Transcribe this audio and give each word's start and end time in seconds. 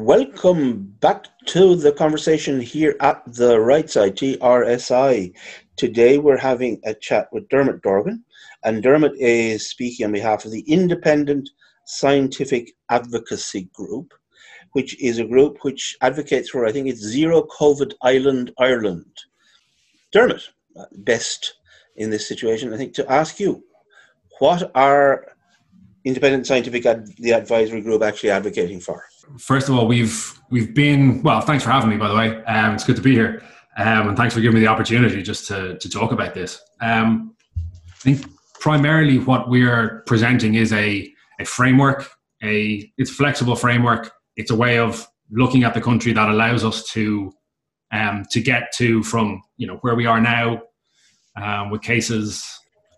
Welcome 0.00 0.96
back 1.00 1.26
to 1.48 1.76
the 1.76 1.92
conversation 1.92 2.58
here 2.58 2.96
at 3.00 3.22
the 3.26 3.60
right 3.60 3.88
side, 3.88 4.16
TRSI. 4.16 5.34
Today 5.76 6.16
we're 6.16 6.38
having 6.38 6.80
a 6.86 6.94
chat 6.94 7.28
with 7.32 7.46
Dermot 7.50 7.82
Dorgan, 7.82 8.24
and 8.64 8.82
Dermot 8.82 9.12
is 9.18 9.68
speaking 9.68 10.06
on 10.06 10.12
behalf 10.12 10.46
of 10.46 10.52
the 10.52 10.64
Independent 10.66 11.50
Scientific 11.84 12.72
Advocacy 12.88 13.68
Group, 13.74 14.14
which 14.72 14.98
is 15.02 15.18
a 15.18 15.26
group 15.26 15.58
which 15.60 15.98
advocates 16.00 16.48
for, 16.48 16.64
I 16.64 16.72
think 16.72 16.88
it's 16.88 17.02
Zero 17.02 17.46
COVID 17.60 17.92
Island, 18.00 18.52
Ireland. 18.58 19.14
Dermot, 20.12 20.48
uh, 20.78 20.86
best 21.00 21.56
in 21.96 22.08
this 22.08 22.26
situation, 22.26 22.72
I 22.72 22.78
think, 22.78 22.94
to 22.94 23.12
ask 23.12 23.38
you, 23.38 23.62
what 24.38 24.70
are 24.74 25.26
Independent 26.06 26.46
Scientific 26.46 26.86
Ad- 26.86 27.14
the 27.18 27.34
Advisory 27.34 27.82
Group 27.82 28.02
actually 28.02 28.30
advocating 28.30 28.80
for? 28.80 29.09
First 29.38 29.68
of 29.68 29.74
all, 29.74 29.86
we've 29.86 30.38
we've 30.50 30.74
been 30.74 31.22
well. 31.22 31.40
Thanks 31.40 31.64
for 31.64 31.70
having 31.70 31.90
me, 31.90 31.96
by 31.96 32.08
the 32.08 32.14
way. 32.14 32.44
Um, 32.44 32.74
it's 32.74 32.84
good 32.84 32.96
to 32.96 33.02
be 33.02 33.12
here, 33.12 33.42
um, 33.76 34.08
and 34.08 34.16
thanks 34.16 34.34
for 34.34 34.40
giving 34.40 34.54
me 34.56 34.60
the 34.60 34.66
opportunity 34.66 35.22
just 35.22 35.46
to 35.48 35.78
to 35.78 35.88
talk 35.88 36.12
about 36.12 36.34
this. 36.34 36.60
Um, 36.80 37.34
I 37.56 38.14
think 38.14 38.26
primarily 38.60 39.18
what 39.18 39.48
we're 39.48 40.02
presenting 40.06 40.54
is 40.54 40.72
a 40.72 41.12
a 41.40 41.44
framework. 41.44 42.10
A 42.42 42.90
it's 42.98 43.10
a 43.10 43.14
flexible 43.14 43.56
framework. 43.56 44.12
It's 44.36 44.50
a 44.50 44.56
way 44.56 44.78
of 44.78 45.06
looking 45.30 45.64
at 45.64 45.74
the 45.74 45.80
country 45.80 46.12
that 46.12 46.28
allows 46.28 46.64
us 46.64 46.84
to 46.90 47.32
um, 47.92 48.24
to 48.30 48.40
get 48.40 48.72
to 48.76 49.02
from 49.02 49.42
you 49.56 49.66
know 49.66 49.76
where 49.82 49.94
we 49.94 50.06
are 50.06 50.20
now 50.20 50.62
um, 51.36 51.70
with 51.70 51.82
cases. 51.82 52.44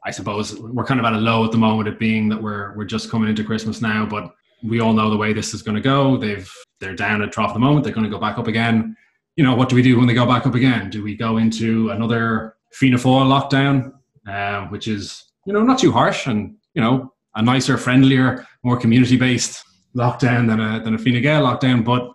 I 0.05 0.11
suppose 0.11 0.59
we're 0.59 0.85
kind 0.85 0.99
of 0.99 1.07
at 1.07 1.13
a 1.13 1.19
low 1.19 1.45
at 1.45 1.53
the 1.53 1.59
moment, 1.59 1.89
it 1.89 1.99
being 1.99 2.29
that 2.31 2.43
we're 2.43 2.77
we're 2.77 2.85
just 2.85 3.11
coming 3.11 3.29
into 3.29 3.45
Christmas 3.45 3.81
now, 3.81 4.05
but 4.05 4.33
we 4.63 4.81
all 4.81 4.93
know 4.93 5.11
the 5.11 5.17
way 5.17 5.33
this 5.33 5.55
is 5.55 5.63
going 5.63 5.75
to 5.75 5.81
go. 5.81 6.17
They've 6.17 6.51
they're 6.81 6.95
down 6.95 7.23
at 7.23 7.33
trough 7.33 7.51
at 7.51 7.55
the 7.55 7.61
moment. 7.61 7.85
They're 7.85 7.95
going 7.95 8.05
to 8.05 8.11
go 8.11 8.19
back 8.19 8.39
up 8.39 8.49
again. 8.49 8.97
You 9.37 9.45
know, 9.45 9.55
what 9.55 9.69
do 9.69 9.77
we 9.77 9.83
do 9.83 9.97
when 9.99 10.07
they 10.07 10.15
go 10.15 10.27
back 10.27 10.47
up 10.47 10.55
again? 10.55 10.91
Do 10.91 11.03
we 11.03 11.17
go 11.17 11.39
into 11.39 11.91
another 11.91 12.57
Fianna 12.73 12.97
Fáil 12.97 13.27
lockdown, 13.27 13.93
uh, 14.29 14.67
which 14.69 14.89
is 14.89 15.25
you 15.47 15.53
know 15.53 15.63
not 15.63 15.79
too 15.79 15.93
harsh 15.93 16.27
and 16.27 16.55
you 16.75 16.83
know 16.83 17.13
a 17.35 17.43
nicer, 17.43 17.77
friendlier, 17.77 18.47
more 18.63 18.77
community 18.77 19.17
based 19.17 19.65
lockdown 19.97 20.47
than 20.47 20.61
a 20.61 20.83
than 20.83 20.95
a 20.95 20.99
Fine 20.99 21.23
Gael 21.23 21.43
lockdown, 21.43 21.85
but 21.85 22.13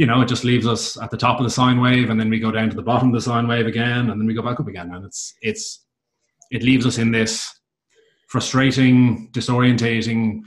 you 0.00 0.06
know, 0.06 0.22
it 0.22 0.28
just 0.28 0.44
leaves 0.44 0.66
us 0.66 0.96
at 1.02 1.10
the 1.10 1.16
top 1.18 1.38
of 1.38 1.44
the 1.44 1.50
sine 1.50 1.78
wave, 1.78 2.08
and 2.08 2.18
then 2.18 2.30
we 2.30 2.40
go 2.40 2.50
down 2.50 2.70
to 2.70 2.74
the 2.74 2.82
bottom 2.82 3.08
of 3.08 3.14
the 3.14 3.20
sine 3.20 3.46
wave 3.46 3.66
again, 3.66 4.08
and 4.08 4.18
then 4.18 4.26
we 4.26 4.32
go 4.32 4.40
back 4.40 4.58
up 4.58 4.66
again, 4.66 4.94
and 4.94 5.04
it's 5.04 5.34
it's 5.42 5.84
it 6.50 6.62
leaves 6.62 6.86
us 6.86 6.96
in 6.96 7.12
this 7.12 7.54
frustrating, 8.28 9.28
disorientating, 9.32 10.40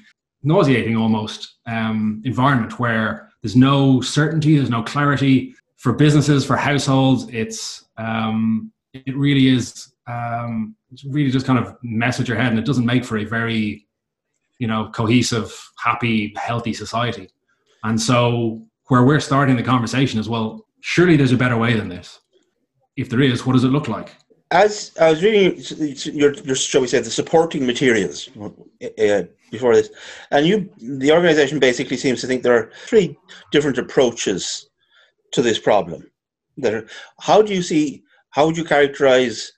nauseating 0.43 0.95
almost 0.95 1.55
um, 1.65 2.21
environment 2.25 2.79
where 2.79 3.29
there's 3.41 3.55
no 3.55 4.01
certainty, 4.01 4.57
there's 4.57 4.69
no 4.69 4.83
clarity 4.83 5.55
for 5.77 5.93
businesses, 5.93 6.45
for 6.45 6.55
households. 6.55 7.27
It's 7.29 7.85
um, 7.97 8.71
it 8.93 9.15
really 9.15 9.47
is 9.47 9.93
um, 10.07 10.75
it's 10.91 11.03
really 11.05 11.31
just 11.31 11.45
kind 11.45 11.59
of 11.59 11.75
mess 11.83 12.19
with 12.19 12.27
your 12.27 12.37
head, 12.37 12.51
and 12.51 12.59
it 12.59 12.65
doesn't 12.65 12.85
make 12.85 13.05
for 13.05 13.17
a 13.17 13.25
very 13.25 13.85
you 14.59 14.67
know 14.67 14.89
cohesive, 14.93 15.53
happy, 15.77 16.33
healthy 16.37 16.73
society. 16.73 17.29
And 17.83 17.99
so 17.99 18.65
where 18.87 19.03
we're 19.03 19.19
starting 19.19 19.55
the 19.55 19.63
conversation 19.63 20.19
is 20.19 20.29
well, 20.29 20.65
surely 20.81 21.17
there's 21.17 21.31
a 21.31 21.37
better 21.37 21.57
way 21.57 21.73
than 21.73 21.89
this. 21.89 22.19
If 22.95 23.09
there 23.09 23.21
is, 23.21 23.45
what 23.45 23.53
does 23.53 23.63
it 23.63 23.69
look 23.69 23.87
like? 23.87 24.15
As 24.51 24.91
I 25.01 25.09
was 25.09 25.23
reading 25.23 25.59
your, 26.13 26.33
your 26.33 26.55
shall 26.55 26.81
we 26.81 26.87
say, 26.87 26.99
the 26.99 27.09
supporting 27.09 27.65
materials 27.65 28.29
uh, 28.39 29.23
before 29.53 29.73
this, 29.75 29.89
and 30.31 30.45
you, 30.45 30.69
the 30.99 31.11
organization 31.11 31.59
basically 31.59 31.95
seems 31.95 32.19
to 32.19 32.27
think 32.27 32.41
there 32.41 32.57
are 32.57 32.71
three 32.87 33.15
different 33.51 33.77
approaches 33.77 34.69
to 35.31 35.41
this 35.41 35.59
problem. 35.59 36.01
That 36.57 36.73
are, 36.73 36.87
how 37.21 37.41
do 37.41 37.53
you 37.53 37.61
see? 37.61 38.03
How 38.31 38.45
would 38.47 38.57
you 38.57 38.65
characterize 38.65 39.51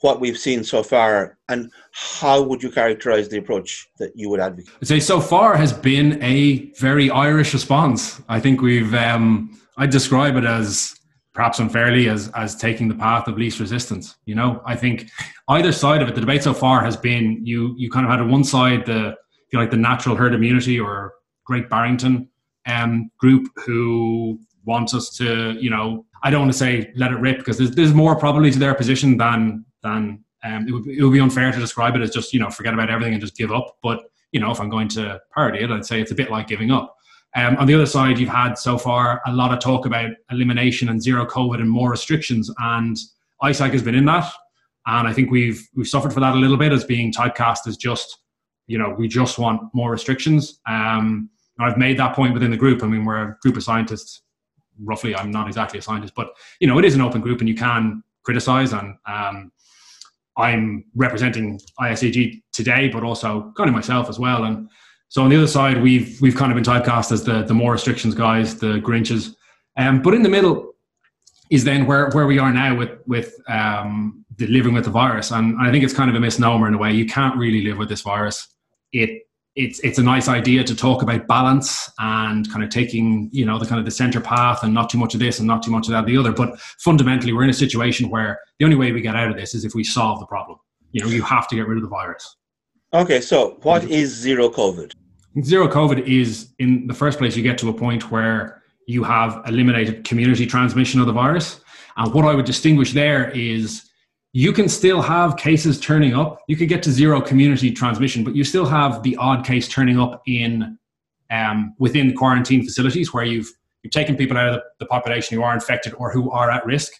what 0.00 0.20
we've 0.20 0.38
seen 0.38 0.64
so 0.64 0.82
far, 0.82 1.38
and 1.48 1.70
how 1.92 2.42
would 2.42 2.62
you 2.62 2.70
characterize 2.70 3.28
the 3.28 3.38
approach 3.38 3.86
that 3.98 4.10
you 4.16 4.30
would 4.30 4.40
advocate? 4.40 4.74
I'd 4.80 4.88
say 4.88 5.00
so 5.00 5.20
far 5.20 5.56
has 5.56 5.72
been 5.72 6.20
a 6.22 6.72
very 6.80 7.10
Irish 7.10 7.52
response. 7.52 8.20
I 8.28 8.40
think 8.40 8.62
we've. 8.62 8.94
Um, 8.94 9.58
I 9.78 9.86
describe 9.86 10.36
it 10.36 10.44
as 10.44 10.94
perhaps 11.34 11.58
unfairly 11.58 12.08
as 12.08 12.30
as 12.34 12.56
taking 12.56 12.88
the 12.88 12.94
path 12.94 13.28
of 13.28 13.38
least 13.38 13.60
resistance. 13.60 14.16
You 14.26 14.34
know, 14.34 14.62
I 14.66 14.76
think 14.76 15.10
either 15.48 15.72
side 15.72 16.02
of 16.02 16.08
it, 16.08 16.14
the 16.14 16.20
debate 16.20 16.42
so 16.42 16.54
far 16.54 16.84
has 16.84 16.96
been 16.96 17.40
you 17.44 17.74
you 17.78 17.90
kind 17.90 18.04
of 18.06 18.10
had 18.10 18.20
on 18.20 18.30
one 18.30 18.44
side 18.44 18.86
the 18.86 19.14
you 19.52 19.58
like 19.58 19.70
the 19.70 19.76
natural 19.76 20.16
herd 20.16 20.34
immunity 20.34 20.80
or 20.80 21.12
Great 21.44 21.68
Barrington 21.68 22.28
um, 22.66 23.10
group 23.18 23.48
who 23.64 24.38
wants 24.64 24.94
us 24.94 25.10
to, 25.16 25.52
you 25.60 25.70
know, 25.70 26.06
I 26.22 26.30
don't 26.30 26.42
want 26.42 26.52
to 26.52 26.58
say 26.58 26.92
let 26.94 27.12
it 27.12 27.18
rip 27.18 27.38
because 27.38 27.58
there's, 27.58 27.72
there's 27.72 27.94
more 27.94 28.16
probably 28.16 28.50
to 28.50 28.58
their 28.58 28.74
position 28.74 29.16
than 29.16 29.64
than 29.82 30.24
um, 30.44 30.66
it, 30.68 30.72
would, 30.72 30.86
it 30.86 31.02
would 31.02 31.12
be 31.12 31.20
unfair 31.20 31.50
to 31.52 31.58
describe 31.58 31.96
it 31.96 32.02
as 32.02 32.10
just 32.10 32.32
you 32.32 32.40
know 32.40 32.50
forget 32.50 32.74
about 32.74 32.90
everything 32.90 33.14
and 33.14 33.20
just 33.20 33.36
give 33.36 33.52
up. 33.52 33.76
But 33.82 34.04
you 34.30 34.40
know, 34.40 34.50
if 34.50 34.60
I'm 34.60 34.70
going 34.70 34.88
to 34.88 35.20
parody 35.34 35.60
it, 35.60 35.70
I'd 35.70 35.84
say 35.84 36.00
it's 36.00 36.12
a 36.12 36.14
bit 36.14 36.30
like 36.30 36.46
giving 36.46 36.70
up. 36.70 36.96
Um, 37.34 37.56
on 37.56 37.66
the 37.66 37.74
other 37.74 37.86
side, 37.86 38.18
you've 38.18 38.28
had 38.28 38.54
so 38.54 38.78
far 38.78 39.22
a 39.26 39.32
lot 39.32 39.52
of 39.52 39.58
talk 39.58 39.86
about 39.86 40.10
elimination 40.30 40.88
and 40.88 41.02
zero 41.02 41.26
COVID 41.26 41.60
and 41.60 41.68
more 41.68 41.90
restrictions, 41.90 42.50
and 42.58 42.96
ISAG 43.42 43.72
has 43.72 43.82
been 43.82 43.94
in 43.94 44.04
that, 44.04 44.30
and 44.86 45.08
I 45.08 45.12
think 45.12 45.30
we've 45.30 45.68
we've 45.74 45.88
suffered 45.88 46.12
for 46.12 46.20
that 46.20 46.34
a 46.34 46.38
little 46.38 46.56
bit 46.56 46.72
as 46.72 46.84
being 46.84 47.12
typecast 47.12 47.66
as 47.66 47.76
just, 47.76 48.18
you 48.66 48.78
know, 48.78 48.94
we 48.96 49.08
just 49.08 49.38
want 49.38 49.62
more 49.74 49.90
restrictions. 49.90 50.60
Um, 50.68 51.30
I've 51.60 51.76
made 51.76 51.98
that 51.98 52.14
point 52.14 52.34
within 52.34 52.50
the 52.50 52.56
group. 52.56 52.82
I 52.82 52.86
mean, 52.86 53.04
we're 53.04 53.22
a 53.22 53.36
group 53.42 53.56
of 53.56 53.62
scientists. 53.62 54.22
Roughly, 54.80 55.14
I'm 55.14 55.30
not 55.30 55.46
exactly 55.46 55.78
a 55.78 55.82
scientist, 55.82 56.14
but 56.14 56.28
you 56.60 56.66
know, 56.66 56.78
it 56.78 56.84
is 56.84 56.94
an 56.94 57.00
open 57.00 57.20
group, 57.20 57.40
and 57.40 57.48
you 57.48 57.54
can 57.54 58.02
criticize. 58.22 58.72
And 58.72 58.96
um, 59.06 59.52
I'm 60.36 60.84
representing 60.94 61.60
ISAG 61.78 62.42
today, 62.52 62.88
but 62.88 63.04
also 63.04 63.52
kind 63.56 63.68
of 63.68 63.74
myself 63.74 64.08
as 64.08 64.18
well, 64.18 64.44
and 64.44 64.68
so 65.12 65.22
on 65.22 65.28
the 65.28 65.36
other 65.36 65.46
side, 65.46 65.82
we've 65.82 66.18
we've 66.22 66.34
kind 66.34 66.50
of 66.50 66.56
been 66.56 66.64
typecast 66.64 67.12
as 67.12 67.22
the 67.22 67.42
the 67.42 67.52
more 67.52 67.72
restrictions 67.72 68.14
guys, 68.14 68.58
the 68.58 68.80
Grinches. 68.80 69.34
Um, 69.76 70.00
but 70.00 70.14
in 70.14 70.22
the 70.22 70.30
middle 70.30 70.72
is 71.50 71.64
then 71.64 71.84
where 71.84 72.08
where 72.12 72.26
we 72.26 72.38
are 72.38 72.50
now 72.50 72.74
with 72.74 72.92
with 73.06 73.38
um, 73.46 74.24
the 74.38 74.46
living 74.46 74.72
with 74.72 74.84
the 74.84 74.90
virus, 74.90 75.30
and 75.30 75.54
I 75.60 75.70
think 75.70 75.84
it's 75.84 75.92
kind 75.92 76.08
of 76.08 76.16
a 76.16 76.20
misnomer 76.20 76.66
in 76.66 76.72
a 76.72 76.78
way. 76.78 76.92
You 76.92 77.04
can't 77.04 77.36
really 77.36 77.62
live 77.62 77.76
with 77.76 77.90
this 77.90 78.00
virus. 78.00 78.48
It 78.92 79.22
it's 79.54 79.80
it's 79.80 79.98
a 79.98 80.02
nice 80.02 80.28
idea 80.28 80.64
to 80.64 80.74
talk 80.74 81.02
about 81.02 81.26
balance 81.26 81.90
and 81.98 82.50
kind 82.50 82.64
of 82.64 82.70
taking 82.70 83.28
you 83.32 83.44
know 83.44 83.58
the 83.58 83.66
kind 83.66 83.78
of 83.78 83.84
the 83.84 83.90
center 83.90 84.20
path 84.20 84.62
and 84.62 84.72
not 84.72 84.88
too 84.88 84.98
much 84.98 85.14
of 85.14 85.20
this 85.20 85.38
and 85.38 85.46
not 85.46 85.62
too 85.62 85.70
much 85.70 85.86
of 85.88 85.92
that 85.92 86.06
the 86.06 86.16
other. 86.16 86.32
But 86.32 86.58
fundamentally, 86.78 87.32
we're 87.32 87.44
in 87.44 87.50
a 87.50 87.54
situation 87.54 88.08
where 88.08 88.38
the 88.58 88.64
only 88.64 88.76
way 88.76 88.92
we 88.92 89.00
get 89.00 89.16
out 89.16 89.30
of 89.30 89.36
this 89.36 89.54
is 89.54 89.64
if 89.64 89.74
we 89.74 89.84
solve 89.84 90.20
the 90.20 90.26
problem. 90.26 90.58
You 90.92 91.02
know, 91.02 91.10
you 91.10 91.22
have 91.22 91.48
to 91.48 91.56
get 91.56 91.66
rid 91.66 91.76
of 91.76 91.82
the 91.82 91.88
virus. 91.88 92.36
Okay, 92.94 93.20
so 93.20 93.58
what 93.62 93.84
is 93.84 94.14
zero 94.14 94.50
COVID? 94.50 94.94
Zero 95.42 95.66
COVID 95.66 96.06
is 96.06 96.52
in 96.58 96.86
the 96.86 96.94
first 96.94 97.18
place, 97.18 97.36
you 97.36 97.42
get 97.42 97.56
to 97.58 97.70
a 97.70 97.72
point 97.72 98.10
where 98.10 98.62
you 98.86 99.02
have 99.02 99.40
eliminated 99.46 100.04
community 100.04 100.46
transmission 100.46 101.00
of 101.00 101.06
the 101.06 101.12
virus. 101.12 101.60
And 101.96 102.12
what 102.12 102.26
I 102.26 102.34
would 102.34 102.44
distinguish 102.44 102.92
there 102.92 103.30
is 103.30 103.88
you 104.32 104.52
can 104.52 104.68
still 104.68 105.02
have 105.02 105.36
cases 105.36 105.78
turning 105.78 106.14
up. 106.14 106.42
You 106.48 106.56
could 106.56 106.68
get 106.68 106.82
to 106.84 106.90
zero 106.90 107.20
community 107.20 107.70
transmission, 107.70 108.24
but 108.24 108.34
you 108.34 108.44
still 108.44 108.64
have 108.64 109.02
the 109.02 109.16
odd 109.16 109.44
case 109.44 109.68
turning 109.68 110.00
up 110.00 110.22
in 110.26 110.78
um, 111.30 111.74
within 111.78 112.14
quarantine 112.14 112.64
facilities 112.64 113.12
where 113.12 113.24
you've 113.24 113.50
you've 113.82 113.92
taken 113.92 114.16
people 114.16 114.36
out 114.36 114.48
of 114.48 114.62
the, 114.78 114.86
population 114.86 115.36
who 115.36 115.42
are 115.42 115.54
infected 115.54 115.94
or 115.98 116.12
who 116.12 116.30
are 116.30 116.50
at 116.50 116.64
risk, 116.64 116.92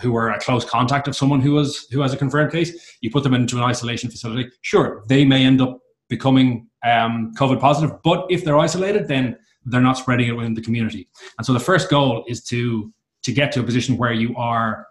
who 0.00 0.14
are 0.16 0.30
a 0.30 0.38
close 0.40 0.64
contact 0.64 1.08
of 1.08 1.16
someone 1.16 1.40
who 1.40 1.52
was 1.52 1.86
who 1.90 2.00
has 2.00 2.12
a 2.12 2.16
confirmed 2.16 2.52
case. 2.52 2.96
You 3.00 3.10
put 3.10 3.24
them 3.24 3.34
into 3.34 3.56
an 3.56 3.64
isolation 3.64 4.10
facility. 4.10 4.50
Sure, 4.62 5.02
they 5.08 5.24
may 5.24 5.44
end 5.44 5.60
up 5.60 5.80
becoming 6.08 6.68
um, 6.84 7.32
COVID 7.36 7.60
positive. 7.60 7.96
But 8.02 8.26
if 8.30 8.44
they're 8.44 8.58
isolated, 8.58 9.08
then 9.08 9.36
they're 9.64 9.80
not 9.80 9.98
spreading 9.98 10.28
it 10.28 10.32
within 10.32 10.54
the 10.54 10.62
community. 10.62 11.08
And 11.36 11.46
so 11.46 11.52
the 11.52 11.60
first 11.60 11.90
goal 11.90 12.24
is 12.28 12.42
to 12.44 12.92
to 13.22 13.32
get 13.32 13.50
to 13.52 13.60
a 13.60 13.64
position 13.64 13.96
where 13.96 14.12
you 14.12 14.34
are 14.36 14.87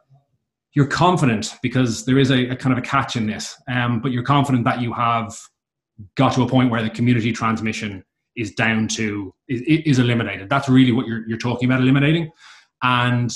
you're 0.78 0.86
confident 0.86 1.56
because 1.64 2.06
there 2.06 2.20
is 2.20 2.30
a, 2.30 2.50
a 2.50 2.56
kind 2.56 2.72
of 2.72 2.78
a 2.78 2.86
catch 2.86 3.16
in 3.16 3.26
this, 3.26 3.60
um, 3.68 4.00
but 4.00 4.12
you're 4.12 4.22
confident 4.22 4.64
that 4.64 4.80
you 4.80 4.94
have 4.94 5.36
got 6.14 6.36
to 6.36 6.44
a 6.44 6.48
point 6.48 6.70
where 6.70 6.84
the 6.84 6.90
community 6.92 7.32
transmission 7.32 8.04
is 8.36 8.54
down 8.54 8.88
to 8.88 9.34
is, 9.48 9.64
is 9.64 9.98
eliminated. 9.98 10.52
That's 10.52 10.70
really 10.70 10.92
what 10.92 11.08
you're 11.08 11.28
you're 11.28 11.40
talking 11.40 11.68
about 11.68 11.82
eliminating, 11.82 12.30
and 12.84 13.34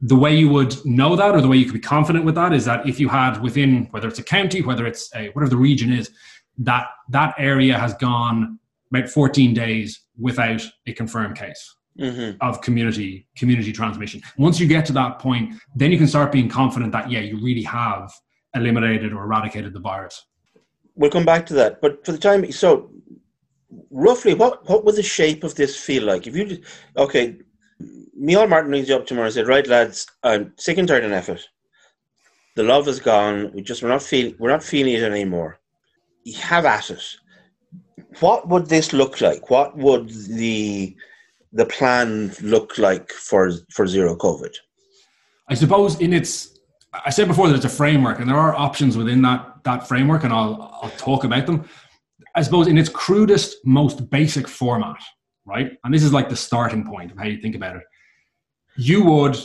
the 0.00 0.16
way 0.16 0.34
you 0.36 0.48
would 0.48 0.74
know 0.84 1.14
that 1.14 1.36
or 1.36 1.40
the 1.40 1.46
way 1.46 1.56
you 1.56 1.64
could 1.64 1.74
be 1.74 1.78
confident 1.78 2.24
with 2.24 2.34
that 2.34 2.52
is 2.52 2.64
that 2.64 2.84
if 2.88 2.98
you 2.98 3.08
had 3.08 3.40
within 3.40 3.84
whether 3.92 4.08
it's 4.08 4.18
a 4.18 4.24
county 4.24 4.60
whether 4.60 4.84
it's 4.84 5.08
a 5.14 5.28
whatever 5.28 5.50
the 5.50 5.56
region 5.56 5.92
is 5.92 6.10
that 6.58 6.88
that 7.08 7.36
area 7.38 7.78
has 7.78 7.94
gone 7.94 8.58
about 8.90 9.08
14 9.08 9.54
days 9.54 10.02
without 10.18 10.62
a 10.88 10.92
confirmed 10.92 11.36
case 11.38 11.76
mm-hmm. 11.98 12.36
of 12.40 12.60
community 12.60 13.26
community 13.36 13.72
transmission. 13.72 14.20
Once 14.38 14.58
you 14.60 14.66
get 14.66 14.86
to 14.86 14.92
that 14.92 15.18
point, 15.18 15.54
then 15.74 15.90
you 15.92 15.98
can 15.98 16.06
start 16.06 16.32
being 16.32 16.48
confident 16.48 16.92
that 16.92 17.10
yeah, 17.10 17.20
you 17.20 17.36
really 17.42 17.62
have 17.62 18.12
eliminated 18.54 19.12
or 19.12 19.24
eradicated 19.24 19.72
the 19.72 19.80
virus. 19.80 20.26
We'll 20.96 21.10
come 21.10 21.24
back 21.24 21.44
to 21.46 21.54
that, 21.54 21.80
but 21.80 22.04
for 22.04 22.12
the 22.12 22.18
time, 22.18 22.50
so 22.52 22.90
roughly, 23.90 24.34
what 24.34 24.68
what 24.68 24.84
would 24.84 24.96
the 24.96 25.02
shape 25.02 25.44
of 25.44 25.54
this 25.54 25.76
feel 25.76 26.04
like? 26.04 26.26
If 26.26 26.36
you 26.36 26.62
okay, 26.96 27.38
Neil 28.14 28.46
Martin 28.46 28.70
rings 28.70 28.88
you 28.88 28.96
up 28.96 29.06
tomorrow 29.06 29.26
and 29.26 29.34
said, 29.34 29.48
"Right, 29.48 29.66
lads, 29.66 30.06
I'm 30.22 30.52
sick 30.56 30.78
and 30.78 30.86
tired 30.86 31.04
of 31.04 31.10
NPHET. 31.10 31.40
The 32.56 32.62
love 32.62 32.86
is 32.86 33.00
gone. 33.00 33.50
We 33.52 33.62
just 33.62 33.82
we're 33.82 33.88
not 33.88 34.02
feeling 34.02 34.36
we're 34.38 34.50
not 34.50 34.62
feeling 34.62 34.94
it 34.94 35.02
anymore. 35.02 35.58
You 36.24 36.38
have 36.38 36.64
at 36.64 36.90
it. 36.90 37.04
What 38.20 38.48
would 38.48 38.66
this 38.66 38.92
look 38.92 39.20
like? 39.20 39.50
What 39.50 39.76
would 39.76 40.08
the 40.08 40.96
the 41.54 41.64
plan 41.64 42.34
look 42.42 42.76
like 42.78 43.10
for 43.12 43.52
for 43.70 43.86
zero 43.86 44.16
COVID? 44.16 44.52
I 45.48 45.54
suppose 45.54 46.00
in 46.00 46.12
its 46.12 46.58
I 47.04 47.10
said 47.10 47.28
before 47.28 47.48
that 47.48 47.56
it's 47.56 47.64
a 47.64 47.68
framework, 47.68 48.20
and 48.20 48.28
there 48.28 48.36
are 48.36 48.54
options 48.54 48.96
within 48.96 49.22
that 49.22 49.62
that 49.64 49.88
framework, 49.88 50.24
and 50.24 50.32
I'll 50.32 50.78
I'll 50.82 50.90
talk 50.90 51.24
about 51.24 51.46
them. 51.46 51.64
I 52.34 52.42
suppose 52.42 52.66
in 52.66 52.76
its 52.76 52.88
crudest, 52.88 53.58
most 53.64 54.10
basic 54.10 54.48
format, 54.48 55.00
right? 55.44 55.72
And 55.84 55.94
this 55.94 56.02
is 56.02 56.12
like 56.12 56.28
the 56.28 56.36
starting 56.36 56.84
point 56.84 57.12
of 57.12 57.18
how 57.18 57.24
you 57.24 57.40
think 57.40 57.54
about 57.54 57.76
it. 57.76 57.82
You 58.76 59.04
would 59.04 59.36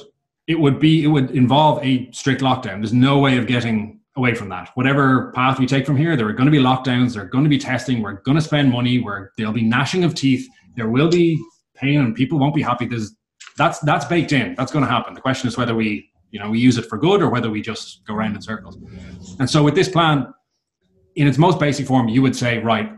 it 0.47 0.59
would 0.59 0.79
be 0.79 1.03
it 1.03 1.07
would 1.07 1.31
involve 1.31 1.83
a 1.83 2.11
strict 2.11 2.41
lockdown. 2.41 2.79
There's 2.79 2.93
no 2.93 3.19
way 3.19 3.37
of 3.37 3.45
getting 3.45 3.99
away 4.15 4.33
from 4.33 4.49
that. 4.49 4.71
Whatever 4.73 5.31
path 5.33 5.59
we 5.59 5.67
take 5.67 5.85
from 5.85 5.95
here, 5.95 6.15
there 6.15 6.27
are 6.27 6.33
going 6.33 6.47
to 6.47 6.51
be 6.51 6.57
lockdowns. 6.57 7.13
There 7.13 7.23
are 7.23 7.27
going 7.27 7.43
to 7.43 7.49
be 7.49 7.59
testing. 7.59 8.01
We're 8.01 8.21
going 8.21 8.37
to 8.37 8.41
spend 8.41 8.71
money. 8.71 8.99
Where 8.99 9.31
there'll 9.37 9.53
be 9.53 9.63
gnashing 9.63 10.03
of 10.03 10.15
teeth. 10.15 10.47
There 10.75 10.89
will 10.89 11.09
be 11.09 11.39
pain, 11.79 11.99
and 11.99 12.15
people 12.15 12.39
won't 12.39 12.55
be 12.55 12.61
happy. 12.61 12.85
There's 12.85 13.15
that's 13.57 13.79
that's 13.79 14.05
baked 14.05 14.31
in. 14.31 14.55
That's 14.55 14.71
going 14.71 14.85
to 14.85 14.91
happen. 14.91 15.13
The 15.13 15.21
question 15.21 15.47
is 15.47 15.57
whether 15.57 15.75
we 15.75 16.09
you 16.31 16.39
know 16.39 16.49
we 16.49 16.59
use 16.59 16.77
it 16.77 16.85
for 16.85 16.97
good 16.97 17.21
or 17.21 17.29
whether 17.29 17.49
we 17.49 17.61
just 17.61 18.05
go 18.05 18.13
around 18.13 18.35
in 18.35 18.41
circles. 18.41 18.77
And 19.39 19.49
so 19.49 19.63
with 19.63 19.75
this 19.75 19.89
plan, 19.89 20.33
in 21.15 21.27
its 21.27 21.37
most 21.37 21.59
basic 21.59 21.87
form, 21.87 22.07
you 22.07 22.21
would 22.21 22.35
say 22.35 22.59
right, 22.59 22.91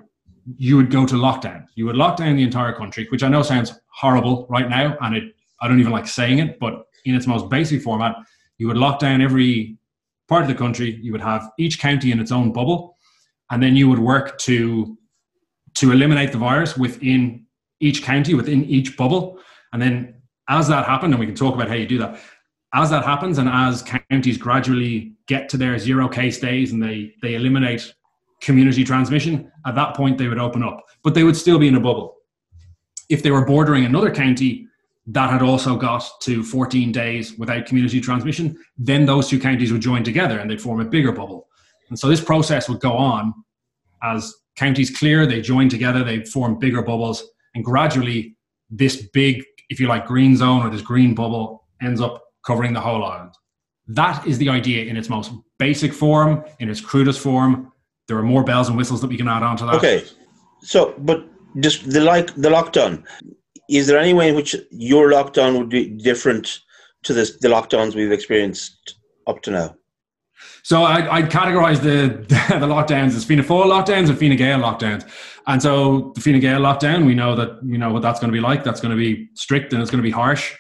you 0.58 0.76
would 0.78 0.92
go 0.92 1.06
to 1.06 1.16
lockdown. 1.16 1.66
You 1.76 1.86
would 1.86 1.96
lock 1.96 2.18
down 2.18 2.36
the 2.36 2.44
entire 2.44 2.74
country, 2.74 3.08
which 3.10 3.24
I 3.24 3.30
know 3.30 3.42
sounds 3.42 3.74
horrible 3.88 4.48
right 4.50 4.70
now, 4.70 4.98
and 5.02 5.16
it 5.16 5.24
I 5.62 5.68
don't 5.68 5.80
even 5.80 5.92
like 5.92 6.08
saying 6.08 6.40
it, 6.40 6.60
but 6.60 6.86
in 7.06 7.16
its 7.16 7.28
most 7.28 7.50
basic 7.50 7.82
format, 7.82 8.16
you 8.58 8.68
would 8.68 8.78
lock 8.78 9.00
down 9.00 9.22
every 9.22 9.78
part 10.28 10.44
of 10.44 10.48
the 10.48 10.56
country. 10.56 11.00
You 11.02 11.12
would 11.12 11.22
have 11.22 11.50
each 11.60 11.80
county 11.80 12.12
in 12.12 12.20
its 12.20 12.32
own 12.32 12.52
bubble, 12.52 12.98
and 13.50 13.62
then 13.62 13.76
you 13.76 13.90
would 13.90 14.00
work 14.00 14.38
to 14.40 14.98
to 15.76 15.92
eliminate 15.92 16.32
the 16.32 16.38
virus 16.38 16.76
within 16.78 17.46
each 17.82 18.04
county, 18.04 18.34
within 18.34 18.64
each 18.66 18.96
bubble, 18.96 19.40
and 19.74 19.82
then 19.82 20.16
as 20.50 20.68
that 20.68 20.86
happened, 20.86 21.14
and 21.14 21.20
we 21.20 21.26
can 21.26 21.36
talk 21.36 21.56
about 21.56 21.68
how 21.68 21.76
you 21.76 21.88
do 21.88 21.98
that. 21.98 22.20
As 22.74 22.90
that 22.90 23.04
happens, 23.04 23.38
and 23.38 23.50
as 23.50 23.84
counties 23.84 24.38
gradually 24.38 25.14
get 25.28 25.50
to 25.50 25.58
their 25.58 25.78
zero 25.78 26.08
case 26.08 26.40
days 26.40 26.72
and 26.72 26.82
they 26.82 27.14
they 27.22 27.36
eliminate 27.36 27.94
community 28.42 28.84
transmission, 28.84 29.52
at 29.66 29.76
that 29.76 29.96
point 29.96 30.18
they 30.18 30.28
would 30.28 30.40
open 30.40 30.64
up, 30.64 30.84
but 31.04 31.14
they 31.14 31.24
would 31.24 31.38
still 31.38 31.60
be 31.60 31.68
in 31.68 31.76
a 31.76 31.80
bubble. 31.80 32.18
If 33.10 33.24
they 33.24 33.32
were 33.32 33.46
bordering 33.46 33.86
another 33.86 34.12
county 34.12 34.68
that 35.08 35.30
had 35.30 35.42
also 35.42 35.76
got 35.76 36.04
to 36.22 36.44
14 36.44 36.92
days 36.92 37.38
without 37.38 37.66
community 37.66 38.00
transmission, 38.00 38.58
then 38.78 39.06
those 39.06 39.28
two 39.28 39.40
counties 39.40 39.72
would 39.72 39.82
join 39.82 40.04
together 40.04 40.40
and 40.40 40.50
they'd 40.50 40.62
form 40.62 40.80
a 40.80 40.86
bigger 40.86 41.12
bubble. 41.12 41.48
And 41.90 42.00
so 42.00 42.08
this 42.08 42.24
process 42.24 42.70
would 42.70 42.80
go 42.80 42.94
on 42.94 43.34
as 44.04 44.34
counties 44.56 44.96
clear, 44.96 45.26
they 45.26 45.42
join 45.42 45.70
together, 45.70 46.04
they 46.04 46.24
form 46.24 46.60
bigger 46.60 46.82
bubbles, 46.82 47.28
and 47.56 47.64
gradually 47.64 48.36
this 48.70 49.08
big 49.14 49.44
if 49.72 49.80
you 49.80 49.88
like, 49.88 50.06
green 50.06 50.36
zone 50.36 50.62
or 50.64 50.70
this 50.70 50.82
green 50.82 51.16
bubble 51.16 51.66
ends 51.82 52.02
up 52.02 52.22
covering 52.46 52.74
the 52.74 52.80
whole 52.80 53.04
island. 53.04 53.32
That 53.88 54.28
is 54.28 54.38
the 54.38 54.50
idea 54.50 54.84
in 54.86 54.98
its 54.98 55.10
most 55.10 55.32
basic 55.58 55.94
form, 55.94 56.44
in 56.60 56.70
its 56.70 56.82
crudest 56.82 57.20
form. 57.22 57.72
There 58.08 58.18
are 58.18 58.24
more 58.24 58.44
bells 58.44 58.68
and 58.68 58.78
whistles 58.78 59.02
that 59.02 59.08
we 59.08 59.18
can 59.18 59.30
add 59.30 59.44
on 59.44 59.56
to 59.58 59.66
that. 59.66 59.76
Okay, 59.76 60.04
so 60.62 60.94
but 61.00 61.26
just 61.62 61.90
the 61.90 62.02
like 62.02 62.36
the 62.36 62.50
lockdown. 62.50 63.04
Is 63.70 63.88
there 63.88 63.98
any 63.98 64.14
way 64.14 64.28
in 64.30 64.36
which 64.36 64.56
your 64.72 65.10
lockdown 65.10 65.58
would 65.58 65.70
be 65.70 65.88
different 65.90 66.60
to 67.04 67.14
this, 67.14 67.38
the 67.38 67.48
lockdowns 67.48 67.96
we've 67.96 68.12
experienced 68.12 68.96
up 69.28 69.42
to 69.44 69.52
now? 69.52 69.76
So 70.64 70.84
I'd, 70.84 71.08
I'd 71.08 71.30
categorize 71.30 71.82
the, 71.82 72.26
the 72.60 72.66
lockdowns 72.66 73.16
as 73.16 73.26
Fianna 73.26 73.44
Fáil 73.44 73.66
lockdowns 73.66 74.10
and 74.10 74.18
Fine 74.18 74.36
Gael 74.36 74.60
lockdowns. 74.60 75.10
And 75.48 75.62
so 75.62 76.12
the 76.16 76.22
Fine 76.22 76.40
Gael 76.40 76.62
lockdown, 76.62 77.06
we 77.06 77.16
know 77.16 77.36
that, 77.36 77.60
you 77.64 77.78
know, 77.78 77.92
what 77.92 78.02
that's 78.02 78.20
going 78.20 78.32
to 78.32 78.36
be 78.36 78.42
like. 78.42 78.64
That's 78.64 78.80
going 78.80 78.96
to 78.96 78.98
be 78.98 79.30
strict 79.34 79.74
and 79.74 79.82
it's 79.82 79.92
going 79.92 80.02
to 80.02 80.08
be 80.08 80.12
harsh. 80.12 80.56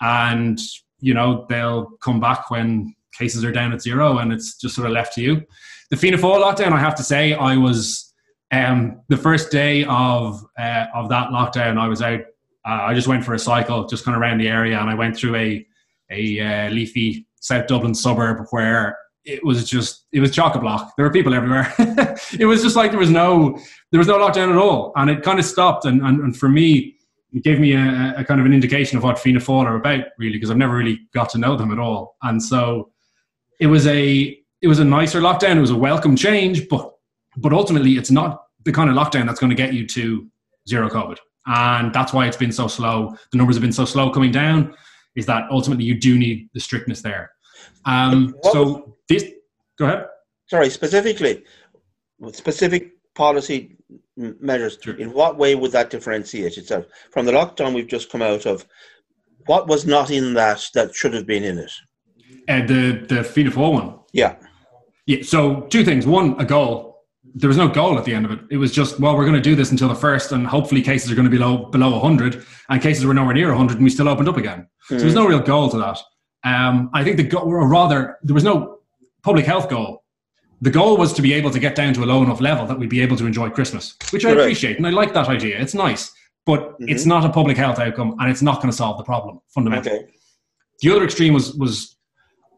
And, 0.00 0.58
you 1.00 1.14
know, 1.14 1.46
they'll 1.48 1.90
come 2.02 2.20
back 2.20 2.50
when 2.50 2.94
cases 3.16 3.44
are 3.44 3.52
down 3.52 3.72
at 3.72 3.80
zero 3.80 4.18
and 4.18 4.32
it's 4.32 4.56
just 4.56 4.74
sort 4.74 4.86
of 4.86 4.92
left 4.92 5.14
to 5.14 5.22
you. 5.22 5.42
The 5.90 5.96
Fianna 5.96 6.18
Fáil 6.18 6.42
lockdown, 6.42 6.72
I 6.72 6.80
have 6.80 6.94
to 6.96 7.02
say, 7.02 7.32
I 7.32 7.56
was, 7.56 8.12
um, 8.52 9.00
the 9.08 9.16
first 9.16 9.50
day 9.50 9.84
of, 9.84 10.44
uh, 10.58 10.86
of 10.94 11.08
that 11.08 11.30
lockdown, 11.30 11.78
I 11.78 11.88
was 11.88 12.02
out, 12.02 12.20
uh, 12.66 12.82
I 12.82 12.94
just 12.94 13.08
went 13.08 13.24
for 13.24 13.34
a 13.34 13.38
cycle 13.38 13.86
just 13.86 14.04
kind 14.04 14.14
of 14.14 14.20
around 14.20 14.38
the 14.38 14.48
area 14.48 14.78
and 14.78 14.90
I 14.90 14.94
went 14.94 15.16
through 15.16 15.36
a, 15.36 15.66
a 16.10 16.40
uh, 16.40 16.70
leafy 16.70 17.26
South 17.40 17.66
Dublin 17.68 17.94
suburb 17.94 18.46
where 18.50 18.98
it 19.26 19.44
was 19.44 19.68
just 19.68 20.06
it 20.12 20.20
was 20.20 20.30
chock 20.30 20.54
a 20.54 20.58
block. 20.58 20.94
There 20.96 21.04
were 21.04 21.12
people 21.12 21.34
everywhere. 21.34 21.72
it 22.38 22.46
was 22.46 22.62
just 22.62 22.76
like 22.76 22.92
there 22.92 23.00
was 23.00 23.10
no 23.10 23.58
there 23.90 23.98
was 23.98 24.06
no 24.06 24.18
lockdown 24.18 24.50
at 24.50 24.56
all, 24.56 24.92
and 24.96 25.10
it 25.10 25.22
kind 25.22 25.38
of 25.38 25.44
stopped. 25.44 25.84
And 25.84 26.00
and, 26.00 26.20
and 26.20 26.36
for 26.36 26.48
me, 26.48 26.96
it 27.32 27.42
gave 27.42 27.58
me 27.58 27.74
a, 27.74 28.14
a, 28.18 28.24
kind 28.24 28.40
of 28.40 28.46
an 28.46 28.54
indication 28.54 28.96
of 28.96 29.02
what 29.02 29.18
Fianna 29.18 29.40
Fáil 29.40 29.64
are 29.64 29.76
about, 29.76 30.04
really, 30.18 30.34
because 30.34 30.50
I've 30.50 30.56
never 30.56 30.74
really 30.74 31.00
got 31.12 31.28
to 31.30 31.38
know 31.38 31.56
them 31.56 31.72
at 31.72 31.78
all. 31.78 32.16
And 32.22 32.42
so 32.42 32.92
it 33.60 33.66
was 33.66 33.86
a 33.86 34.38
it 34.62 34.68
was 34.68 34.78
a 34.78 34.84
nicer 34.84 35.20
lockdown. 35.20 35.56
It 35.56 35.60
was 35.60 35.70
a 35.70 35.76
welcome 35.76 36.16
change, 36.16 36.68
but 36.68 36.92
but 37.36 37.52
ultimately, 37.52 37.92
it's 37.92 38.10
not 38.10 38.44
the 38.64 38.72
kind 38.72 38.88
of 38.88 38.96
lockdown 38.96 39.26
that's 39.26 39.40
going 39.40 39.50
to 39.50 39.56
get 39.56 39.74
you 39.74 39.86
to 39.88 40.26
zero 40.68 40.88
COVID, 40.88 41.18
and 41.46 41.92
that's 41.92 42.12
why 42.12 42.26
it's 42.26 42.36
been 42.36 42.52
so 42.52 42.68
slow. 42.68 43.16
The 43.32 43.38
numbers 43.38 43.56
have 43.56 43.62
been 43.62 43.72
so 43.72 43.84
slow 43.84 44.10
coming 44.10 44.30
down. 44.30 44.74
Is 45.16 45.26
that 45.26 45.44
ultimately 45.50 45.84
you 45.84 45.98
do 45.98 46.18
need 46.18 46.50
the 46.52 46.60
strictness 46.60 47.00
there. 47.00 47.32
Um, 47.86 48.34
so 48.52 48.95
this, 49.08 49.24
go 49.78 49.86
ahead. 49.86 50.06
Sorry, 50.48 50.70
specifically, 50.70 51.44
specific 52.32 52.92
policy 53.14 53.76
measures. 54.16 54.78
Sure. 54.80 54.94
In 54.94 55.12
what 55.12 55.36
way 55.36 55.54
would 55.54 55.72
that 55.72 55.90
differentiate 55.90 56.56
itself 56.56 56.86
from 57.10 57.26
the 57.26 57.32
lockdown 57.32 57.74
we've 57.74 57.88
just 57.88 58.10
come 58.10 58.22
out 58.22 58.46
of? 58.46 58.66
What 59.46 59.68
was 59.68 59.86
not 59.86 60.10
in 60.10 60.34
that 60.34 60.64
that 60.74 60.94
should 60.94 61.14
have 61.14 61.26
been 61.26 61.44
in 61.44 61.58
it? 61.58 61.72
And 62.48 62.64
uh, 62.64 62.74
the 62.74 63.16
the 63.16 63.24
Fianna 63.24 63.50
Fáil 63.50 63.72
one. 63.72 63.98
Yeah. 64.12 64.36
Yeah. 65.06 65.22
So 65.22 65.62
two 65.62 65.84
things. 65.84 66.06
One, 66.06 66.38
a 66.40 66.44
goal. 66.44 67.04
There 67.34 67.48
was 67.48 67.56
no 67.56 67.68
goal 67.68 67.98
at 67.98 68.04
the 68.04 68.14
end 68.14 68.24
of 68.24 68.32
it. 68.32 68.40
It 68.50 68.56
was 68.56 68.72
just, 68.72 68.98
well, 68.98 69.14
we're 69.14 69.26
going 69.26 69.36
to 69.36 69.42
do 69.42 69.54
this 69.54 69.70
until 69.70 69.88
the 69.88 69.94
first, 69.94 70.32
and 70.32 70.46
hopefully 70.46 70.80
cases 70.80 71.10
are 71.12 71.14
going 71.14 71.26
to 71.26 71.30
be 71.30 71.36
below 71.36 71.66
below 71.66 71.90
100, 71.90 72.46
and 72.70 72.80
cases 72.80 73.04
were 73.04 73.12
nowhere 73.12 73.34
near 73.34 73.48
100, 73.48 73.74
and 73.74 73.84
we 73.84 73.90
still 73.90 74.08
opened 74.08 74.28
up 74.28 74.36
again. 74.36 74.60
Mm. 74.90 74.96
So 74.96 74.98
there's 74.98 75.14
no 75.14 75.26
real 75.26 75.40
goal 75.40 75.68
to 75.70 75.78
that. 75.78 75.98
Um, 76.44 76.90
I 76.94 77.04
think 77.04 77.18
the 77.18 77.24
goal, 77.24 77.42
or 77.42 77.68
rather, 77.68 78.16
there 78.22 78.34
was 78.34 78.44
no 78.44 78.75
public 79.26 79.44
health 79.44 79.68
goal. 79.68 80.04
The 80.60 80.70
goal 80.70 80.96
was 80.96 81.12
to 81.14 81.22
be 81.22 81.32
able 81.34 81.50
to 81.50 81.58
get 81.58 81.74
down 81.74 81.92
to 81.94 82.04
a 82.04 82.06
low 82.06 82.22
enough 82.22 82.40
level 82.40 82.64
that 82.66 82.78
we'd 82.78 82.88
be 82.88 83.02
able 83.02 83.16
to 83.16 83.26
enjoy 83.26 83.50
Christmas, 83.50 83.96
which 84.10 84.24
I 84.24 84.30
appreciate 84.30 84.76
and 84.78 84.86
I 84.86 84.90
like 84.90 85.12
that 85.14 85.28
idea. 85.28 85.58
It's 85.58 85.74
nice, 85.74 86.12
but 86.46 86.60
mm-hmm. 86.60 86.88
it's 86.88 87.06
not 87.06 87.24
a 87.24 87.30
public 87.30 87.56
health 87.56 87.80
outcome 87.80 88.14
and 88.20 88.30
it's 88.30 88.40
not 88.40 88.56
going 88.62 88.70
to 88.70 88.76
solve 88.76 88.96
the 88.98 89.04
problem 89.04 89.40
fundamentally. 89.48 89.96
Okay. 89.96 90.08
The 90.80 90.90
other 90.92 91.04
extreme 91.04 91.34
was 91.34 91.54
was 91.54 91.96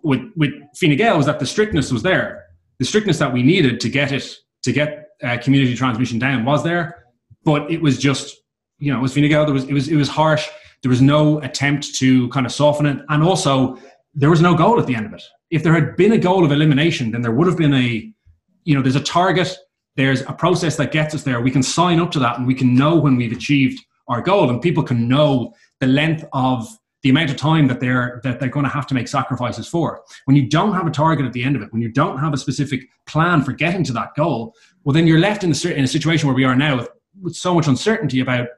with 0.03 0.23
with 0.37 0.53
Fine 0.79 0.97
Gael 0.97 1.17
was 1.17 1.27
that 1.27 1.41
the 1.41 1.47
strictness 1.47 1.91
was 1.91 2.03
there. 2.03 2.45
The 2.79 2.85
strictness 2.85 3.19
that 3.19 3.33
we 3.33 3.43
needed 3.43 3.81
to 3.81 3.89
get 3.89 4.13
it 4.13 4.27
to 4.63 4.73
get 4.73 5.09
uh, 5.23 5.39
community 5.39 5.75
transmission 5.75 6.19
down 6.19 6.45
was 6.45 6.63
there, 6.63 7.05
but 7.45 7.69
it 7.71 7.81
was 7.81 7.99
just 7.99 8.37
you 8.79 8.93
know 8.93 8.99
it 8.99 9.03
was 9.03 9.15
Fine 9.15 9.29
Gael. 9.29 9.45
There 9.47 9.55
was 9.55 9.65
it 9.65 9.73
was 9.73 9.89
it 9.89 9.97
was 9.97 10.09
harsh 10.09 10.47
there 10.83 10.91
was 10.91 11.03
no 11.03 11.41
attempt 11.41 11.95
to 11.97 12.29
kind 12.29 12.47
of 12.47 12.53
soften 12.53 12.87
it. 12.87 13.05
And 13.09 13.23
also, 13.23 13.79
there 14.15 14.31
was 14.31 14.41
no 14.41 14.55
goal 14.55 14.79
at 14.79 14.87
the 14.87 14.95
end 14.95 15.07
of 15.07 15.13
it. 15.13 15.23
If 15.51 15.63
there 15.63 15.73
had 15.73 15.97
been 15.97 16.13
a 16.13 16.19
goal 16.19 16.45
of 16.45 16.53
elimination, 16.53 17.11
then 17.11 17.23
there 17.23 17.33
would 17.33 17.47
have 17.47 17.57
been 17.57 17.75
a, 17.75 18.13
you 18.65 18.75
know, 18.75 18.83
there's 18.83 18.97
a 18.97 19.01
target, 19.01 19.57
there's 19.97 20.21
a 20.23 20.33
process 20.33 20.77
that 20.77 20.93
gets 20.93 21.15
us 21.15 21.23
there. 21.23 21.41
We 21.41 21.51
can 21.51 21.63
sign 21.63 22.01
up 22.01 22.11
to 22.13 22.19
that 22.21 22.39
and 22.39 22.47
we 22.47 22.55
can 22.55 22.75
know 22.75 22.97
when 22.97 23.17
we've 23.17 23.33
achieved 23.33 23.83
our 24.09 24.21
goal 24.21 24.51
and 24.51 24.61
people 24.61 24.83
can 24.83 25.09
know 25.09 25.55
the 25.81 25.87
length 25.87 26.25
of 26.33 26.67
the 27.03 27.11
amount 27.11 27.31
of 27.31 27.37
time 27.37 27.69
that 27.69 27.79
they're 27.79 28.21
that 28.25 28.41
they're 28.41 28.49
going 28.49 28.65
to 28.65 28.71
have 28.71 28.87
to 28.89 28.95
make 28.95 29.07
sacrifices 29.07 29.69
for. 29.69 30.03
When 30.25 30.37
you 30.37 30.49
don't 30.49 30.75
have 30.75 30.87
a 30.87 30.91
target 30.91 31.27
at 31.27 31.33
the 31.33 31.45
end 31.45 31.57
of 31.57 31.63
it, 31.63 31.73
when 31.73 31.81
you 31.81 31.91
don't 31.91 32.19
have 32.19 32.33
a 32.33 32.37
specific 32.37 32.83
plan 33.07 33.43
for 33.45 33.53
getting 33.53 33.85
to 33.85 33.93
that 33.93 34.15
goal, 34.17 34.55
well, 34.83 34.93
then 34.93 35.07
you're 35.07 35.21
left 35.21 35.45
in 35.45 35.53
a, 35.53 35.69
in 35.71 35.85
a 35.85 35.89
situation 35.89 36.27
where 36.27 36.35
we 36.35 36.45
are 36.45 36.57
now 36.57 36.77
with, 36.77 36.89
with 37.23 37.37
so 37.37 37.55
much 37.55 37.69
uncertainty 37.69 38.21
about 38.21 38.49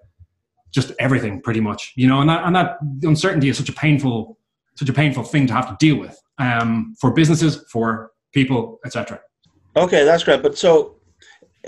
just 0.70 0.92
everything 0.98 1.40
pretty 1.40 1.60
much 1.60 1.92
you 1.96 2.06
know 2.06 2.20
and 2.20 2.30
that 2.30 2.44
and 2.44 2.54
that 2.54 2.76
uncertainty 3.02 3.48
is 3.48 3.58
such 3.58 3.68
a 3.68 3.72
painful 3.72 4.38
such 4.80 4.88
a 4.88 4.92
painful 4.92 5.22
thing 5.22 5.46
to 5.46 5.52
have 5.52 5.68
to 5.68 5.76
deal 5.78 5.96
with 6.04 6.16
um, 6.38 6.94
for 7.00 7.12
businesses 7.12 7.64
for 7.72 8.10
people 8.32 8.80
etc 8.84 9.20
okay 9.76 10.04
that's 10.04 10.24
great 10.24 10.42
but 10.42 10.56
so 10.56 10.96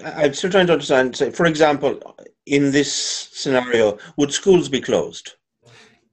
i'm 0.05 0.33
still 0.35 0.51
trying 0.51 0.67
to 0.67 0.73
understand 0.73 1.17
say 1.17 1.31
for 1.31 1.47
example 1.47 1.93
in 2.47 2.73
this 2.73 2.93
scenario 3.33 3.99
would 4.17 4.33
schools 4.33 4.69
be 4.69 4.81
closed? 4.81 5.35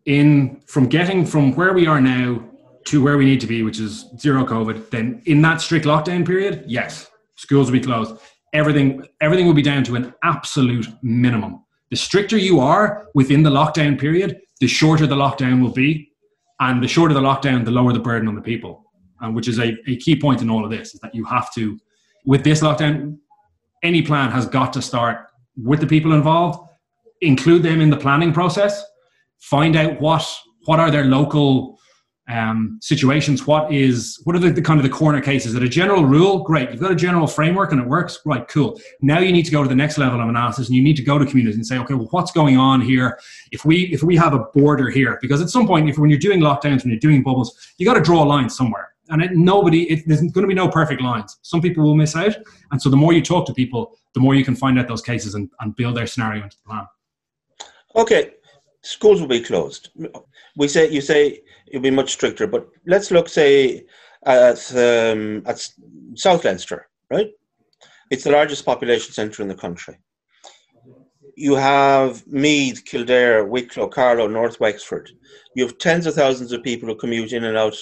In 0.05 0.61
from 0.67 0.87
getting 0.87 1.25
from 1.25 1.55
where 1.55 1.73
we 1.73 1.87
are 1.87 1.99
now 2.01 2.43
to 2.85 3.03
where 3.03 3.17
we 3.17 3.25
need 3.25 3.41
to 3.41 3.47
be 3.47 3.63
which 3.63 3.79
is 3.79 4.05
zero 4.17 4.45
covid 4.45 4.89
then 4.89 5.21
in 5.25 5.41
that 5.41 5.61
strict 5.61 5.85
lockdown 5.85 6.25
period 6.25 6.63
yes 6.67 7.09
schools 7.39 7.67
will 7.67 7.79
be 7.79 7.85
closed. 7.85 8.15
Everything 8.53 9.07
everything 9.21 9.47
will 9.47 9.53
be 9.53 9.61
down 9.61 9.83
to 9.85 9.95
an 9.95 10.13
absolute 10.23 10.87
minimum. 11.01 11.63
The 11.89 11.95
stricter 11.95 12.37
you 12.37 12.59
are 12.59 13.07
within 13.15 13.43
the 13.43 13.49
lockdown 13.49 13.99
period, 13.99 14.39
the 14.59 14.67
shorter 14.67 15.07
the 15.07 15.15
lockdown 15.15 15.61
will 15.61 15.71
be, 15.71 16.08
and 16.59 16.83
the 16.83 16.87
shorter 16.87 17.13
the 17.13 17.21
lockdown, 17.21 17.65
the 17.65 17.71
lower 17.71 17.93
the 17.93 17.99
burden 17.99 18.27
on 18.27 18.35
the 18.35 18.41
people. 18.41 18.85
And 19.21 19.35
which 19.35 19.47
is 19.47 19.59
a, 19.59 19.75
a 19.87 19.97
key 19.97 20.19
point 20.19 20.41
in 20.41 20.49
all 20.49 20.63
of 20.63 20.71
this 20.71 20.93
is 20.93 20.99
that 21.01 21.13
you 21.13 21.25
have 21.25 21.53
to, 21.53 21.77
with 22.25 22.43
this 22.43 22.61
lockdown, 22.61 23.17
any 23.83 24.01
plan 24.01 24.31
has 24.31 24.45
got 24.45 24.73
to 24.73 24.81
start 24.81 25.27
with 25.61 25.79
the 25.79 25.87
people 25.87 26.13
involved, 26.13 26.67
include 27.21 27.63
them 27.63 27.81
in 27.81 27.89
the 27.89 27.97
planning 27.97 28.33
process, 28.33 28.83
find 29.39 29.75
out 29.75 29.99
what 29.99 30.25
what 30.65 30.79
are 30.79 30.91
their 30.91 31.05
local 31.05 31.78
um, 32.29 32.77
situations. 32.81 33.47
What 33.47 33.73
is 33.73 34.19
what 34.23 34.35
are 34.35 34.39
the, 34.39 34.51
the, 34.51 34.61
kind 34.61 34.79
of 34.79 34.83
the 34.83 34.89
corner 34.89 35.19
cases? 35.19 35.53
That 35.53 35.63
a 35.63 35.69
general 35.69 36.05
rule, 36.05 36.43
great. 36.43 36.69
You've 36.71 36.79
got 36.79 36.91
a 36.91 36.95
general 36.95 37.27
framework 37.27 37.71
and 37.71 37.81
it 37.81 37.87
works, 37.87 38.19
right? 38.25 38.47
Cool. 38.47 38.79
Now 39.01 39.19
you 39.19 39.31
need 39.31 39.45
to 39.45 39.51
go 39.51 39.63
to 39.63 39.69
the 39.69 39.75
next 39.75 39.97
level 39.97 40.21
of 40.21 40.29
analysis, 40.29 40.67
and 40.67 40.75
you 40.75 40.83
need 40.83 40.95
to 40.97 41.03
go 41.03 41.17
to 41.17 41.25
communities 41.25 41.55
and 41.55 41.65
say, 41.65 41.77
okay, 41.79 41.95
well, 41.95 42.07
what's 42.11 42.31
going 42.31 42.57
on 42.57 42.81
here? 42.81 43.19
If 43.51 43.65
we 43.65 43.85
if 43.87 44.03
we 44.03 44.15
have 44.17 44.33
a 44.33 44.39
border 44.39 44.89
here, 44.89 45.17
because 45.21 45.41
at 45.41 45.49
some 45.49 45.67
point, 45.67 45.89
if 45.89 45.97
when 45.97 46.09
you're 46.09 46.19
doing 46.19 46.39
lockdowns, 46.39 46.83
when 46.83 46.91
you're 46.91 46.99
doing 46.99 47.23
bubbles, 47.23 47.57
you 47.77 47.85
got 47.85 47.95
to 47.95 48.01
draw 48.01 48.23
a 48.23 48.25
line 48.25 48.49
somewhere. 48.49 48.93
And 49.11 49.23
it, 49.23 49.31
nobody, 49.33 49.89
it, 49.89 50.03
there's 50.05 50.21
going 50.21 50.43
to 50.43 50.47
be 50.47 50.53
no 50.53 50.69
perfect 50.69 51.01
lines. 51.01 51.39
Some 51.41 51.61
people 51.61 51.83
will 51.83 51.95
miss 51.95 52.15
out, 52.15 52.35
and 52.71 52.79
so 52.79 52.91
the 52.91 52.97
more 52.97 53.11
you 53.11 53.23
talk 53.23 53.47
to 53.47 53.53
people, 53.55 53.97
the 54.13 54.19
more 54.19 54.35
you 54.35 54.45
can 54.45 54.55
find 54.55 54.77
out 54.77 54.87
those 54.87 55.01
cases 55.01 55.33
and, 55.33 55.49
and 55.61 55.75
build 55.75 55.97
their 55.97 56.05
scenario 56.05 56.43
into 56.43 56.57
the 56.57 56.69
plan. 56.69 56.87
Okay, 57.95 58.33
schools 58.83 59.19
will 59.19 59.27
be 59.27 59.41
closed. 59.41 59.89
We 60.59 60.67
say 60.67 60.89
you 60.89 60.99
say 60.99 61.41
it'll 61.67 61.89
be 61.89 61.99
much 62.01 62.11
stricter, 62.11 62.45
but 62.45 62.67
let's 62.85 63.11
look 63.11 63.29
say 63.29 63.85
at 64.25 64.59
um, 64.75 65.41
at 65.45 65.57
South 66.15 66.43
Leinster, 66.43 66.89
right? 67.09 67.29
It's 68.11 68.25
the 68.25 68.31
largest 68.31 68.65
population 68.65 69.13
centre 69.13 69.41
in 69.41 69.47
the 69.47 69.55
country. 69.55 69.95
You 71.37 71.55
have 71.55 72.27
Meath, 72.27 72.83
Kildare, 72.83 73.45
Wicklow, 73.45 73.87
Carlow, 73.87 74.27
North 74.27 74.59
Wexford. 74.59 75.09
You 75.55 75.65
have 75.65 75.77
tens 75.77 76.05
of 76.05 76.15
thousands 76.15 76.51
of 76.51 76.61
people 76.61 76.89
who 76.89 76.95
commute 76.95 77.31
in 77.31 77.45
and 77.45 77.57
out 77.57 77.77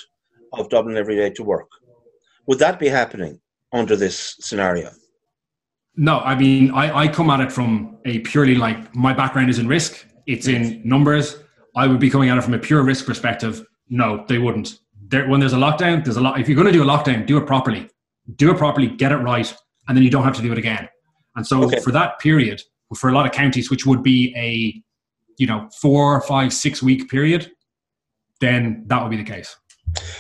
of 0.54 0.70
Dublin 0.70 0.98
every 0.98 1.16
day 1.16 1.32
to 1.32 1.44
work. 1.44 1.72
Would 2.46 2.60
that 2.60 2.78
be 2.78 2.90
happening 2.90 3.40
under 3.74 3.96
this 3.96 4.36
scenario? 4.40 4.92
No, 5.96 6.20
I 6.20 6.36
mean, 6.36 6.70
I, 6.70 6.96
I 6.96 7.08
come 7.08 7.32
at 7.32 7.40
it 7.40 7.52
from 7.52 7.98
a 8.06 8.20
purely 8.20 8.54
like 8.54 8.96
my 8.96 9.14
background 9.14 9.50
is 9.50 9.58
in 9.58 9.68
risk, 9.68 10.06
it's 10.28 10.48
in 10.48 10.84
numbers. 10.86 11.38
I 11.78 11.86
would 11.86 12.00
be 12.00 12.10
coming 12.10 12.30
at 12.30 12.38
it 12.38 12.44
from 12.44 12.56
a 12.56 12.60
pure 12.60 12.82
risk 12.82 13.06
perspective. 13.06 13.64
No, 13.88 14.26
they 14.28 14.40
wouldn't. 14.40 14.80
There, 15.10 15.30
when 15.30 15.40
there's 15.40 15.54
a 15.54 15.58
lockdown, 15.58 16.04
there's 16.04 16.18
a 16.18 16.22
lot. 16.22 16.40
If 16.40 16.50
you're 16.50 16.56
going 16.56 16.66
to 16.68 16.74
do 16.74 16.84
a 16.84 16.86
lockdown, 16.86 17.26
do 17.26 17.38
it 17.38 17.46
properly. 17.46 17.88
Do 18.36 18.52
it 18.52 18.58
properly, 18.58 18.88
get 18.88 19.12
it 19.12 19.18
right, 19.18 19.56
and 19.88 19.96
then 19.96 20.04
you 20.04 20.10
don't 20.10 20.24
have 20.24 20.36
to 20.36 20.42
do 20.42 20.52
it 20.52 20.58
again. 20.58 20.90
And 21.36 21.46
so 21.46 21.64
okay. 21.64 21.80
for 21.80 21.92
that 21.92 22.20
period, 22.20 22.62
for 22.96 23.10
a 23.10 23.14
lot 23.14 23.28
of 23.28 23.32
counties, 23.32 23.70
which 23.70 23.86
would 23.86 24.02
be 24.02 24.34
a 24.36 24.84
you 25.38 25.46
know 25.46 25.70
four, 25.80 26.20
five, 26.22 26.52
six 26.52 26.82
week 26.82 27.10
period, 27.10 27.52
then 28.42 28.84
that 28.88 29.02
would 29.02 29.12
be 29.12 29.18
the 29.18 29.24
case. 29.24 29.56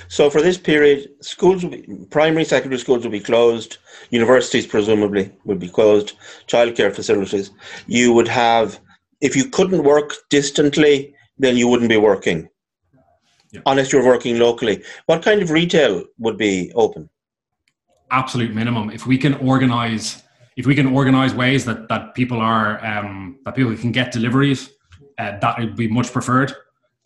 So 0.08 0.30
for 0.30 0.42
this 0.42 0.58
period, 0.58 1.10
schools 1.22 1.64
will 1.64 1.72
be, 1.72 2.06
primary, 2.12 2.46
secondary 2.46 2.80
schools 2.80 3.04
will 3.04 3.12
be 3.12 3.20
closed. 3.20 3.78
Universities 4.12 4.66
presumably 4.66 5.34
would 5.44 5.60
be 5.60 5.70
closed. 5.70 6.14
Childcare 6.48 6.96
facilities. 6.96 7.52
You 7.88 8.14
would 8.14 8.28
have, 8.28 8.80
if 9.20 9.36
you 9.36 9.50
couldn't 9.50 9.84
work 9.84 10.14
distantly, 10.30 11.14
then 11.40 11.58
you 11.58 11.68
wouldn't 11.68 11.90
be 11.90 11.98
working, 11.98 12.50
yeah. 13.52 13.62
unless 13.66 13.92
you're 13.92 14.06
working 14.06 14.40
locally. 14.40 14.84
What 15.06 15.24
kind 15.24 15.42
of 15.42 15.52
retail 15.52 16.04
would 16.20 16.38
be 16.38 16.72
open? 16.76 17.10
Absolute 18.12 18.54
minimum. 18.54 18.90
If 18.90 19.06
we 19.06 19.18
can 19.18 19.34
organize, 19.36 20.24
if 20.56 20.66
we 20.66 20.76
can 20.76 20.88
organize 20.88 21.34
ways 21.34 21.66
that 21.66 21.88
that 21.90 22.16
people 22.16 22.40
are 22.40 22.84
um, 22.86 23.40
that 23.46 23.56
people 23.56 23.76
can 23.76 23.92
get 23.92 24.12
deliveries, 24.12 24.70
uh, 25.18 25.38
that 25.40 25.60
would 25.60 25.76
be 25.76 25.88
much 25.88 26.12
preferred. 26.12 26.54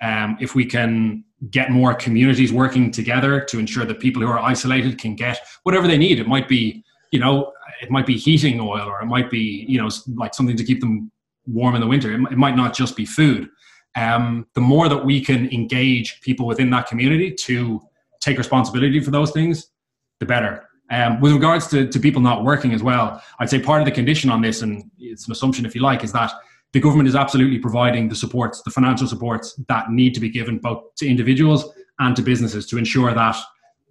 Um, 0.02 0.38
if 0.40 0.56
we 0.56 0.66
can 0.66 1.24
get 1.50 1.72
more 1.72 1.96
communities 1.96 2.54
working 2.54 2.92
together 2.92 3.42
to 3.42 3.58
ensure 3.58 3.86
that 3.86 4.00
people 4.00 4.22
who 4.22 4.28
are 4.28 4.40
isolated 4.40 5.00
can 5.00 5.16
get 5.16 5.40
whatever 5.64 5.88
they 5.88 5.98
need. 5.98 6.20
It 6.20 6.28
might 6.28 6.48
be, 6.48 6.84
you 7.12 7.20
know, 7.20 7.52
it 7.82 7.90
might 7.90 8.06
be 8.06 8.18
heating 8.18 8.60
oil 8.60 8.88
or 8.88 9.02
it 9.02 9.08
might 9.08 9.32
be, 9.32 9.66
you 9.68 9.82
know, 9.82 9.90
like 10.16 10.36
something 10.36 10.56
to 10.56 10.64
keep 10.64 10.82
them 10.82 11.12
warm 11.48 11.74
in 11.74 11.82
the 11.82 11.88
winter. 11.88 12.14
It, 12.14 12.38
might 12.38 12.56
not 12.56 12.76
just 12.76 12.96
be 12.96 13.06
food. 13.06 13.50
Um, 13.95 14.48
the 14.53 14.62
more 14.62 14.88
that 14.88 15.03
we 15.03 15.24
can 15.24 15.50
engage 15.51 16.21
people 16.21 16.45
within 16.45 16.69
that 16.69 16.88
community 16.88 17.31
to 17.31 17.81
take 18.21 18.38
responsibility 18.38 19.00
for 19.01 19.12
those 19.12 19.31
things, 19.31 19.71
the 20.19 20.25
better. 20.25 20.67
Um, 20.89 21.19
with 21.21 21.33
regards 21.33 21.67
to, 21.67 21.88
to 21.88 22.00
people 22.00 22.21
not 22.21 22.43
working 22.43 22.74
as 22.74 22.83
well, 22.83 23.21
I'd 23.39 23.50
say 23.50 23.60
part 23.60 23.81
of 23.81 23.86
the 23.86 23.91
condition 23.91 24.29
on 24.29 24.41
this, 24.41 24.62
and 24.62 24.89
it's 25.00 25.25
an 25.25 25.31
assumption 25.31 25.65
if 25.65 25.74
you 25.74 25.81
like, 25.81 26.03
is 26.03 26.12
that 26.13 26.31
the 26.74 26.79
government 26.79 27.10
is 27.10 27.15
absolutely 27.15 27.60
providing 27.60 28.07
the 28.07 28.15
supports, 28.15 28.62
the 28.62 28.71
financial 28.71 29.07
supports 29.07 29.60
that 29.67 29.89
need 29.91 30.13
to 30.13 30.19
be 30.19 30.29
given 30.29 30.57
both 30.57 30.95
to 30.95 31.07
individuals 31.07 31.69
and 32.00 32.15
to 32.15 32.21
businesses 32.21 32.65
to 32.67 32.77
ensure 32.77 33.13
that 33.13 33.36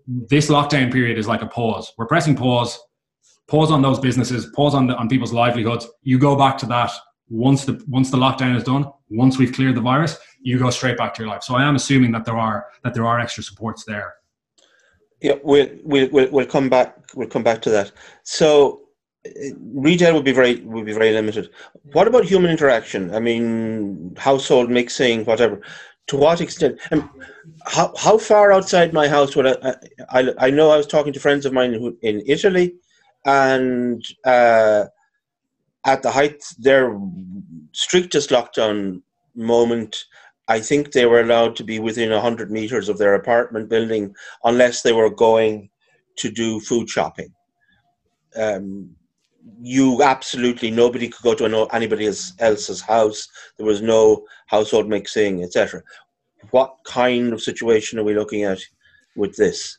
this 0.07 0.49
lockdown 0.49 0.93
period 0.93 1.19
is 1.19 1.29
like 1.29 1.43
a 1.43 1.47
pause. 1.47 1.93
We're 1.97 2.07
pressing 2.07 2.37
pause, 2.37 2.79
pause 3.49 3.71
on 3.71 3.83
those 3.83 3.99
businesses, 3.99 4.47
pause 4.55 4.75
on 4.75 4.87
the, 4.87 4.97
on 4.97 5.09
people's 5.09 5.33
livelihoods. 5.33 5.87
You 6.03 6.19
go 6.19 6.37
back 6.37 6.57
to 6.59 6.67
that 6.67 6.91
once 7.29 7.65
the 7.65 7.83
once 7.87 8.11
the 8.11 8.17
lockdown 8.17 8.57
is 8.57 8.65
done. 8.65 8.91
Once 9.11 9.39
we've 9.39 9.53
cleared 9.53 9.75
the 9.75 9.81
virus, 9.81 10.17
you 10.41 10.59
go 10.59 10.71
straight 10.71 10.97
back 10.97 11.13
to 11.15 11.23
your 11.23 11.31
life. 11.31 11.43
So 11.43 11.55
I 11.57 11.65
am 11.65 11.77
assuming 11.77 12.13
that 12.13 12.25
there 12.25 12.39
are 12.39 12.67
that 12.85 12.95
there 12.95 13.07
are 13.07 13.21
extra 13.21 13.43
supports 13.43 13.85
there. 13.85 14.15
Yeah, 15.21 15.35
we'll 15.43 15.69
we'll 15.85 16.31
we'll, 16.31 16.47
come 16.47 16.69
back. 16.69 16.97
We'll 17.15 17.29
come 17.29 17.43
back 17.43 17.61
to 17.63 17.71
that. 17.71 17.93
So 18.23 18.83
retail 19.59 20.15
would 20.15 20.25
be 20.25 20.33
very 20.33 20.61
would 20.61 20.87
be 20.87 20.93
very 20.93 21.13
limited. 21.13 21.51
What 21.93 22.09
about 22.09 22.25
human 22.25 22.51
interaction? 22.51 23.15
I 23.15 23.21
mean, 23.21 24.15
household 24.17 24.71
mixing, 24.71 25.25
whatever. 25.25 25.61
To 26.09 26.17
what 26.17 26.41
extent? 26.41 26.81
And 26.91 27.09
how 27.67 27.93
how 27.99 28.17
far 28.17 28.53
outside 28.53 28.93
my 28.93 29.09
house 29.09 29.37
would 29.37 29.47
I? 29.47 29.75
I, 30.09 30.35
I 30.39 30.51
know 30.51 30.71
I 30.71 30.77
was 30.77 30.87
talking 30.87 31.13
to 31.13 31.21
friends 31.21 31.45
of 31.47 31.53
mine 31.53 31.75
who 31.75 31.97
in 32.03 32.23
Italy, 32.27 32.75
and 33.27 34.03
uh, 34.25 34.87
at 35.85 36.03
the 36.03 36.11
height 36.11 36.43
their 36.59 36.99
strictest 37.73 38.31
lockdown 38.31 39.03
moment. 39.35 40.05
I 40.49 40.61
think 40.61 40.93
they 40.93 41.07
were 41.07 41.21
allowed 41.21 41.55
to 41.57 41.65
be 41.65 41.79
within 41.79 42.11
100 42.11 42.51
meters 42.51 42.89
of 42.89 42.99
their 42.99 43.15
apartment 43.15 43.69
building 43.69 44.15
unless 44.45 44.83
they 44.83 44.93
were 44.93 45.11
going 45.11 45.71
to 46.17 46.31
do 46.31 46.61
food 46.61 46.89
shopping. 46.89 47.33
Um, 48.37 48.91
you 49.61 50.03
absolutely 50.03 50.71
nobody 50.71 51.09
could 51.09 51.23
go 51.23 51.35
to 51.35 51.69
anybody 51.73 52.07
else's 52.07 52.81
house. 52.81 53.29
There 53.57 53.67
was 53.67 53.81
no 53.81 54.25
household 54.47 54.89
mixing, 54.89 55.43
etc. 55.43 55.83
What 56.51 56.77
kind 56.85 57.33
of 57.33 57.43
situation 57.43 57.99
are 57.99 58.05
we 58.05 58.15
looking 58.15 58.45
at 58.45 58.59
with 59.17 59.37
this? 59.37 59.79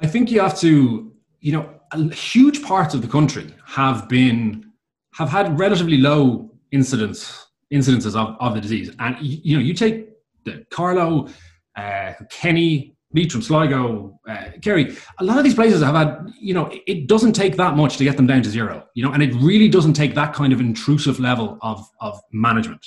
I 0.00 0.06
think 0.06 0.30
you 0.30 0.40
have 0.40 0.58
to, 0.60 1.12
you 1.40 1.52
know, 1.52 1.68
huge 2.12 2.62
parts 2.62 2.94
of 2.94 3.02
the 3.02 3.08
country 3.08 3.54
have 3.66 4.08
been 4.08 4.70
have 5.14 5.28
had 5.28 5.58
relatively 5.58 5.98
low 5.98 6.49
incidence 6.72 7.46
incidences 7.72 8.16
of, 8.16 8.36
of 8.40 8.54
the 8.54 8.60
disease, 8.60 8.90
and 8.98 9.16
you 9.20 9.56
know, 9.56 9.62
you 9.62 9.74
take 9.74 10.08
the 10.44 10.64
Carlow, 10.70 11.28
uh, 11.76 12.12
Kenny, 12.30 12.96
Leitrim, 13.12 13.42
Sligo, 13.42 14.18
uh, 14.28 14.44
Kerry, 14.62 14.96
a 15.18 15.24
lot 15.24 15.38
of 15.38 15.44
these 15.44 15.54
places 15.54 15.82
have 15.82 15.94
had, 15.94 16.32
you 16.40 16.54
know, 16.54 16.70
it 16.86 17.08
doesn't 17.08 17.32
take 17.32 17.56
that 17.56 17.76
much 17.76 17.96
to 17.96 18.04
get 18.04 18.16
them 18.16 18.26
down 18.26 18.42
to 18.42 18.50
zero, 18.50 18.86
you 18.94 19.02
know, 19.02 19.12
and 19.12 19.22
it 19.22 19.34
really 19.34 19.68
doesn't 19.68 19.94
take 19.94 20.14
that 20.14 20.32
kind 20.32 20.52
of 20.52 20.60
intrusive 20.60 21.18
level 21.18 21.58
of, 21.62 21.84
of 22.00 22.20
management. 22.32 22.86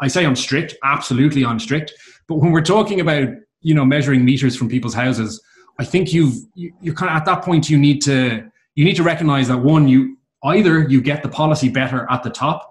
I 0.00 0.08
say 0.08 0.24
I'm 0.24 0.36
strict, 0.36 0.74
absolutely 0.82 1.44
I'm 1.44 1.58
strict, 1.58 1.92
but 2.26 2.36
when 2.36 2.52
we're 2.52 2.62
talking 2.62 3.00
about, 3.00 3.28
you 3.60 3.74
know, 3.74 3.84
measuring 3.84 4.24
meters 4.24 4.56
from 4.56 4.68
people's 4.68 4.94
houses, 4.94 5.42
I 5.78 5.84
think 5.84 6.12
you've, 6.12 6.36
you, 6.54 6.72
you're 6.80 6.94
kind 6.94 7.10
of 7.10 7.16
at 7.16 7.26
that 7.26 7.44
point 7.44 7.68
you 7.68 7.78
need 7.78 8.00
to, 8.02 8.50
you 8.76 8.84
need 8.84 8.96
to 8.96 9.02
recognize 9.02 9.48
that 9.48 9.58
one, 9.58 9.88
you 9.88 10.16
either 10.44 10.88
you 10.88 11.02
get 11.02 11.22
the 11.22 11.28
policy 11.28 11.68
better 11.68 12.06
at 12.10 12.22
the 12.22 12.30
top, 12.30 12.69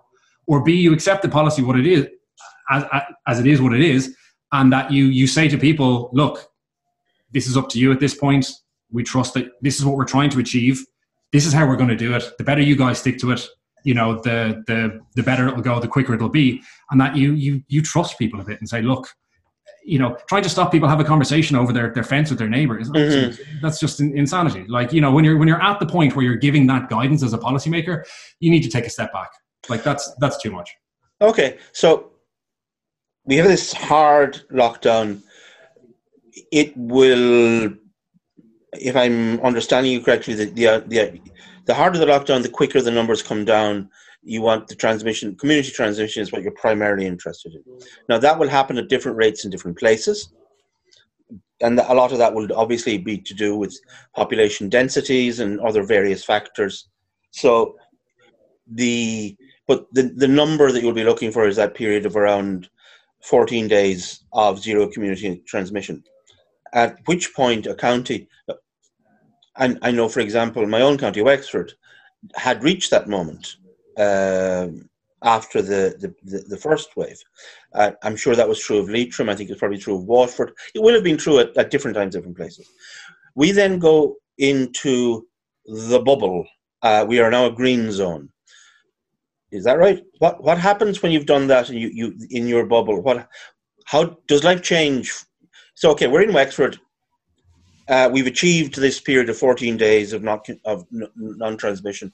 or 0.49 0.63
B, 0.63 0.73
you 0.73 0.91
accept 0.93 1.21
the 1.21 1.29
policy 1.29 1.61
what 1.61 1.79
it 1.79 1.85
is, 1.85 2.07
as, 2.71 2.83
as 3.27 3.39
it 3.39 3.45
is 3.45 3.61
what 3.61 3.73
it 3.73 3.81
is, 3.81 4.15
and 4.51 4.73
that 4.73 4.91
you, 4.91 5.05
you 5.05 5.27
say 5.27 5.47
to 5.47 5.57
people, 5.57 6.09
look, 6.11 6.49
this 7.31 7.47
is 7.47 7.55
up 7.55 7.69
to 7.69 7.79
you 7.79 7.91
at 7.91 7.99
this 7.99 8.15
point. 8.15 8.47
We 8.91 9.03
trust 9.03 9.35
that 9.35 9.51
this 9.61 9.77
is 9.77 9.85
what 9.85 9.95
we're 9.95 10.05
trying 10.05 10.31
to 10.31 10.39
achieve. 10.39 10.83
This 11.31 11.45
is 11.45 11.53
how 11.53 11.67
we're 11.67 11.75
going 11.75 11.89
to 11.89 11.95
do 11.95 12.15
it. 12.15 12.23
The 12.39 12.43
better 12.43 12.61
you 12.61 12.75
guys 12.75 12.97
stick 12.97 13.19
to 13.19 13.31
it, 13.31 13.47
you 13.83 13.93
know, 13.93 14.15
the 14.21 14.63
the 14.65 14.99
the 15.15 15.21
better 15.21 15.47
it'll 15.47 15.61
go, 15.61 15.79
the 15.79 15.87
quicker 15.87 16.15
it'll 16.15 16.29
be, 16.29 16.63
and 16.89 16.99
that 16.99 17.15
you 17.15 17.33
you 17.33 17.61
you 17.67 17.83
trust 17.83 18.17
people 18.17 18.41
a 18.41 18.43
bit 18.43 18.59
and 18.59 18.67
say, 18.67 18.81
look, 18.81 19.07
you 19.85 19.99
know, 19.99 20.17
trying 20.27 20.43
to 20.43 20.49
stop 20.49 20.71
people 20.71 20.89
have 20.89 20.99
a 20.99 21.03
conversation 21.03 21.55
over 21.55 21.71
their, 21.71 21.93
their 21.93 22.03
fence 22.03 22.31
with 22.31 22.39
their 22.39 22.49
neighbors. 22.49 22.89
Mm-hmm. 22.89 23.59
That's 23.61 23.79
just 23.79 24.01
insanity. 24.01 24.65
Like, 24.67 24.91
you 24.91 25.01
know, 25.01 25.11
when 25.11 25.23
you're 25.23 25.37
when 25.37 25.47
you're 25.47 25.61
at 25.61 25.79
the 25.79 25.85
point 25.85 26.15
where 26.15 26.25
you're 26.25 26.35
giving 26.35 26.65
that 26.67 26.89
guidance 26.89 27.21
as 27.21 27.33
a 27.33 27.37
policymaker, 27.37 28.03
you 28.39 28.49
need 28.49 28.63
to 28.63 28.69
take 28.69 28.85
a 28.85 28.89
step 28.89 29.13
back. 29.13 29.29
Like 29.69 29.83
that's 29.83 30.13
that's 30.15 30.41
too 30.41 30.51
much. 30.51 30.75
Okay, 31.21 31.57
so 31.73 32.11
we 33.25 33.35
have 33.35 33.47
this 33.47 33.73
hard 33.73 34.41
lockdown 34.51 35.21
it 36.51 36.75
will, 36.77 37.71
if 38.73 38.95
I'm 38.95 39.39
understanding 39.41 39.91
you 39.91 40.01
correctly, 40.01 40.33
the 40.35 40.45
the 40.45 40.83
the, 40.87 41.21
the 41.65 41.73
harder 41.73 41.99
the 41.99 42.05
lockdown, 42.05 42.43
the 42.43 42.49
quicker 42.49 42.81
the 42.81 42.91
numbers 42.91 43.21
come 43.21 43.45
down. 43.45 43.89
You 44.21 44.41
want 44.41 44.67
the 44.67 44.75
transmission, 44.75 45.35
community 45.37 45.71
transmission 45.71 46.21
is 46.21 46.31
what 46.31 46.43
you're 46.43 46.51
primarily 46.51 47.05
interested 47.05 47.53
in. 47.55 47.63
Now, 48.09 48.17
that 48.19 48.37
will 48.37 48.49
happen 48.49 48.77
at 48.77 48.89
different 48.89 49.17
rates 49.17 49.45
in 49.45 49.51
different 49.51 49.77
places. 49.77 50.33
And 51.61 51.79
a 51.79 51.93
lot 51.93 52.11
of 52.11 52.17
that 52.17 52.33
will 52.33 52.47
obviously 52.53 52.97
be 52.97 53.17
to 53.17 53.33
do 53.33 53.55
with 53.55 53.77
population 54.15 54.67
densities 54.67 55.39
and 55.39 55.59
other 55.61 55.83
various 55.83 56.23
factors. 56.23 56.89
So, 57.31 57.77
the 58.67 59.37
but 59.69 59.85
the, 59.93 60.11
the 60.15 60.27
number 60.27 60.71
that 60.71 60.81
you'll 60.81 60.93
be 60.93 61.03
looking 61.03 61.31
for 61.31 61.47
is 61.47 61.55
that 61.57 61.75
period 61.75 62.07
of 62.07 62.15
around 62.15 62.67
14 63.21 63.67
days 63.67 64.23
of 64.33 64.59
zero 64.59 64.87
community 64.87 65.43
transmission. 65.45 66.03
At 66.73 66.97
which 67.05 67.35
point 67.35 67.67
a 67.67 67.75
county, 67.75 68.27
and 69.57 69.77
I 69.83 69.91
know, 69.91 70.09
for 70.09 70.21
example, 70.21 70.65
my 70.65 70.81
own 70.81 70.97
county, 70.97 71.21
Wexford, 71.21 71.73
had 72.33 72.63
reached 72.63 72.89
that 72.89 73.07
moment 73.07 73.57
uh, 73.95 74.69
after 75.23 75.61
the, 75.61 75.95
the, 75.99 76.15
the, 76.23 76.39
the, 76.47 76.57
first 76.57 76.97
wave. 76.97 77.21
Uh, 77.75 77.91
I'm 78.01 78.15
sure 78.15 78.35
that 78.35 78.49
was 78.49 78.59
true 78.59 78.79
of 78.79 78.89
Leitrim. 78.89 79.29
I 79.29 79.35
think 79.35 79.51
it's 79.51 79.59
probably 79.59 79.77
true 79.77 79.97
of 79.97 80.05
Waterford. 80.05 80.51
It 80.73 80.81
will 80.81 80.95
have 80.95 81.03
been 81.03 81.17
true 81.17 81.37
at, 81.37 81.55
at 81.57 81.69
different 81.69 81.95
times, 81.95 82.15
different 82.15 82.37
places. 82.37 82.67
We 83.35 83.51
then 83.51 83.77
go 83.77 84.15
into 84.39 85.27
the 85.65 85.99
bubble. 85.99 86.47
Uh, 86.81 87.05
we 87.07 87.19
are 87.19 87.29
now 87.29 87.45
a 87.45 87.51
green 87.51 87.91
zone. 87.91 88.29
Is 89.51 89.63
that 89.63 89.79
right? 89.79 90.03
What 90.19 90.43
what 90.43 90.57
happens 90.57 91.01
when 91.01 91.11
you've 91.11 91.25
done 91.25 91.47
that 91.47 91.69
and 91.69 91.79
you, 91.79 91.89
you 91.89 92.15
in 92.29 92.47
your 92.47 92.65
bubble? 92.65 93.01
What 93.01 93.27
how 93.85 94.17
does 94.27 94.43
life 94.43 94.61
change? 94.61 95.11
So 95.75 95.91
okay, 95.91 96.07
we're 96.07 96.21
in 96.21 96.33
Wexford. 96.33 96.79
Uh, 97.87 98.07
we've 98.11 98.27
achieved 98.27 98.75
this 98.75 98.99
period 98.99 99.29
of 99.29 99.37
14 99.37 99.75
days 99.75 100.13
of 100.13 100.21
not 100.21 100.47
of 100.65 100.85
non-transmission. 100.91 102.11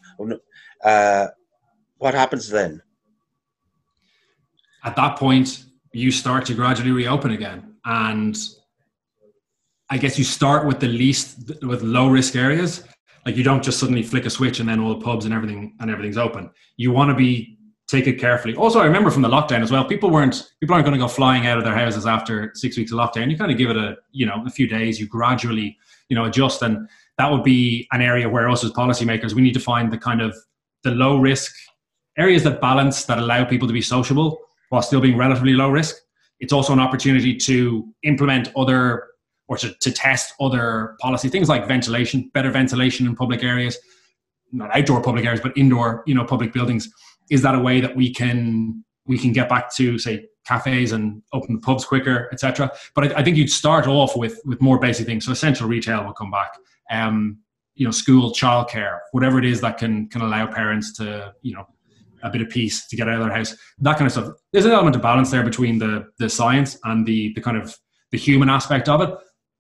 Uh, 0.84 1.28
what 1.98 2.14
happens 2.14 2.50
then? 2.50 2.82
At 4.86 4.96
that 4.96 5.18
point, 5.18 5.66
you 5.92 6.12
start 6.12 6.46
to 6.46 6.54
gradually 6.54 6.92
reopen 6.92 7.32
again, 7.32 7.76
and 7.84 8.38
I 9.90 9.98
guess 9.98 10.18
you 10.18 10.24
start 10.24 10.66
with 10.66 10.80
the 10.80 10.88
least 10.88 11.52
with 11.64 11.82
low 11.82 12.08
risk 12.08 12.38
areas 12.38 12.88
like 13.26 13.36
you 13.36 13.44
don't 13.44 13.64
just 13.64 13.80
suddenly 13.80 14.04
flick 14.04 14.26
a 14.26 14.30
switch 14.30 14.60
and 14.60 14.70
then 14.70 14.80
all 14.80 14.90
the 14.90 15.04
pubs 15.04 15.26
and 15.26 15.34
everything 15.34 15.76
and 15.80 15.90
everything's 15.90 16.18
open. 16.18 16.52
You 16.78 16.92
want 16.92 17.10
to 17.10 17.16
be 17.16 17.58
take 17.88 18.08
it 18.08 18.20
carefully. 18.20 18.56
Also, 18.56 18.80
I 18.80 18.86
remember 18.86 19.12
from 19.12 19.22
the 19.22 19.30
lockdown 19.30 19.62
as 19.62 19.72
well. 19.72 19.86
People 19.86 20.10
weren't 20.10 20.52
people 20.60 20.74
aren't 20.74 20.86
going 20.86 20.98
to 20.98 21.04
go 21.04 21.08
flying 21.08 21.48
out 21.48 21.58
of 21.58 21.64
their 21.64 21.76
houses 21.76 22.06
after 22.06 22.52
six 22.54 22.78
weeks 22.78 22.92
of 22.92 22.98
lockdown. 22.98 23.30
You 23.30 23.38
kind 23.38 23.52
of 23.52 23.58
give 23.58 23.70
it 23.70 23.78
a 23.78 23.98
you 24.12 24.26
know 24.26 24.44
a 24.46 24.50
few 24.50 24.68
days. 24.68 25.00
You 25.00 25.08
gradually 25.08 25.78
you 26.10 26.16
know 26.16 26.26
adjust, 26.26 26.62
and 26.62 26.88
that 27.18 27.32
would 27.32 27.44
be 27.44 27.88
an 27.92 28.02
area 28.02 28.30
where 28.30 28.50
us 28.50 28.64
as 28.64 28.72
policymakers 28.72 29.34
we 29.34 29.42
need 29.42 29.54
to 29.54 29.60
find 29.60 29.92
the 29.92 29.98
kind 29.98 30.22
of 30.22 30.36
the 30.84 30.92
low 30.92 31.18
risk 31.18 31.54
areas 32.18 32.44
that 32.44 32.62
balance 32.62 33.06
that 33.06 33.18
allow 33.18 33.44
people 33.44 33.68
to 33.68 33.74
be 33.74 33.82
sociable 33.82 34.40
while 34.70 34.82
still 34.82 35.02
being 35.02 35.18
relatively 35.18 35.54
low 35.54 35.70
risk. 35.70 35.96
It's 36.40 36.54
also 36.54 36.74
an 36.74 36.80
opportunity 36.80 37.36
to 37.38 37.88
implement 38.04 38.52
other 38.56 39.08
or 39.48 39.58
to, 39.58 39.74
to 39.82 39.92
test 39.92 40.34
other 40.40 40.96
policy 41.00 41.30
things 41.30 41.50
like 41.50 41.68
ventilation, 41.68 42.30
better 42.34 42.52
ventilation 42.52 43.06
in 43.06 43.16
public 43.16 43.44
areas, 43.44 43.78
not 44.52 44.76
outdoor 44.76 45.02
public 45.02 45.26
areas, 45.26 45.42
but 45.42 45.56
indoor, 45.58 46.04
you 46.06 46.16
know, 46.16 46.26
public 46.26 46.54
buildings. 46.54 46.90
Is 47.30 47.42
that 47.42 47.56
a 47.56 47.60
way 47.60 47.82
that 47.82 47.96
we 47.96 48.14
can 48.14 48.84
we 49.08 49.18
can 49.18 49.32
get 49.32 49.50
back 49.50 49.74
to 49.76 49.98
say 49.98 50.26
cafes 50.48 50.92
and 50.92 51.22
open 51.34 51.56
the 51.56 51.62
pubs 51.62 51.86
quicker, 51.86 52.30
etc. 52.32 52.72
But 52.94 53.12
I, 53.12 53.20
I, 53.20 53.24
think 53.24 53.36
you'd 53.38 53.52
start 53.52 53.88
off 53.88 54.16
with 54.16 54.40
with 54.46 54.62
more 54.62 54.80
basic 54.80 55.06
things. 55.06 55.26
So 55.26 55.32
essential 55.32 55.68
retail 55.68 56.04
will 56.04 56.14
come 56.14 56.32
back. 56.32 56.54
Um, 56.92 57.40
you 57.76 57.86
know, 57.86 57.92
school, 57.92 58.32
childcare, 58.32 59.00
whatever 59.12 59.38
it 59.40 59.46
is 59.46 59.60
that 59.62 59.78
can 59.78 60.08
can 60.10 60.22
allow 60.22 60.48
parents 60.48 60.94
to 60.98 61.34
you 61.42 61.54
know 61.54 61.66
a 62.24 62.30
bit 62.30 62.42
of 62.42 62.50
peace 62.50 62.88
to 62.88 62.96
get 62.96 63.08
out 63.08 63.16
of 63.16 63.28
their 63.28 63.36
house, 63.36 63.56
that 63.80 63.98
kind 63.98 64.06
of 64.06 64.12
stuff. 64.12 64.30
There's 64.54 64.66
an 64.66 64.72
element 64.72 64.96
of 64.96 65.02
balance 65.02 65.32
there 65.32 65.44
between 65.44 65.80
the 65.80 66.08
the 66.20 66.30
science 66.30 66.78
and 66.84 67.06
the 67.06 67.34
the 67.34 67.42
kind 67.42 67.58
of 67.58 67.76
the 68.12 68.18
human 68.18 68.50
aspect 68.50 68.88
of 68.88 69.02
it 69.02 69.10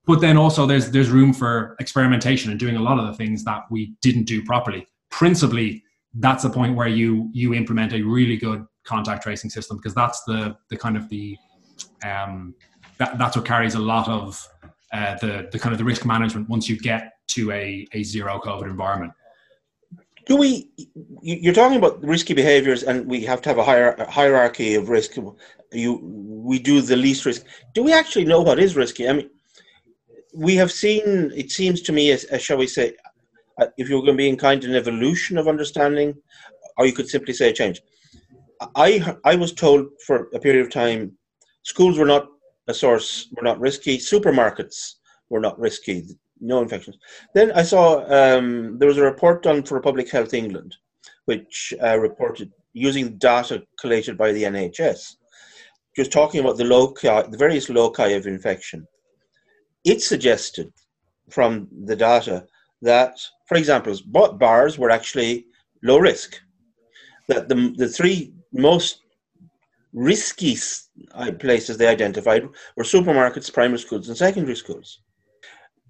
but 0.06 0.22
then 0.22 0.38
also 0.38 0.66
there's 0.66 0.92
there's 0.92 1.10
room 1.10 1.34
for 1.34 1.76
experimentation 1.80 2.52
and 2.52 2.60
doing 2.60 2.76
a 2.76 2.82
lot 2.82 3.00
of 3.00 3.08
the 3.08 3.14
things 3.14 3.44
that 3.44 3.64
we 3.70 3.96
didn't 4.02 4.26
do 4.26 4.44
properly. 4.44 4.88
Principally 5.10 5.84
that's 6.16 6.44
the 6.44 6.50
point 6.50 6.76
where 6.76 6.88
you 6.88 7.30
you 7.34 7.54
implement 7.54 7.94
a 7.94 8.02
really 8.02 8.38
good 8.38 8.66
contact 8.86 9.24
tracing 9.24 9.50
system 9.50 9.78
because 9.78 9.94
that's 9.94 10.24
the 10.24 10.56
the 10.70 10.78
kind 10.78 10.96
of 10.96 11.10
the 11.10 11.36
um 12.04 12.54
that, 12.98 13.18
that's 13.18 13.36
what 13.36 13.46
carries 13.46 13.76
a 13.76 13.80
lot 13.80 14.08
of 14.08 14.48
uh, 14.94 15.16
the 15.16 15.50
the 15.52 15.60
kind 15.60 15.74
of 15.74 15.80
the 15.80 15.84
risk 15.84 16.06
management 16.06 16.48
once 16.48 16.70
you 16.70 16.78
get 16.78 17.14
to 17.28 17.52
a 17.52 17.88
a 17.94 18.04
zero 18.04 18.40
covid 18.40 18.66
environment. 18.66 19.12
Do 20.28 20.36
we 20.38 20.72
you're 21.22 21.54
talking 21.54 21.78
about 21.78 22.04
risky 22.04 22.34
behaviors 22.34 22.84
and 22.84 23.06
we 23.06 23.22
have 23.26 23.42
to 23.42 23.50
have 23.50 23.58
a 23.58 23.64
higher 23.64 24.06
hierarchy 24.10 24.76
of 24.76 24.90
risk. 24.90 25.18
You 25.72 26.00
we 26.04 26.60
do 26.60 26.82
the 26.82 26.96
least 26.96 27.26
risk. 27.26 27.44
Do 27.74 27.84
we 27.84 27.92
actually 27.92 28.26
know 28.26 28.42
what 28.42 28.60
is 28.60 28.76
risky? 28.76 29.10
I 29.10 29.14
mean 29.14 29.30
we 30.36 30.56
have 30.56 30.72
seen, 30.72 31.32
it 31.36 31.52
seems 31.52 31.82
to 31.84 31.94
me, 31.94 32.12
as, 32.12 32.26
as 32.26 32.42
shall 32.42 32.58
we 32.58 32.68
say, 32.68 32.94
uh, 33.60 33.68
if 33.78 33.88
you're 33.88 34.02
going 34.02 34.14
to 34.14 34.18
be 34.18 34.30
in 34.30 34.38
kind 34.38 34.64
an 34.64 34.76
evolution 34.76 35.38
of 35.38 35.48
understanding, 35.48 36.14
or 36.78 36.86
you 36.86 36.94
could 36.94 37.08
simply 37.08 37.34
say 37.34 37.50
a 37.50 37.54
change. 37.54 37.82
I 38.76 39.16
I 39.24 39.36
was 39.36 39.54
told 39.54 39.88
for 40.06 40.30
a 40.34 40.40
period 40.40 40.66
of 40.66 40.72
time, 40.72 41.14
schools 41.64 41.98
were 41.98 42.06
not 42.06 42.28
a 42.68 42.74
source, 42.74 43.28
were 43.36 43.44
not 43.44 43.60
risky. 43.60 43.98
Supermarkets 43.98 44.96
were 45.30 45.40
not 45.40 45.58
risky, 45.60 46.06
no 46.42 46.62
infections. 46.62 46.98
Then 47.34 47.52
I 47.54 47.64
saw 47.64 48.04
um, 48.10 48.78
there 48.78 48.88
was 48.88 48.98
a 48.98 49.04
report 49.04 49.44
done 49.44 49.64
for 49.64 49.80
Public 49.80 50.10
Health 50.12 50.34
England, 50.34 50.76
which 51.26 51.74
uh, 51.82 51.98
reported 51.98 52.52
using 52.74 53.18
data 53.18 53.64
collated 53.80 54.18
by 54.18 54.34
the 54.34 54.44
NHS, 54.44 55.16
just 55.96 56.12
talking 56.12 56.42
about 56.42 56.58
the 56.58 56.66
loci, 56.66 57.22
the 57.30 57.38
various 57.38 57.70
loci 57.70 58.10
of 58.10 58.28
infection 58.28 58.86
it 59.86 60.02
suggested 60.02 60.74
from 61.30 61.68
the 61.86 61.96
data 61.96 62.46
that, 62.82 63.18
for 63.48 63.56
example, 63.56 63.96
bars 64.06 64.78
were 64.78 64.90
actually 64.90 65.46
low 65.84 65.98
risk. 65.98 66.40
That 67.28 67.48
the, 67.48 67.74
the 67.78 67.88
three 67.88 68.34
most 68.52 69.02
risky 69.94 70.58
uh, 71.14 71.32
places 71.40 71.78
they 71.78 71.88
identified 71.88 72.48
were 72.76 72.84
supermarkets, 72.84 73.54
primary 73.54 73.80
schools, 73.80 74.08
and 74.08 74.18
secondary 74.18 74.56
schools. 74.56 75.00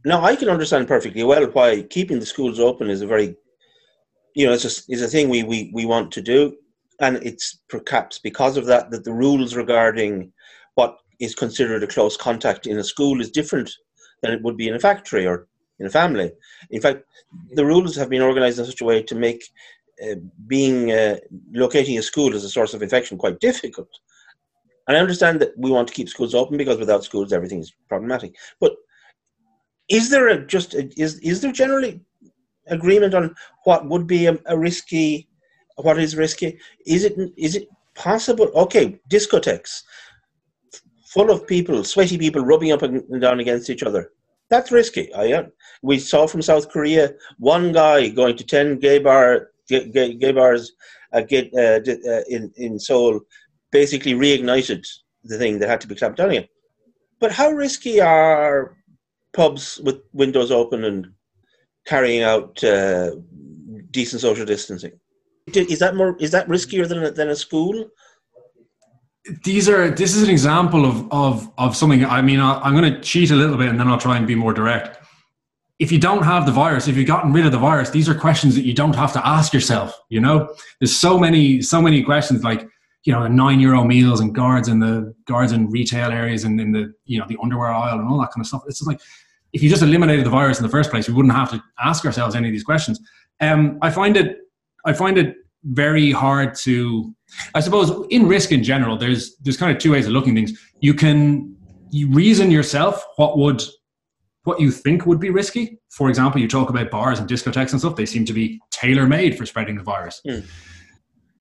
Now, 0.05 0.23
I 0.23 0.35
can 0.35 0.49
understand 0.49 0.87
perfectly 0.87 1.23
well 1.23 1.45
why 1.47 1.81
keeping 1.83 2.19
the 2.19 2.25
schools 2.25 2.59
open 2.59 2.89
is 2.89 3.01
a 3.01 3.07
very, 3.07 3.35
you 4.35 4.45
know, 4.45 4.53
it's 4.53 4.65
a, 4.65 4.91
is 4.93 5.01
a 5.01 5.07
thing 5.07 5.29
we, 5.29 5.43
we, 5.43 5.71
we 5.73 5.85
want 5.85 6.11
to 6.11 6.21
do. 6.21 6.55
And 7.01 7.17
it's 7.17 7.59
perhaps 7.67 8.19
because 8.19 8.55
of 8.55 8.65
that 8.67 8.91
that 8.91 9.03
the 9.03 9.11
rules 9.11 9.55
regarding 9.55 10.31
what 10.75 10.97
is 11.19 11.35
considered 11.35 11.83
a 11.83 11.87
close 11.87 12.15
contact 12.15 12.67
in 12.67 12.77
a 12.77 12.83
school 12.83 13.19
is 13.19 13.31
different 13.31 13.71
than 14.25 14.33
it 14.33 14.43
would 14.43 14.57
be 14.57 14.67
in 14.67 14.75
a 14.75 14.79
factory 14.79 15.25
or 15.27 15.47
in 15.79 15.85
a 15.85 15.89
family. 15.89 16.31
In 16.71 16.81
fact, 16.81 17.03
the 17.51 17.65
rules 17.65 17.95
have 17.95 18.09
been 18.09 18.21
organized 18.21 18.59
in 18.59 18.65
such 18.65 18.81
a 18.81 18.85
way 18.85 19.03
to 19.03 19.15
make 19.15 19.43
uh, 20.03 20.15
being 20.47 20.91
uh, 20.91 21.17
locating 21.53 21.97
a 21.97 22.01
school 22.01 22.33
as 22.33 22.43
a 22.43 22.49
source 22.49 22.73
of 22.73 22.81
infection 22.81 23.17
quite 23.17 23.39
difficult. 23.39 23.89
And 24.87 24.97
I 24.97 24.99
understand 24.99 25.39
that 25.41 25.57
we 25.57 25.71
want 25.71 25.87
to 25.87 25.93
keep 25.93 26.09
schools 26.09 26.35
open 26.35 26.57
because 26.57 26.77
without 26.77 27.03
schools 27.03 27.33
everything 27.33 27.59
is 27.59 27.73
problematic. 27.87 28.35
But 28.59 28.73
is 29.89 30.09
there 30.09 30.27
a 30.29 30.45
just 30.45 30.73
a, 30.73 30.89
is 30.97 31.19
is 31.19 31.41
there 31.41 31.51
generally 31.51 32.01
agreement 32.67 33.13
on 33.13 33.35
what 33.65 33.87
would 33.87 34.07
be 34.07 34.25
a, 34.25 34.37
a 34.47 34.57
risky, 34.57 35.27
what 35.77 35.99
is 35.99 36.15
risky? 36.15 36.59
Is 36.85 37.03
it 37.03 37.15
is 37.37 37.55
it 37.55 37.67
possible? 37.95 38.51
Okay, 38.55 38.99
discotheques 39.09 39.83
full 41.15 41.31
of 41.31 41.47
people, 41.47 41.81
sweaty 41.85 42.17
people 42.17 42.43
rubbing 42.43 42.73
up 42.73 42.81
and 42.81 43.21
down 43.21 43.39
against 43.39 43.69
each 43.69 43.83
other. 43.83 44.11
That's 44.49 44.71
risky. 44.71 45.13
I, 45.15 45.45
we 45.81 45.99
saw 45.99 46.27
from 46.27 46.41
South 46.41 46.69
Korea 46.69 47.13
one 47.37 47.71
guy 47.71 48.09
going 48.09 48.37
to 48.37 48.43
10 48.43 48.79
gay, 48.79 48.99
bar, 48.99 49.49
gay, 49.67 50.13
gay 50.13 50.31
bars 50.31 50.71
uh, 51.13 51.21
get, 51.21 51.51
uh, 51.53 51.79
uh, 52.09 52.21
in, 52.29 52.51
in 52.57 52.79
Seoul, 52.79 53.21
basically 53.71 54.13
reignited 54.13 54.85
the 55.23 55.37
thing 55.37 55.59
that 55.59 55.69
had 55.69 55.81
to 55.81 55.87
be 55.87 55.95
clamped 55.95 56.17
down 56.17 56.29
again. 56.29 56.47
But 57.19 57.31
how 57.31 57.49
risky 57.51 58.01
are 58.01 58.77
pubs 59.33 59.79
with 59.83 60.01
windows 60.13 60.51
open 60.51 60.83
and 60.83 61.07
carrying 61.85 62.23
out 62.23 62.63
uh, 62.63 63.11
decent 63.91 64.21
social 64.21 64.45
distancing? 64.45 64.99
Is 65.53 65.79
that 65.79 65.95
more? 65.95 66.17
Is 66.19 66.31
that 66.31 66.47
riskier 66.47 66.87
than 66.87 67.13
than 67.13 67.29
a 67.29 67.35
school? 67.35 67.89
These 69.43 69.67
are 69.67 69.89
this 69.89 70.15
is 70.15 70.23
an 70.23 70.29
example 70.29 70.85
of 70.85 71.11
of 71.11 71.51
of 71.57 71.75
something 71.75 72.05
i 72.05 72.21
mean 72.21 72.39
i 72.39 72.67
am 72.67 72.75
going 72.75 72.93
to 72.93 72.99
cheat 73.01 73.31
a 73.31 73.35
little 73.35 73.57
bit 73.57 73.69
and 73.69 73.79
then 73.79 73.87
i'll 73.87 73.97
try 73.97 74.17
and 74.17 74.27
be 74.27 74.35
more 74.35 74.53
direct. 74.53 74.99
If 75.77 75.91
you 75.91 75.99
don't 75.99 76.23
have 76.23 76.45
the 76.45 76.53
virus 76.53 76.87
if 76.87 76.95
you've 76.95 77.07
gotten 77.07 77.33
rid 77.33 77.45
of 77.45 77.51
the 77.51 77.57
virus 77.57 77.89
these 77.89 78.07
are 78.07 78.15
questions 78.15 78.55
that 78.55 78.65
you 78.65 78.73
don't 78.73 78.95
have 78.95 79.11
to 79.13 79.27
ask 79.27 79.53
yourself 79.53 79.99
you 80.09 80.21
know? 80.21 80.53
There's 80.79 80.95
so 80.95 81.17
many 81.17 81.61
so 81.61 81.81
many 81.81 82.03
questions 82.03 82.43
like 82.43 82.67
you 83.03 83.13
know 83.13 83.23
the 83.23 83.29
nine 83.29 83.59
euro 83.59 83.83
meals 83.83 84.19
and 84.19 84.33
guards 84.33 84.67
in 84.67 84.79
the 84.79 85.13
guards 85.27 85.51
in 85.51 85.69
retail 85.69 86.11
areas 86.11 86.43
and 86.43 86.61
in 86.61 86.71
the 86.71 86.93
you 87.05 87.19
know 87.19 87.25
the 87.27 87.37
underwear 87.41 87.71
aisle 87.71 87.99
and 87.99 88.07
all 88.07 88.19
that 88.19 88.31
kind 88.31 88.41
of 88.41 88.47
stuff. 88.47 88.63
It's 88.67 88.79
just 88.79 88.87
like 88.87 89.01
if 89.53 89.61
you 89.63 89.69
just 89.69 89.83
eliminated 89.83 90.25
the 90.25 90.29
virus 90.29 90.59
in 90.59 90.63
the 90.63 90.69
first 90.69 90.91
place 90.91 91.07
we 91.07 91.13
wouldn't 91.13 91.33
have 91.33 91.51
to 91.51 91.61
ask 91.83 92.05
ourselves 92.05 92.35
any 92.35 92.47
of 92.47 92.53
these 92.53 92.63
questions. 92.63 92.99
Um, 93.41 93.79
I 93.81 93.89
find 93.89 94.15
it 94.17 94.37
I 94.85 94.93
find 94.93 95.17
it 95.17 95.35
very 95.65 96.11
hard 96.11 96.55
to 96.55 97.13
I 97.53 97.59
suppose 97.59 98.05
in 98.09 98.27
risk 98.27 98.51
in 98.51 98.63
general, 98.63 98.97
there's 98.97 99.35
there's 99.37 99.57
kind 99.57 99.75
of 99.75 99.81
two 99.81 99.91
ways 99.91 100.05
of 100.05 100.13
looking 100.13 100.35
things. 100.35 100.57
You 100.79 100.93
can 100.93 101.55
you 101.91 102.11
reason 102.11 102.51
yourself 102.51 103.03
what 103.15 103.37
would 103.37 103.63
what 104.43 104.59
you 104.59 104.71
think 104.71 105.05
would 105.05 105.19
be 105.19 105.29
risky. 105.29 105.79
For 105.89 106.09
example, 106.09 106.39
you 106.39 106.47
talk 106.47 106.69
about 106.69 106.91
bars 106.91 107.19
and 107.19 107.29
discotheques 107.29 107.71
and 107.71 107.79
stuff; 107.79 107.95
they 107.95 108.05
seem 108.05 108.25
to 108.25 108.33
be 108.33 108.59
tailor 108.71 109.07
made 109.07 109.37
for 109.37 109.45
spreading 109.45 109.75
the 109.75 109.83
virus. 109.83 110.21
Mm. 110.25 110.45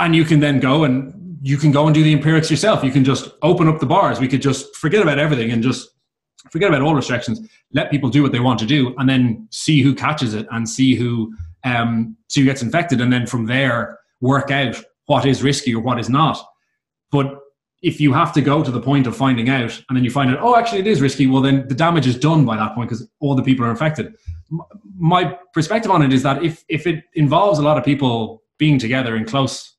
And 0.01 0.17
you 0.17 0.25
can 0.25 0.41
then 0.41 0.61
go 0.61 0.85
and 0.85 1.39
you 1.43 1.57
can 1.57 1.71
go 1.71 1.87
and 1.87 1.95
do 1.95 2.03
the 2.03 2.13
empirics 2.13 2.51
yourself. 2.51 2.83
You 2.83 2.91
can 2.91 3.05
just 3.05 3.29
open 3.43 3.69
up 3.69 3.79
the 3.79 3.87
bars. 3.87 4.19
We 4.19 4.29
could 4.29 4.43
just 4.43 4.75
forget 4.77 5.03
about 5.03 5.19
everything 5.19 5.51
and 5.51 5.63
just 5.63 5.89
forget 6.51 6.69
about 6.69 6.83
all 6.83 6.95
restrictions. 6.95 7.41
Let 7.73 7.91
people 7.91 8.09
do 8.09 8.23
what 8.23 8.33
they 8.33 8.41
want 8.41 8.59
to 8.61 8.67
do, 8.67 8.95
and 8.99 9.09
then 9.09 9.49
see 9.51 9.83
who 9.83 9.95
catches 9.95 10.35
it 10.35 10.47
and 10.51 10.69
see 10.69 10.95
who 10.95 11.35
um, 11.65 12.17
see 12.29 12.41
who 12.41 12.47
gets 12.47 12.63
infected, 12.63 13.01
and 13.01 13.13
then 13.13 13.27
from 13.27 13.47
there 13.47 13.99
work 14.21 14.51
out 14.51 14.83
what 15.07 15.27
is 15.27 15.43
risky 15.43 15.75
or 15.75 15.83
what 15.83 15.99
is 15.99 16.09
not. 16.09 16.39
But 17.11 17.39
if 17.83 18.01
you 18.01 18.13
have 18.13 18.33
to 18.33 18.41
go 18.41 18.65
to 18.65 18.71
the 18.71 18.81
point 18.81 19.07
of 19.07 19.17
finding 19.17 19.51
out 19.51 19.79
and 19.89 19.97
then 19.97 20.05
you 20.05 20.11
find 20.11 20.31
out, 20.31 20.39
oh, 20.41 20.57
actually 20.57 20.81
it 20.81 20.87
is 20.87 21.01
risky, 21.01 21.27
well, 21.27 21.43
then 21.43 21.69
the 21.69 21.75
damage 21.75 22.07
is 22.07 22.19
done 22.19 22.45
by 22.45 22.57
that 22.57 22.75
point 22.75 22.89
because 22.89 23.07
all 23.21 23.35
the 23.35 23.43
people 23.43 23.65
are 23.65 23.71
infected. 23.71 24.15
My 24.97 25.39
perspective 25.53 25.91
on 25.91 26.03
it 26.03 26.13
is 26.13 26.23
that 26.23 26.43
if, 26.43 26.65
if 26.69 26.87
it 26.87 27.05
involves 27.15 27.59
a 27.59 27.63
lot 27.63 27.77
of 27.77 27.85
people 27.85 28.43
being 28.59 28.79
together 28.79 29.17
in 29.17 29.27
close 29.27 29.77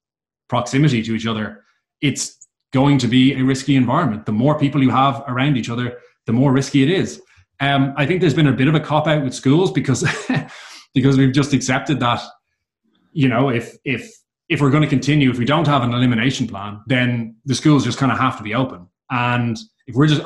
proximity 0.47 1.01
to 1.01 1.15
each 1.15 1.25
other, 1.25 1.63
it's 2.01 2.47
going 2.71 2.97
to 2.99 3.07
be 3.07 3.33
a 3.33 3.41
risky 3.41 3.75
environment. 3.75 4.25
The 4.25 4.31
more 4.33 4.59
people 4.59 4.83
you 4.83 4.91
have 4.91 5.23
around 5.27 5.57
each 5.57 5.69
other, 5.69 5.97
the 6.25 6.33
more 6.33 6.51
risky 6.51 6.83
it 6.83 6.89
is. 6.89 7.21
Um, 7.59 7.93
I 7.95 8.05
think 8.05 8.21
there's 8.21 8.33
been 8.33 8.47
a 8.47 8.53
bit 8.53 8.67
of 8.67 8.75
a 8.75 8.79
cop 8.79 9.07
out 9.07 9.23
with 9.23 9.33
schools 9.33 9.71
because 9.71 10.03
because 10.93 11.17
we've 11.17 11.33
just 11.33 11.53
accepted 11.53 11.99
that 12.01 12.21
you 13.13 13.29
know 13.29 13.49
if 13.49 13.77
if 13.85 14.11
if 14.49 14.61
we're 14.61 14.69
going 14.69 14.83
to 14.83 14.89
continue, 14.89 15.29
if 15.29 15.37
we 15.37 15.45
don't 15.45 15.67
have 15.67 15.83
an 15.83 15.93
elimination 15.93 16.47
plan, 16.47 16.81
then 16.87 17.35
the 17.45 17.55
schools 17.55 17.83
just 17.83 17.97
kind 17.97 18.11
of 18.11 18.19
have 18.19 18.37
to 18.37 18.43
be 18.43 18.53
open. 18.53 18.87
And 19.09 19.57
if 19.87 19.95
we're 19.95 20.07
just 20.07 20.21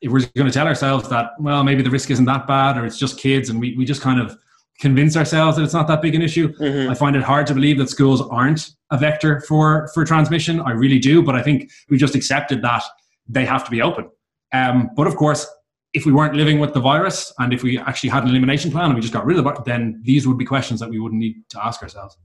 if 0.00 0.10
we're 0.10 0.20
just 0.20 0.34
going 0.34 0.46
to 0.46 0.52
tell 0.52 0.66
ourselves 0.66 1.08
that 1.08 1.32
well 1.38 1.62
maybe 1.62 1.82
the 1.82 1.90
risk 1.90 2.10
isn't 2.10 2.24
that 2.24 2.46
bad 2.46 2.76
or 2.76 2.84
it's 2.84 2.98
just 2.98 3.18
kids 3.18 3.50
and 3.50 3.60
we, 3.60 3.76
we 3.76 3.84
just 3.84 4.00
kind 4.00 4.20
of 4.20 4.36
convince 4.78 5.16
ourselves 5.16 5.56
that 5.56 5.62
it's 5.62 5.74
not 5.74 5.86
that 5.88 6.00
big 6.00 6.14
an 6.14 6.22
issue 6.22 6.52
mm-hmm. 6.54 6.90
i 6.90 6.94
find 6.94 7.16
it 7.16 7.22
hard 7.22 7.46
to 7.46 7.54
believe 7.54 7.78
that 7.78 7.88
schools 7.88 8.22
aren't 8.22 8.70
a 8.90 8.98
vector 8.98 9.40
for 9.42 9.88
for 9.94 10.04
transmission 10.04 10.60
i 10.60 10.70
really 10.70 10.98
do 10.98 11.22
but 11.22 11.34
i 11.34 11.42
think 11.42 11.70
we 11.88 11.98
just 11.98 12.14
accepted 12.14 12.62
that 12.62 12.82
they 13.28 13.44
have 13.44 13.64
to 13.64 13.70
be 13.70 13.82
open 13.82 14.08
um, 14.52 14.90
but 14.96 15.06
of 15.06 15.16
course 15.16 15.46
if 15.92 16.06
we 16.06 16.12
weren't 16.12 16.34
living 16.34 16.60
with 16.60 16.72
the 16.72 16.80
virus 16.80 17.32
and 17.38 17.52
if 17.52 17.62
we 17.62 17.78
actually 17.78 18.08
had 18.08 18.22
an 18.22 18.30
elimination 18.30 18.70
plan 18.70 18.86
and 18.86 18.94
we 18.94 19.00
just 19.00 19.12
got 19.12 19.26
rid 19.26 19.38
of 19.38 19.46
it 19.46 19.64
then 19.64 20.00
these 20.04 20.26
would 20.26 20.38
be 20.38 20.44
questions 20.44 20.80
that 20.80 20.88
we 20.88 20.98
wouldn't 20.98 21.20
need 21.20 21.36
to 21.48 21.62
ask 21.64 21.82
ourselves 21.82 22.16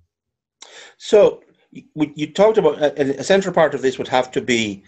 so 0.98 1.42
you 1.94 2.28
talked 2.32 2.58
about 2.58 2.82
a, 2.82 3.24
central 3.24 3.54
part 3.54 3.74
of 3.74 3.82
this 3.82 3.98
would 3.98 4.08
have 4.08 4.32
to 4.32 4.42
be 4.42 4.84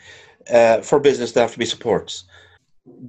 uh, 0.51 0.81
for 0.81 0.99
business. 0.99 1.31
There 1.31 1.43
have 1.43 1.51
to 1.53 1.59
be 1.59 1.65
supports. 1.65 2.23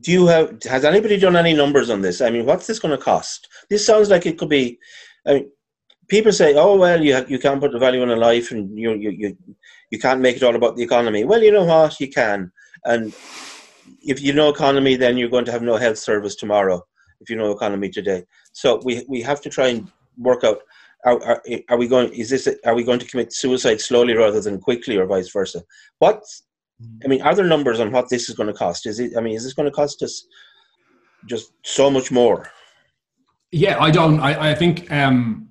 Do 0.00 0.10
you 0.10 0.26
have? 0.26 0.60
Has 0.64 0.84
anybody 0.84 1.16
done 1.16 1.36
any 1.36 1.54
numbers 1.54 1.88
on 1.88 2.00
this? 2.00 2.20
I 2.20 2.30
mean, 2.30 2.44
what's 2.44 2.66
this 2.66 2.80
going 2.80 2.96
to 2.96 3.02
cost? 3.02 3.48
This 3.70 3.86
sounds 3.86 4.10
like 4.10 4.26
it 4.26 4.38
could 4.38 4.48
be. 4.48 4.78
I 5.26 5.34
mean, 5.34 5.50
people 6.08 6.32
say, 6.32 6.54
"Oh 6.56 6.76
well, 6.76 7.02
you 7.02 7.24
you 7.28 7.38
can't 7.38 7.60
put 7.60 7.72
the 7.72 7.78
value 7.78 8.02
in 8.02 8.10
a 8.10 8.16
life, 8.16 8.50
and 8.50 8.76
you 8.76 8.94
you 8.94 9.10
you 9.10 9.36
you 9.90 9.98
can't 9.98 10.20
make 10.20 10.36
it 10.36 10.42
all 10.42 10.56
about 10.56 10.76
the 10.76 10.82
economy." 10.82 11.24
Well, 11.24 11.42
you 11.42 11.52
know 11.52 11.64
what? 11.64 12.00
You 12.00 12.10
can, 12.10 12.50
and 12.84 13.14
if 14.02 14.20
you 14.20 14.32
know 14.32 14.48
economy, 14.48 14.96
then 14.96 15.16
you're 15.16 15.28
going 15.28 15.44
to 15.44 15.52
have 15.52 15.62
no 15.62 15.76
health 15.76 15.98
service 15.98 16.34
tomorrow. 16.34 16.84
If 17.20 17.30
you 17.30 17.36
know 17.36 17.52
economy 17.52 17.90
today, 17.90 18.24
so 18.52 18.80
we 18.84 19.04
we 19.08 19.22
have 19.22 19.40
to 19.42 19.50
try 19.50 19.68
and 19.68 19.88
work 20.16 20.42
out 20.42 20.58
are, 21.04 21.22
are, 21.22 21.42
are 21.68 21.78
we 21.78 21.86
going 21.86 22.12
is 22.12 22.30
this 22.30 22.48
are 22.64 22.74
we 22.74 22.84
going 22.84 22.98
to 22.98 23.06
commit 23.06 23.32
suicide 23.32 23.80
slowly 23.80 24.14
rather 24.14 24.40
than 24.40 24.60
quickly 24.60 24.96
or 24.96 25.06
vice 25.06 25.30
versa? 25.30 25.62
What 25.98 26.22
i 27.04 27.08
mean 27.08 27.22
are 27.22 27.34
there 27.34 27.46
numbers 27.46 27.80
on 27.80 27.92
what 27.92 28.08
this 28.08 28.28
is 28.28 28.34
going 28.34 28.48
to 28.48 28.52
cost. 28.52 28.86
Is 28.86 28.98
it 29.00 29.16
i 29.16 29.20
mean 29.20 29.34
is 29.34 29.44
this 29.44 29.54
going 29.54 29.68
to 29.68 29.74
cost 29.74 30.02
us 30.02 30.26
just 31.26 31.52
so 31.64 31.90
much 31.90 32.10
more? 32.10 32.50
Yeah 33.52 33.78
i 33.80 33.90
don't 33.90 34.20
i, 34.20 34.50
I 34.50 34.54
think 34.54 34.90
um 34.90 35.48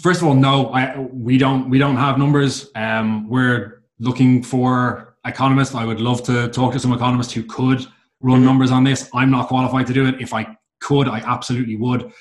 first 0.00 0.20
of 0.20 0.28
all 0.28 0.34
no 0.34 0.68
I, 0.72 0.98
we 0.98 1.38
don't 1.38 1.70
we 1.70 1.78
don't 1.78 1.96
have 1.96 2.18
numbers. 2.18 2.70
Um 2.74 3.28
we're 3.28 3.82
looking 3.98 4.42
for 4.42 5.16
economists. 5.24 5.74
I 5.74 5.84
would 5.84 6.00
love 6.00 6.24
to 6.24 6.48
talk 6.48 6.72
to 6.72 6.78
some 6.78 6.92
economists 6.92 7.32
who 7.32 7.44
could 7.44 7.86
run 8.20 8.38
mm-hmm. 8.38 8.44
numbers 8.44 8.70
on 8.70 8.84
this. 8.84 9.08
I'm 9.14 9.30
not 9.30 9.48
qualified 9.48 9.86
to 9.86 9.92
do 9.94 10.06
it. 10.06 10.20
If 10.20 10.34
i 10.34 10.56
could 10.80 11.08
i 11.08 11.20
absolutely 11.20 11.76
would. 11.76 12.12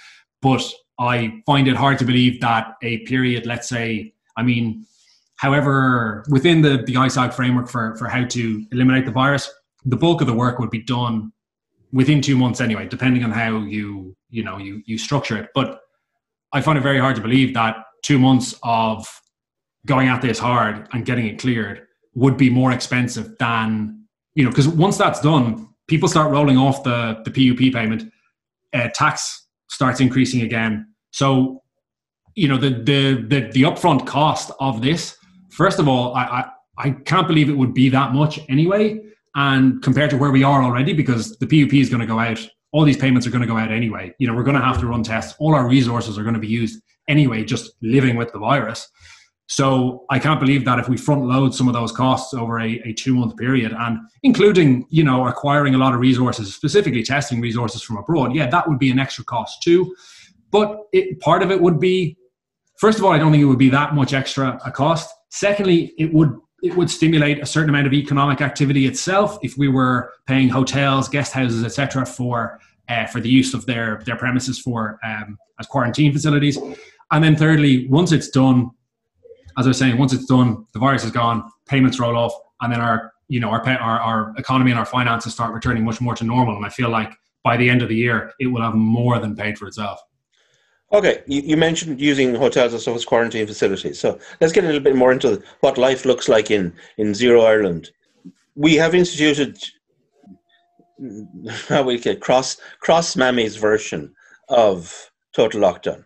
But 0.42 0.64
I 1.02 1.42
find 1.48 1.68
it 1.68 1.76
hard 1.76 1.98
to 1.98 2.06
believe 2.06 2.40
that 2.42 2.76
a 2.84 3.00
period, 3.00 3.48
let's 3.48 3.68
say, 3.68 4.14
I 4.38 4.44
mean, 4.44 4.86
however, 5.38 6.24
within 6.30 6.62
the, 6.62 6.84
the 6.86 6.94
ISAG 6.94 7.34
framework 7.34 7.68
for, 7.70 7.96
for 7.96 8.08
how 8.08 8.24
to 8.26 8.66
eliminate 8.72 9.06
the 9.06 9.12
virus, 9.12 9.52
the 9.84 9.96
bulk 9.96 10.22
of 10.22 10.28
the 10.28 10.34
work 10.34 10.60
would 10.60 10.70
be 10.70 10.84
done 10.84 11.34
within 11.92 12.22
two 12.22 12.38
months 12.38 12.62
anyway, 12.62 12.88
depending 12.88 13.24
on 13.24 13.32
how 13.32 13.62
you, 13.62 14.16
you 14.30 14.44
know, 14.44 14.60
you, 14.60 14.84
you 14.86 15.00
structure 15.00 15.36
it. 15.38 15.50
But 15.56 15.80
I 16.54 16.62
find 16.62 16.78
it 16.78 16.82
very 16.82 17.00
hard 17.00 17.16
to 17.16 17.22
believe 17.22 17.56
that 17.56 17.78
two 18.04 18.20
months 18.20 18.54
of 18.62 19.08
going 19.88 20.08
at 20.08 20.22
this 20.22 20.38
hard 20.38 20.88
and 20.94 21.04
getting 21.04 21.26
it 21.26 21.40
cleared 21.40 21.82
would 22.14 22.38
be 22.38 22.52
more 22.52 22.72
expensive 22.72 23.36
than, 23.40 24.06
you 24.36 24.44
know, 24.44 24.52
because 24.52 24.68
once 24.68 24.98
that's 25.00 25.20
done, 25.20 25.68
people 25.88 26.08
start 26.08 26.32
rolling 26.32 26.60
off 26.60 26.84
the, 26.84 27.24
the 27.26 27.32
PUP 27.32 27.74
payment, 27.74 28.04
uh, 28.74 28.90
tax 28.94 29.48
starts 29.68 30.00
increasing 30.00 30.42
again 30.42 30.86
so, 31.12 31.62
you 32.36 32.48
know, 32.48 32.58
the 32.58 32.70
the 32.70 33.26
the, 33.28 33.52
the 33.52 33.62
upfront 33.64 34.08
cost 34.08 34.52
of 34.60 34.82
this. 34.82 35.18
First 35.52 35.80
of 35.80 35.88
all, 35.88 36.16
I, 36.16 36.24
I 36.24 36.46
I 36.78 36.92
can't 36.92 37.28
believe 37.28 37.50
it 37.50 37.58
would 37.58 37.74
be 37.74 37.90
that 37.90 38.14
much 38.14 38.40
anyway, 38.50 39.00
and 39.36 39.82
compared 39.82 40.10
to 40.12 40.18
where 40.18 40.32
we 40.32 40.44
are 40.44 40.64
already, 40.64 40.94
because 40.94 41.38
the 41.38 41.46
PUP 41.46 41.74
is 41.74 41.90
going 41.90 42.02
to 42.02 42.08
go 42.08 42.20
out. 42.20 42.40
All 42.74 42.86
these 42.86 42.98
payments 42.98 43.28
are 43.28 43.32
going 43.32 43.42
to 43.42 43.48
go 43.48 43.58
out 43.58 43.70
anyway. 43.70 44.14
You 44.18 44.28
know, 44.28 44.34
we're 44.34 44.44
going 44.44 44.56
to 44.56 44.64
have 44.64 44.80
to 44.80 44.88
run 44.88 45.04
tests. 45.04 45.36
All 45.40 45.54
our 45.54 45.68
resources 45.68 46.18
are 46.18 46.24
going 46.24 46.36
to 46.36 46.40
be 46.40 46.48
used 46.48 46.82
anyway, 47.10 47.44
just 47.44 47.72
living 47.82 48.16
with 48.16 48.32
the 48.32 48.40
virus. 48.40 48.88
So 49.52 50.06
I 50.10 50.18
can't 50.18 50.40
believe 50.40 50.64
that 50.64 50.80
if 50.80 50.88
we 50.88 50.96
front 50.96 51.26
load 51.26 51.54
some 51.54 51.68
of 51.68 51.74
those 51.74 51.92
costs 51.92 52.34
over 52.34 52.62
a, 52.62 52.82
a 52.86 52.94
two 52.94 53.14
month 53.14 53.36
period 53.36 53.74
and 53.78 54.00
including, 54.24 54.86
you 54.90 55.04
know, 55.04 55.28
acquiring 55.28 55.76
a 55.76 55.78
lot 55.78 55.94
of 55.94 56.00
resources, 56.00 56.56
specifically 56.56 57.04
testing 57.04 57.42
resources 57.42 57.84
from 57.84 57.98
abroad, 57.98 58.34
yeah, 58.34 58.50
that 58.50 58.70
would 58.70 58.80
be 58.80 58.90
an 58.92 58.98
extra 58.98 59.26
cost 59.26 59.62
too. 59.62 59.94
But 60.52 60.78
it, 60.92 61.20
part 61.20 61.42
of 61.42 61.52
it 61.52 61.62
would 61.62 61.80
be, 61.80 62.18
first 62.78 63.00
of 63.00 63.06
all, 63.06 63.12
I 63.12 63.18
don't 63.18 63.32
think 63.32 63.42
it 63.42 63.46
would 63.46 63.58
be 63.58 63.70
that 63.70 63.96
much 63.96 64.14
extra 64.14 64.60
a 64.66 64.72
cost. 64.72 65.10
Secondly, 65.30 65.94
it 65.98 66.14
would 66.14 66.34
it 66.64 66.76
would 66.76 66.92
stimulate 66.92 67.42
a 67.42 67.46
certain 67.46 67.70
amount 67.70 67.88
of 67.88 67.94
economic 67.94 68.40
activity 68.40 68.86
itself 68.86 69.40
if 69.42 69.58
we 69.58 69.68
were 69.68 70.14
paying 70.28 70.48
hotels, 70.48 71.10
guest 71.10 71.34
houses, 71.34 71.64
etc., 71.64 72.06
for 72.06 72.60
uh, 72.88 73.08
for 73.08 73.20
the 73.20 73.30
use 73.30 73.54
of 73.54 73.66
their 73.66 74.02
their 74.06 74.18
premises 74.18 74.60
for 74.60 75.00
um, 75.04 75.38
as 75.60 75.66
quarantine 75.68 76.14
facilities. 76.14 76.58
And 77.12 77.24
then 77.24 77.36
thirdly, 77.36 77.88
once 77.88 78.12
it's 78.12 78.30
done, 78.30 78.72
as 79.58 79.66
I 79.66 79.70
was 79.70 79.78
saying, 79.78 79.98
once 79.98 80.14
it's 80.14 80.26
done, 80.26 80.66
the 80.74 80.80
virus 80.80 81.04
is 81.04 81.12
gone, 81.12 81.50
payments 81.68 82.00
roll 82.00 82.18
off, 82.18 82.34
and 82.62 82.72
then 82.72 82.82
our 82.82 83.12
you 83.28 83.40
know 83.40 83.50
our 83.50 83.68
our, 83.68 84.00
our 84.00 84.34
economy 84.38 84.72
and 84.72 84.80
our 84.80 84.86
finances 84.86 85.34
start 85.34 85.54
returning 85.54 85.84
much 85.84 86.02
more 86.02 86.16
to 86.16 86.24
normal. 86.24 86.56
And 86.56 86.66
I 86.66 86.70
feel 86.70 86.90
like 86.90 87.14
by 87.44 87.58
the 87.58 87.70
end 87.70 87.82
of 87.82 87.90
the 87.90 87.96
year, 87.96 88.34
it 88.40 88.48
will 88.48 88.62
have 88.62 88.76
more 88.76 89.18
than 89.20 89.36
paid 89.36 89.58
for 89.58 89.68
itself. 89.68 90.00
Okay, 90.94 91.24
you, 91.26 91.42
you, 91.42 91.58
mentioned 91.58 92.02
using 92.02 92.36
hotels 92.36 92.74
as 92.74 92.88
as 92.88 93.06
quarantine 93.06 93.48
facilities. 93.48 93.98
So 94.00 94.20
let's 94.42 94.52
get 94.52 94.66
a 94.66 94.68
little 94.68 94.82
bit 94.82 94.96
more 94.96 95.12
into 95.12 95.42
what 95.62 95.78
life 95.78 96.04
looks 96.04 96.28
like 96.28 96.52
in, 96.52 96.74
in 96.98 97.14
Zero 97.14 97.42
Ireland. 97.42 97.92
We 98.56 98.76
have 98.76 98.94
instituted 98.94 99.58
how 101.68 101.84
we 101.84 101.98
get 101.98 102.20
cross 102.20 102.58
cross 102.80 103.16
Mammy's 103.16 103.56
version 103.56 104.14
of 104.50 105.12
total 105.34 105.62
lockdown. 105.62 106.04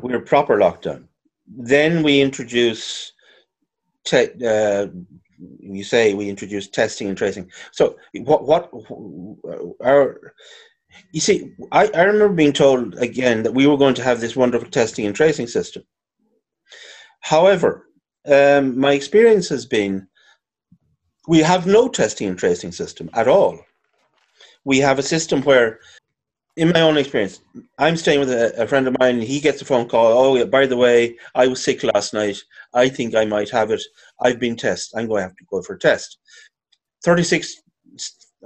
We're 0.00 0.20
proper 0.20 0.56
lockdown. 0.56 1.04
Then 1.46 2.02
we 2.02 2.20
introduce 2.20 3.12
te- 4.04 4.44
uh, 4.46 4.86
you 5.60 5.84
say 5.84 6.14
we 6.14 6.28
introduce 6.28 6.68
testing 6.68 7.08
and 7.08 7.16
tracing. 7.18 7.50
So 7.72 7.96
what 8.14 8.46
what 8.46 8.70
our 9.82 10.34
you 11.12 11.20
see, 11.20 11.52
I, 11.72 11.88
I 11.94 12.02
remember 12.02 12.34
being 12.34 12.52
told 12.52 12.96
again 12.96 13.42
that 13.42 13.54
we 13.54 13.66
were 13.66 13.76
going 13.76 13.94
to 13.94 14.02
have 14.02 14.20
this 14.20 14.36
wonderful 14.36 14.70
testing 14.70 15.06
and 15.06 15.14
tracing 15.14 15.46
system. 15.46 15.84
However, 17.20 17.86
um, 18.26 18.78
my 18.78 18.92
experience 18.92 19.48
has 19.48 19.66
been 19.66 20.06
we 21.28 21.40
have 21.40 21.66
no 21.66 21.88
testing 21.88 22.28
and 22.28 22.38
tracing 22.38 22.72
system 22.72 23.10
at 23.12 23.28
all. 23.28 23.60
We 24.64 24.78
have 24.78 24.98
a 24.98 25.02
system 25.02 25.42
where, 25.42 25.78
in 26.56 26.70
my 26.70 26.80
own 26.80 26.96
experience, 26.96 27.40
I'm 27.78 27.96
staying 27.96 28.20
with 28.20 28.30
a, 28.30 28.62
a 28.62 28.66
friend 28.66 28.88
of 28.88 28.98
mine. 28.98 29.20
He 29.20 29.38
gets 29.38 29.60
a 29.60 29.66
phone 29.66 29.88
call. 29.88 30.06
Oh, 30.06 30.36
yeah, 30.36 30.44
by 30.44 30.66
the 30.66 30.76
way, 30.76 31.16
I 31.34 31.46
was 31.46 31.62
sick 31.62 31.84
last 31.84 32.14
night. 32.14 32.38
I 32.72 32.88
think 32.88 33.14
I 33.14 33.26
might 33.26 33.50
have 33.50 33.70
it. 33.70 33.82
I've 34.22 34.40
been 34.40 34.56
tested. 34.56 34.98
I'm 34.98 35.06
going 35.06 35.20
to 35.20 35.28
have 35.28 35.36
to 35.36 35.44
go 35.50 35.60
for 35.60 35.74
a 35.74 35.78
test. 35.78 36.18
36 37.04 37.62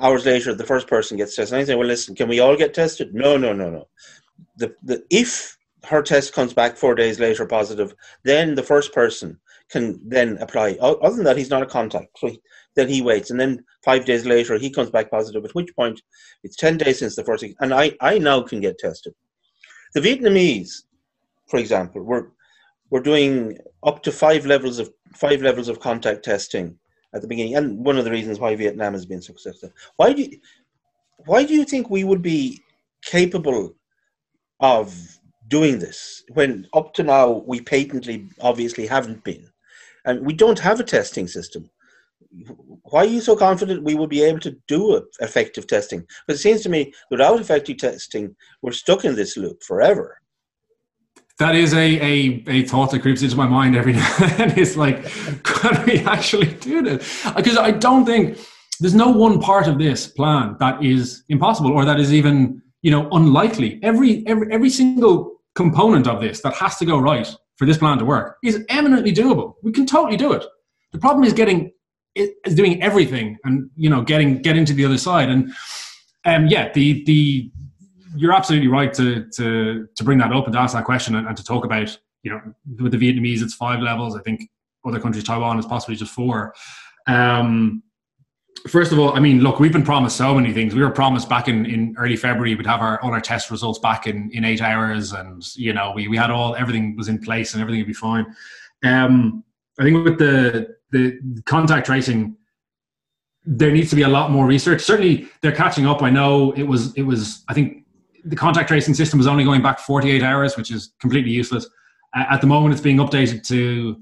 hours 0.01 0.25
later, 0.27 0.55
the 0.55 0.67
first 0.67 0.89
person 0.89 1.17
gets 1.17 1.37
tested. 1.37 1.55
And 1.55 1.63
I 1.63 1.65
say, 1.65 1.75
well, 1.75 1.87
listen, 1.87 2.15
can 2.15 2.29
we 2.29 2.41
all 2.41 2.57
get 2.57 2.75
tested? 2.75 3.15
No, 3.15 3.37
no, 3.37 3.53
no, 3.53 3.71
no. 3.71 3.89
The, 4.57 4.75
the, 4.83 5.03
if 5.11 5.57
her 5.85 6.03
test 6.03 6.33
comes 6.33 6.55
back 6.55 6.77
four 6.77 6.95
days 6.95 7.19
later 7.19 7.47
positive, 7.47 7.95
then 8.25 8.55
the 8.55 8.63
first 8.63 8.93
person 8.93 9.39
can 9.71 10.01
then 10.07 10.39
apply. 10.39 10.77
Other 10.81 11.17
than 11.17 11.25
that, 11.25 11.37
he's 11.37 11.51
not 11.51 11.63
a 11.63 11.67
contact. 11.67 12.19
So 12.19 12.29
he, 12.29 12.41
then 12.75 12.89
he 12.89 13.03
waits, 13.03 13.31
and 13.31 13.39
then 13.39 13.65
five 13.85 14.05
days 14.05 14.25
later 14.25 14.59
he 14.59 14.71
comes 14.71 14.91
back 14.91 15.11
positive. 15.11 15.45
At 15.45 15.55
which 15.55 15.75
point, 15.75 16.01
it's 16.43 16.57
ten 16.57 16.79
days 16.79 17.01
since 17.01 17.17
the 17.17 17.25
first, 17.25 17.45
and 17.61 17.75
I 17.75 17.97
I 18.01 18.19
now 18.19 18.43
can 18.43 18.61
get 18.61 18.79
tested. 18.79 19.15
The 19.95 20.01
Vietnamese, 20.01 20.83
for 21.49 21.59
example, 21.59 22.03
we're 22.03 22.29
we're 22.91 23.01
doing 23.01 23.59
up 23.83 24.03
to 24.05 24.13
five 24.13 24.47
levels 24.47 24.79
of 24.79 24.91
five 25.15 25.43
levels 25.43 25.69
of 25.69 25.81
contact 25.81 26.25
testing 26.25 26.79
at 27.15 27.23
the 27.23 27.29
beginning, 27.29 27.57
and 27.57 27.85
one 27.85 27.99
of 27.99 28.05
the 28.05 28.11
reasons 28.11 28.39
why 28.39 28.55
Vietnam 28.57 28.93
has 28.93 29.07
been 29.07 29.23
successful. 29.23 29.71
Why 29.97 30.13
do 30.13 30.23
you, 30.23 30.39
why 31.27 31.45
do 31.45 31.55
you 31.55 31.65
think 31.65 31.91
we 31.91 32.05
would 32.05 32.23
be 32.23 32.63
capable 33.05 33.75
of 34.61 35.19
doing 35.49 35.79
this 35.79 36.23
when 36.33 36.67
up 36.73 36.95
to 36.95 37.03
now 37.03 37.43
we 37.47 37.61
patently 37.61 38.29
obviously 38.41 38.87
haven't 38.87 39.23
been? 39.25 39.53
and 40.05 40.25
we 40.25 40.33
don't 40.33 40.59
have 40.59 40.81
a 40.81 40.85
testing 40.85 41.29
system. 41.29 41.71
Why 42.85 43.01
are 43.01 43.07
you 43.07 43.21
so 43.21 43.37
confident 43.37 43.83
we 43.83 43.95
will 43.95 44.07
be 44.07 44.23
able 44.23 44.41
to 44.41 44.57
do 44.67 45.07
effective 45.21 45.67
testing? 45.67 46.07
But 46.27 46.37
it 46.37 46.39
seems 46.39 46.63
to 46.63 46.69
me, 46.69 46.93
without 47.11 47.41
effective 47.41 47.77
testing, 47.77 48.35
we're 48.63 48.73
stuck 48.73 49.05
in 49.05 49.15
this 49.15 49.37
loop 49.37 49.63
forever. 49.63 50.21
That 51.39 51.55
is 51.55 51.73
a, 51.75 51.79
a, 51.79 52.45
a 52.47 52.63
thought 52.65 52.91
that 52.91 53.01
creeps 53.01 53.23
into 53.23 53.37
my 53.37 53.47
mind 53.47 53.77
every 53.77 53.93
now 53.95 54.17
and. 54.39 54.57
It's 54.57 54.77
like, 54.77 55.05
can 55.43 55.85
we 55.87 55.99
actually 56.01 56.53
do 56.55 56.83
this? 56.83 57.25
Because 57.35 57.57
I 57.57 57.71
don't 57.71 58.05
think 58.05 58.39
there's 58.81 58.95
no 58.95 59.11
one 59.11 59.41
part 59.41 59.67
of 59.67 59.79
this 59.79 60.07
plan 60.07 60.57
that 60.61 60.85
is 60.85 61.23
impossible 61.29 61.73
or 61.73 61.85
that 61.85 62.01
is 62.01 62.13
even 62.13 62.61
you 62.83 62.91
know 62.91 63.09
unlikely. 63.13 63.81
Every 63.83 64.27
every 64.27 64.53
every 64.53 64.71
single 64.71 65.39
component 65.55 66.07
of 66.07 66.21
this 66.21 66.41
that 66.43 66.55
has 66.55 66.77
to 66.79 66.85
go 66.85 66.99
right 66.99 67.29
for 67.57 67.67
this 67.67 67.79
plan 67.79 67.99
to 67.99 68.05
work 68.05 68.39
is 68.43 68.65
eminently 68.69 69.13
doable. 69.13 69.55
We 69.63 69.73
can 69.73 69.87
totally 69.87 70.17
do 70.17 70.33
it. 70.33 70.45
The 70.93 70.99
problem 70.99 71.25
is 71.25 71.33
getting 71.33 71.73
is 72.15 72.55
doing 72.55 72.83
everything 72.83 73.39
and 73.45 73.71
you 73.77 73.89
know 73.89 74.03
getting 74.03 74.43
getting 74.43 74.65
to 74.67 74.75
the 74.75 74.85
other 74.85 74.99
side. 74.99 75.29
And 75.29 75.53
um, 76.25 76.47
yeah, 76.47 76.73
the 76.73 77.05
the 77.05 77.51
you're 78.17 78.33
absolutely 78.33 78.69
right 78.69 78.93
to 78.95 79.27
to 79.37 79.89
to 79.95 80.05
bring 80.05 80.19
that 80.19 80.33
up 80.33 80.45
and 80.45 80.53
to 80.53 80.59
ask 80.59 80.75
that 80.75 80.85
question 80.85 81.15
and, 81.15 81.27
and 81.27 81.37
to 81.37 81.45
talk 81.45 81.65
about 81.65 81.97
you 82.23 82.31
know 82.31 82.41
with 82.81 82.93
the 82.93 82.99
Vietnamese 82.99 83.43
it's 83.43 83.55
five 83.55 83.81
levels. 83.81 84.17
I 84.17 84.21
think 84.21 84.49
other 84.85 85.01
countries, 85.01 85.25
Taiwan 85.25 85.59
is 85.59 85.67
possibly 85.67 85.97
just 85.97 86.13
four. 86.13 86.55
Um, 87.07 87.83
first 88.69 88.93
of 88.93 88.99
all, 88.99 89.15
I 89.15 89.21
mean, 89.21 89.41
look, 89.41 89.61
we've 89.61 89.73
been 89.73 89.85
promised 89.85 90.17
so 90.17 90.35
many 90.35 90.53
things. 90.53 90.75
We 90.75 90.83
were 90.83 90.91
promised 90.91 91.29
back 91.29 91.49
in, 91.49 91.67
in 91.67 91.95
early 91.99 92.17
February 92.17 92.55
we'd 92.55 92.67
have 92.67 92.81
our 92.81 93.01
all 93.03 93.13
our 93.13 93.21
test 93.21 93.51
results 93.51 93.79
back 93.79 94.07
in, 94.07 94.31
in 94.33 94.45
eight 94.45 94.61
hours, 94.61 95.13
and 95.13 95.45
you 95.57 95.73
know, 95.73 95.93
we, 95.95 96.09
we 96.09 96.17
had 96.17 96.31
all 96.31 96.55
everything 96.57 96.97
was 96.97 97.09
in 97.09 97.19
place 97.19 97.55
and 97.55 97.63
everything 97.63 97.81
would 97.81 97.87
be 97.87 97.93
fine. 97.93 98.27
Um, 98.85 99.45
I 99.79 99.85
think 99.85 100.05
with 100.05 100.19
the 100.19 100.77
the 100.91 101.19
contact 101.47 101.87
tracing, 101.87 102.37
there 103.45 103.73
needs 103.73 103.91
to 103.91 103.97
be 103.97 104.03
a 104.03 104.09
lot 104.09 104.31
more 104.31 104.47
research. 104.47 104.83
Certainly, 104.83 105.29
they're 105.41 105.55
catching 105.55 105.87
up. 105.87 106.03
I 106.03 106.11
know 106.11 106.53
it 106.53 106.65
was 106.65 106.93
it 106.95 107.03
was. 107.03 107.45
I 107.49 107.55
think 107.55 107.85
the 108.25 108.37
contact 108.37 108.69
tracing 108.69 108.95
system 108.95 109.19
was 109.19 109.27
only 109.27 109.45
going 109.45 109.63
back 109.63 109.79
48 109.79 110.23
hours, 110.23 110.57
which 110.57 110.71
is 110.71 110.93
completely 111.01 111.31
useless. 111.31 111.67
Uh, 112.15 112.25
at 112.31 112.41
the 112.41 112.47
moment, 112.47 112.73
it's 112.73 112.83
being 112.83 112.99
updated 112.99 113.47
to 113.49 114.01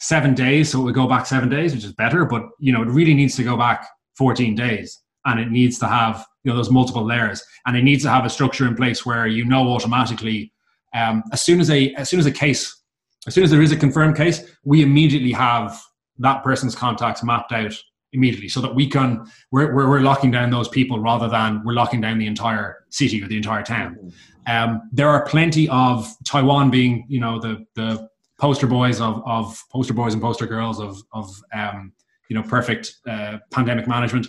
seven 0.00 0.34
days, 0.34 0.70
so 0.70 0.80
it 0.80 0.84
would 0.84 0.94
go 0.94 1.06
back 1.06 1.26
seven 1.26 1.48
days, 1.48 1.74
which 1.74 1.84
is 1.84 1.92
better. 1.92 2.24
But 2.24 2.42
you 2.58 2.72
know, 2.72 2.82
it 2.82 2.88
really 2.88 3.14
needs 3.14 3.36
to 3.36 3.44
go 3.44 3.56
back 3.56 3.86
14 4.16 4.54
days, 4.54 4.98
and 5.24 5.38
it 5.38 5.50
needs 5.50 5.78
to 5.78 5.86
have 5.86 6.24
you 6.44 6.50
know 6.50 6.56
those 6.56 6.70
multiple 6.70 7.04
layers, 7.04 7.42
and 7.66 7.76
it 7.76 7.82
needs 7.82 8.02
to 8.04 8.10
have 8.10 8.24
a 8.24 8.30
structure 8.30 8.66
in 8.66 8.74
place 8.74 9.04
where 9.04 9.26
you 9.26 9.44
know 9.44 9.68
automatically 9.68 10.52
um, 10.94 11.22
as 11.32 11.42
soon 11.42 11.60
as 11.60 11.70
a 11.70 11.92
as 11.94 12.08
soon 12.08 12.20
as 12.20 12.26
a 12.26 12.32
case, 12.32 12.82
as 13.26 13.34
soon 13.34 13.44
as 13.44 13.50
there 13.50 13.62
is 13.62 13.72
a 13.72 13.76
confirmed 13.76 14.16
case, 14.16 14.42
we 14.64 14.82
immediately 14.82 15.32
have 15.32 15.80
that 16.18 16.42
person's 16.42 16.74
contacts 16.74 17.22
mapped 17.22 17.52
out 17.52 17.74
immediately 18.12 18.48
so 18.48 18.60
that 18.60 18.74
we 18.74 18.86
can 18.86 19.24
we're, 19.50 19.74
we're, 19.74 19.88
we're, 19.88 20.00
locking 20.00 20.30
down 20.30 20.50
those 20.50 20.68
people 20.68 20.98
rather 20.98 21.28
than 21.28 21.62
we're 21.64 21.72
locking 21.72 22.00
down 22.00 22.18
the 22.18 22.26
entire 22.26 22.84
city 22.90 23.22
or 23.22 23.28
the 23.28 23.36
entire 23.36 23.62
town. 23.62 24.12
Um, 24.46 24.88
there 24.92 25.08
are 25.08 25.24
plenty 25.26 25.68
of 25.68 26.12
taiwan 26.24 26.70
being 26.70 27.04
you 27.08 27.20
know 27.20 27.38
the 27.38 27.64
the 27.74 28.08
poster 28.38 28.66
boys 28.66 29.00
of, 29.00 29.22
of 29.26 29.62
poster 29.70 29.92
boys 29.92 30.14
and 30.14 30.22
poster 30.22 30.46
girls 30.46 30.80
of, 30.80 31.00
of 31.12 31.30
um, 31.52 31.92
you 32.28 32.36
know 32.36 32.42
perfect 32.42 32.96
uh, 33.08 33.38
pandemic 33.50 33.86
management. 33.86 34.26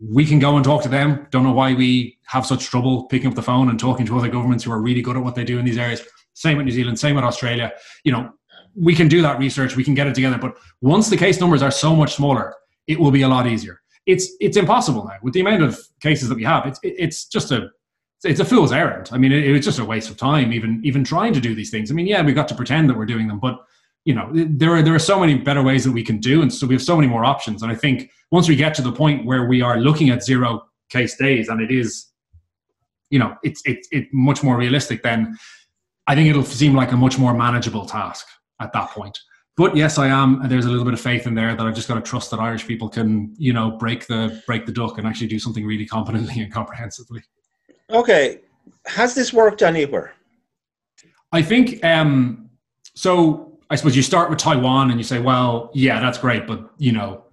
We 0.00 0.26
can 0.26 0.38
go 0.38 0.56
and 0.56 0.64
talk 0.64 0.82
to 0.82 0.88
them. 0.88 1.28
Don't 1.30 1.44
know 1.44 1.52
why 1.52 1.72
we 1.72 2.18
have 2.26 2.44
such 2.44 2.64
trouble 2.64 3.04
picking 3.04 3.28
up 3.28 3.34
the 3.34 3.42
phone 3.42 3.70
and 3.70 3.78
talking 3.78 4.04
to 4.06 4.18
other 4.18 4.28
governments 4.28 4.64
who 4.64 4.72
are 4.72 4.80
really 4.80 5.02
good 5.02 5.16
at 5.16 5.22
what 5.22 5.34
they 5.34 5.44
do 5.44 5.58
in 5.58 5.64
these 5.64 5.78
areas. 5.78 6.02
Same 6.32 6.56
with 6.56 6.66
new 6.66 6.72
zealand 6.72 6.98
same 6.98 7.14
with 7.14 7.24
australia. 7.24 7.72
You 8.02 8.12
know 8.12 8.32
we 8.74 8.94
can 8.94 9.08
do 9.08 9.22
that 9.22 9.38
research 9.38 9.76
we 9.76 9.84
can 9.84 9.94
get 9.94 10.06
it 10.06 10.14
together 10.14 10.38
but 10.38 10.56
once 10.80 11.08
the 11.08 11.16
case 11.16 11.40
numbers 11.40 11.62
are 11.62 11.70
so 11.70 11.94
much 11.94 12.14
smaller 12.14 12.54
it 12.86 12.98
will 12.98 13.10
be 13.10 13.22
a 13.22 13.28
lot 13.28 13.46
easier 13.46 13.80
it's 14.06 14.32
it's 14.40 14.56
impossible 14.56 15.04
now 15.04 15.16
with 15.22 15.34
the 15.34 15.40
amount 15.40 15.62
of 15.62 15.78
cases 16.00 16.28
that 16.28 16.34
we 16.34 16.44
have 16.44 16.66
it's 16.66 16.78
it's 16.82 17.26
just 17.26 17.50
a 17.50 17.68
it's 18.24 18.40
a 18.40 18.44
fool's 18.44 18.72
errand. 18.72 19.10
I 19.12 19.18
mean, 19.18 19.32
it, 19.32 19.44
it, 19.44 19.52
was 19.52 19.64
just 19.64 19.78
a 19.78 19.84
waste 19.84 20.10
of 20.10 20.16
time, 20.16 20.52
even 20.52 20.80
even 20.84 21.04
trying 21.04 21.32
to 21.34 21.40
do 21.40 21.54
these 21.54 21.70
things. 21.70 21.90
I 21.90 21.94
mean, 21.94 22.06
yeah, 22.06 22.22
we've 22.22 22.34
got 22.34 22.48
to 22.48 22.54
pretend 22.54 22.88
that 22.88 22.96
we're 22.96 23.06
doing 23.06 23.28
them, 23.28 23.38
but 23.38 23.58
you 24.04 24.14
know, 24.14 24.30
there 24.32 24.74
are 24.74 24.82
there 24.82 24.94
are 24.94 24.98
so 25.00 25.20
many 25.20 25.34
better 25.34 25.62
ways 25.62 25.84
that 25.84 25.92
we 25.92 26.02
can 26.02 26.18
do, 26.18 26.42
and 26.42 26.52
so 26.52 26.66
we 26.66 26.74
have 26.74 26.82
so 26.82 26.96
many 26.96 27.08
more 27.08 27.24
options. 27.24 27.62
And 27.62 27.70
I 27.70 27.74
think 27.74 28.10
once 28.30 28.48
we 28.48 28.56
get 28.56 28.74
to 28.74 28.82
the 28.82 28.92
point 28.92 29.24
where 29.24 29.46
we 29.46 29.62
are 29.62 29.78
looking 29.78 30.10
at 30.10 30.22
zero 30.22 30.64
case 30.90 31.16
days, 31.16 31.48
and 31.48 31.60
it 31.60 31.70
is, 31.70 32.06
you 33.10 33.18
know, 33.18 33.36
it's 33.42 33.62
it's 33.64 33.88
it 33.92 34.06
much 34.12 34.42
more 34.42 34.56
realistic, 34.56 35.02
then 35.02 35.36
I 36.06 36.14
think 36.14 36.28
it'll 36.28 36.44
seem 36.44 36.74
like 36.74 36.92
a 36.92 36.96
much 36.96 37.18
more 37.18 37.34
manageable 37.34 37.86
task 37.86 38.26
at 38.60 38.72
that 38.72 38.90
point. 38.90 39.18
But 39.56 39.76
yes, 39.76 39.98
I 39.98 40.08
am. 40.08 40.40
And 40.42 40.50
there's 40.50 40.64
a 40.64 40.68
little 40.68 40.84
bit 40.84 40.94
of 40.94 41.00
faith 41.00 41.26
in 41.26 41.34
there 41.34 41.54
that 41.54 41.64
I've 41.64 41.74
just 41.74 41.86
got 41.86 41.94
to 41.94 42.00
trust 42.00 42.30
that 42.32 42.40
Irish 42.40 42.66
people 42.66 42.88
can, 42.88 43.34
you 43.38 43.52
know, 43.52 43.70
break 43.72 44.06
the 44.06 44.42
break 44.46 44.66
the 44.66 44.72
duck 44.72 44.98
and 44.98 45.06
actually 45.06 45.28
do 45.28 45.38
something 45.38 45.64
really 45.64 45.86
competently 45.86 46.40
and 46.42 46.52
comprehensively. 46.52 47.22
Okay, 47.90 48.40
has 48.86 49.14
this 49.14 49.32
worked 49.32 49.62
anywhere? 49.62 50.14
I 51.32 51.42
think 51.42 51.84
um, 51.84 52.50
so. 52.94 53.50
I 53.70 53.76
suppose 53.76 53.96
you 53.96 54.02
start 54.02 54.28
with 54.28 54.38
Taiwan 54.38 54.90
and 54.90 55.00
you 55.00 55.04
say, 55.04 55.20
well, 55.20 55.70
yeah, 55.72 55.98
that's 55.98 56.18
great, 56.18 56.46
but 56.46 56.70
you 56.76 56.92
know, 56.92 57.24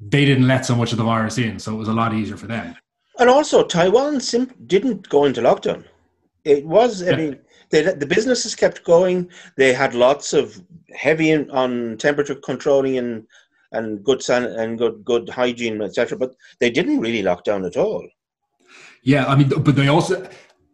they 0.00 0.24
didn't 0.24 0.46
let 0.46 0.64
so 0.64 0.74
much 0.76 0.92
of 0.92 0.98
the 0.98 1.04
virus 1.04 1.36
in, 1.36 1.58
so 1.58 1.74
it 1.74 1.76
was 1.76 1.88
a 1.88 1.92
lot 1.92 2.14
easier 2.14 2.36
for 2.36 2.46
them. 2.46 2.76
And 3.18 3.28
also, 3.28 3.64
Taiwan 3.64 4.20
sim- 4.20 4.54
didn't 4.66 5.08
go 5.08 5.24
into 5.24 5.42
lockdown. 5.42 5.84
It 6.44 6.64
was, 6.64 7.02
I 7.02 7.10
yeah. 7.10 7.16
mean, 7.16 7.38
they, 7.70 7.82
the 7.82 8.06
businesses 8.06 8.54
kept 8.54 8.84
going. 8.84 9.30
They 9.56 9.72
had 9.72 9.94
lots 9.94 10.32
of 10.32 10.60
heavy 10.94 11.34
on 11.34 11.96
temperature 11.98 12.34
controlling 12.34 12.98
and 12.98 13.26
and 13.72 14.02
good 14.02 14.22
san- 14.22 14.44
and 14.44 14.78
good 14.78 15.04
good 15.04 15.28
hygiene, 15.28 15.80
etc. 15.80 16.18
But 16.18 16.34
they 16.58 16.70
didn't 16.70 17.00
really 17.00 17.22
lock 17.22 17.44
down 17.44 17.64
at 17.64 17.76
all. 17.76 18.06
Yeah, 19.02 19.26
I 19.26 19.36
mean, 19.36 19.48
but 19.48 19.76
they 19.76 19.88
also. 19.88 20.28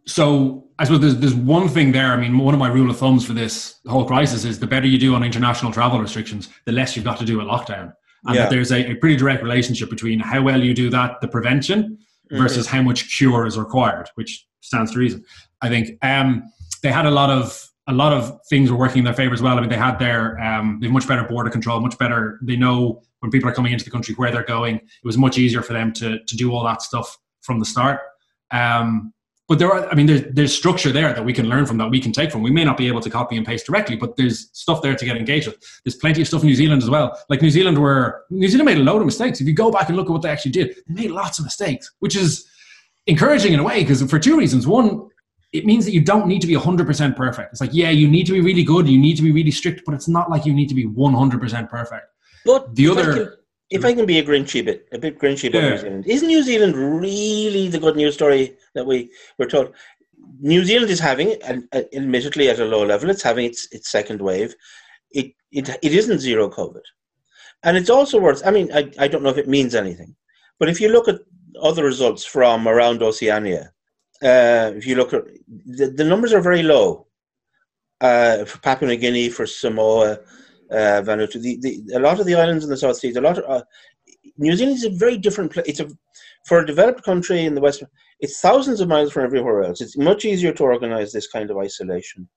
So 0.05 0.67
I 0.79 0.85
suppose 0.85 1.01
there's, 1.01 1.17
there's 1.17 1.35
one 1.35 1.67
thing 1.67 1.91
there. 1.91 2.13
I 2.13 2.17
mean, 2.17 2.37
one 2.37 2.53
of 2.53 2.59
my 2.59 2.69
rule 2.69 2.89
of 2.89 2.97
thumbs 2.97 3.25
for 3.25 3.33
this 3.33 3.79
whole 3.87 4.05
crisis 4.05 4.45
is 4.45 4.57
the 4.57 4.67
better 4.67 4.87
you 4.87 4.97
do 4.97 5.15
on 5.15 5.23
international 5.23 5.71
travel 5.71 5.99
restrictions, 5.99 6.47
the 6.65 6.71
less 6.71 6.95
you've 6.95 7.03
got 7.03 7.19
to 7.19 7.25
do 7.25 7.41
a 7.41 7.43
lockdown. 7.43 7.91
And 8.25 8.35
yeah. 8.35 8.43
that 8.43 8.49
there's 8.49 8.71
a, 8.71 8.91
a, 8.91 8.95
pretty 8.95 9.17
direct 9.17 9.43
relationship 9.43 9.89
between 9.89 10.19
how 10.19 10.41
well 10.41 10.63
you 10.63 10.73
do 10.73 10.89
that, 10.91 11.19
the 11.19 11.27
prevention, 11.27 11.97
mm-hmm. 12.31 12.37
versus 12.37 12.67
mm-hmm. 12.67 12.77
how 12.77 12.81
much 12.83 13.17
cure 13.17 13.45
is 13.45 13.57
required, 13.57 14.09
which 14.15 14.45
stands 14.61 14.93
to 14.93 14.99
reason. 14.99 15.25
I 15.61 15.69
think 15.69 15.97
um, 16.03 16.43
they 16.87 16.93
had 16.93 17.05
a 17.05 17.11
lot 17.11 17.29
of 17.29 17.69
a 17.89 17.93
lot 17.93 18.13
of 18.13 18.39
things 18.49 18.71
were 18.71 18.77
working 18.77 18.99
in 18.99 19.03
their 19.03 19.13
favor 19.13 19.33
as 19.33 19.41
well. 19.41 19.57
I 19.57 19.61
mean, 19.61 19.69
they 19.69 19.77
had 19.77 19.99
their 19.99 20.39
um, 20.39 20.77
they 20.79 20.87
have 20.87 20.93
much 20.93 21.07
better 21.07 21.23
border 21.23 21.49
control, 21.49 21.81
much 21.81 21.97
better. 21.97 22.39
They 22.41 22.55
know 22.55 23.01
when 23.19 23.29
people 23.29 23.49
are 23.49 23.53
coming 23.53 23.73
into 23.73 23.83
the 23.83 23.91
country 23.91 24.15
where 24.15 24.31
they're 24.31 24.43
going. 24.43 24.77
It 24.77 25.03
was 25.03 25.17
much 25.17 25.37
easier 25.37 25.61
for 25.61 25.73
them 25.73 25.91
to 25.93 26.19
to 26.23 26.37
do 26.37 26.53
all 26.53 26.63
that 26.63 26.81
stuff 26.81 27.17
from 27.41 27.59
the 27.59 27.65
start. 27.65 27.99
Um, 28.51 29.13
but 29.49 29.59
there 29.59 29.71
are, 29.71 29.89
I 29.89 29.95
mean, 29.95 30.07
there's, 30.07 30.23
there's 30.33 30.53
structure 30.53 30.91
there 30.91 31.13
that 31.13 31.23
we 31.23 31.31
can 31.31 31.47
learn 31.47 31.65
from, 31.65 31.77
that 31.77 31.89
we 31.89 32.01
can 32.01 32.11
take 32.11 32.31
from. 32.31 32.41
We 32.41 32.51
may 32.51 32.65
not 32.65 32.75
be 32.75 32.87
able 32.89 32.99
to 32.99 33.09
copy 33.09 33.37
and 33.37 33.45
paste 33.45 33.65
directly, 33.65 33.95
but 33.95 34.17
there's 34.17 34.49
stuff 34.51 34.81
there 34.81 34.93
to 34.93 35.05
get 35.05 35.15
engaged 35.15 35.47
with. 35.47 35.57
There's 35.85 35.95
plenty 35.95 36.21
of 36.21 36.27
stuff 36.27 36.41
in 36.41 36.47
New 36.47 36.55
Zealand 36.55 36.83
as 36.83 36.89
well. 36.89 37.17
Like 37.29 37.41
New 37.41 37.49
Zealand, 37.49 37.77
where 37.77 38.23
New 38.29 38.49
Zealand 38.49 38.65
made 38.65 38.77
a 38.77 38.83
load 38.83 38.99
of 38.99 39.05
mistakes. 39.05 39.39
If 39.39 39.47
you 39.47 39.53
go 39.53 39.71
back 39.71 39.87
and 39.87 39.95
look 39.95 40.07
at 40.07 40.11
what 40.11 40.21
they 40.21 40.29
actually 40.29 40.51
did, 40.51 40.75
they 40.87 41.01
made 41.01 41.11
lots 41.11 41.39
of 41.39 41.45
mistakes, 41.45 41.89
which 41.99 42.17
is 42.17 42.45
encouraging 43.05 43.53
in 43.53 43.59
a 43.61 43.63
way 43.63 43.79
because 43.83 44.03
for 44.03 44.19
two 44.19 44.37
reasons. 44.37 44.67
One, 44.67 45.07
it 45.57 45.65
means 45.65 45.85
that 45.85 45.91
you 45.91 46.01
don't 46.01 46.27
need 46.27 46.41
to 46.41 46.47
be 46.47 46.55
100% 46.55 47.15
perfect. 47.15 47.51
It's 47.51 47.61
like, 47.61 47.73
yeah, 47.73 47.89
you 47.89 48.07
need 48.07 48.25
to 48.27 48.33
be 48.33 48.41
really 48.41 48.63
good, 48.63 48.87
you 48.87 48.99
need 48.99 49.15
to 49.17 49.23
be 49.23 49.31
really 49.31 49.51
strict, 49.51 49.81
but 49.85 49.93
it's 49.93 50.07
not 50.07 50.29
like 50.29 50.45
you 50.45 50.53
need 50.53 50.69
to 50.69 50.75
be 50.75 50.85
100% 50.85 51.69
perfect. 51.69 52.05
But 52.45 52.75
the 52.75 52.87
other 52.89 53.39
if 53.69 53.83
I 53.83 53.93
can 53.93 54.05
be 54.05 54.19
a 54.19 54.23
Grinchy 54.23 54.63
bit, 54.63 54.87
a 54.93 54.97
bit 54.97 55.19
Grinchy 55.19 55.49
about 55.49 55.63
yeah. 55.63 55.69
New 55.69 55.77
Zealand, 55.77 56.07
isn't 56.07 56.27
New 56.27 56.43
Zealand 56.43 56.75
really 56.75 57.67
the 57.67 57.79
good 57.79 57.97
news 57.97 58.13
story 58.13 58.55
that 58.75 58.85
we 58.85 59.11
were 59.37 59.45
told? 59.45 59.73
New 60.39 60.63
Zealand 60.63 60.89
is 60.89 60.99
having, 60.99 61.35
and 61.43 61.67
uh, 61.73 61.81
admittedly 61.93 62.49
at 62.49 62.59
a 62.59 62.65
low 62.65 62.85
level, 62.85 63.09
it's 63.09 63.23
having 63.23 63.45
its 63.45 63.67
its 63.71 63.89
second 63.89 64.21
wave. 64.21 64.55
It 65.11 65.33
it 65.51 65.69
it 65.81 65.93
isn't 65.93 66.19
zero 66.19 66.49
COVID, 66.49 66.81
and 67.63 67.75
it's 67.75 67.89
also 67.89 68.19
worth. 68.19 68.45
I 68.45 68.51
mean, 68.51 68.71
I 68.73 68.91
I 68.99 69.07
don't 69.07 69.23
know 69.23 69.29
if 69.29 69.37
it 69.37 69.49
means 69.49 69.75
anything, 69.75 70.15
but 70.59 70.69
if 70.69 70.79
you 70.79 70.89
look 70.89 71.07
at 71.07 71.19
other 71.61 71.83
results 71.83 72.23
from 72.23 72.67
around 72.67 73.03
Oceania, 73.03 73.71
uh, 74.23 74.71
if 74.75 74.85
you 74.87 74.95
look 74.95 75.13
at 75.13 75.23
the, 75.65 75.87
the 75.87 76.03
numbers 76.03 76.33
are 76.33 76.41
very 76.41 76.63
low 76.63 77.07
uh, 78.01 78.45
for 78.45 78.59
Papua 78.59 78.89
New 78.89 78.97
Guinea, 78.97 79.29
for 79.29 79.45
Samoa, 79.45 80.19
uh, 80.71 81.01
Vanuatu. 81.05 81.41
The, 81.41 81.57
the, 81.61 81.95
a 81.95 81.99
lot 81.99 82.19
of 82.19 82.25
the 82.25 82.35
islands 82.35 82.63
in 82.63 82.69
the 82.69 82.77
South 82.77 82.97
Seas, 82.97 83.15
a 83.15 83.21
lot 83.21 83.37
of 83.37 83.45
uh, 83.49 83.63
New 84.37 84.55
Zealand 84.55 84.77
is 84.77 84.85
a 84.85 84.89
very 84.89 85.17
different 85.17 85.51
place. 85.51 85.65
It's 85.67 85.79
a 85.79 85.89
for 86.45 86.59
a 86.59 86.65
developed 86.65 87.03
country 87.03 87.45
in 87.45 87.55
the 87.55 87.61
West. 87.61 87.83
It's 88.19 88.39
thousands 88.39 88.79
of 88.79 88.87
miles 88.87 89.11
from 89.11 89.25
everywhere 89.25 89.63
else. 89.63 89.81
It's 89.81 89.97
much 89.97 90.25
easier 90.25 90.53
to 90.53 90.63
organize 90.63 91.11
this 91.11 91.27
kind 91.27 91.51
of 91.51 91.57
isolation. 91.57 92.27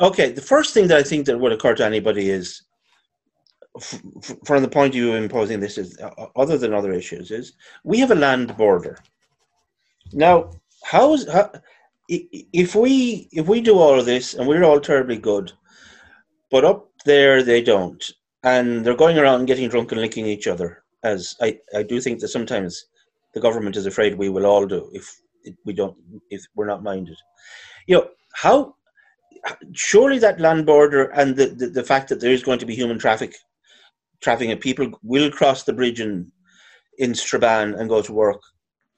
Okay, 0.00 0.32
the 0.32 0.42
first 0.42 0.74
thing 0.74 0.88
that 0.88 0.98
I 0.98 1.02
think 1.02 1.26
that 1.26 1.38
would 1.38 1.52
occur 1.52 1.74
to 1.76 1.84
anybody 1.84 2.30
is, 2.30 2.62
f- 3.76 4.02
f- 4.16 4.36
from 4.44 4.62
the 4.62 4.68
point 4.68 4.88
of 4.88 4.94
view 4.94 5.10
of 5.12 5.22
imposing 5.22 5.60
this, 5.60 5.78
is 5.78 5.98
uh, 6.00 6.26
other 6.36 6.58
than 6.58 6.74
other 6.74 6.92
issues, 6.92 7.30
is 7.30 7.52
we 7.84 7.98
have 8.00 8.10
a 8.10 8.16
land 8.16 8.56
border. 8.56 8.98
Now, 10.12 10.50
how 10.90 11.14
is 11.14 11.28
how, 11.28 11.52
if 12.08 12.74
we 12.74 13.28
if 13.30 13.46
we 13.46 13.60
do 13.60 13.78
all 13.78 13.96
of 13.96 14.06
this 14.06 14.34
and 14.34 14.48
we're 14.48 14.64
all 14.64 14.80
terribly 14.80 15.16
good, 15.16 15.52
but 16.50 16.64
up 16.64 16.90
there 17.04 17.44
they 17.44 17.62
don't, 17.62 18.02
and 18.42 18.84
they're 18.84 18.96
going 18.96 19.16
around 19.16 19.46
getting 19.46 19.68
drunk 19.68 19.92
and 19.92 20.00
licking 20.00 20.26
each 20.26 20.48
other, 20.48 20.82
as 21.04 21.36
I, 21.40 21.60
I 21.76 21.84
do 21.84 22.00
think 22.00 22.18
that 22.20 22.28
sometimes 22.28 22.86
the 23.34 23.40
government 23.40 23.76
is 23.76 23.86
afraid 23.86 24.16
we 24.16 24.30
will 24.30 24.46
all 24.46 24.66
do 24.66 24.90
if 24.92 25.08
we 25.64 25.72
don't 25.72 25.96
if 26.28 26.42
we're 26.56 26.66
not 26.66 26.82
minded. 26.82 27.16
You 27.86 27.98
know 27.98 28.08
how 28.34 28.74
surely 29.72 30.18
that 30.18 30.40
land 30.40 30.66
border 30.66 31.04
and 31.10 31.36
the, 31.36 31.46
the, 31.46 31.68
the 31.68 31.84
fact 31.84 32.08
that 32.08 32.20
there 32.20 32.32
is 32.32 32.42
going 32.42 32.58
to 32.58 32.66
be 32.66 32.74
human 32.74 32.98
traffic 32.98 33.36
trafficking 34.20 34.58
people 34.58 34.90
will 35.04 35.30
cross 35.30 35.62
the 35.62 35.72
bridge 35.72 36.00
in 36.00 36.32
in 36.98 37.14
Strabane 37.14 37.74
and 37.74 37.88
go 37.88 38.02
to 38.02 38.12
work 38.12 38.42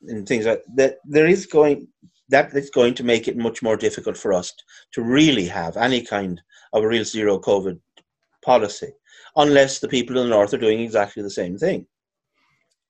and 0.09 0.27
things 0.27 0.47
like 0.47 0.63
that 0.75 0.97
there 1.05 1.27
is 1.27 1.47
going 1.47 1.89
that 2.29 2.55
is 2.55 2.71
going 2.71 2.95
to 2.95 3.05
make 3.05 3.29
it 3.29 3.37
much 3.37 3.63
more 3.63 3.77
difficult 3.77 4.17
for 4.17 4.33
us 4.33 4.53
to 4.93 5.03
really 5.03 5.47
have 5.47 5.77
any 5.77 6.03
kind 6.03 6.41
of 6.73 6.83
a 6.83 6.89
real 6.89 7.05
zero 7.05 7.39
COVID 7.39 7.79
policy, 8.45 8.93
unless 9.37 9.79
the 9.79 9.89
people 9.89 10.17
in 10.17 10.25
the 10.25 10.31
north 10.31 10.55
are 10.55 10.59
doing 10.59 10.81
exactly 10.81 11.23
the 11.23 11.31
same 11.31 11.59
thing. 11.59 11.87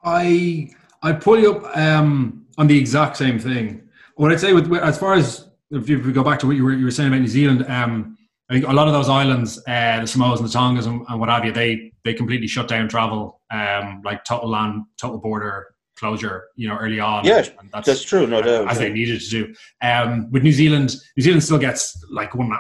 I 0.05 0.71
I 1.03 1.13
pull 1.13 1.39
you 1.39 1.57
up 1.57 1.77
um, 1.77 2.47
on 2.59 2.67
the 2.67 2.79
exact 2.79 3.17
same 3.17 3.39
thing. 3.39 3.83
What 4.17 4.33
I'd 4.33 4.41
say 4.41 4.53
with 4.53 4.73
as 4.75 4.99
far 4.99 5.15
as 5.15 5.49
if 5.71 5.89
you, 5.89 6.13
go 6.13 6.23
back 6.23 6.39
to 6.41 6.47
what 6.47 6.57
you 6.57 6.65
were 6.65 6.73
you 6.73 6.85
were 6.85 6.91
saying 6.91 7.09
about 7.09 7.21
New 7.21 7.29
Zealand, 7.29 7.65
um, 7.69 8.17
I 8.49 8.55
think 8.55 8.67
a 8.67 8.73
lot 8.73 8.87
of 8.87 8.93
those 8.93 9.09
islands, 9.09 9.59
uh, 9.67 10.01
the 10.01 10.07
Samoas 10.07 10.37
and 10.39 10.49
the 10.49 10.53
Tongas 10.53 10.87
and, 10.87 11.05
and, 11.09 11.19
what 11.19 11.29
have 11.31 11.45
you, 11.45 11.53
they 11.53 11.93
they 12.05 12.15
completely 12.15 12.47
shut 12.47 12.69
down 12.69 12.89
travel, 12.89 13.41
um, 13.51 14.03
like 14.05 14.25
total 14.25 14.51
land, 14.51 14.85
total 15.01 15.19
border 15.19 15.75
closure, 15.97 16.49
you 16.57 16.69
know, 16.69 16.77
early 16.77 17.01
on. 17.01 17.25
Yeah, 17.25 17.43
that's, 17.73 17.87
that's 17.87 18.03
true, 18.03 18.27
no 18.27 18.43
doubt. 18.43 18.69
As 18.69 18.79
they 18.79 18.93
needed 18.93 19.21
to 19.21 19.31
do. 19.31 19.55
Um, 19.83 20.31
with 20.31 20.43
New 20.43 20.53
Zealand, 20.53 20.95
New 21.17 21.23
Zealand 21.23 21.43
still 21.43 21.59
gets 21.59 22.05
like 22.11 22.35
one, 22.35 22.51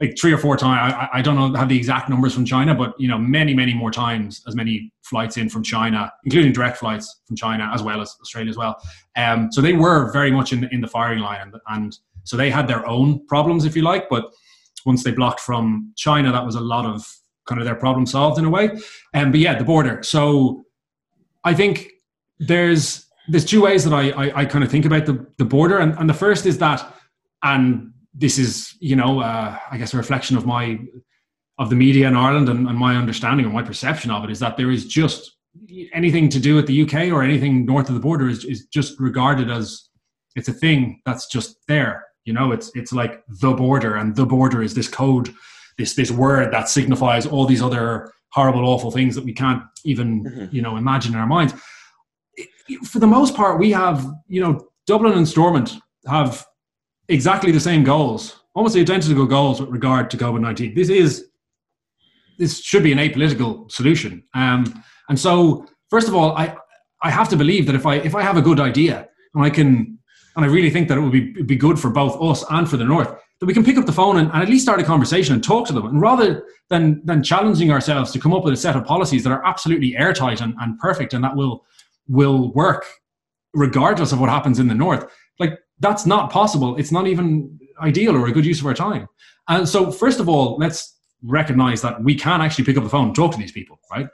like 0.00 0.18
three 0.18 0.32
or 0.32 0.38
four 0.38 0.56
times. 0.56 0.94
I, 0.94 1.18
I 1.18 1.22
don't 1.22 1.36
know 1.36 1.58
have 1.58 1.68
the 1.68 1.76
exact 1.76 2.08
numbers 2.08 2.34
from 2.34 2.44
China, 2.44 2.74
but 2.74 2.94
you 2.98 3.08
know, 3.08 3.18
many, 3.18 3.54
many 3.54 3.72
more 3.72 3.90
times 3.90 4.42
as 4.46 4.54
many 4.56 4.92
flights 5.02 5.36
in 5.36 5.48
from 5.48 5.62
China, 5.62 6.12
including 6.24 6.52
direct 6.52 6.78
flights 6.78 7.20
from 7.26 7.36
China 7.36 7.70
as 7.72 7.82
well 7.82 8.00
as 8.00 8.16
Australia 8.20 8.50
as 8.50 8.56
well. 8.56 8.76
Um, 9.16 9.50
so 9.52 9.60
they 9.60 9.72
were 9.72 10.12
very 10.12 10.32
much 10.32 10.52
in 10.52 10.68
in 10.72 10.80
the 10.80 10.88
firing 10.88 11.20
line, 11.20 11.40
and, 11.40 11.54
and 11.68 11.98
so 12.24 12.36
they 12.36 12.50
had 12.50 12.66
their 12.66 12.86
own 12.86 13.26
problems, 13.26 13.64
if 13.64 13.76
you 13.76 13.82
like. 13.82 14.08
But 14.08 14.24
once 14.84 15.04
they 15.04 15.12
blocked 15.12 15.40
from 15.40 15.92
China, 15.96 16.32
that 16.32 16.44
was 16.44 16.56
a 16.56 16.60
lot 16.60 16.84
of 16.84 17.06
kind 17.46 17.60
of 17.60 17.64
their 17.64 17.74
problem 17.76 18.06
solved 18.06 18.38
in 18.38 18.44
a 18.44 18.50
way. 18.50 18.70
Um, 19.14 19.30
but 19.30 19.40
yeah, 19.40 19.56
the 19.56 19.64
border. 19.64 20.02
So 20.02 20.64
I 21.44 21.54
think 21.54 21.91
there's 22.46 23.06
there's 23.28 23.44
two 23.44 23.62
ways 23.62 23.84
that 23.84 23.92
I, 23.92 24.10
I, 24.10 24.40
I 24.40 24.44
kind 24.44 24.64
of 24.64 24.70
think 24.70 24.84
about 24.84 25.06
the, 25.06 25.24
the 25.38 25.44
border, 25.44 25.78
and, 25.78 25.96
and 25.96 26.10
the 26.10 26.14
first 26.14 26.44
is 26.44 26.58
that, 26.58 26.94
and 27.42 27.92
this 28.14 28.38
is 28.38 28.74
you 28.80 28.96
know 28.96 29.20
uh, 29.20 29.56
I 29.70 29.78
guess 29.78 29.94
a 29.94 29.96
reflection 29.96 30.36
of 30.36 30.46
my 30.46 30.78
of 31.58 31.70
the 31.70 31.76
media 31.76 32.08
in 32.08 32.16
Ireland 32.16 32.48
and, 32.48 32.66
and 32.66 32.76
my 32.76 32.96
understanding 32.96 33.46
or 33.46 33.50
my 33.50 33.62
perception 33.62 34.10
of 34.10 34.24
it 34.24 34.30
is 34.30 34.40
that 34.40 34.56
there 34.56 34.70
is 34.70 34.86
just 34.86 35.36
anything 35.92 36.28
to 36.30 36.40
do 36.40 36.56
with 36.56 36.66
the 36.66 36.82
UK 36.82 37.12
or 37.12 37.22
anything 37.22 37.66
north 37.66 37.88
of 37.88 37.94
the 37.94 38.00
border 38.00 38.28
is, 38.28 38.44
is 38.44 38.66
just 38.66 38.98
regarded 38.98 39.50
as 39.50 39.88
it's 40.34 40.48
a 40.48 40.52
thing 40.52 41.00
that's 41.04 41.26
just 41.26 41.58
there. 41.68 42.06
You 42.24 42.32
know, 42.32 42.52
it's 42.52 42.70
it's 42.74 42.92
like 42.92 43.22
the 43.28 43.52
border, 43.52 43.96
and 43.96 44.14
the 44.16 44.26
border 44.26 44.62
is 44.62 44.74
this 44.74 44.88
code, 44.88 45.34
this 45.78 45.94
this 45.94 46.10
word 46.10 46.52
that 46.52 46.68
signifies 46.68 47.26
all 47.26 47.46
these 47.46 47.62
other 47.62 48.12
horrible, 48.32 48.66
awful 48.66 48.90
things 48.90 49.14
that 49.14 49.24
we 49.24 49.32
can't 49.32 49.62
even 49.84 50.24
mm-hmm. 50.24 50.54
you 50.54 50.62
know 50.62 50.76
imagine 50.76 51.14
in 51.14 51.20
our 51.20 51.26
minds 51.26 51.54
for 52.84 52.98
the 52.98 53.06
most 53.06 53.34
part, 53.34 53.58
we 53.58 53.70
have, 53.72 54.06
you 54.28 54.40
know, 54.40 54.68
Dublin 54.86 55.12
and 55.12 55.28
Stormont 55.28 55.74
have 56.06 56.46
exactly 57.08 57.52
the 57.52 57.60
same 57.60 57.84
goals, 57.84 58.42
almost 58.54 58.76
identical 58.76 59.26
goals 59.26 59.60
with 59.60 59.70
regard 59.70 60.10
to 60.10 60.16
COVID 60.16 60.40
19. 60.40 60.74
This 60.74 60.88
is, 60.88 61.26
this 62.38 62.60
should 62.60 62.82
be 62.82 62.92
an 62.92 62.98
apolitical 62.98 63.70
solution. 63.70 64.22
Um, 64.34 64.82
and 65.08 65.18
so, 65.18 65.66
first 65.90 66.08
of 66.08 66.14
all, 66.14 66.36
I, 66.36 66.56
I 67.02 67.10
have 67.10 67.28
to 67.30 67.36
believe 67.36 67.66
that 67.66 67.74
if 67.74 67.86
I, 67.86 67.96
if 67.96 68.14
I 68.14 68.22
have 68.22 68.36
a 68.36 68.42
good 68.42 68.60
idea 68.60 69.08
and 69.34 69.44
I 69.44 69.50
can, 69.50 69.98
and 70.36 70.44
I 70.44 70.48
really 70.48 70.70
think 70.70 70.88
that 70.88 70.98
it 70.98 71.00
would 71.00 71.12
be, 71.12 71.42
be 71.42 71.56
good 71.56 71.78
for 71.78 71.90
both 71.90 72.20
us 72.22 72.44
and 72.50 72.68
for 72.68 72.76
the 72.76 72.84
North, 72.84 73.14
that 73.40 73.46
we 73.46 73.54
can 73.54 73.64
pick 73.64 73.76
up 73.76 73.86
the 73.86 73.92
phone 73.92 74.18
and, 74.18 74.30
and, 74.32 74.42
at 74.42 74.48
least 74.48 74.64
start 74.64 74.80
a 74.80 74.84
conversation 74.84 75.34
and 75.34 75.42
talk 75.42 75.66
to 75.66 75.72
them. 75.72 75.84
And 75.84 76.00
rather 76.00 76.44
than, 76.70 77.02
than 77.04 77.22
challenging 77.22 77.72
ourselves 77.72 78.12
to 78.12 78.20
come 78.20 78.32
up 78.32 78.44
with 78.44 78.54
a 78.54 78.56
set 78.56 78.76
of 78.76 78.84
policies 78.84 79.24
that 79.24 79.32
are 79.32 79.44
absolutely 79.44 79.96
airtight 79.96 80.40
and, 80.40 80.54
and 80.60 80.78
perfect 80.78 81.12
and 81.12 81.24
that 81.24 81.34
will 81.34 81.64
will 82.12 82.52
work 82.52 82.84
regardless 83.54 84.12
of 84.12 84.20
what 84.20 84.30
happens 84.30 84.58
in 84.58 84.68
the 84.68 84.74
north. 84.74 85.04
Like 85.40 85.58
that's 85.80 86.06
not 86.06 86.30
possible. 86.30 86.76
It's 86.76 86.92
not 86.92 87.06
even 87.06 87.58
ideal 87.80 88.16
or 88.16 88.26
a 88.28 88.32
good 88.32 88.46
use 88.46 88.60
of 88.60 88.66
our 88.66 88.74
time. 88.74 89.08
And 89.48 89.68
so 89.68 89.90
first 89.90 90.20
of 90.20 90.28
all 90.28 90.56
let's 90.58 90.96
recognize 91.24 91.82
that 91.82 92.02
we 92.02 92.14
can 92.14 92.40
actually 92.40 92.64
pick 92.64 92.76
up 92.76 92.84
the 92.84 92.90
phone 92.90 93.06
and 93.06 93.14
talk 93.14 93.32
to 93.32 93.38
these 93.38 93.52
people 93.52 93.78
right? 93.90 94.08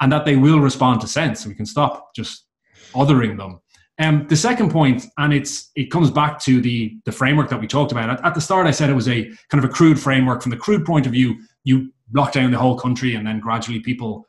And 0.00 0.10
that 0.12 0.24
they 0.24 0.36
will 0.36 0.60
respond 0.60 1.00
to 1.02 1.06
sense 1.06 1.46
we 1.46 1.54
can 1.54 1.66
stop 1.66 2.14
just 2.14 2.46
othering 2.94 3.36
them. 3.36 3.60
Um, 3.98 4.26
the 4.28 4.36
second 4.36 4.70
point, 4.70 5.04
and 5.18 5.32
it's 5.32 5.70
it 5.76 5.90
comes 5.90 6.10
back 6.10 6.40
to 6.40 6.60
the 6.62 6.98
the 7.04 7.12
framework 7.12 7.50
that 7.50 7.60
we 7.60 7.66
talked 7.66 7.92
about. 7.92 8.08
At, 8.08 8.24
at, 8.24 8.34
the 8.34 8.40
start. 8.40 8.66
I 8.66 8.70
said 8.70 8.88
it 8.88 8.94
was 8.94 9.08
a 9.08 9.24
kind 9.50 9.62
of 9.62 9.64
a 9.64 9.68
crude 9.68 10.00
framework. 10.00 10.40
From 10.40 10.50
the 10.50 10.56
crude 10.56 10.86
point 10.86 11.04
of 11.04 11.12
view, 11.12 11.38
you 11.64 11.92
lock 12.14 12.32
down 12.32 12.50
the 12.50 12.56
whole 12.56 12.78
country, 12.78 13.14
and 13.14 13.26
then 13.26 13.40
gradually 13.40 13.80
people 13.80 14.26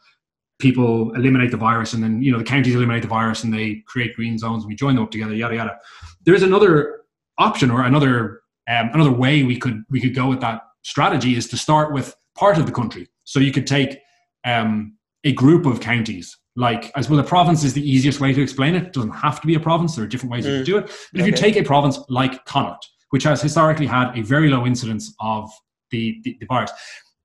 people 0.62 1.14
eliminate 1.16 1.52
the 1.52 1.58
virus 1.58 1.94
and 1.94 2.04
then 2.04 2.22
you 2.22 2.32
know 2.32 2.38
the 2.38 2.44
counties 2.44 2.76
eliminate 2.76 3.02
the 3.02 3.08
virus 3.08 3.44
and 3.44 3.54
they 3.54 3.84
create 3.88 4.16
green 4.16 4.38
zones 4.38 4.64
and 4.64 4.70
we 4.70 4.76
join 4.76 4.96
them 4.96 5.04
up 5.04 5.12
together 5.12 5.34
yada 5.34 5.56
yada 5.56 5.80
there 6.26 6.36
is 6.36 6.44
another 6.44 7.02
option 7.38 7.72
or 7.72 7.84
another 7.84 8.42
um, 8.70 8.90
another 8.94 9.12
way 9.12 9.44
we 9.44 9.58
could 9.58 9.84
we 9.90 10.00
could 10.00 10.16
go 10.16 10.28
with 10.28 10.40
that 10.40 10.62
strategy 10.84 11.36
is 11.36 11.48
to 11.48 11.58
start 11.58 11.94
with 11.94 12.16
part 12.36 12.58
of 12.58 12.66
the 12.66 12.72
country 12.72 13.08
so 13.24 13.40
you 13.40 13.52
could 13.52 13.68
take 13.68 14.00
um, 14.46 14.96
a 15.24 15.32
group 15.34 15.66
of 15.66 15.80
counties 15.80 16.38
like 16.56 16.92
as 16.96 17.10
well 17.10 17.20
a 17.20 17.24
province 17.24 17.64
is 17.64 17.74
the 17.74 17.90
easiest 17.90 18.20
way 18.20 18.34
to 18.34 18.42
explain 18.42 18.76
it. 18.76 18.84
It 18.84 18.94
doesn't 18.94 19.12
have 19.12 19.40
to 19.42 19.48
be 19.48 19.56
a 19.56 19.60
province. 19.60 19.96
There 19.96 20.04
are 20.04 20.08
different 20.08 20.32
ways 20.32 20.46
mm. 20.46 20.50
you 20.50 20.56
can 20.58 20.66
do 20.66 20.78
it. 20.80 20.86
But 21.14 21.22
okay. 21.22 21.22
if 21.22 21.26
you 21.28 21.32
take 21.32 21.56
a 21.56 21.64
province 21.64 22.00
like 22.10 22.44
Connacht, 22.46 22.88
which 23.12 23.24
has 23.24 23.42
historically 23.42 23.88
had 23.88 24.18
a 24.18 24.22
very 24.22 24.50
low 24.50 24.66
incidence 24.66 25.14
of 25.22 25.50
the, 25.92 26.20
the, 26.24 26.38
the 26.40 26.46
virus, 26.48 26.72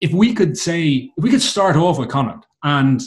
if 0.01 0.13
we 0.13 0.35
could 0.35 0.57
say 0.57 1.11
if 1.17 1.25
we 1.25 1.31
could 1.31 1.43
start 1.43 1.77
off 1.77 1.99
with 1.99 2.09
Connacht 2.09 2.47
and 2.63 3.03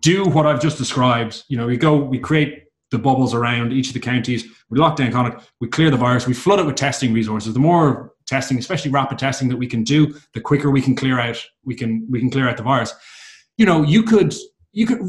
do 0.00 0.24
what 0.26 0.46
I've 0.46 0.60
just 0.60 0.78
described. 0.78 1.44
You 1.48 1.56
know, 1.56 1.66
we 1.66 1.76
go, 1.76 1.96
we 1.96 2.18
create 2.18 2.64
the 2.90 2.98
bubbles 2.98 3.34
around 3.34 3.72
each 3.72 3.88
of 3.88 3.94
the 3.94 4.00
counties. 4.00 4.44
We 4.70 4.78
lock 4.78 4.96
down 4.96 5.12
Connacht, 5.12 5.50
we 5.60 5.68
clear 5.68 5.90
the 5.90 5.96
virus, 5.96 6.26
we 6.26 6.34
flood 6.34 6.60
it 6.60 6.66
with 6.66 6.76
testing 6.76 7.12
resources. 7.12 7.54
The 7.54 7.60
more 7.60 8.12
testing, 8.26 8.58
especially 8.58 8.90
rapid 8.90 9.18
testing, 9.18 9.48
that 9.48 9.56
we 9.56 9.66
can 9.66 9.82
do, 9.82 10.14
the 10.34 10.40
quicker 10.40 10.70
we 10.70 10.82
can 10.82 10.94
clear 10.94 11.18
out. 11.18 11.42
We 11.64 11.74
can 11.74 12.06
we 12.10 12.20
can 12.20 12.30
clear 12.30 12.48
out 12.48 12.56
the 12.56 12.62
virus. 12.62 12.94
You 13.56 13.66
know, 13.66 13.82
you 13.82 14.02
could 14.02 14.34
you 14.72 14.86
could 14.86 15.00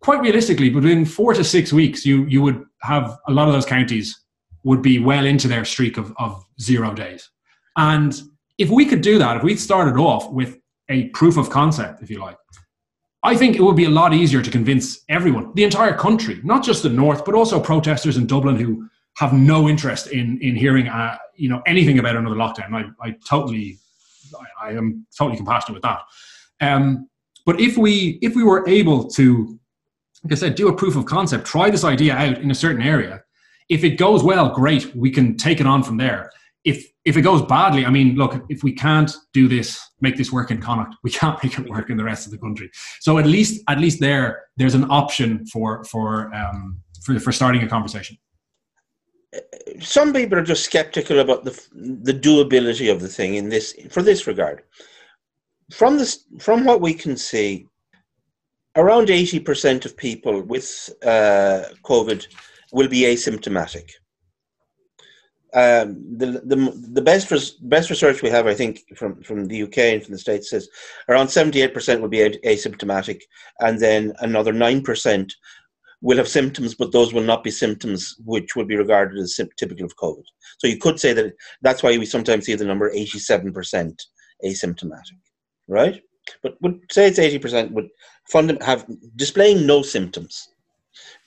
quite 0.00 0.20
realistically, 0.20 0.74
within 0.74 1.04
four 1.04 1.34
to 1.34 1.44
six 1.44 1.72
weeks, 1.72 2.04
you 2.04 2.24
you 2.26 2.42
would 2.42 2.64
have 2.82 3.16
a 3.28 3.32
lot 3.32 3.48
of 3.48 3.54
those 3.54 3.66
counties 3.66 4.24
would 4.64 4.82
be 4.82 4.98
well 4.98 5.24
into 5.24 5.48
their 5.48 5.64
streak 5.64 5.96
of, 5.96 6.12
of 6.18 6.44
zero 6.60 6.92
days. 6.92 7.30
And 7.76 8.20
if 8.58 8.68
we 8.68 8.84
could 8.84 9.00
do 9.00 9.18
that, 9.18 9.38
if 9.38 9.42
we 9.42 9.56
started 9.56 9.98
off 9.98 10.30
with 10.30 10.58
a 10.90 11.08
proof 11.10 11.38
of 11.38 11.48
concept, 11.48 12.02
if 12.02 12.10
you 12.10 12.18
like, 12.18 12.36
I 13.22 13.36
think 13.36 13.56
it 13.56 13.62
would 13.62 13.76
be 13.76 13.84
a 13.84 13.90
lot 13.90 14.14
easier 14.14 14.40
to 14.40 14.50
convince 14.50 15.04
everyone, 15.08 15.52
the 15.54 15.64
entire 15.64 15.94
country, 15.94 16.40
not 16.42 16.64
just 16.64 16.82
the 16.82 16.88
North, 16.88 17.24
but 17.24 17.34
also 17.34 17.60
protesters 17.60 18.16
in 18.16 18.26
Dublin 18.26 18.56
who 18.56 18.88
have 19.16 19.32
no 19.32 19.68
interest 19.68 20.06
in 20.06 20.38
in 20.40 20.56
hearing, 20.56 20.88
uh, 20.88 21.16
you 21.34 21.48
know, 21.48 21.62
anything 21.66 21.98
about 21.98 22.16
another 22.16 22.36
lockdown. 22.36 22.72
I, 22.72 23.06
I 23.06 23.14
totally, 23.28 23.78
I, 24.60 24.68
I 24.68 24.72
am 24.72 25.06
totally 25.16 25.36
compassionate 25.36 25.74
with 25.74 25.82
that. 25.82 26.00
Um, 26.60 27.08
but 27.44 27.60
if 27.60 27.76
we 27.76 28.18
if 28.22 28.34
we 28.34 28.42
were 28.42 28.66
able 28.68 29.08
to, 29.10 29.58
like 30.24 30.32
I 30.32 30.36
said, 30.36 30.54
do 30.54 30.68
a 30.68 30.76
proof 30.76 30.96
of 30.96 31.04
concept, 31.04 31.46
try 31.46 31.68
this 31.68 31.84
idea 31.84 32.14
out 32.14 32.38
in 32.38 32.50
a 32.50 32.54
certain 32.54 32.82
area. 32.82 33.22
If 33.68 33.84
it 33.84 33.98
goes 33.98 34.22
well, 34.22 34.48
great. 34.48 34.94
We 34.96 35.10
can 35.10 35.36
take 35.36 35.60
it 35.60 35.66
on 35.66 35.82
from 35.82 35.96
there 35.96 36.30
if 36.64 36.89
if 37.04 37.16
it 37.16 37.22
goes 37.22 37.42
badly, 37.42 37.86
I 37.86 37.90
mean, 37.90 38.16
look, 38.16 38.44
if 38.48 38.62
we 38.62 38.72
can't 38.72 39.10
do 39.32 39.48
this, 39.48 39.80
make 40.00 40.16
this 40.16 40.30
work 40.30 40.50
in 40.50 40.60
Connacht, 40.60 40.96
we 41.02 41.10
can't 41.10 41.42
make 41.42 41.58
it 41.58 41.68
work 41.68 41.90
in 41.90 41.96
the 41.96 42.04
rest 42.04 42.26
of 42.26 42.32
the 42.32 42.38
country. 42.38 42.70
So 43.00 43.18
at 43.18 43.26
least 43.26 43.62
at 43.68 43.78
least 43.78 44.00
there, 44.00 44.44
there's 44.56 44.74
an 44.74 44.90
option 44.90 45.46
for 45.46 45.84
for 45.84 46.34
um, 46.34 46.80
for 47.02 47.18
for 47.18 47.32
starting 47.32 47.62
a 47.62 47.68
conversation. 47.68 48.16
some 49.80 50.12
people 50.12 50.38
are 50.38 50.42
just 50.42 50.64
skeptical 50.64 51.20
about 51.20 51.44
the 51.44 51.52
the 51.72 52.14
doability 52.14 52.90
of 52.90 53.00
the 53.00 53.08
thing 53.08 53.34
in 53.34 53.48
this 53.48 53.74
for 53.90 54.02
this 54.02 54.26
regard. 54.26 54.62
From 55.72 55.98
this, 55.98 56.24
from 56.40 56.64
what 56.64 56.80
we 56.80 56.92
can 56.94 57.16
see, 57.16 57.66
around 58.76 59.08
eighty 59.10 59.38
percent 59.38 59.84
of 59.84 59.96
people 59.96 60.42
with 60.42 60.90
uh, 61.02 61.64
COVID 61.84 62.26
will 62.72 62.88
be 62.88 63.02
asymptomatic. 63.02 63.90
Um, 65.52 66.16
the, 66.16 66.42
the 66.44 66.90
the 66.92 67.02
best 67.02 67.30
res, 67.30 67.50
best 67.50 67.90
research 67.90 68.22
we 68.22 68.30
have, 68.30 68.46
I 68.46 68.54
think, 68.54 68.84
from, 68.96 69.20
from 69.22 69.46
the 69.46 69.64
UK 69.64 69.78
and 69.78 70.02
from 70.02 70.12
the 70.12 70.18
States 70.18 70.50
says 70.50 70.68
around 71.08 71.28
seventy 71.28 71.62
eight 71.62 71.74
percent 71.74 72.00
will 72.00 72.08
be 72.08 72.18
asymptomatic, 72.18 73.22
and 73.58 73.80
then 73.80 74.12
another 74.20 74.52
nine 74.52 74.82
percent 74.82 75.34
will 76.02 76.16
have 76.16 76.28
symptoms, 76.28 76.74
but 76.74 76.92
those 76.92 77.12
will 77.12 77.22
not 77.22 77.44
be 77.44 77.50
symptoms 77.50 78.16
which 78.24 78.56
would 78.56 78.66
be 78.66 78.76
regarded 78.76 79.18
as 79.18 79.38
typical 79.56 79.84
of 79.84 79.96
COVID. 79.96 80.24
So 80.58 80.66
you 80.66 80.78
could 80.78 80.98
say 80.98 81.12
that 81.12 81.34
that's 81.62 81.82
why 81.82 81.96
we 81.98 82.06
sometimes 82.06 82.46
see 82.46 82.54
the 82.54 82.64
number 82.64 82.90
87% 82.90 84.00
asymptomatic, 84.44 85.18
right? 85.68 86.00
But 86.42 86.56
would 86.62 86.80
say 86.90 87.08
it's 87.08 87.18
80% 87.18 87.72
would 87.72 87.88
fund 88.30 88.62
have 88.62 88.86
displaying 89.16 89.66
no 89.66 89.82
symptoms. 89.82 90.48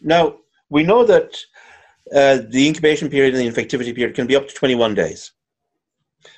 Now 0.02 0.38
we 0.70 0.84
know 0.84 1.04
that 1.06 1.38
uh, 2.14 2.40
the 2.50 2.68
incubation 2.68 3.10
period 3.10 3.34
and 3.34 3.44
the 3.44 3.50
infectivity 3.50 3.96
period 3.96 4.16
can 4.16 4.28
be 4.28 4.36
up 4.36 4.48
to 4.48 4.54
21 4.54 4.94
days. 4.94 5.32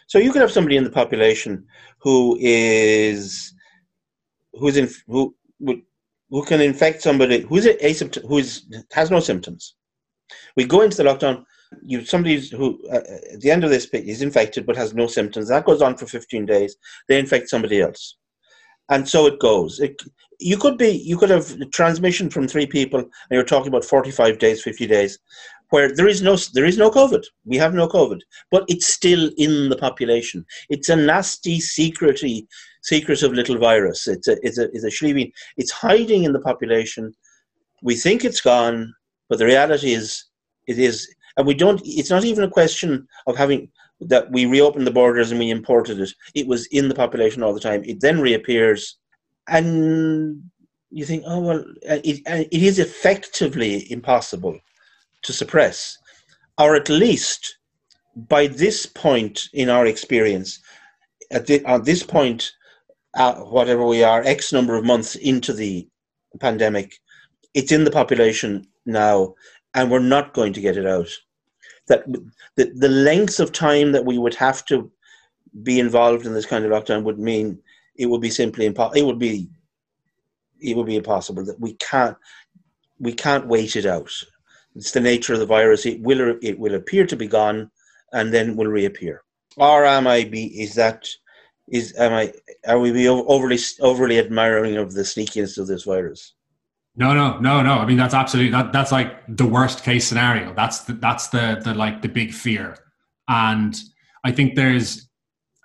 So 0.07 0.19
you 0.19 0.31
could 0.31 0.41
have 0.41 0.51
somebody 0.51 0.77
in 0.77 0.83
the 0.83 0.89
population 0.89 1.65
who 1.99 2.37
is 2.39 3.53
who's 4.53 4.77
in 4.77 4.89
who 5.07 5.35
who 6.29 6.43
can 6.45 6.61
infect 6.61 7.01
somebody 7.01 7.41
who's 7.41 7.65
asymptom- 7.65 8.27
who 8.27 8.37
is, 8.37 8.65
has 8.91 9.11
no 9.11 9.19
symptoms. 9.19 9.75
We 10.55 10.65
go 10.65 10.81
into 10.81 10.97
the 10.97 11.03
lockdown. 11.03 11.43
You 11.81 12.05
somebody 12.05 12.39
who 12.49 12.79
uh, 12.89 13.01
at 13.33 13.41
the 13.41 13.51
end 13.51 13.63
of 13.63 13.69
this 13.69 13.85
is 13.87 14.21
infected 14.21 14.65
but 14.65 14.75
has 14.75 14.93
no 14.93 15.07
symptoms. 15.07 15.49
That 15.49 15.65
goes 15.65 15.81
on 15.81 15.97
for 15.97 16.05
15 16.05 16.45
days. 16.45 16.75
They 17.07 17.19
infect 17.19 17.49
somebody 17.49 17.81
else, 17.81 18.17
and 18.89 19.07
so 19.07 19.25
it 19.25 19.39
goes. 19.39 19.79
It, 19.79 20.01
you 20.39 20.57
could 20.57 20.77
be 20.77 20.89
you 20.89 21.17
could 21.17 21.29
have 21.29 21.47
transmission 21.71 22.29
from 22.29 22.47
three 22.47 22.67
people, 22.67 22.99
and 22.99 23.09
you're 23.31 23.43
talking 23.43 23.69
about 23.69 23.85
45 23.85 24.39
days, 24.39 24.61
50 24.61 24.87
days, 24.87 25.19
where 25.69 25.93
there 25.93 26.07
is 26.07 26.21
no 26.21 26.35
there 26.53 26.65
is 26.65 26.77
no 26.77 26.89
COVID. 26.89 27.23
We 27.45 27.57
have 27.57 27.73
no 27.73 27.87
COVID, 27.87 28.19
but 28.51 28.65
it's 28.67 28.87
still 28.87 29.31
in 29.37 29.69
the 29.69 29.77
population. 29.77 30.45
It's 30.69 30.89
a 30.89 30.95
nasty, 30.95 31.59
secrety 31.59 32.47
secretive 32.85 33.33
little 33.33 33.57
virus. 33.57 34.07
It's 34.07 34.27
a, 34.27 34.37
it's 34.45 34.57
a, 34.59 34.65
it's 34.71 34.83
a 34.83 34.89
Schlieben. 34.89 35.31
It's 35.57 35.71
hiding 35.71 36.23
in 36.23 36.33
the 36.33 36.39
population. 36.39 37.13
We 37.81 37.95
think 37.95 38.23
it's 38.23 38.41
gone, 38.41 38.93
but 39.27 39.39
the 39.39 39.45
reality 39.45 39.93
is 39.93 40.25
it 40.67 40.77
is, 40.77 41.13
and 41.35 41.47
we 41.47 41.55
don't, 41.55 41.81
it's 41.83 42.11
not 42.11 42.23
even 42.23 42.43
a 42.43 42.49
question 42.49 43.07
of 43.27 43.35
having, 43.35 43.69
that 44.01 44.31
we 44.31 44.45
reopened 44.45 44.85
the 44.85 44.91
borders 44.91 45.31
and 45.31 45.39
we 45.39 45.49
imported 45.49 45.99
it. 45.99 46.13
It 46.35 46.47
was 46.47 46.67
in 46.67 46.87
the 46.87 46.95
population 46.95 47.41
all 47.41 47.53
the 47.53 47.59
time. 47.59 47.83
It 47.85 48.01
then 48.01 48.21
reappears 48.21 48.97
and 49.47 50.43
you 50.91 51.05
think, 51.05 51.23
oh, 51.25 51.39
well, 51.39 51.65
it, 51.81 52.21
it 52.25 52.63
is 52.63 52.77
effectively 52.77 53.91
impossible 53.91 54.59
to 55.25 55.33
suppress, 55.33 55.97
or 56.57 56.75
at 56.75 56.89
least 56.89 57.57
by 58.15 58.47
this 58.47 58.85
point 58.85 59.49
in 59.53 59.69
our 59.69 59.85
experience, 59.85 60.59
at, 61.31 61.47
the, 61.47 61.65
at 61.65 61.85
this 61.85 62.03
point, 62.03 62.51
uh, 63.15 63.35
whatever 63.35 63.85
we 63.85 64.03
are, 64.03 64.21
X 64.23 64.53
number 64.53 64.75
of 64.75 64.85
months 64.85 65.15
into 65.15 65.53
the 65.53 65.87
pandemic, 66.39 66.99
it's 67.53 67.71
in 67.71 67.83
the 67.83 67.91
population 67.91 68.67
now, 68.85 69.33
and 69.73 69.89
we're 69.89 69.99
not 69.99 70.33
going 70.33 70.53
to 70.53 70.61
get 70.61 70.77
it 70.77 70.85
out. 70.85 71.09
That 71.87 72.05
the, 72.55 72.71
the 72.75 72.89
length 72.89 73.39
of 73.39 73.51
time 73.51 73.91
that 73.91 74.05
we 74.05 74.17
would 74.17 74.35
have 74.35 74.65
to 74.65 74.91
be 75.63 75.79
involved 75.79 76.25
in 76.25 76.33
this 76.33 76.45
kind 76.45 76.65
of 76.65 76.71
lockdown 76.71 77.03
would 77.03 77.19
mean 77.19 77.59
it 77.95 78.07
would 78.07 78.21
be 78.21 78.29
simply 78.29 78.65
impossible. 78.65 78.97
It 78.97 79.05
would 79.05 79.19
be 79.19 79.47
it 80.59 80.75
would 80.75 80.87
be 80.87 80.95
impossible 80.95 81.45
that 81.45 81.59
we 81.59 81.73
can't 81.73 82.17
we 82.99 83.13
can't 83.13 83.47
wait 83.47 83.75
it 83.75 83.85
out. 83.85 84.11
It's 84.75 84.91
the 84.91 85.01
nature 85.01 85.33
of 85.33 85.39
the 85.39 85.45
virus. 85.45 85.85
It 85.85 86.01
will 86.01 86.37
it 86.41 86.59
will 86.59 86.75
appear 86.75 87.05
to 87.07 87.15
be 87.15 87.27
gone, 87.27 87.71
and 88.11 88.33
then 88.33 88.55
will 88.55 88.67
reappear. 88.67 89.23
Or 89.57 89.85
am 89.85 90.07
I 90.07 90.25
be 90.25 90.45
is 90.61 90.75
that 90.75 91.07
is 91.67 91.95
am 91.97 92.13
I 92.13 92.33
are 92.67 92.79
we 92.79 92.91
be 92.91 93.07
overly 93.07 93.59
overly 93.81 94.19
admiring 94.19 94.77
of 94.77 94.93
the 94.93 95.01
sneakiness 95.01 95.57
of 95.57 95.67
this 95.67 95.83
virus? 95.83 96.33
No, 96.97 97.13
no, 97.13 97.39
no, 97.39 97.61
no. 97.61 97.73
I 97.73 97.85
mean 97.85 97.97
that's 97.97 98.13
absolutely 98.13 98.51
that 98.51 98.73
that's 98.73 98.91
like 98.91 99.23
the 99.27 99.45
worst 99.45 99.83
case 99.83 100.07
scenario. 100.07 100.53
That's 100.53 100.81
the, 100.81 100.93
that's 100.93 101.27
the 101.27 101.61
the 101.63 101.73
like 101.73 102.01
the 102.01 102.09
big 102.09 102.33
fear, 102.33 102.77
and 103.27 103.75
I 104.23 104.31
think 104.31 104.55
there's 104.55 105.07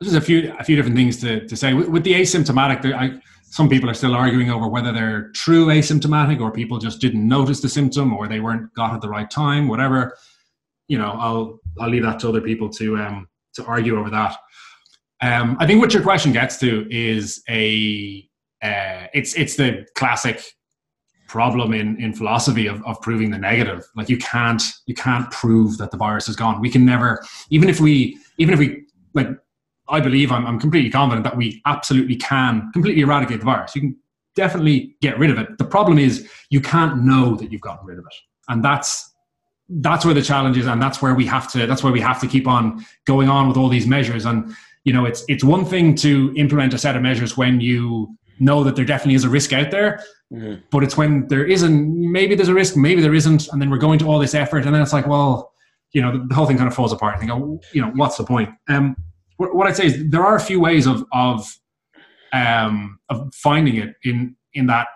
there's 0.01 0.15
a 0.15 0.21
few 0.21 0.55
a 0.59 0.65
few 0.65 0.77
different 0.77 0.97
things 0.97 1.21
to, 1.21 1.47
to 1.47 1.57
say 1.57 1.75
with, 1.75 1.89
with 1.89 2.05
the 2.05 2.15
asymptomatic. 2.15 2.85
I, 2.95 3.21
some 3.51 3.69
people 3.69 3.91
are 3.91 3.95
still 3.95 4.15
arguing 4.15 4.49
over 4.51 4.69
whether 4.69 4.93
they're 4.93 5.31
true 5.33 5.67
asymptomatic 5.67 6.41
or 6.41 6.53
people 6.53 6.79
just 6.79 7.01
didn't 7.01 7.27
notice 7.27 7.61
the 7.61 7.69
symptom 7.69 8.15
or 8.15 8.29
they 8.29 8.39
weren't 8.39 8.73
got 8.75 8.95
at 8.95 9.01
the 9.01 9.09
right 9.09 9.29
time. 9.29 9.67
Whatever, 9.67 10.17
you 10.89 10.97
know, 10.97 11.11
I'll 11.11 11.61
I'll 11.81 11.91
leave 11.91 12.05
that 12.05 12.21
to 12.21 12.29
other 12.29 12.41
people 12.41 12.69
to 12.71 12.97
um 12.97 13.29
to 13.55 13.65
argue 13.65 13.99
over 13.99 14.09
that. 14.11 14.37
Um, 15.21 15.57
I 15.61 15.67
think 15.67 15.81
what 15.81 15.93
your 15.93 16.03
question 16.03 16.33
gets 16.33 16.59
to 16.59 16.87
is 16.91 17.43
a 17.49 18.27
uh, 18.63 19.07
it's 19.13 19.35
it's 19.35 19.57
the 19.57 19.85
classic 19.97 20.43
problem 21.27 21.73
in 21.73 22.01
in 22.01 22.13
philosophy 22.13 22.69
of, 22.69 22.83
of 22.85 23.01
proving 23.03 23.31
the 23.31 23.39
negative. 23.39 23.85
Like 23.97 24.09
you 24.09 24.19
can't 24.19 24.63
you 24.87 24.95
can't 24.95 25.29
prove 25.33 25.77
that 25.79 25.91
the 25.91 25.97
virus 25.97 26.29
is 26.29 26.37
gone. 26.37 26.61
We 26.61 26.71
can 26.71 26.85
never 26.85 27.25
even 27.51 27.69
if 27.69 27.81
we 27.81 28.17
even 28.39 28.55
if 28.55 28.61
we 28.61 28.85
like 29.13 29.29
I 29.91 30.01
believe 30.01 30.33
I'm, 30.33 30.47
I'm 30.47 30.59
completely 30.59 30.91
confident 30.91 31.25
that 31.25 31.37
we 31.37 31.61
absolutely 31.67 32.17
can 32.17 32.71
completely 32.73 33.03
eradicate 33.03 33.41
the 33.41 33.47
virus. 33.47 33.75
You 33.75 33.83
can 33.83 33.97
definitely 34.37 34.97
get 35.01 35.19
rid 35.19 35.31
of 35.31 35.39
it. 35.39 35.59
The 35.59 35.65
problem 35.65 35.99
is 35.99 36.29
you 36.51 36.61
can't 36.61 37.05
know 37.05 37.35
that 37.37 37.51
you've 37.51 37.61
gotten 37.61 37.87
rid 37.87 37.99
of 37.99 38.05
it, 38.05 38.15
and 38.49 38.65
that's 38.65 39.09
that's 39.69 40.05
where 40.05 40.15
the 40.15 40.23
challenge 40.23 40.57
is, 40.59 40.67
and 40.67 40.83
that's 40.83 41.01
where 41.01 41.15
we 41.15 41.27
have 41.27 41.51
to 41.53 41.67
that's 41.67 41.83
where 41.83 41.93
we 41.93 42.01
have 42.01 42.21
to 42.21 42.27
keep 42.27 42.47
on 42.47 42.85
going 43.07 43.29
on 43.29 43.49
with 43.49 43.57
all 43.57 43.69
these 43.69 43.87
measures 43.87 44.27
and 44.27 44.55
you 44.85 44.93
know 44.93 45.05
it's 45.05 45.25
it's 45.29 45.45
one 45.45 45.65
thing 45.65 45.95
to 45.95 46.33
implement 46.37 46.75
a 46.75 46.79
set 46.79 46.97
of 46.97 47.03
measures 47.03 47.37
when 47.37 47.61
you 47.61 48.17
know 48.39 48.65
that 48.65 48.77
there 48.77 48.85
definitely 48.85 49.15
is 49.15 49.25
a 49.25 49.29
risk 49.29 49.53
out 49.53 49.71
there 49.71 50.03
mm-hmm. 50.33 50.61
but 50.71 50.83
it's 50.83 50.97
when 50.97 51.27
there 51.29 51.45
isn't 51.45 52.13
maybe 52.13 52.35
there's 52.35 52.49
a 52.49 52.55
risk 52.55 52.77
maybe 52.77 53.01
there 53.01 53.15
isn't 53.15 53.49
and 53.49 53.61
then 53.61 53.71
we're 53.71 53.79
going 53.79 53.99
to 53.99 54.07
all 54.07 54.19
this 54.19 54.35
effort 54.35 54.65
and 54.65 54.75
then 54.75 54.83
it's 54.83 54.93
like 54.93 55.07
well 55.07 55.53
you 55.93 56.01
know 56.01 56.25
the, 56.27 56.35
whole 56.35 56.47
thing 56.47 56.57
kind 56.57 56.69
of 56.69 56.75
falls 56.75 56.93
apart 56.93 57.15
and 57.15 57.23
you 57.23 57.29
go 57.29 57.61
you 57.73 57.83
know 57.83 57.91
what's 57.95 58.17
the 58.17 58.25
point 58.25 58.49
um 58.69 58.97
what, 59.49 59.67
i'd 59.67 59.77
say 59.77 59.87
is 59.87 60.11
there 60.11 60.25
are 60.25 60.37
a 60.37 60.41
few 60.41 60.61
ways 60.61 60.87
of 60.87 61.05
of 61.13 61.57
um 62.33 62.99
of 63.09 63.35
finding 63.35 63.77
it 63.77 63.95
in 64.05 64.37
in 64.55 64.67
that 64.67 64.87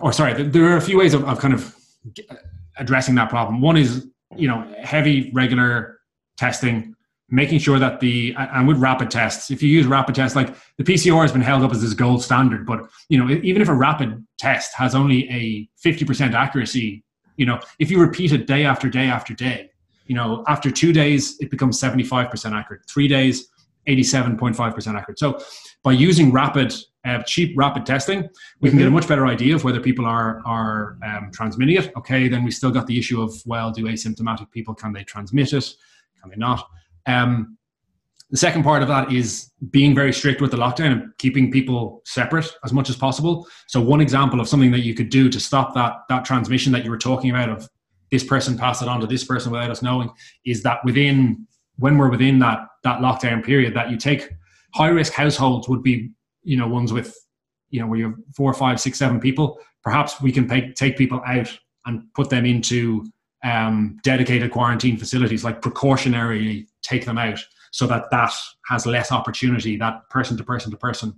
or 0.00 0.12
sorry 0.12 0.42
there 0.42 0.64
are 0.72 0.76
a 0.76 0.80
few 0.80 0.98
ways 0.98 1.14
of, 1.14 1.24
of 1.24 1.38
kind 1.38 1.52
of 1.52 1.76
addressing 2.78 3.14
that 3.16 3.28
problem. 3.28 3.60
One 3.60 3.76
is 3.76 4.06
you 4.36 4.48
know 4.48 4.66
heavy 4.82 5.30
regular 5.34 5.98
testing 6.38 6.94
making 7.28 7.58
sure 7.58 7.78
that 7.78 8.00
the 8.00 8.34
and 8.36 8.66
with 8.66 8.78
rapid 8.78 9.10
tests 9.10 9.50
if 9.50 9.62
you 9.62 9.68
use 9.68 9.86
rapid 9.86 10.14
tests 10.14 10.34
like 10.34 10.54
the 10.78 10.84
pcr 10.84 11.20
has 11.20 11.30
been 11.30 11.42
held 11.42 11.62
up 11.62 11.70
as 11.70 11.82
this 11.82 11.92
gold 11.92 12.22
standard 12.22 12.64
but 12.64 12.80
you 13.10 13.18
know 13.18 13.28
even 13.42 13.60
if 13.60 13.68
a 13.68 13.74
rapid 13.74 14.26
test 14.38 14.74
has 14.74 14.94
only 14.94 15.28
a 15.28 15.68
50% 15.86 16.32
accuracy 16.32 17.04
you 17.36 17.44
know 17.44 17.60
if 17.78 17.90
you 17.90 18.00
repeat 18.00 18.32
it 18.32 18.46
day 18.46 18.64
after 18.64 18.88
day 18.88 19.04
after 19.06 19.34
day 19.34 19.70
you 20.06 20.14
know 20.14 20.44
after 20.48 20.70
two 20.70 20.92
days 20.92 21.36
it 21.40 21.50
becomes 21.50 21.80
75% 21.80 22.52
accurate. 22.52 22.82
Three 22.88 23.08
days 23.08 23.48
87.5% 23.88 24.96
accurate. 24.96 25.18
So 25.18 25.40
by 25.82 25.92
using 25.92 26.30
rapid 26.32 26.74
uh, 27.04 27.20
cheap 27.24 27.52
rapid 27.56 27.84
testing 27.84 28.28
we 28.60 28.68
can 28.68 28.78
get 28.78 28.84
a 28.84 28.86
mm-hmm. 28.86 28.94
much 28.94 29.08
better 29.08 29.26
idea 29.26 29.54
of 29.54 29.64
whether 29.64 29.80
people 29.80 30.06
are 30.06 30.40
are 30.46 30.98
um, 31.04 31.30
transmitting 31.32 31.76
it. 31.76 31.92
Okay 31.96 32.28
then 32.28 32.44
we 32.44 32.50
still 32.50 32.70
got 32.70 32.86
the 32.86 32.98
issue 32.98 33.20
of 33.20 33.34
well 33.46 33.70
do 33.70 33.84
asymptomatic 33.84 34.50
people 34.50 34.74
can 34.74 34.92
they 34.92 35.04
transmit 35.04 35.52
it? 35.52 35.74
Can 36.20 36.30
they 36.30 36.36
not? 36.36 36.68
Um, 37.06 37.58
the 38.32 38.38
second 38.38 38.62
part 38.62 38.80
of 38.80 38.88
that 38.88 39.12
is 39.12 39.50
being 39.70 39.94
very 39.94 40.10
strict 40.10 40.40
with 40.40 40.50
the 40.50 40.56
lockdown 40.56 40.92
and 40.92 41.18
keeping 41.18 41.50
people 41.50 42.00
separate 42.06 42.50
as 42.64 42.72
much 42.72 42.88
as 42.88 42.96
possible. 42.96 43.46
So 43.68 43.78
one 43.78 44.00
example 44.00 44.40
of 44.40 44.48
something 44.48 44.70
that 44.70 44.80
you 44.80 44.94
could 44.94 45.10
do 45.10 45.28
to 45.28 45.38
stop 45.38 45.74
that 45.74 45.92
that 46.08 46.24
transmission 46.24 46.72
that 46.72 46.82
you 46.82 46.90
were 46.90 46.98
talking 46.98 47.28
about 47.28 47.50
of 47.50 47.68
this 48.12 48.22
person 48.22 48.56
pass 48.56 48.80
it 48.80 48.88
on 48.88 49.00
to 49.00 49.06
this 49.08 49.24
person 49.24 49.50
without 49.50 49.70
us 49.70 49.82
knowing 49.82 50.08
is 50.46 50.62
that 50.62 50.78
within 50.84 51.44
when 51.78 51.98
we're 51.98 52.10
within 52.10 52.38
that 52.38 52.60
that 52.84 53.00
lockdown 53.00 53.44
period 53.44 53.74
that 53.74 53.90
you 53.90 53.96
take 53.96 54.28
high 54.74 54.88
risk 54.88 55.12
households 55.12 55.68
would 55.68 55.82
be 55.82 56.10
you 56.44 56.56
know 56.56 56.68
ones 56.68 56.92
with 56.92 57.16
you 57.70 57.80
know 57.80 57.88
where 57.88 57.98
you 57.98 58.04
have 58.04 58.14
four 58.36 58.54
five 58.54 58.80
six 58.80 58.96
seven 58.98 59.18
people 59.18 59.58
perhaps 59.82 60.20
we 60.20 60.30
can 60.30 60.46
take 60.46 60.76
take 60.76 60.96
people 60.96 61.20
out 61.26 61.58
and 61.86 62.02
put 62.14 62.30
them 62.30 62.46
into 62.46 63.04
um, 63.44 63.98
dedicated 64.02 64.50
quarantine 64.50 64.96
facilities, 64.96 65.44
like 65.44 65.60
precautionarily 65.60 66.66
take 66.82 67.04
them 67.04 67.18
out 67.18 67.38
so 67.72 67.86
that 67.86 68.10
that 68.10 68.32
has 68.68 68.86
less 68.86 69.10
opportunity, 69.10 69.76
that 69.76 70.08
person 70.10 70.36
to 70.36 70.44
person 70.44 70.70
to 70.70 70.76
person 70.76 71.14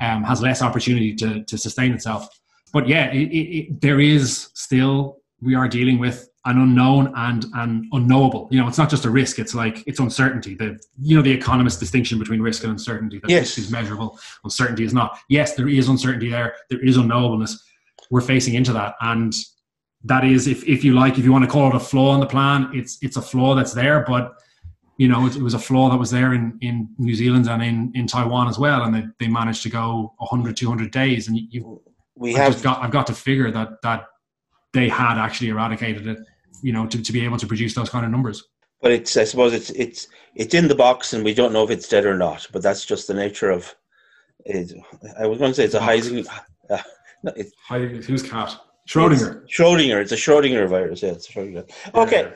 um, 0.00 0.24
has 0.24 0.42
less 0.42 0.62
opportunity 0.62 1.14
to, 1.14 1.44
to 1.44 1.58
sustain 1.58 1.92
itself. 1.92 2.28
But 2.72 2.88
yeah, 2.88 3.10
it, 3.12 3.28
it, 3.28 3.56
it, 3.56 3.80
there 3.80 4.00
is 4.00 4.48
still, 4.54 5.18
we 5.40 5.54
are 5.54 5.68
dealing 5.68 5.98
with 5.98 6.28
an 6.46 6.58
unknown 6.58 7.12
and 7.16 7.44
an 7.54 7.88
unknowable. 7.92 8.48
You 8.50 8.60
know, 8.60 8.68
it's 8.68 8.78
not 8.78 8.88
just 8.88 9.04
a 9.04 9.10
risk; 9.10 9.38
it's 9.38 9.54
like 9.54 9.84
it's 9.86 10.00
uncertainty. 10.00 10.54
The 10.54 10.80
you 10.98 11.16
know 11.16 11.22
the 11.22 11.30
economist 11.30 11.80
distinction 11.80 12.18
between 12.18 12.40
risk 12.40 12.62
and 12.64 12.72
uncertainty. 12.72 13.18
That 13.18 13.30
Yes. 13.30 13.40
risk 13.40 13.58
is 13.58 13.70
measurable, 13.70 14.18
uncertainty 14.44 14.84
is 14.84 14.94
not. 14.94 15.18
Yes, 15.28 15.54
there 15.54 15.68
is 15.68 15.88
uncertainty 15.88 16.30
there. 16.30 16.54
There 16.70 16.80
is 16.80 16.96
unknowableness. 16.96 17.58
We're 18.10 18.22
facing 18.22 18.54
into 18.54 18.72
that, 18.72 18.94
and 19.00 19.34
that 20.04 20.24
is, 20.24 20.46
if 20.46 20.66
if 20.66 20.82
you 20.82 20.94
like, 20.94 21.18
if 21.18 21.24
you 21.24 21.32
want 21.32 21.44
to 21.44 21.50
call 21.50 21.68
it 21.68 21.74
a 21.74 21.80
flaw 21.80 22.14
in 22.14 22.20
the 22.20 22.26
plan, 22.26 22.70
it's 22.72 22.98
it's 23.02 23.16
a 23.16 23.22
flaw 23.22 23.54
that's 23.54 23.72
there, 23.72 24.04
but. 24.06 24.34
You 24.96 25.08
know, 25.08 25.24
it, 25.24 25.34
it 25.36 25.40
was 25.42 25.54
a 25.54 25.58
flaw 25.58 25.88
that 25.88 25.96
was 25.96 26.10
there 26.10 26.34
in, 26.34 26.58
in 26.60 26.86
New 26.98 27.14
Zealand 27.14 27.48
and 27.48 27.62
in, 27.62 27.90
in 27.94 28.06
Taiwan 28.06 28.48
as 28.48 28.58
well, 28.58 28.82
and 28.82 28.94
they, 28.94 29.04
they 29.18 29.28
managed 29.28 29.62
to 29.62 29.70
go 29.70 30.12
100, 30.18 30.54
200 30.58 30.90
days. 30.90 31.26
And 31.26 31.38
you, 31.38 31.80
We 32.16 32.34
have 32.34 32.52
just 32.52 32.62
got 32.62 32.82
I've 32.82 32.90
got 32.90 33.06
to 33.06 33.14
figure 33.14 33.50
that 33.50 33.80
that 33.80 34.08
they 34.72 34.88
had 34.88 35.18
actually 35.18 35.48
eradicated 35.48 36.06
it, 36.06 36.18
you 36.62 36.72
know, 36.72 36.86
to, 36.86 37.02
to 37.02 37.12
be 37.12 37.24
able 37.24 37.38
to 37.38 37.46
produce 37.46 37.74
those 37.74 37.90
kind 37.90 38.04
of 38.04 38.10
numbers. 38.10 38.44
But 38.82 38.92
it's 38.92 39.16
I 39.16 39.24
suppose 39.24 39.52
it's 39.52 39.70
it's 39.70 40.08
it's 40.34 40.54
in 40.54 40.68
the 40.68 40.74
box, 40.74 41.12
and 41.12 41.22
we 41.22 41.34
don't 41.34 41.52
know 41.52 41.64
if 41.64 41.70
it's 41.70 41.88
dead 41.88 42.06
or 42.06 42.16
not. 42.16 42.46
But 42.52 42.62
that's 42.62 42.86
just 42.86 43.08
the 43.08 43.14
nature 43.14 43.50
of 43.50 43.74
it. 44.46 44.72
I 45.18 45.26
was 45.26 45.38
going 45.38 45.50
to 45.50 45.54
say 45.54 45.64
it's 45.64 45.74
a. 45.74 45.80
Heising. 45.80 46.26
Uh, 46.70 46.78
no, 47.22 47.32
it's 47.36 48.06
Who's 48.06 48.22
cat? 48.22 48.58
Schrodinger. 48.88 49.46
Schrodinger. 49.46 50.00
It's 50.00 50.12
a 50.12 50.16
Schrodinger 50.16 50.68
virus. 50.68 51.02
Yeah, 51.02 51.10
it's 51.10 51.28
a 51.28 51.32
Schrodinger. 51.32 51.70
Okay, 51.94 52.32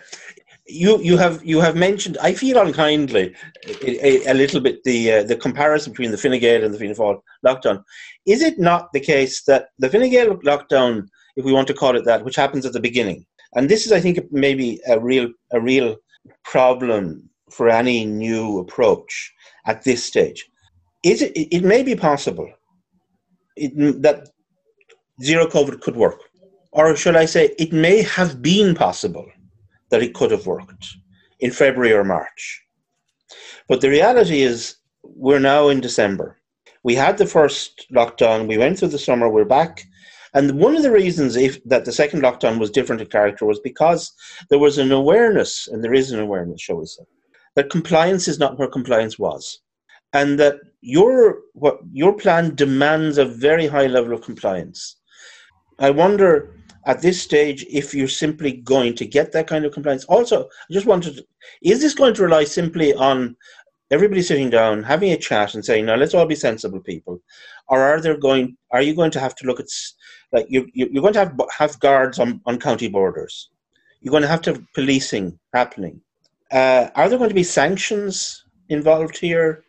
you 0.66 1.00
you 1.00 1.16
have 1.16 1.44
you 1.44 1.60
have 1.60 1.76
mentioned. 1.76 2.16
I 2.22 2.34
feel 2.34 2.58
unkindly 2.58 3.34
a, 3.66 4.06
a, 4.06 4.32
a 4.32 4.34
little 4.34 4.60
bit 4.60 4.82
the 4.84 5.12
uh, 5.12 5.22
the 5.24 5.36
comparison 5.36 5.92
between 5.92 6.10
the 6.10 6.18
Fine 6.18 6.38
Gael 6.40 6.64
and 6.64 6.72
the 6.72 6.78
Fianna 6.78 6.94
Fáil 6.94 7.20
lockdown. 7.44 7.82
Is 8.26 8.42
it 8.42 8.58
not 8.58 8.92
the 8.92 9.00
case 9.00 9.42
that 9.44 9.68
the 9.78 9.90
Fine 9.90 10.10
Gael 10.10 10.36
lockdown, 10.38 11.08
if 11.36 11.44
we 11.44 11.52
want 11.52 11.66
to 11.68 11.74
call 11.74 11.96
it 11.96 12.04
that, 12.04 12.24
which 12.24 12.36
happens 12.36 12.64
at 12.66 12.72
the 12.72 12.80
beginning, 12.80 13.26
and 13.54 13.68
this 13.68 13.86
is, 13.86 13.92
I 13.92 14.00
think, 14.00 14.18
maybe 14.30 14.80
a 14.88 14.98
real 14.98 15.28
a 15.52 15.60
real 15.60 15.96
problem 16.44 17.28
for 17.50 17.68
any 17.68 18.04
new 18.04 18.58
approach 18.58 19.32
at 19.66 19.84
this 19.84 20.04
stage. 20.04 20.44
Is 21.04 21.22
it? 21.22 21.32
It 21.34 21.64
may 21.64 21.82
be 21.82 21.94
possible 21.94 22.50
it, 23.56 24.02
that 24.02 24.28
zero 25.22 25.46
COVID 25.46 25.80
could 25.80 25.96
work, 25.96 26.20
or 26.72 26.96
should 26.96 27.16
I 27.16 27.26
say, 27.26 27.54
it 27.58 27.72
may 27.72 28.02
have 28.02 28.42
been 28.42 28.74
possible 28.74 29.26
that 29.90 30.02
it 30.02 30.14
could 30.14 30.30
have 30.30 30.46
worked 30.46 30.86
in 31.40 31.50
February 31.50 31.92
or 31.92 32.04
March. 32.04 32.62
But 33.68 33.80
the 33.80 33.90
reality 33.90 34.42
is, 34.42 34.76
we're 35.02 35.38
now 35.38 35.68
in 35.68 35.80
December. 35.80 36.38
We 36.82 36.94
had 36.94 37.16
the 37.18 37.26
first 37.26 37.86
lockdown. 37.92 38.48
We 38.48 38.58
went 38.58 38.78
through 38.78 38.88
the 38.88 38.98
summer. 38.98 39.28
We're 39.28 39.44
back. 39.44 39.84
And 40.34 40.58
one 40.58 40.76
of 40.76 40.82
the 40.82 40.90
reasons 40.90 41.36
if, 41.36 41.62
that 41.64 41.84
the 41.84 41.92
second 41.92 42.22
lockdown 42.22 42.58
was 42.58 42.70
different 42.70 43.00
in 43.00 43.06
character 43.06 43.46
was 43.46 43.60
because 43.60 44.12
there 44.50 44.58
was 44.58 44.78
an 44.78 44.90
awareness, 44.90 45.68
and 45.68 45.82
there 45.82 45.94
is 45.94 46.10
an 46.10 46.20
awareness, 46.20 46.60
shall 46.60 46.76
we 46.76 46.86
say, 46.86 47.04
that 47.54 47.70
compliance 47.70 48.26
is 48.26 48.38
not 48.38 48.58
where 48.58 48.68
compliance 48.68 49.16
was, 49.18 49.60
and 50.12 50.38
that 50.40 50.56
your 50.80 51.38
what 51.52 51.78
your 51.92 52.12
plan 52.12 52.54
demands 52.54 53.16
a 53.16 53.24
very 53.24 53.66
high 53.66 53.86
level 53.86 54.12
of 54.12 54.22
compliance. 54.22 54.96
I 55.78 55.90
wonder 55.90 56.56
at 56.86 57.00
this 57.00 57.22
stage 57.22 57.64
if 57.70 57.94
you're 57.94 58.08
simply 58.08 58.52
going 58.52 58.94
to 58.96 59.06
get 59.06 59.32
that 59.32 59.46
kind 59.46 59.64
of 59.64 59.72
compliance. 59.72 60.04
Also, 60.04 60.44
I 60.44 60.72
just 60.72 60.86
wanted, 60.86 61.16
to, 61.16 61.26
is 61.62 61.80
this 61.80 61.94
going 61.94 62.14
to 62.14 62.22
rely 62.24 62.44
simply 62.44 62.92
on 62.94 63.36
everybody 63.90 64.22
sitting 64.22 64.50
down, 64.50 64.82
having 64.82 65.12
a 65.12 65.16
chat, 65.16 65.54
and 65.54 65.64
saying, 65.64 65.86
"Now 65.86 65.94
let's 65.94 66.14
all 66.14 66.26
be 66.26 66.34
sensible 66.34 66.80
people," 66.80 67.22
or 67.68 67.80
are 67.80 68.00
there 68.00 68.18
going? 68.18 68.56
Are 68.72 68.82
you 68.82 68.94
going 68.94 69.12
to 69.12 69.20
have 69.20 69.34
to 69.36 69.46
look 69.46 69.60
at 69.60 69.68
like 70.34 70.46
you, 70.50 70.68
you 70.74 70.88
you're 70.90 71.00
going 71.00 71.14
to 71.14 71.20
have 71.20 71.40
have 71.56 71.80
guards 71.80 72.18
on, 72.18 72.40
on 72.44 72.58
county 72.58 72.88
borders? 72.88 73.50
You're 74.00 74.10
going 74.10 74.22
to 74.24 74.28
have 74.28 74.42
to 74.42 74.52
have 74.52 74.62
policing 74.74 75.38
happening. 75.54 76.00
Uh, 76.52 76.88
are 76.94 77.08
there 77.08 77.18
going 77.18 77.30
to 77.30 77.34
be 77.34 77.42
sanctions 77.60 78.44
involved 78.68 79.16
here? 79.16 79.64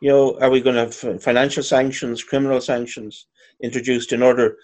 You 0.00 0.10
know, 0.10 0.38
are 0.40 0.50
we 0.50 0.62
going 0.62 0.76
to 0.76 0.86
have 0.86 1.22
financial 1.22 1.62
sanctions, 1.62 2.24
criminal 2.24 2.60
sanctions 2.60 3.26
introduced 3.62 4.12
in 4.12 4.22
order 4.22 4.56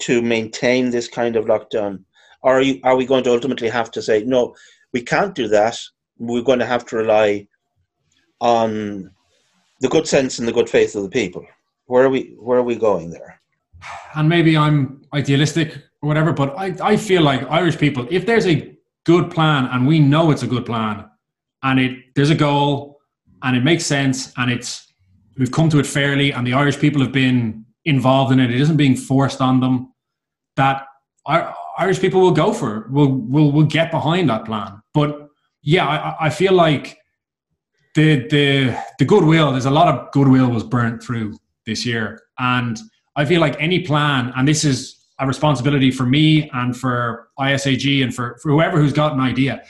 to 0.00 0.22
maintain 0.22 0.90
this 0.90 1.08
kind 1.08 1.36
of 1.36 1.44
lockdown? 1.44 2.04
Or 2.42 2.58
are, 2.58 2.62
you, 2.62 2.80
are 2.84 2.96
we 2.96 3.06
going 3.06 3.24
to 3.24 3.30
ultimately 3.32 3.68
have 3.68 3.90
to 3.92 4.02
say, 4.02 4.24
no, 4.24 4.54
we 4.92 5.02
can't 5.02 5.34
do 5.34 5.48
that. 5.48 5.78
We're 6.18 6.42
going 6.42 6.58
to 6.58 6.66
have 6.66 6.86
to 6.86 6.96
rely 6.96 7.46
on 8.40 9.10
the 9.80 9.88
good 9.88 10.06
sense 10.06 10.38
and 10.38 10.46
the 10.46 10.52
good 10.52 10.70
faith 10.70 10.94
of 10.94 11.02
the 11.02 11.10
people. 11.10 11.44
Where 11.86 12.04
are 12.04 12.10
we? 12.10 12.34
Where 12.38 12.58
are 12.58 12.62
we 12.62 12.76
going 12.76 13.10
there? 13.10 13.41
And 14.14 14.28
maybe 14.28 14.56
I'm 14.56 15.02
idealistic 15.12 15.76
or 16.00 16.08
whatever, 16.08 16.32
but 16.32 16.56
I, 16.58 16.74
I 16.82 16.96
feel 16.96 17.22
like 17.22 17.42
Irish 17.50 17.78
people, 17.78 18.06
if 18.10 18.26
there's 18.26 18.46
a 18.46 18.76
good 19.04 19.30
plan 19.30 19.66
and 19.66 19.86
we 19.86 19.98
know 19.98 20.30
it's 20.30 20.42
a 20.42 20.46
good 20.46 20.64
plan 20.66 21.04
and 21.62 21.80
it 21.80 21.98
there's 22.14 22.30
a 22.30 22.34
goal 22.34 22.98
and 23.42 23.56
it 23.56 23.64
makes 23.64 23.84
sense 23.84 24.32
and 24.36 24.50
it's 24.50 24.92
we've 25.38 25.50
come 25.50 25.68
to 25.68 25.78
it 25.78 25.86
fairly 25.86 26.32
and 26.32 26.46
the 26.46 26.52
Irish 26.52 26.78
people 26.78 27.00
have 27.00 27.12
been 27.12 27.64
involved 27.84 28.32
in 28.32 28.40
it, 28.40 28.50
it 28.50 28.60
isn't 28.60 28.76
being 28.76 28.96
forced 28.96 29.40
on 29.40 29.60
them, 29.60 29.92
that 30.56 30.86
Ir- 31.28 31.52
Irish 31.78 32.00
people 32.00 32.20
will 32.20 32.32
go 32.32 32.52
for 32.52 32.78
it. 32.78 32.90
Will 32.90 33.12
will 33.12 33.52
will 33.52 33.64
get 33.64 33.90
behind 33.90 34.28
that 34.28 34.44
plan. 34.44 34.82
But 34.92 35.28
yeah, 35.62 35.86
I, 35.86 36.26
I 36.26 36.30
feel 36.30 36.52
like 36.52 36.98
the 37.94 38.26
the 38.28 38.76
the 38.98 39.04
goodwill. 39.04 39.52
There's 39.52 39.66
a 39.66 39.70
lot 39.70 39.88
of 39.88 40.10
goodwill 40.12 40.50
was 40.50 40.64
burnt 40.64 41.02
through 41.02 41.36
this 41.66 41.86
year, 41.86 42.20
and 42.38 42.78
I 43.16 43.24
feel 43.24 43.40
like 43.40 43.60
any 43.60 43.80
plan, 43.80 44.32
and 44.36 44.46
this 44.48 44.64
is 44.64 44.96
a 45.18 45.26
responsibility 45.26 45.90
for 45.90 46.04
me 46.04 46.50
and 46.52 46.76
for 46.76 47.28
ISAG 47.38 48.02
and 48.02 48.14
for, 48.14 48.38
for 48.42 48.50
whoever 48.50 48.80
who's 48.80 48.92
got 48.92 49.12
an 49.12 49.20
idea. 49.20 49.62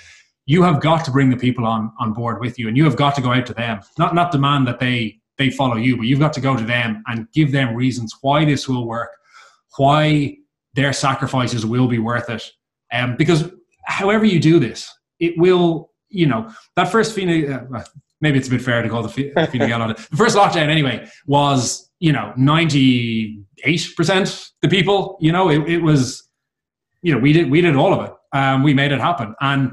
You 0.47 0.63
have 0.63 0.81
got 0.81 1.05
to 1.05 1.11
bring 1.11 1.31
the 1.31 1.37
people 1.37 1.67
on 1.67 1.93
on 2.01 2.13
board 2.13 2.41
with 2.41 2.59
you, 2.59 2.69
and 2.69 2.77
you 2.77 2.85
have 2.85 2.97
got 2.97 3.15
to 3.17 3.23
go 3.23 3.33
out 3.33 3.47
to 3.47 3.55
them. 3.55 3.81
Not 3.99 4.15
not 4.15 4.33
demand 4.33 4.67
that 4.67 4.81
they 4.81 5.21
they 5.39 5.51
follow 5.51 5.77
you, 5.77 5.97
but 5.97 6.07
you've 6.07 6.19
got 6.19 6.33
to 6.35 6.41
go 6.41 6.57
to 6.57 6.65
them 6.65 7.03
and 7.07 7.31
give 7.33 7.53
them 7.53 7.75
reasons 7.75 8.15
why 8.21 8.45
this 8.45 8.69
will 8.69 8.87
work, 8.87 9.11
why 9.77 10.37
their 10.75 10.93
sacrifices 10.93 11.65
will 11.65 11.89
be 11.89 11.99
worth 11.99 12.29
it. 12.29 12.45
Um, 12.93 13.17
because 13.17 13.51
however 13.87 14.25
you 14.25 14.41
do 14.41 14.59
this, 14.59 14.93
it 15.21 15.37
will, 15.39 15.93
you 16.09 16.27
know, 16.27 16.53
that 16.77 16.91
first 16.91 17.15
Fine, 17.15 17.53
uh, 17.53 17.85
maybe 18.23 18.39
it's 18.39 18.49
a 18.49 18.51
bit 18.51 18.63
fair 18.63 18.81
to 18.81 18.89
call 18.89 19.03
the 19.03 19.09
Fi- 19.09 19.33
Fine 19.35 19.69
Gael 19.69 19.83
on 19.83 19.91
it. 19.91 19.99
The 19.99 20.17
first 20.17 20.37
lockdown, 20.37 20.69
anyway, 20.69 21.07
was, 21.27 21.91
you 21.99 22.13
know, 22.13 22.33
98% 22.39 23.43
the 24.63 24.69
people, 24.69 25.19
you 25.21 25.33
know, 25.33 25.51
it, 25.51 25.69
it 25.69 25.79
was, 25.83 26.23
you 27.03 27.13
know, 27.13 27.19
we 27.19 27.33
did, 27.35 27.51
we 27.51 27.61
did 27.61 27.77
all 27.77 27.93
of 27.93 28.09
it. 28.09 28.15
Um, 28.33 28.63
we 28.63 28.73
made 28.73 28.93
it 28.93 29.01
happen. 29.01 29.35
And 29.41 29.73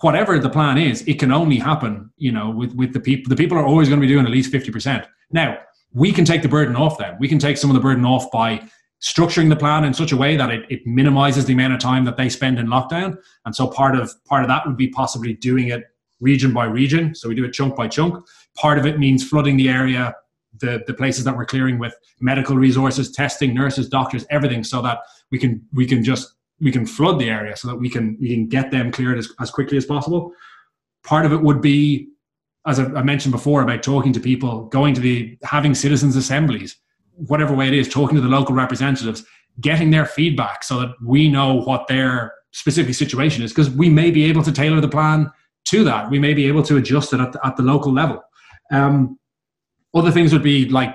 whatever 0.00 0.38
the 0.38 0.50
plan 0.50 0.78
is, 0.78 1.02
it 1.08 1.18
can 1.18 1.32
only 1.32 1.58
happen, 1.58 2.12
you 2.18 2.30
know, 2.30 2.50
with, 2.50 2.72
with 2.74 2.92
the 2.92 3.00
people. 3.00 3.30
The 3.30 3.36
people 3.36 3.58
are 3.58 3.66
always 3.66 3.88
going 3.88 4.00
to 4.00 4.06
be 4.06 4.12
doing 4.12 4.26
at 4.26 4.30
least 4.30 4.52
50%. 4.52 5.06
Now, 5.32 5.58
we 5.92 6.12
can 6.12 6.24
take 6.24 6.42
the 6.42 6.48
burden 6.48 6.76
off 6.76 6.98
them. 6.98 7.16
We 7.18 7.28
can 7.28 7.38
take 7.38 7.56
some 7.56 7.70
of 7.70 7.74
the 7.74 7.80
burden 7.80 8.04
off 8.04 8.30
by 8.30 8.68
structuring 9.02 9.48
the 9.48 9.56
plan 9.56 9.84
in 9.84 9.94
such 9.94 10.12
a 10.12 10.16
way 10.16 10.36
that 10.36 10.50
it, 10.50 10.64
it 10.68 10.86
minimizes 10.86 11.46
the 11.46 11.54
amount 11.54 11.72
of 11.72 11.80
time 11.80 12.04
that 12.04 12.16
they 12.16 12.28
spend 12.28 12.58
in 12.58 12.66
lockdown. 12.66 13.16
And 13.44 13.56
so 13.56 13.66
part 13.66 13.96
of 13.96 14.12
part 14.24 14.42
of 14.42 14.48
that 14.48 14.66
would 14.66 14.76
be 14.76 14.88
possibly 14.88 15.34
doing 15.34 15.68
it 15.68 15.84
region 16.20 16.52
by 16.52 16.64
region. 16.64 17.14
So 17.14 17.28
we 17.28 17.34
do 17.34 17.44
it 17.44 17.52
chunk 17.52 17.76
by 17.76 17.88
chunk. 17.88 18.24
Part 18.56 18.78
of 18.78 18.86
it 18.86 18.98
means 18.98 19.26
flooding 19.26 19.56
the 19.56 19.68
area, 19.68 20.14
the, 20.60 20.82
the 20.86 20.94
places 20.94 21.24
that 21.24 21.36
we're 21.36 21.46
clearing 21.46 21.78
with 21.78 21.94
medical 22.20 22.56
resources, 22.56 23.12
testing, 23.12 23.54
nurses, 23.54 23.88
doctors, 23.88 24.24
everything, 24.30 24.64
so 24.64 24.80
that 24.82 25.00
we 25.30 25.38
can 25.38 25.62
we 25.72 25.86
can 25.86 26.02
just 26.02 26.34
we 26.60 26.72
can 26.72 26.86
flood 26.86 27.18
the 27.18 27.28
area 27.28 27.54
so 27.56 27.68
that 27.68 27.76
we 27.76 27.90
can 27.90 28.16
we 28.20 28.28
can 28.30 28.48
get 28.48 28.70
them 28.70 28.90
cleared 28.90 29.18
as, 29.18 29.28
as 29.40 29.50
quickly 29.50 29.76
as 29.76 29.84
possible. 29.84 30.32
Part 31.04 31.26
of 31.26 31.32
it 31.32 31.42
would 31.42 31.60
be, 31.60 32.08
as 32.66 32.80
I 32.80 33.02
mentioned 33.02 33.32
before, 33.32 33.62
about 33.62 33.82
talking 33.82 34.12
to 34.14 34.20
people, 34.20 34.64
going 34.66 34.94
to 34.94 35.00
the 35.00 35.38
having 35.42 35.74
citizens 35.74 36.16
assemblies, 36.16 36.76
whatever 37.12 37.54
way 37.54 37.68
it 37.68 37.74
is, 37.74 37.88
talking 37.88 38.16
to 38.16 38.22
the 38.22 38.28
local 38.28 38.54
representatives, 38.54 39.24
getting 39.60 39.90
their 39.90 40.06
feedback 40.06 40.64
so 40.64 40.80
that 40.80 40.94
we 41.04 41.28
know 41.28 41.54
what 41.54 41.86
their 41.86 42.32
specific 42.52 42.94
situation 42.94 43.44
is, 43.44 43.52
because 43.52 43.70
we 43.70 43.90
may 43.90 44.10
be 44.10 44.24
able 44.24 44.42
to 44.42 44.50
tailor 44.50 44.80
the 44.80 44.88
plan 44.88 45.30
to 45.66 45.84
that. 45.84 46.10
We 46.10 46.18
may 46.18 46.34
be 46.34 46.46
able 46.46 46.62
to 46.64 46.76
adjust 46.76 47.12
it 47.12 47.20
at 47.20 47.32
the, 47.32 47.46
at 47.46 47.56
the 47.56 47.62
local 47.62 47.92
level. 47.92 48.22
Um, 48.72 49.18
other 49.94 50.10
things 50.10 50.32
would 50.32 50.42
be 50.42 50.68
like 50.68 50.94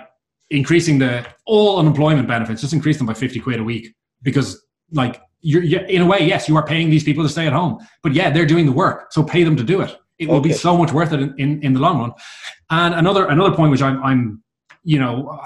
increasing 0.49 0.99
the 0.99 1.25
all 1.45 1.79
unemployment 1.79 2.27
benefits, 2.27 2.61
just 2.61 2.73
increase 2.73 2.97
them 2.97 3.07
by 3.07 3.13
50 3.13 3.39
quid 3.39 3.59
a 3.59 3.63
week 3.63 3.93
because 4.21 4.63
like 4.91 5.21
you're, 5.41 5.63
you 5.63 5.79
in 5.79 6.01
a 6.01 6.05
way, 6.05 6.19
yes, 6.19 6.47
you 6.47 6.55
are 6.55 6.65
paying 6.65 6.89
these 6.89 7.03
people 7.03 7.23
to 7.23 7.29
stay 7.29 7.47
at 7.47 7.53
home, 7.53 7.79
but 8.03 8.13
yeah, 8.13 8.29
they're 8.29 8.45
doing 8.45 8.65
the 8.65 8.71
work. 8.71 9.11
So 9.11 9.23
pay 9.23 9.43
them 9.43 9.55
to 9.55 9.63
do 9.63 9.81
it. 9.81 9.95
It 10.19 10.29
will 10.29 10.41
be 10.41 10.53
so 10.53 10.77
much 10.77 10.91
worth 10.93 11.13
it 11.13 11.19
in, 11.19 11.33
in, 11.39 11.63
in 11.63 11.73
the 11.73 11.79
long 11.79 11.99
run. 11.99 12.11
And 12.69 12.93
another, 12.93 13.25
another 13.25 13.55
point, 13.55 13.71
which 13.71 13.81
I'm, 13.81 14.03
I'm, 14.03 14.43
you 14.83 14.99
know, 14.99 15.41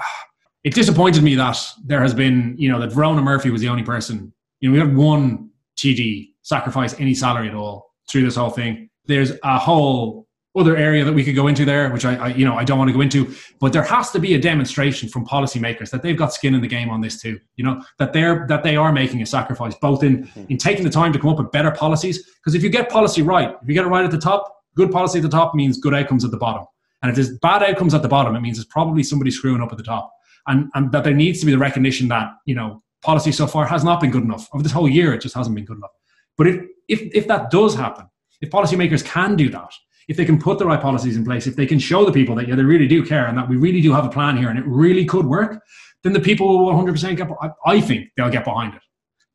it 0.64 0.74
disappointed 0.74 1.22
me 1.22 1.34
that 1.36 1.58
there 1.84 2.02
has 2.02 2.12
been, 2.12 2.54
you 2.58 2.70
know, 2.70 2.78
that 2.80 2.92
Verona 2.92 3.22
Murphy 3.22 3.48
was 3.48 3.62
the 3.62 3.68
only 3.68 3.82
person, 3.82 4.34
you 4.60 4.68
know, 4.68 4.74
we 4.74 4.78
had 4.78 4.94
one 4.94 5.48
TD 5.78 6.32
sacrifice 6.42 6.94
any 7.00 7.14
salary 7.14 7.48
at 7.48 7.54
all 7.54 7.94
through 8.10 8.24
this 8.24 8.36
whole 8.36 8.50
thing. 8.50 8.90
There's 9.06 9.32
a 9.42 9.58
whole 9.58 10.26
other 10.56 10.76
area 10.76 11.04
that 11.04 11.12
we 11.12 11.22
could 11.22 11.34
go 11.34 11.48
into 11.48 11.64
there, 11.64 11.90
which 11.90 12.04
I, 12.04 12.16
I, 12.16 12.28
you 12.28 12.44
know 12.44 12.56
I 12.56 12.64
don't 12.64 12.78
want 12.78 12.88
to 12.88 12.94
go 12.94 13.02
into, 13.02 13.32
but 13.60 13.72
there 13.72 13.82
has 13.82 14.10
to 14.12 14.18
be 14.18 14.34
a 14.34 14.40
demonstration 14.40 15.08
from 15.08 15.26
policymakers 15.26 15.90
that 15.90 16.02
they've 16.02 16.16
got 16.16 16.32
skin 16.32 16.54
in 16.54 16.62
the 16.62 16.68
game 16.68 16.88
on 16.88 17.00
this 17.00 17.20
too. 17.20 17.38
You 17.56 17.64
know 17.64 17.82
that 17.98 18.12
they're 18.12 18.46
that 18.48 18.62
they 18.62 18.76
are 18.76 18.92
making 18.92 19.22
a 19.22 19.26
sacrifice 19.26 19.74
both 19.74 20.02
in 20.02 20.24
mm-hmm. 20.24 20.44
in 20.48 20.56
taking 20.56 20.84
the 20.84 20.90
time 20.90 21.12
to 21.12 21.18
come 21.18 21.30
up 21.30 21.38
with 21.38 21.52
better 21.52 21.70
policies. 21.70 22.24
Because 22.36 22.54
if 22.54 22.62
you 22.62 22.70
get 22.70 22.88
policy 22.88 23.22
right, 23.22 23.54
if 23.62 23.68
you 23.68 23.74
get 23.74 23.84
it 23.84 23.88
right 23.88 24.04
at 24.04 24.10
the 24.10 24.18
top, 24.18 24.50
good 24.76 24.90
policy 24.90 25.18
at 25.18 25.22
the 25.22 25.28
top 25.28 25.54
means 25.54 25.78
good 25.78 25.94
outcomes 25.94 26.24
at 26.24 26.30
the 26.30 26.38
bottom. 26.38 26.64
And 27.02 27.10
if 27.10 27.16
there's 27.16 27.38
bad 27.38 27.62
outcomes 27.62 27.92
at 27.92 28.02
the 28.02 28.08
bottom, 28.08 28.34
it 28.34 28.40
means 28.40 28.58
it's 28.58 28.68
probably 28.68 29.02
somebody 29.02 29.30
screwing 29.30 29.60
up 29.60 29.70
at 29.72 29.78
the 29.78 29.84
top. 29.84 30.10
And 30.46 30.70
and 30.74 30.90
that 30.92 31.04
there 31.04 31.14
needs 31.14 31.40
to 31.40 31.46
be 31.46 31.52
the 31.52 31.58
recognition 31.58 32.08
that 32.08 32.30
you 32.46 32.54
know 32.54 32.82
policy 33.02 33.30
so 33.30 33.46
far 33.46 33.66
has 33.66 33.84
not 33.84 34.00
been 34.00 34.10
good 34.10 34.24
enough. 34.24 34.48
Over 34.54 34.62
this 34.62 34.72
whole 34.72 34.88
year, 34.88 35.12
it 35.12 35.20
just 35.20 35.34
hasn't 35.34 35.54
been 35.54 35.66
good 35.66 35.76
enough. 35.76 35.90
But 36.38 36.46
if 36.46 36.64
if 36.88 37.00
if 37.14 37.26
that 37.28 37.50
does 37.50 37.74
happen, 37.74 38.06
if 38.40 38.50
policymakers 38.50 39.04
can 39.04 39.36
do 39.36 39.48
that 39.50 39.72
if 40.08 40.16
they 40.16 40.24
can 40.24 40.38
put 40.38 40.58
the 40.58 40.66
right 40.66 40.80
policies 40.80 41.16
in 41.16 41.24
place, 41.24 41.46
if 41.46 41.56
they 41.56 41.66
can 41.66 41.78
show 41.78 42.04
the 42.04 42.12
people 42.12 42.34
that 42.36 42.48
yeah, 42.48 42.54
they 42.54 42.62
really 42.62 42.86
do 42.86 43.04
care 43.04 43.26
and 43.26 43.36
that 43.36 43.48
we 43.48 43.56
really 43.56 43.80
do 43.80 43.92
have 43.92 44.04
a 44.04 44.08
plan 44.08 44.36
here 44.36 44.48
and 44.48 44.58
it 44.58 44.64
really 44.66 45.04
could 45.04 45.26
work, 45.26 45.62
then 46.02 46.12
the 46.12 46.20
people 46.20 46.64
will 46.64 46.72
100% 46.72 47.16
get. 47.16 47.28
I 47.64 47.80
think 47.80 48.10
they'll 48.16 48.30
get 48.30 48.44
behind 48.44 48.74
it. 48.74 48.82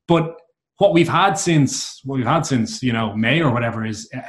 But 0.07 0.39
what 0.77 0.93
we've 0.93 1.09
had 1.09 1.33
since 1.33 1.99
what 2.05 2.15
we've 2.15 2.25
had 2.25 2.45
since 2.45 2.81
you 2.81 2.93
know 2.93 3.15
May 3.15 3.41
or 3.41 3.51
whatever 3.51 3.85
is, 3.85 4.09
uh, 4.15 4.21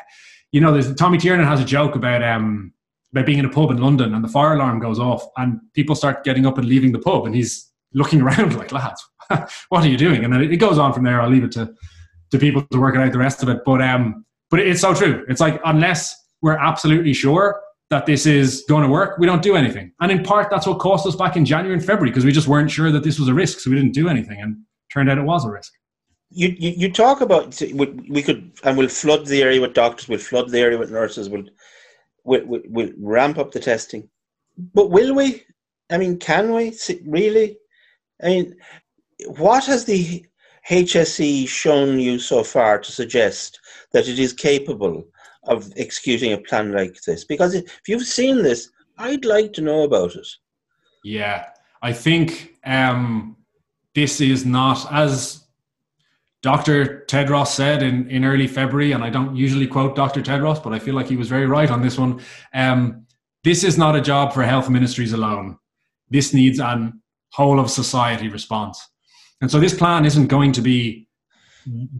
you 0.51 0.61
know, 0.61 0.73
there's 0.73 0.93
Tommy 0.95 1.19
Tiernan 1.19 1.47
has 1.47 1.61
a 1.61 1.65
joke 1.65 1.95
about 1.95 2.23
um 2.23 2.73
about 3.13 3.27
being 3.27 3.39
in 3.39 3.45
a 3.45 3.51
pub 3.51 3.71
in 3.71 3.79
London 3.79 4.15
and 4.15 4.25
the 4.25 4.29
fire 4.29 4.55
alarm 4.55 4.81
goes 4.81 4.99
off 4.99 5.25
and 5.37 5.61
people 5.75 5.95
start 5.95 6.25
getting 6.25 6.47
up 6.47 6.59
and 6.59 6.67
leaving 6.67 6.93
the 6.93 6.99
pub 6.99 7.27
and 7.27 7.35
he's 7.35 7.71
looking 7.95 8.21
around 8.21 8.57
like 8.59 8.73
lads, 8.73 9.07
what 9.69 9.85
are 9.85 9.89
you 9.89 9.97
doing? 9.99 10.25
And 10.25 10.33
then 10.33 10.43
it 10.43 10.57
goes 10.57 10.79
on 10.79 10.93
from 10.93 11.05
there. 11.05 11.21
I'll 11.21 11.31
leave 11.31 11.45
it 11.45 11.53
to 11.53 11.73
to 12.33 12.39
people 12.39 12.63
to 12.73 12.81
work 12.81 12.97
it 12.97 13.01
out 13.01 13.13
the 13.13 13.19
rest 13.19 13.43
of 13.43 13.49
it. 13.49 13.61
But 13.65 13.81
um, 13.81 14.25
but 14.53 14.61
it's 14.61 14.83
so 14.83 14.93
true. 14.95 15.25
It's 15.29 15.41
like 15.41 15.61
unless 15.65 16.15
we're 16.43 16.59
absolutely 16.59 17.15
sure 17.15 17.61
that 17.89 18.05
this 18.05 18.27
is 18.27 18.65
going 18.69 18.83
to 18.83 18.89
work, 18.89 19.19
we 19.19 19.27
don't 19.27 19.43
do 19.43 19.57
anything. 19.57 19.93
And 20.01 20.13
in 20.13 20.23
part, 20.23 20.51
that's 20.51 20.67
what 20.67 20.79
cost 20.79 21.07
us 21.07 21.17
back 21.17 21.37
in 21.37 21.47
January 21.47 21.75
and 21.75 21.83
February 21.85 22.11
because 22.11 22.27
we 22.27 22.33
just 22.33 22.49
weren't 22.49 22.71
sure 22.71 22.93
that 22.93 23.03
this 23.03 23.19
was 23.19 23.29
a 23.29 23.35
risk, 23.35 23.61
so 23.61 23.71
we 23.71 23.77
didn't 23.77 23.95
do 23.95 24.09
anything, 24.11 24.43
and 24.43 24.59
turned 24.93 25.11
out 25.11 25.17
it 25.17 25.23
was 25.23 25.47
a 25.47 25.51
risk. 25.51 25.73
You, 26.29 26.55
you, 26.59 26.71
you 26.71 26.93
talk 26.93 27.23
about 27.23 27.59
we 27.73 28.23
could 28.23 28.53
and 28.63 28.77
we'll 28.77 28.89
flood 28.89 29.27
the 29.27 29.41
area 29.41 29.61
with 29.61 29.73
doctors, 29.73 30.07
we'll 30.07 30.19
flood 30.19 30.51
the 30.51 30.61
area 30.61 30.77
with 30.77 30.91
nurses, 30.91 31.31
we'll, 31.31 31.45
we'll, 32.25 32.45
we'll 32.47 32.93
ramp 32.99 33.39
up 33.39 33.53
the 33.53 33.61
testing, 33.61 34.07
but 34.75 34.91
will 34.91 35.15
we? 35.15 35.45
I 35.91 35.97
mean, 35.97 36.19
can 36.19 36.53
we 36.53 36.77
really? 37.07 37.57
I 38.23 38.27
mean, 38.29 38.57
what 39.29 39.65
has 39.65 39.87
the 39.87 40.27
HSE 40.71 41.49
shown 41.49 41.99
you 41.99 42.19
so 42.19 42.45
far 42.45 42.79
to 42.79 42.93
suggest 42.93 43.61
that 43.93 44.09
it 44.09 44.19
is 44.19 44.33
capable 44.33 45.05
of 45.45 45.73
executing 45.77 46.33
a 46.33 46.39
plan 46.39 46.73
like 46.73 47.01
this? 47.03 47.25
Because 47.25 47.55
if 47.55 47.81
you've 47.89 48.07
seen 48.07 48.43
this, 48.43 48.71
I'd 48.99 49.25
like 49.25 49.53
to 49.55 49.61
know 49.61 49.83
about 49.83 50.15
it. 50.15 50.29
Yeah, 51.05 51.47
I 51.83 51.93
think 51.93 52.55
um, 52.65 53.37
this 53.95 54.21
is 54.21 54.47
not 54.47 54.91
as 54.93 55.45
Dr. 56.43 57.05
Tedros 57.09 57.49
said 57.49 57.83
in, 57.83 58.09
in 58.09 58.25
early 58.25 58.47
February, 58.47 58.93
and 58.93 59.05
I 59.05 59.11
don't 59.11 59.37
usually 59.37 59.67
quote 59.67 59.97
Dr. 59.97 60.23
Tedros, 60.23 60.63
but 60.63 60.73
I 60.73 60.79
feel 60.79 60.95
like 60.95 61.09
he 61.09 61.17
was 61.17 61.29
very 61.29 61.47
right 61.47 61.71
on 61.71 61.83
this 61.83 61.99
one. 61.99 62.21
Um, 62.53 63.07
this 63.45 63.65
is 63.65 63.79
not 63.79 63.97
a 63.97 64.01
job 64.01 64.33
for 64.33 64.43
health 64.43 64.69
ministries 64.69 65.13
alone. 65.13 65.59
This 66.11 66.35
needs 66.35 66.61
an 66.61 67.01
whole 67.33 67.59
of 67.59 67.71
society 67.71 68.29
response. 68.29 68.89
And 69.43 69.51
so 69.51 69.61
this 69.61 69.75
plan 69.75 70.07
isn't 70.07 70.29
going 70.29 70.53
to 70.53 70.63
be 70.63 71.09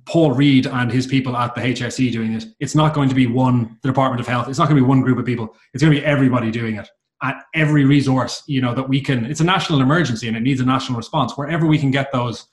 Paul 0.07 0.33
Reid 0.33 0.67
and 0.67 0.91
his 0.91 1.07
people 1.07 1.37
at 1.37 1.55
the 1.55 1.61
HSE 1.61 2.11
doing 2.13 2.33
it. 2.35 2.47
It's 2.61 2.75
not 2.75 2.95
going 2.95 3.09
to 3.09 3.15
be 3.15 3.27
one, 3.27 3.79
the 3.83 3.89
Department 3.89 4.21
of 4.21 4.27
Health. 4.27 4.49
It's 4.49 4.59
not 4.59 4.69
going 4.69 4.77
to 4.77 4.83
be 4.83 4.89
one 4.89 5.03
group 5.03 5.19
of 5.19 5.25
people. 5.25 5.55
It's 5.75 5.83
going 5.83 5.93
to 5.95 6.01
be 6.01 6.07
everybody 6.07 6.51
doing 6.51 6.77
it 6.77 6.89
at 7.23 7.45
every 7.55 7.85
resource, 7.85 8.43
you 8.47 8.61
know, 8.61 8.75
that 8.75 8.89
we 8.89 9.01
can. 9.01 9.27
It's 9.27 9.41
a 9.41 9.45
national 9.45 9.81
emergency 9.81 10.29
and 10.29 10.37
it 10.37 10.41
needs 10.41 10.61
a 10.61 10.65
national 10.65 10.97
response 10.97 11.37
wherever 11.37 11.67
we 11.67 11.79
can 11.79 11.91
get 11.91 12.13
those 12.13 12.47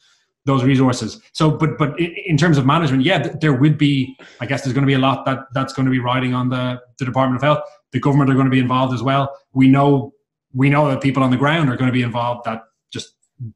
those 0.46 0.64
resources. 0.64 1.22
So, 1.34 1.52
but 1.52 1.78
but 1.78 2.00
in 2.00 2.38
terms 2.38 2.58
of 2.58 2.66
management, 2.66 3.04
yeah, 3.04 3.34
there 3.42 3.54
would 3.54 3.78
be. 3.78 4.18
I 4.40 4.46
guess 4.46 4.64
there's 4.64 4.74
going 4.74 4.84
to 4.84 4.88
be 4.88 4.94
a 4.94 5.00
lot 5.00 5.26
that 5.26 5.40
that's 5.54 5.74
going 5.74 5.86
to 5.86 5.92
be 5.92 6.00
riding 6.00 6.34
on 6.34 6.50
the 6.50 6.80
the 6.98 7.06
Department 7.06 7.38
of 7.38 7.44
Health. 7.44 7.60
The 7.92 8.00
government 8.00 8.30
are 8.30 8.36
going 8.36 8.46
to 8.46 8.52
be 8.52 8.60
involved 8.60 8.94
as 8.94 9.04
well. 9.04 9.36
We 9.54 9.68
know 9.68 10.14
we 10.54 10.70
know 10.70 10.88
that 10.90 11.02
people 11.02 11.24
on 11.24 11.32
the 11.32 11.38
ground 11.38 11.70
are 11.70 11.76
going 11.76 11.90
to 11.90 11.94
be 11.94 12.02
involved. 12.02 12.46
That 12.46 12.62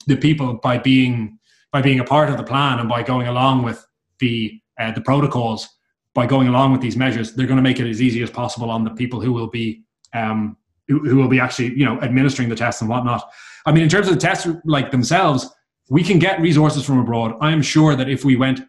the 0.08 0.16
people 0.16 0.56
by 0.56 0.78
being 0.78 1.38
by 1.72 1.82
being 1.82 2.00
a 2.00 2.04
part 2.04 2.30
of 2.30 2.38
the 2.38 2.44
plan 2.44 2.80
and 2.80 2.88
by 2.88 3.04
going 3.04 3.28
along 3.28 3.64
with 3.64 3.86
the 4.20 4.60
uh, 4.80 4.92
the 4.92 5.02
protocols, 5.02 5.68
by 6.14 6.26
going 6.26 6.48
along 6.48 6.72
with 6.72 6.82
these 6.82 6.96
measures, 6.96 7.34
they're 7.34 7.48
going 7.48 7.58
to 7.58 7.64
make 7.64 7.80
it 7.80 7.90
as 7.90 8.02
easy 8.02 8.22
as 8.24 8.30
possible 8.30 8.70
on 8.70 8.84
the 8.84 8.92
people 8.92 9.20
who 9.20 9.34
will 9.34 9.48
be 9.48 9.84
um, 10.14 10.58
who, 10.88 11.00
who 11.00 11.18
will 11.18 11.28
be 11.28 11.40
actually 11.40 11.78
you 11.78 11.86
know 11.86 12.00
administering 12.02 12.50
the 12.50 12.56
tests 12.56 12.82
and 12.82 12.90
whatnot. 12.90 13.30
I 13.66 13.72
mean, 13.72 13.84
in 13.84 13.90
terms 13.90 14.08
of 14.08 14.14
the 14.14 14.20
tests 14.20 14.48
like 14.66 14.92
themselves, 14.92 15.50
we 15.90 16.04
can 16.04 16.20
get 16.20 16.40
resources 16.42 16.86
from 16.86 17.00
abroad. 17.00 17.36
I 17.42 17.52
am 17.52 17.62
sure 17.62 17.96
that 17.96 18.10
if 18.10 18.24
we 18.24 18.36
went 18.36 18.62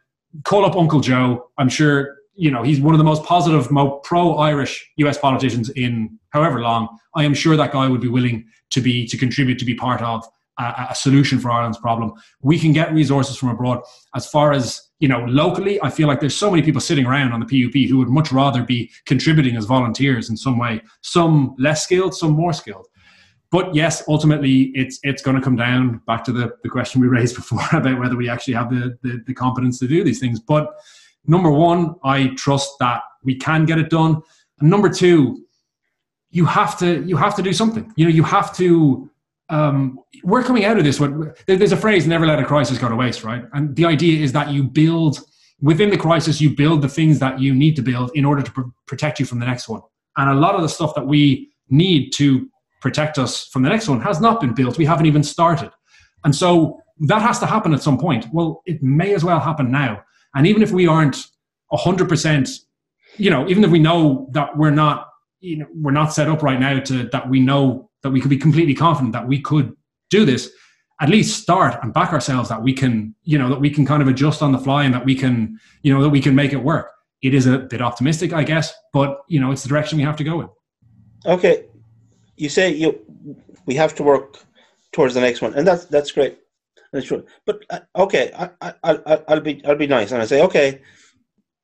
call 0.45 0.65
up 0.65 0.77
Uncle 0.77 1.01
Joe, 1.01 1.51
I'm 1.59 1.69
sure 1.69 2.17
you 2.35 2.51
know 2.51 2.63
he's 2.63 2.81
one 2.81 2.95
of 2.95 2.99
the 2.99 3.05
most 3.05 3.23
positive, 3.25 3.71
most 3.71 4.05
pro-Irish 4.05 4.91
U.S. 4.97 5.19
politicians 5.19 5.69
in 5.71 6.19
however 6.31 6.61
long. 6.61 6.89
I 7.15 7.25
am 7.25 7.35
sure 7.35 7.57
that 7.57 7.73
guy 7.73 7.87
would 7.87 8.01
be 8.01 8.09
willing 8.09 8.47
to 8.71 8.81
be 8.81 9.07
to 9.07 9.17
contribute 9.17 9.59
to 9.61 9.65
be 9.65 9.75
part 9.75 10.03
of 10.03 10.27
a, 10.59 10.87
a, 10.91 10.95
solution 10.95 11.39
for 11.39 11.51
Ireland's 11.51 11.79
problem. 11.79 12.13
We 12.43 12.59
can 12.59 12.73
get 12.73 12.93
resources 12.93 13.37
from 13.37 13.49
abroad. 13.49 13.83
As 14.15 14.27
far 14.27 14.53
as 14.53 14.81
you 15.01 15.09
know, 15.09 15.25
locally, 15.25 15.83
I 15.83 15.91
feel 15.91 16.09
like 16.09 16.21
there's 16.21 16.37
so 16.37 16.51
many 16.51 16.63
people 16.63 16.81
sitting 16.81 17.07
around 17.07 17.33
on 17.33 17.41
the 17.41 17.47
PUP 17.47 17.91
who 17.91 17.99
would 17.99 18.09
much 18.09 18.33
rather 18.33 18.63
be 18.63 18.91
contributing 19.07 19.57
as 19.57 19.67
volunteers 19.67 20.31
in 20.31 20.37
some 20.37 20.59
way. 20.59 20.81
Some 21.03 21.55
less 21.59 21.85
skilled, 21.85 22.15
some 22.15 22.33
more 22.33 22.53
skilled. 22.53 22.87
But 23.51 23.75
yes, 23.75 24.03
ultimately, 24.09 24.73
it's 24.75 24.99
it's 25.03 25.23
going 25.23 25.37
to 25.37 25.43
come 25.43 25.57
down 25.57 26.01
back 26.07 26.25
to 26.25 26.33
the, 26.33 26.53
the 26.63 26.69
question 26.69 27.01
we 27.01 27.09
raised 27.19 27.37
before 27.37 27.61
about 27.73 27.99
whether 27.99 28.17
we 28.17 28.29
actually 28.29 28.55
have 28.55 28.71
the, 28.71 28.99
the, 29.03 29.23
the 29.27 29.35
competence 29.35 29.79
to 29.81 29.89
do 29.89 30.03
these 30.03 30.21
things. 30.21 30.41
But 30.41 30.75
number 31.27 31.51
one, 31.51 31.95
I 32.03 32.29
trust 32.37 32.71
that 32.81 33.03
we 33.23 33.37
can 33.37 33.65
get 33.65 33.79
it 33.79 33.91
done. 33.91 34.23
And 34.61 34.71
number 34.71 34.89
two, 34.89 35.45
you 36.31 36.45
have 36.47 36.79
to 36.79 37.05
you 37.05 37.17
have 37.17 37.37
to 37.37 37.43
do 37.43 37.53
something. 37.53 37.93
You 37.97 38.07
know, 38.07 38.11
you 38.11 38.25
have 38.25 38.57
to 38.57 39.11
um, 39.49 39.99
we're 40.23 40.43
coming 40.43 40.65
out 40.65 40.79
of 40.79 40.85
this. 40.85 41.01
There's 41.47 41.73
a 41.73 41.77
phrase, 41.77 42.07
never 42.07 42.27
let 42.27 42.39
a 42.39 42.45
crisis 42.45 42.79
go 42.79 42.89
to 42.89 42.97
waste, 42.97 43.25
right? 43.25 43.45
And 43.53 43.75
the 43.77 43.85
idea 43.85 44.23
is 44.23 44.33
that 44.33 44.51
you 44.51 44.65
build, 44.65 45.21
within 45.61 45.91
the 45.91 45.99
crisis, 45.99 46.41
you 46.41 46.55
build 46.55 46.83
the 46.83 46.89
things 46.89 47.19
that 47.19 47.41
you 47.41 47.55
need 47.55 47.77
to 47.77 47.83
build 47.83 48.11
in 48.15 48.25
order 48.25 48.43
to 48.43 48.51
pr- 48.51 48.63
protect 48.87 49.21
you 49.21 49.27
from 49.27 49.39
the 49.39 49.47
next 49.47 49.69
one. 49.69 49.83
And 50.17 50.31
a 50.31 50.35
lot 50.35 50.55
of 50.55 50.63
the 50.63 50.69
stuff 50.69 50.95
that 50.95 51.07
we 51.07 51.51
need 51.69 52.11
to 52.15 52.49
protect 52.81 53.19
us 53.19 53.47
from 53.49 53.63
the 53.63 53.69
next 53.69 53.89
one 53.89 54.01
has 54.01 54.21
not 54.21 54.41
been 54.41 54.55
built. 54.55 54.79
We 54.79 54.85
haven't 54.85 55.07
even 55.07 55.23
started. 55.23 55.71
And 56.25 56.35
so 56.35 56.81
that 57.01 57.23
has 57.23 57.39
to 57.41 57.47
happen 57.47 57.75
at 57.75 57.83
some 57.83 57.99
point. 57.99 58.27
Well, 58.33 58.63
it 58.67 58.83
may 58.83 59.15
as 59.15 59.25
well 59.25 59.41
happen 59.41 59.71
now. 59.71 60.03
And 60.35 60.47
even 60.47 60.63
if 60.63 60.71
we 60.71 60.87
aren't 60.87 61.17
100%, 61.73 62.61
you 63.17 63.31
know, 63.31 63.49
even 63.49 63.65
if 63.65 63.71
we 63.71 63.79
know 63.79 64.29
that 64.33 64.57
we're 64.57 64.71
not, 64.71 65.09
you 65.41 65.59
know, 65.59 65.67
we're 65.75 65.93
not 65.93 66.13
set 66.13 66.29
up 66.29 66.43
right 66.43 66.59
now 66.59 66.81
to, 66.81 67.09
that 67.11 67.29
we 67.29 67.41
know 67.41 67.91
that 68.05 68.11
we 68.11 68.21
could 68.21 68.31
be 68.31 68.39
completely 68.39 68.75
confident 68.75 69.13
that 69.13 69.27
we 69.27 69.41
could 69.41 69.75
do 70.11 70.25
this 70.25 70.53
at 71.01 71.09
least 71.09 71.43
start 71.43 71.83
and 71.83 71.93
back 71.93 72.13
ourselves 72.13 72.49
that 72.49 72.63
we 72.63 72.73
can 72.73 73.15
you 73.25 73.39
know 73.39 73.49
that 73.49 73.61
we 73.61 73.71
can 73.71 73.85
kind 73.85 74.03
of 74.03 74.09
adjust 74.09 74.43
on 74.43 74.53
the 74.53 74.59
fly 74.59 74.85
and 74.85 74.95
that 74.95 75.05
we 75.05 75.15
can 75.15 75.59
you 75.83 75.93
know 75.93 76.03
that 76.03 76.11
we 76.11 76.21
can 76.21 76.35
make 76.35 76.53
it 76.53 76.63
work. 76.73 76.91
It 77.23 77.35
is 77.35 77.47
a 77.47 77.59
bit 77.59 77.81
optimistic 77.81 78.33
i 78.33 78.45
guess 78.45 78.73
but 78.93 79.23
you 79.29 79.41
know 79.41 79.51
it's 79.51 79.63
the 79.63 79.69
direction 79.69 79.99
we 79.99 80.05
have 80.05 80.17
to 80.17 80.25
go 80.25 80.41
in. 80.43 80.49
Okay. 81.27 81.67
You 82.37 82.49
say 82.49 82.73
you 82.73 83.01
we 83.67 83.75
have 83.75 83.95
to 83.97 84.03
work 84.03 84.39
towards 84.93 85.15
the 85.15 85.21
next 85.21 85.41
one 85.43 85.55
and 85.55 85.67
that's 85.67 85.87
that's 85.87 86.13
great. 86.13 86.39
That's 86.93 87.07
true. 87.07 87.25
But 87.45 87.65
uh, 87.71 87.81
okay 87.97 88.31
I, 88.39 88.51
I, 88.61 88.75
I, 88.85 89.23
i'll 89.29 89.41
be 89.41 89.65
i'll 89.67 89.83
be 89.85 89.89
nice 89.89 90.13
and 90.13 90.23
i 90.23 90.27
say 90.27 90.43
okay 90.43 90.81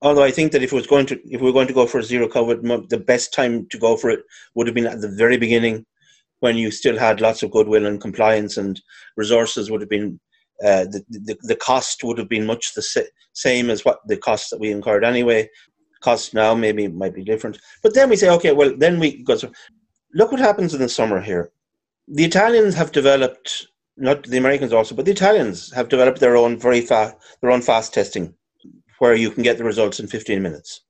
although 0.03 0.25
i 0.25 0.31
think 0.31 0.51
that 0.53 0.63
if 0.63 0.73
it 0.73 0.77
was 0.77 0.89
going 0.89 1.07
to 1.07 1.21
if 1.31 1.41
we 1.41 1.47
were 1.47 1.59
going 1.59 1.69
to 1.69 1.79
go 1.81 1.87
for 1.87 2.03
zero 2.03 2.27
covid 2.27 2.89
the 2.89 2.99
best 2.99 3.33
time 3.33 3.67
to 3.71 3.79
go 3.79 3.97
for 3.97 4.11
it 4.11 4.21
would 4.55 4.67
have 4.67 4.75
been 4.75 4.87
at 4.87 5.01
the 5.01 5.09
very 5.23 5.37
beginning 5.37 5.85
when 6.41 6.57
you 6.57 6.71
still 6.71 6.99
had 6.99 7.21
lots 7.21 7.43
of 7.43 7.51
goodwill 7.51 7.87
and 7.87 8.01
compliance 8.01 8.57
and 8.57 8.81
resources 9.17 9.71
would 9.71 9.81
have 9.81 9.91
been 9.91 10.19
uh, 10.63 10.85
the, 10.85 11.03
the, 11.09 11.39
the 11.43 11.57
cost 11.57 12.05
would 12.05 12.19
have 12.19 12.29
been 12.29 12.45
much 12.45 12.75
the 12.75 12.83
sa- 12.83 13.01
same 13.33 13.71
as 13.71 13.85
what 13.85 14.01
the 14.07 14.17
costs 14.17 14.51
that 14.51 14.61
we 14.61 14.71
incurred 14.71 15.05
anyway. 15.05 15.49
Costs 16.03 16.35
now 16.35 16.55
maybe 16.55 16.87
might 16.89 17.15
be 17.15 17.25
different, 17.25 17.59
but 17.83 17.95
then 17.95 18.09
we 18.09 18.17
say, 18.17 18.31
okay, 18.31 18.53
well, 18.53 18.75
then 18.77 18.99
we 18.99 19.23
go. 19.23 19.37
So, 19.37 19.51
look 20.15 20.33
what 20.33 20.41
happens 20.41 20.75
in 20.75 20.81
the 20.81 20.89
summer 20.89 21.21
here. 21.21 21.51
The 22.09 22.25
Italians 22.25 22.75
have 22.75 22.93
developed, 22.93 23.67
not 23.97 24.25
the 24.25 24.39
Americans 24.39 24.73
also, 24.73 24.95
but 24.95 25.05
the 25.05 25.13
Italians 25.13 25.73
have 25.73 25.91
developed 25.91 26.21
their 26.21 26.37
own 26.37 26.59
very 26.59 26.81
fast, 26.81 27.17
their 27.41 27.51
own 27.51 27.61
fast 27.61 27.93
testing, 27.93 28.35
where 28.99 29.15
you 29.15 29.31
can 29.31 29.43
get 29.43 29.59
the 29.59 29.65
results 29.65 30.01
in 30.01 30.07
15 30.07 30.43
minutes, 30.43 30.81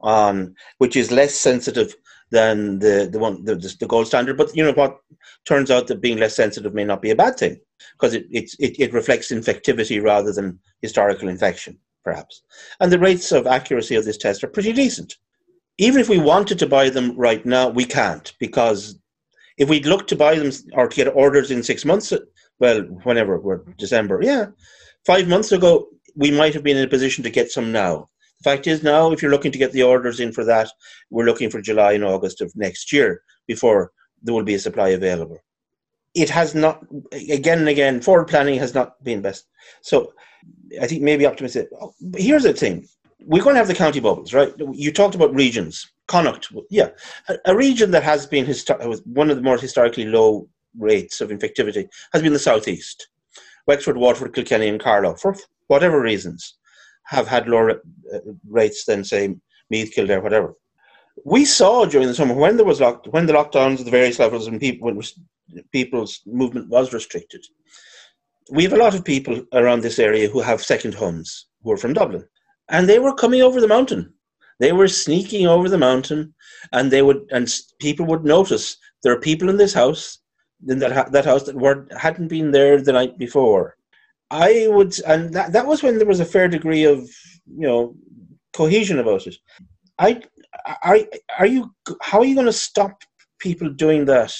on 0.00 0.54
which 0.78 0.96
is 0.96 1.12
less 1.12 1.34
sensitive 1.34 1.94
than 2.32 2.80
the 2.80 3.08
the 3.12 3.18
one 3.18 3.44
the, 3.44 3.54
the 3.80 3.86
gold 3.86 4.06
standard. 4.08 4.36
But 4.36 4.56
you 4.56 4.64
know 4.64 4.72
what? 4.72 4.98
Turns 5.44 5.70
out 5.70 5.86
that 5.86 6.00
being 6.06 6.18
less 6.18 6.34
sensitive 6.36 6.74
may 6.74 6.84
not 6.84 7.02
be 7.02 7.10
a 7.12 7.16
bad 7.24 7.36
thing 7.38 7.56
because 7.94 8.14
it, 8.14 8.26
it, 8.30 8.50
it, 8.58 8.80
it 8.84 8.92
reflects 8.92 9.30
infectivity 9.30 10.02
rather 10.02 10.32
than 10.32 10.58
historical 10.80 11.28
infection, 11.28 11.78
perhaps. 12.04 12.42
And 12.80 12.90
the 12.90 12.98
rates 12.98 13.32
of 13.32 13.46
accuracy 13.46 13.96
of 13.96 14.04
this 14.04 14.18
test 14.18 14.42
are 14.44 14.54
pretty 14.56 14.72
decent. 14.72 15.16
even 15.78 16.00
if 16.00 16.08
we 16.08 16.18
wanted 16.18 16.58
to 16.58 16.66
buy 16.66 16.90
them 16.90 17.16
right 17.16 17.44
now, 17.44 17.68
we 17.68 17.84
can't 17.84 18.32
because 18.38 18.98
if 19.58 19.68
we'd 19.68 19.86
look 19.86 20.06
to 20.08 20.16
buy 20.16 20.34
them 20.36 20.50
or 20.74 20.88
to 20.88 20.96
get 20.96 21.08
orders 21.08 21.50
in 21.50 21.62
six 21.62 21.84
months, 21.84 22.12
well, 22.58 22.82
whenever 23.04 23.38
we're 23.38 23.62
December, 23.78 24.20
yeah, 24.22 24.46
five 25.06 25.28
months 25.28 25.52
ago, 25.52 25.88
we 26.14 26.30
might 26.30 26.54
have 26.54 26.62
been 26.62 26.76
in 26.76 26.84
a 26.84 26.90
position 26.90 27.24
to 27.24 27.30
get 27.30 27.50
some 27.50 27.72
now. 27.72 28.08
Fact 28.42 28.66
is, 28.66 28.82
now, 28.82 29.12
if 29.12 29.22
you're 29.22 29.30
looking 29.30 29.52
to 29.52 29.58
get 29.58 29.72
the 29.72 29.82
orders 29.82 30.20
in 30.20 30.32
for 30.32 30.44
that, 30.44 30.70
we're 31.10 31.26
looking 31.26 31.50
for 31.50 31.60
July 31.60 31.92
and 31.92 32.04
August 32.04 32.40
of 32.40 32.54
next 32.56 32.92
year 32.92 33.22
before 33.46 33.92
there 34.22 34.34
will 34.34 34.44
be 34.44 34.54
a 34.54 34.58
supply 34.58 34.88
available. 34.88 35.38
It 36.14 36.28
has 36.30 36.54
not, 36.54 36.84
again 37.12 37.60
and 37.60 37.68
again, 37.68 38.00
forward 38.00 38.28
planning 38.28 38.58
has 38.58 38.74
not 38.74 39.02
been 39.02 39.22
best. 39.22 39.46
So 39.80 40.12
I 40.80 40.86
think 40.86 41.02
maybe 41.02 41.26
optimistic. 41.26 41.68
Oh, 41.80 41.94
here's 42.16 42.42
the 42.42 42.52
thing 42.52 42.86
we're 43.26 43.42
going 43.42 43.54
to 43.54 43.58
have 43.58 43.68
the 43.68 43.74
county 43.74 44.00
bubbles, 44.00 44.34
right? 44.34 44.52
You 44.72 44.92
talked 44.92 45.14
about 45.14 45.34
regions. 45.34 45.90
Connacht, 46.08 46.48
yeah, 46.68 46.88
a, 47.46 47.54
region 47.54 47.92
that 47.92 48.02
has 48.02 48.26
been 48.26 48.44
histo- 48.44 49.06
one 49.06 49.30
of 49.30 49.36
the 49.36 49.42
more 49.42 49.56
historically 49.56 50.04
low 50.04 50.48
rates 50.76 51.20
of 51.20 51.30
infectivity 51.30 51.88
has 52.12 52.20
been 52.20 52.32
the 52.32 52.38
southeast. 52.38 53.08
Wexford, 53.66 53.96
Waterford, 53.96 54.34
Kilkenny, 54.34 54.68
and 54.68 54.80
Carlow, 54.80 55.14
for 55.14 55.36
whatever 55.68 56.00
reasons, 56.00 56.54
have 57.04 57.26
had 57.26 57.48
lower 57.48 57.82
uh, 58.14 58.18
rates 58.48 58.84
than 58.84 59.04
say 59.04 59.34
Meath, 59.70 59.92
Kildare, 59.94 60.20
whatever. 60.20 60.54
We 61.24 61.44
saw 61.44 61.84
during 61.84 62.08
the 62.08 62.14
summer 62.14 62.34
when 62.34 62.56
there 62.56 62.66
was 62.66 62.80
locked, 62.80 63.08
when 63.08 63.26
the 63.26 63.34
lockdowns 63.34 63.80
at 63.80 63.84
the 63.84 63.90
various 63.90 64.18
levels 64.18 64.46
and 64.46 64.60
people 64.60 64.86
when 64.86 65.00
people's 65.72 66.20
movement 66.26 66.68
was 66.68 66.92
restricted. 66.92 67.44
We 68.50 68.64
have 68.64 68.72
a 68.72 68.76
lot 68.76 68.94
of 68.94 69.04
people 69.04 69.44
around 69.52 69.82
this 69.82 69.98
area 69.98 70.28
who 70.28 70.40
have 70.40 70.62
second 70.62 70.94
homes 70.94 71.46
who 71.62 71.72
are 71.72 71.76
from 71.76 71.92
Dublin 71.92 72.24
and 72.68 72.88
they 72.88 72.98
were 72.98 73.14
coming 73.14 73.42
over 73.42 73.60
the 73.60 73.68
mountain. 73.68 74.12
They 74.58 74.72
were 74.72 74.88
sneaking 74.88 75.46
over 75.46 75.68
the 75.68 75.78
mountain, 75.78 76.34
and 76.72 76.90
they 76.90 77.02
would, 77.02 77.26
and 77.30 77.52
people 77.80 78.06
would 78.06 78.24
notice 78.24 78.76
there 79.02 79.12
are 79.12 79.20
people 79.20 79.48
in 79.48 79.56
this 79.56 79.74
house, 79.74 80.18
in 80.68 80.78
that 80.78 81.12
that 81.12 81.24
house 81.24 81.44
that 81.44 81.56
were 81.56 81.86
hadn't 81.96 82.28
been 82.28 82.50
there 82.50 82.80
the 82.80 82.92
night 82.92 83.18
before. 83.18 83.76
I 84.32 84.66
would, 84.68 84.98
and 85.00 85.32
that 85.34 85.52
that 85.52 85.66
was 85.66 85.82
when 85.82 85.98
there 85.98 86.06
was 86.06 86.20
a 86.20 86.24
fair 86.24 86.48
degree 86.48 86.84
of 86.84 87.00
you 87.46 87.66
know 87.68 87.94
cohesion 88.54 88.98
about 88.98 89.26
it. 89.26 89.36
I 89.98 90.22
are 90.82 90.98
are 91.38 91.46
you 91.46 91.74
how 92.00 92.20
are 92.20 92.24
you 92.24 92.34
going 92.34 92.46
to 92.46 92.52
stop 92.52 93.02
people 93.38 93.68
doing 93.68 94.06
that 94.06 94.32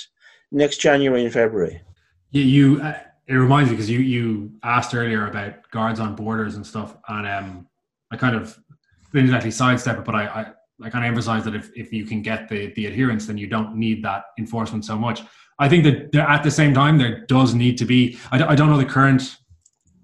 next 0.51 0.78
January 0.78 1.24
and 1.24 1.32
February? 1.32 1.82
Yeah, 2.30 2.45
you. 2.45 2.80
Uh, 2.80 2.99
it 3.28 3.34
reminds 3.34 3.70
me 3.70 3.76
because 3.76 3.90
you 3.90 3.99
you 3.99 4.53
asked 4.62 4.95
earlier 4.95 5.26
about 5.26 5.70
guards 5.70 6.01
on 6.01 6.16
borders 6.16 6.57
and 6.57 6.66
stuff, 6.66 6.97
and 7.09 7.26
um, 7.26 7.66
I 8.11 8.16
kind 8.16 8.34
of 8.34 8.59
didn't 9.12 9.26
exactly 9.26 9.51
sidestep 9.51 9.99
it, 9.99 10.05
but 10.07 10.14
I, 10.14 10.24
I, 10.26 10.47
I 10.82 10.90
kind 10.90 11.05
of 11.05 11.09
emphasize 11.09 11.45
that 11.45 11.55
if, 11.55 11.70
if 11.76 11.93
you 11.93 12.05
can 12.05 12.22
get 12.22 12.49
the, 12.49 12.72
the 12.74 12.86
adherence, 12.86 13.26
then 13.26 13.36
you 13.38 13.47
don't 13.47 13.76
need 13.76 14.03
that 14.05 14.24
enforcement 14.38 14.84
so 14.84 14.97
much. 14.97 15.22
I 15.59 15.68
think 15.68 15.84
that 15.84 16.14
at 16.14 16.43
the 16.43 16.51
same 16.51 16.74
time, 16.74 16.99
there 16.99 17.26
does 17.26 17.55
need 17.55 17.76
to 17.78 17.84
be, 17.84 18.18
I, 18.30 18.43
I 18.43 18.55
don't 18.55 18.70
know 18.70 18.78
the 18.78 18.84
current, 18.84 19.36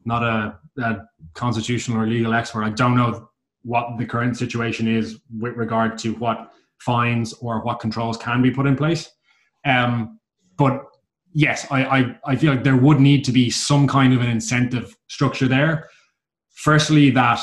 not 0.08 0.22
a, 0.24 0.58
a 0.82 1.06
constitutional 1.34 2.02
or 2.02 2.06
legal 2.06 2.34
expert, 2.34 2.64
I 2.64 2.70
don't 2.70 2.96
know 2.96 3.28
what 3.62 3.98
the 3.98 4.06
current 4.06 4.36
situation 4.36 4.88
is 4.88 5.20
with 5.38 5.54
regard 5.54 5.98
to 5.98 6.14
what 6.14 6.50
fines 6.80 7.32
or 7.34 7.60
what 7.62 7.80
controls 7.80 8.16
can 8.16 8.42
be 8.42 8.50
put 8.50 8.66
in 8.66 8.76
place. 8.76 9.10
Um, 9.64 10.18
but 10.56 10.84
yes, 11.32 11.66
I, 11.70 11.84
I, 11.84 12.18
I 12.24 12.36
feel 12.36 12.52
like 12.52 12.64
there 12.64 12.76
would 12.76 13.00
need 13.00 13.24
to 13.26 13.32
be 13.32 13.50
some 13.50 13.86
kind 13.86 14.14
of 14.14 14.20
an 14.20 14.28
incentive 14.28 14.96
structure 15.08 15.46
there. 15.46 15.88
Firstly, 16.54 17.10
that 17.10 17.40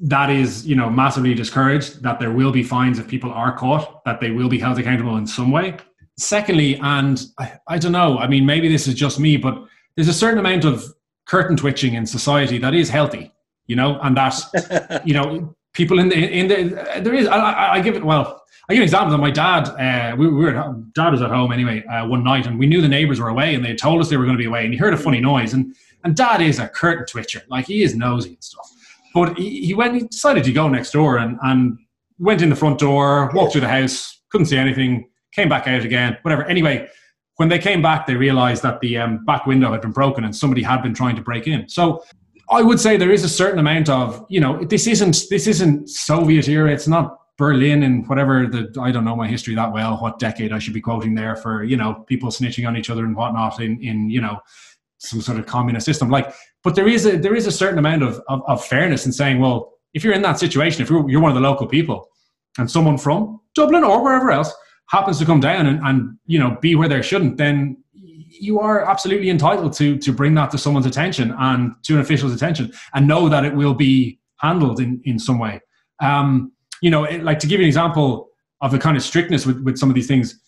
that 0.00 0.28
is 0.30 0.66
you 0.66 0.74
know 0.74 0.90
massively 0.90 1.34
discouraged 1.34 2.02
that 2.02 2.18
there 2.18 2.32
will 2.32 2.50
be 2.50 2.62
fines 2.62 2.98
if 2.98 3.06
people 3.06 3.32
are 3.32 3.56
caught 3.56 4.04
that 4.04 4.20
they 4.20 4.32
will 4.32 4.48
be 4.48 4.58
held 4.58 4.76
accountable 4.76 5.16
in 5.16 5.24
some 5.24 5.52
way 5.52 5.76
secondly 6.18 6.76
and 6.82 7.26
I, 7.38 7.52
I, 7.68 7.78
don't 7.78 7.92
know 7.92 8.18
i 8.18 8.26
mean 8.26 8.44
maybe 8.44 8.68
this 8.68 8.88
is 8.88 8.94
just 8.94 9.20
me 9.20 9.36
but 9.36 9.56
there's 9.94 10.08
a 10.08 10.12
certain 10.12 10.40
amount 10.40 10.64
of 10.64 10.84
curtain 11.26 11.56
twitching 11.56 11.94
in 11.94 12.06
society 12.06 12.58
that 12.58 12.74
is 12.74 12.88
healthy 12.88 13.32
you 13.66 13.76
know 13.76 13.98
and 14.02 14.16
that 14.16 15.02
you 15.04 15.14
know 15.14 15.54
people 15.72 15.98
in 15.98 16.08
the 16.08 16.16
in 16.16 16.48
the 16.48 17.00
there 17.02 17.14
is 17.14 17.26
i, 17.28 17.74
I 17.74 17.80
give 17.80 17.96
it 17.96 18.04
well 18.04 18.40
I 18.68 18.72
give 18.72 18.80
an 18.80 18.84
example 18.84 19.10
that 19.10 19.18
my 19.18 19.30
dad, 19.30 19.68
uh, 19.68 20.16
we, 20.16 20.26
we, 20.26 20.44
were 20.44 20.52
dad 20.94 21.10
was 21.10 21.20
at 21.20 21.28
home 21.28 21.52
anyway 21.52 21.84
uh, 21.84 22.06
one 22.06 22.24
night, 22.24 22.46
and 22.46 22.58
we 22.58 22.66
knew 22.66 22.80
the 22.80 22.88
neighbors 22.88 23.20
were 23.20 23.28
away, 23.28 23.54
and 23.54 23.62
they 23.62 23.74
told 23.74 24.00
us 24.00 24.08
they 24.08 24.16
were 24.16 24.24
going 24.24 24.36
to 24.36 24.42
be 24.42 24.46
away, 24.46 24.64
and 24.64 24.72
he 24.72 24.78
heard 24.78 24.94
a 24.94 24.96
funny 24.96 25.20
noise, 25.20 25.52
and 25.52 25.74
and 26.02 26.16
dad 26.16 26.40
is 26.40 26.58
a 26.58 26.68
curtain 26.68 27.04
twitcher, 27.04 27.42
like 27.48 27.66
he 27.66 27.82
is 27.82 27.94
nosy 27.94 28.30
and 28.30 28.44
stuff. 28.44 28.70
But 29.12 29.36
he, 29.36 29.66
he 29.66 29.74
went. 29.74 29.94
He 29.94 30.06
decided 30.06 30.44
to 30.44 30.52
go 30.52 30.68
next 30.68 30.92
door 30.92 31.18
and 31.18 31.38
and 31.42 31.78
went 32.18 32.40
in 32.40 32.48
the 32.48 32.56
front 32.56 32.78
door, 32.78 33.30
walked 33.34 33.52
through 33.52 33.62
the 33.62 33.68
house, 33.68 34.22
couldn't 34.30 34.46
see 34.46 34.56
anything, 34.56 35.10
came 35.32 35.48
back 35.48 35.66
out 35.66 35.84
again. 35.84 36.16
Whatever. 36.22 36.44
Anyway, 36.44 36.88
when 37.36 37.48
they 37.48 37.58
came 37.58 37.82
back, 37.82 38.06
they 38.06 38.14
realised 38.14 38.62
that 38.62 38.80
the 38.80 38.98
um, 38.98 39.24
back 39.24 39.46
window 39.46 39.72
had 39.72 39.80
been 39.80 39.90
broken 39.90 40.24
and 40.24 40.34
somebody 40.34 40.62
had 40.62 40.82
been 40.82 40.94
trying 40.94 41.16
to 41.16 41.22
break 41.22 41.46
in. 41.46 41.68
So 41.68 42.04
I 42.50 42.62
would 42.62 42.78
say 42.78 42.96
there 42.96 43.12
is 43.12 43.24
a 43.24 43.28
certain 43.28 43.58
amount 43.58 43.88
of 43.88 44.24
you 44.28 44.40
know 44.40 44.62
this 44.64 44.86
isn't 44.86 45.24
this 45.30 45.46
isn't 45.46 45.88
Soviet 45.88 46.48
era. 46.48 46.70
It's 46.70 46.88
not 46.88 47.18
Berlin 47.36 47.82
and 47.82 48.06
whatever 48.08 48.46
the 48.46 48.72
I 48.80 48.92
don't 48.92 49.04
know 49.04 49.16
my 49.16 49.28
history 49.28 49.54
that 49.54 49.72
well. 49.72 49.96
What 49.96 50.18
decade 50.18 50.52
I 50.52 50.58
should 50.58 50.74
be 50.74 50.80
quoting 50.80 51.14
there 51.14 51.36
for 51.36 51.64
you 51.64 51.76
know 51.76 52.04
people 52.06 52.30
snitching 52.30 52.66
on 52.68 52.76
each 52.76 52.90
other 52.90 53.04
and 53.04 53.16
whatnot 53.16 53.60
in 53.60 53.82
in 53.82 54.10
you 54.10 54.20
know 54.20 54.38
some 54.98 55.20
sort 55.20 55.38
of 55.38 55.46
communist 55.46 55.86
system. 55.86 56.10
Like 56.10 56.32
but 56.62 56.74
there 56.74 56.88
is 56.88 57.06
a 57.06 57.16
there 57.16 57.34
is 57.34 57.46
a 57.46 57.52
certain 57.52 57.78
amount 57.78 58.02
of, 58.02 58.20
of, 58.28 58.42
of 58.46 58.64
fairness 58.64 59.06
in 59.06 59.12
saying, 59.12 59.38
well, 59.38 59.74
if 59.92 60.04
you're 60.04 60.14
in 60.14 60.22
that 60.22 60.38
situation, 60.38 60.82
if 60.82 60.90
you're, 60.90 61.08
you're 61.08 61.20
one 61.20 61.30
of 61.30 61.36
the 61.36 61.48
local 61.48 61.66
people, 61.66 62.08
and 62.58 62.70
someone 62.70 62.98
from 62.98 63.40
Dublin 63.54 63.84
or 63.84 64.02
wherever 64.02 64.30
else 64.30 64.52
happens 64.88 65.18
to 65.18 65.24
come 65.24 65.40
down 65.40 65.66
and, 65.66 65.80
and 65.84 66.18
you 66.26 66.38
know 66.38 66.56
be 66.60 66.74
where 66.74 66.88
they 66.88 67.02
shouldn't, 67.02 67.36
then 67.36 67.76
you 67.92 68.58
are 68.58 68.84
absolutely 68.84 69.30
entitled 69.30 69.72
to 69.74 69.98
to 69.98 70.12
bring 70.12 70.34
that 70.34 70.50
to 70.50 70.58
someone's 70.58 70.86
attention 70.86 71.34
and 71.38 71.74
to 71.84 71.94
an 71.94 72.00
official's 72.00 72.34
attention 72.34 72.72
and 72.94 73.06
know 73.06 73.28
that 73.28 73.44
it 73.44 73.54
will 73.54 73.74
be 73.74 74.18
handled 74.36 74.80
in 74.80 75.00
in 75.04 75.18
some 75.18 75.38
way. 75.38 75.60
Um, 76.00 76.52
you 76.82 76.90
know, 76.90 77.04
it, 77.04 77.22
like 77.22 77.38
to 77.40 77.46
give 77.46 77.60
you 77.60 77.64
an 77.64 77.68
example 77.68 78.30
of 78.60 78.70
the 78.72 78.78
kind 78.78 78.96
of 78.96 79.02
strictness 79.02 79.46
with, 79.46 79.60
with 79.62 79.78
some 79.78 79.88
of 79.88 79.94
these 79.94 80.06
things, 80.06 80.40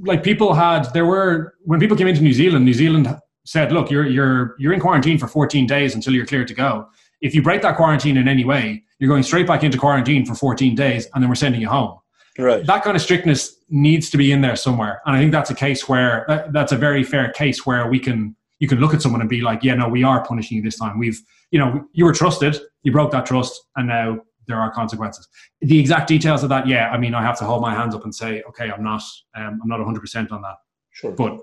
like 0.00 0.22
people 0.22 0.54
had 0.54 0.92
there 0.92 1.06
were 1.06 1.54
when 1.64 1.80
people 1.80 1.96
came 1.96 2.06
into 2.06 2.22
New 2.22 2.32
Zealand, 2.32 2.64
New 2.64 2.74
Zealand 2.74 3.08
said, 3.46 3.72
look, 3.72 3.90
you're, 3.90 4.06
you're, 4.06 4.56
you're 4.58 4.72
in 4.72 4.80
quarantine 4.80 5.18
for 5.18 5.28
14 5.28 5.66
days 5.66 5.94
until 5.94 6.12
you're 6.12 6.26
cleared 6.26 6.48
to 6.48 6.54
go. 6.54 6.88
If 7.20 7.34
you 7.34 7.42
break 7.42 7.62
that 7.62 7.76
quarantine 7.76 8.16
in 8.16 8.28
any 8.28 8.44
way, 8.44 8.82
you're 8.98 9.08
going 9.08 9.22
straight 9.22 9.46
back 9.46 9.62
into 9.62 9.78
quarantine 9.78 10.26
for 10.26 10.34
14 10.34 10.74
days 10.74 11.08
and 11.14 11.22
then 11.22 11.28
we're 11.28 11.36
sending 11.36 11.60
you 11.60 11.68
home. 11.68 11.98
Right. 12.38 12.64
That 12.66 12.82
kind 12.84 12.96
of 12.96 13.02
strictness 13.02 13.56
needs 13.68 14.10
to 14.10 14.16
be 14.16 14.32
in 14.32 14.40
there 14.40 14.56
somewhere. 14.56 15.00
And 15.06 15.16
I 15.16 15.18
think 15.18 15.32
that's 15.32 15.50
a 15.50 15.54
case 15.54 15.88
where 15.88 16.24
that, 16.28 16.52
that's 16.52 16.72
a 16.72 16.76
very 16.76 17.02
fair 17.02 17.30
case 17.30 17.64
where 17.64 17.88
we 17.88 17.98
can, 17.98 18.36
you 18.58 18.68
can 18.68 18.78
look 18.78 18.94
at 18.94 19.02
someone 19.02 19.20
and 19.20 19.30
be 19.30 19.40
like, 19.40 19.62
yeah, 19.62 19.74
no, 19.74 19.88
we 19.88 20.02
are 20.02 20.24
punishing 20.24 20.56
you 20.56 20.62
this 20.62 20.78
time. 20.78 20.98
We've, 20.98 21.20
you 21.50 21.58
know, 21.58 21.86
you 21.92 22.04
were 22.04 22.12
trusted, 22.12 22.58
you 22.82 22.92
broke 22.92 23.10
that 23.12 23.26
trust 23.26 23.60
and 23.76 23.88
now 23.88 24.20
there 24.46 24.58
are 24.58 24.70
consequences. 24.70 25.26
The 25.60 25.78
exact 25.78 26.08
details 26.08 26.42
of 26.42 26.48
that, 26.50 26.66
yeah, 26.66 26.90
I 26.90 26.98
mean, 26.98 27.14
I 27.14 27.22
have 27.22 27.38
to 27.38 27.44
hold 27.44 27.62
my 27.62 27.74
hands 27.74 27.94
up 27.94 28.04
and 28.04 28.14
say, 28.14 28.42
okay, 28.48 28.70
I'm 28.70 28.84
not, 28.84 29.02
um, 29.34 29.60
I'm 29.62 29.68
not 29.68 29.80
100% 29.80 30.32
on 30.32 30.42
that. 30.42 30.56
Sure. 30.92 31.12
But 31.12 31.40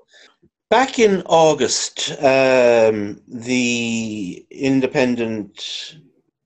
Back 0.74 0.98
in 0.98 1.22
August, 1.28 2.14
um, 2.14 3.22
the 3.28 4.44
independent 4.50 6.00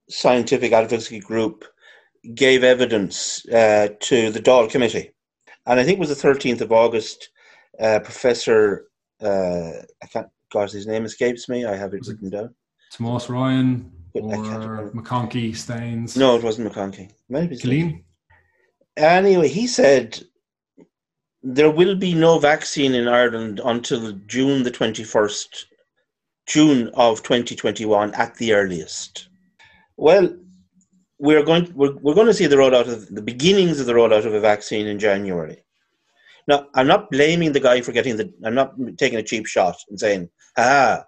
scientific 0.09 0.73
advocacy 0.73 1.21
group 1.21 1.63
gave 2.33 2.63
evidence 2.63 3.45
uh, 3.49 3.89
to 3.99 4.31
the 4.31 4.39
Dáil 4.39 4.69
Committee. 4.69 5.11
And 5.65 5.79
I 5.79 5.83
think 5.83 5.97
it 5.97 5.99
was 5.99 6.09
the 6.09 6.27
13th 6.27 6.61
of 6.61 6.71
August, 6.71 7.29
uh, 7.79 7.99
Professor, 7.99 8.87
uh, 9.21 9.71
I 10.03 10.07
can't, 10.11 10.27
gosh, 10.51 10.71
his 10.71 10.87
name 10.87 11.05
escapes 11.05 11.49
me. 11.49 11.65
I 11.65 11.75
have 11.75 11.93
it 11.93 12.07
written 12.07 12.29
down. 12.29 12.55
Tomas 12.91 13.29
Ryan 13.29 13.91
or 14.13 14.91
McConkey 14.91 15.55
Staines. 15.55 16.15
No, 16.15 16.35
it 16.35 16.43
wasn't 16.43 16.71
McConkey. 16.71 17.11
Maybe 17.29 17.57
Killeen. 17.57 18.03
Anyway, 18.95 19.47
he 19.47 19.67
said 19.67 20.23
there 21.43 21.69
will 21.69 21.95
be 21.95 22.13
no 22.13 22.39
vaccine 22.39 22.95
in 22.95 23.07
Ireland 23.07 23.61
until 23.63 24.11
June 24.25 24.63
the 24.63 24.71
21st, 24.71 25.65
June 26.47 26.89
of 26.93 27.21
2021 27.23 28.13
at 28.15 28.35
the 28.35 28.53
earliest. 28.53 29.29
Well, 29.97 30.35
we're 31.19 31.43
going, 31.43 31.71
we're, 31.75 31.95
we're 31.97 32.13
going 32.13 32.27
to 32.27 32.33
see 32.33 32.47
the 32.47 32.55
rollout 32.55 32.87
of 32.87 33.07
the 33.13 33.21
beginnings 33.21 33.79
of 33.79 33.85
the 33.85 33.93
rollout 33.93 34.25
of 34.25 34.33
a 34.33 34.39
vaccine 34.39 34.87
in 34.87 34.99
January. 34.99 35.63
Now, 36.47 36.67
I'm 36.75 36.87
not 36.87 37.11
blaming 37.11 37.51
the 37.51 37.59
guy 37.59 37.81
for 37.81 37.91
getting 37.91 38.17
the, 38.17 38.31
I'm 38.43 38.55
not 38.55 38.75
taking 38.97 39.19
a 39.19 39.23
cheap 39.23 39.47
shot 39.47 39.75
and 39.89 39.99
saying, 39.99 40.29
ah, 40.57 41.03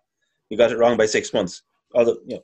you 0.49 0.57
got 0.57 0.72
it 0.72 0.78
wrong 0.78 0.97
by 0.97 1.05
six 1.05 1.34
months. 1.34 1.62
Although, 1.93 2.18
you 2.26 2.36
know, 2.36 2.43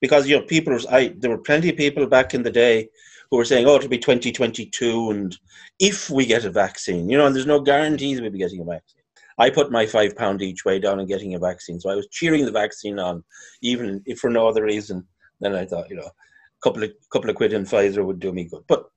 because, 0.00 0.26
you 0.26 0.36
know, 0.36 0.44
people, 0.44 0.76
I, 0.90 1.14
there 1.18 1.30
were 1.30 1.38
plenty 1.38 1.68
of 1.68 1.76
people 1.76 2.06
back 2.06 2.34
in 2.34 2.42
the 2.42 2.50
day 2.50 2.88
who 3.30 3.36
were 3.36 3.44
saying, 3.44 3.66
oh, 3.66 3.76
it'll 3.76 3.88
be 3.88 3.98
2022 3.98 5.10
and 5.10 5.38
if 5.78 6.10
we 6.10 6.26
get 6.26 6.44
a 6.44 6.50
vaccine, 6.50 7.08
you 7.08 7.16
know, 7.16 7.26
and 7.26 7.34
there's 7.34 7.46
no 7.46 7.60
guarantees 7.60 8.20
we'll 8.20 8.30
be 8.30 8.38
getting 8.38 8.60
a 8.60 8.64
vaccine. 8.64 9.02
I 9.38 9.50
put 9.50 9.72
my 9.72 9.86
five 9.86 10.16
pound 10.16 10.42
each 10.42 10.64
way 10.64 10.78
down 10.78 11.00
on 11.00 11.06
getting 11.06 11.34
a 11.34 11.38
vaccine. 11.38 11.80
So 11.80 11.90
I 11.90 11.94
was 11.94 12.08
cheering 12.08 12.44
the 12.44 12.52
vaccine 12.52 12.98
on, 12.98 13.24
even 13.62 14.02
if 14.06 14.18
for 14.18 14.30
no 14.30 14.48
other 14.48 14.64
reason. 14.64 15.06
than 15.40 15.54
I 15.54 15.64
thought, 15.64 15.88
you 15.88 15.96
know, 15.96 16.10
couple 16.62 16.82
of 16.82 16.90
couple 17.12 17.30
of 17.30 17.36
quid 17.36 17.52
in 17.52 17.64
Pfizer 17.64 18.04
would 18.04 18.20
do 18.20 18.32
me 18.32 18.44
good. 18.44 18.64
But 18.66 18.90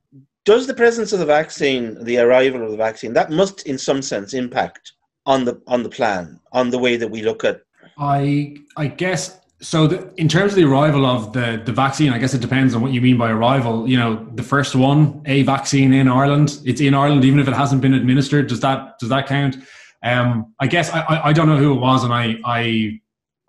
Does 0.46 0.68
the 0.68 0.74
presence 0.74 1.12
of 1.14 1.20
the 1.20 1.26
vaccine, 1.26 2.04
the 2.04 2.18
arrival 2.20 2.64
of 2.64 2.72
the 2.72 2.78
vaccine, 2.78 3.14
that 3.14 3.32
must 3.32 3.66
in 3.66 3.78
some 3.78 4.02
sense 4.02 4.34
impact 4.34 4.94
on 5.26 5.46
the 5.46 5.62
on 5.68 5.84
the 5.84 5.90
plan, 5.90 6.40
on 6.52 6.70
the 6.70 6.80
way 6.80 6.98
that 6.98 7.10
we 7.10 7.22
look 7.22 7.44
at 7.44 7.62
I 7.98 8.58
I 8.78 8.88
guess 8.88 9.40
so. 9.62 9.88
The, 9.88 10.14
in 10.18 10.28
terms 10.28 10.52
of 10.52 10.58
the 10.58 10.66
arrival 10.66 11.06
of 11.06 11.34
the 11.34 11.62
the 11.64 11.72
vaccine, 11.72 12.12
I 12.12 12.18
guess 12.18 12.34
it 12.34 12.42
depends 12.42 12.76
on 12.76 12.82
what 12.82 12.92
you 12.92 13.02
mean 13.02 13.18
by 13.18 13.30
arrival. 13.32 13.88
You 13.88 13.98
know, 13.98 14.28
the 14.36 14.44
first 14.44 14.76
one, 14.76 15.22
a 15.26 15.44
vaccine 15.44 15.94
in 15.94 16.08
Ireland, 16.08 16.60
it's 16.66 16.82
in 16.82 16.94
Ireland, 16.94 17.26
even 17.26 17.40
if 17.40 17.48
it 17.48 17.54
hasn't 17.54 17.82
been 17.82 17.94
administered. 17.94 18.48
Does 18.48 18.60
that 18.62 19.00
does 19.00 19.10
that 19.10 19.28
count? 19.28 19.58
Um, 20.04 20.54
I 20.60 20.68
guess 20.68 20.92
I, 20.92 21.02
I, 21.02 21.30
I 21.30 21.34
don't 21.34 21.48
know 21.48 21.58
who 21.58 21.74
it 21.74 21.80
was, 21.80 22.04
and 22.04 22.14
I 22.14 22.36
I 22.44 23.00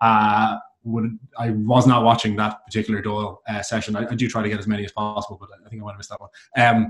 uh, 0.01 0.57
would 0.87 1.17
I 1.37 1.51
was 1.51 1.85
not 1.85 2.03
watching 2.03 2.35
that 2.37 2.65
particular 2.65 3.01
Dáil 3.01 3.37
uh, 3.47 3.61
session. 3.61 3.95
I, 3.95 4.07
I, 4.07 4.15
do 4.15 4.27
try 4.27 4.41
to 4.41 4.49
get 4.49 4.59
as 4.59 4.67
many 4.67 4.85
as 4.85 4.91
possible, 4.91 5.37
but 5.39 5.49
I 5.65 5.69
think 5.69 5.81
I 5.81 5.85
might 5.85 5.91
have 5.91 5.99
missed 5.99 6.09
that 6.09 6.21
one. 6.21 6.29
Um, 6.57 6.87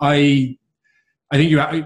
I 0.00 0.56
I 1.30 1.36
think 1.36 1.50
you. 1.50 1.60
I, 1.60 1.84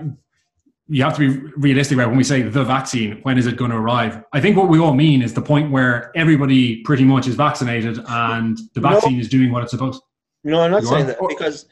you 0.88 1.02
have 1.02 1.16
to 1.16 1.32
be 1.32 1.50
realistic 1.56 1.96
about 1.96 2.08
when 2.08 2.18
we 2.18 2.24
say 2.24 2.42
the 2.42 2.62
vaccine, 2.62 3.20
when 3.22 3.38
is 3.38 3.46
it 3.46 3.56
going 3.56 3.70
to 3.70 3.76
arrive? 3.76 4.22
I 4.34 4.40
think 4.42 4.54
what 4.56 4.68
we 4.68 4.78
all 4.78 4.92
mean 4.92 5.22
is 5.22 5.32
the 5.32 5.40
point 5.40 5.70
where 5.70 6.12
everybody 6.14 6.82
pretty 6.82 7.04
much 7.04 7.26
is 7.26 7.36
vaccinated 7.36 7.98
and 8.06 8.58
the 8.74 8.80
vaccine 8.80 9.14
no, 9.14 9.20
is 9.20 9.30
doing 9.30 9.50
what 9.50 9.62
it's 9.62 9.72
supposed 9.72 10.02
No, 10.44 10.60
I'm 10.60 10.70
not 10.70 10.82
you 10.82 10.88
saying 10.88 11.04
are? 11.04 11.06
that 11.06 11.18
because 11.26 11.64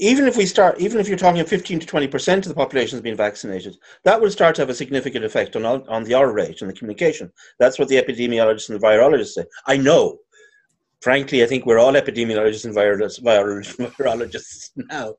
even 0.00 0.26
if 0.26 0.36
we 0.36 0.46
start, 0.46 0.80
even 0.80 0.98
if 0.98 1.08
you're 1.08 1.18
talking 1.18 1.40
of 1.40 1.48
15 1.48 1.80
to 1.80 1.86
20% 1.86 2.36
of 2.38 2.44
the 2.44 2.54
population 2.54 2.96
has 2.96 3.02
been 3.02 3.16
vaccinated, 3.16 3.76
that 4.04 4.20
will 4.20 4.30
start 4.30 4.54
to 4.56 4.62
have 4.62 4.70
a 4.70 4.74
significant 4.74 5.24
effect 5.24 5.54
on, 5.54 5.64
on 5.64 6.04
the 6.04 6.14
R 6.14 6.32
rate 6.32 6.62
and 6.62 6.70
the 6.70 6.74
communication. 6.74 7.30
That's 7.58 7.78
what 7.78 7.88
the 7.88 8.02
epidemiologists 8.02 8.70
and 8.70 8.80
the 8.80 8.86
virologists 8.86 9.34
say. 9.34 9.44
I 9.66 9.76
know 9.76 10.18
frankly, 11.00 11.42
I 11.42 11.46
think 11.46 11.66
we're 11.66 11.78
all 11.78 11.92
epidemiologists 11.92 12.64
and 12.64 12.74
virologists, 12.74 13.20
virologists 13.96 14.70
now. 14.76 15.14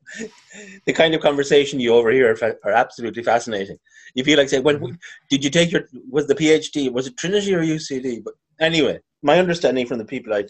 the 0.86 0.92
kind 0.92 1.14
of 1.14 1.20
conversation 1.20 1.80
you 1.80 1.94
overhear 1.94 2.36
are, 2.64 2.70
absolutely 2.70 3.22
fascinating. 3.22 3.76
You 4.14 4.24
feel 4.24 4.38
like 4.38 4.48
saying, 4.48 4.62
"When 4.62 4.98
did 5.30 5.42
you 5.42 5.50
take 5.50 5.72
your 5.72 5.88
was 6.10 6.26
the 6.26 6.34
PhD? 6.34 6.92
Was 6.92 7.06
it 7.06 7.16
Trinity 7.16 7.54
or 7.54 7.62
UCD?" 7.62 8.22
But 8.22 8.34
anyway, 8.60 9.00
my 9.22 9.38
understanding 9.38 9.86
from 9.86 9.98
the 9.98 10.04
people 10.04 10.34
I 10.34 10.44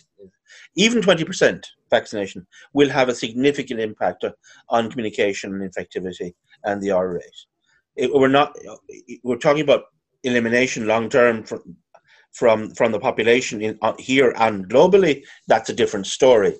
even 0.76 1.02
twenty 1.02 1.24
percent 1.24 1.66
vaccination 1.90 2.46
will 2.72 2.88
have 2.88 3.08
a 3.08 3.14
significant 3.14 3.80
impact 3.80 4.24
on 4.68 4.90
communication 4.90 5.54
and 5.54 5.70
infectivity 5.70 6.32
and 6.64 6.80
the 6.82 6.90
R 6.90 7.14
rate. 7.14 7.40
It, 7.96 8.12
we're 8.12 8.28
not 8.28 8.56
we're 9.22 9.36
talking 9.36 9.62
about 9.62 9.84
elimination 10.24 10.86
long 10.86 11.08
term 11.08 11.42
from 11.44 11.76
from 12.32 12.70
from 12.74 12.92
the 12.92 12.98
population 12.98 13.60
in 13.62 13.78
uh, 13.82 13.94
here 13.98 14.34
and 14.38 14.68
globally, 14.68 15.22
that's 15.48 15.70
a 15.70 15.74
different 15.74 16.06
story. 16.06 16.54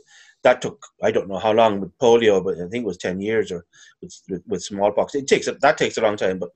That 0.45 0.61
took 0.61 0.85
I 1.03 1.11
don't 1.11 1.29
know 1.29 1.39
how 1.39 1.53
long 1.53 1.81
with 1.81 1.97
polio, 1.99 2.45
but 2.45 2.55
I 2.55 2.69
think 2.69 2.83
it 2.83 2.87
was 2.87 2.99
ten 2.99 3.21
years 3.21 3.51
or 3.51 3.65
with, 4.01 4.15
with, 4.29 4.43
with 4.47 4.63
smallpox. 4.63 5.15
It 5.15 5.27
takes 5.27 5.47
that 5.47 5.79
takes 5.79 5.97
a 5.97 6.03
long 6.03 6.17
time, 6.17 6.39
but 6.39 6.51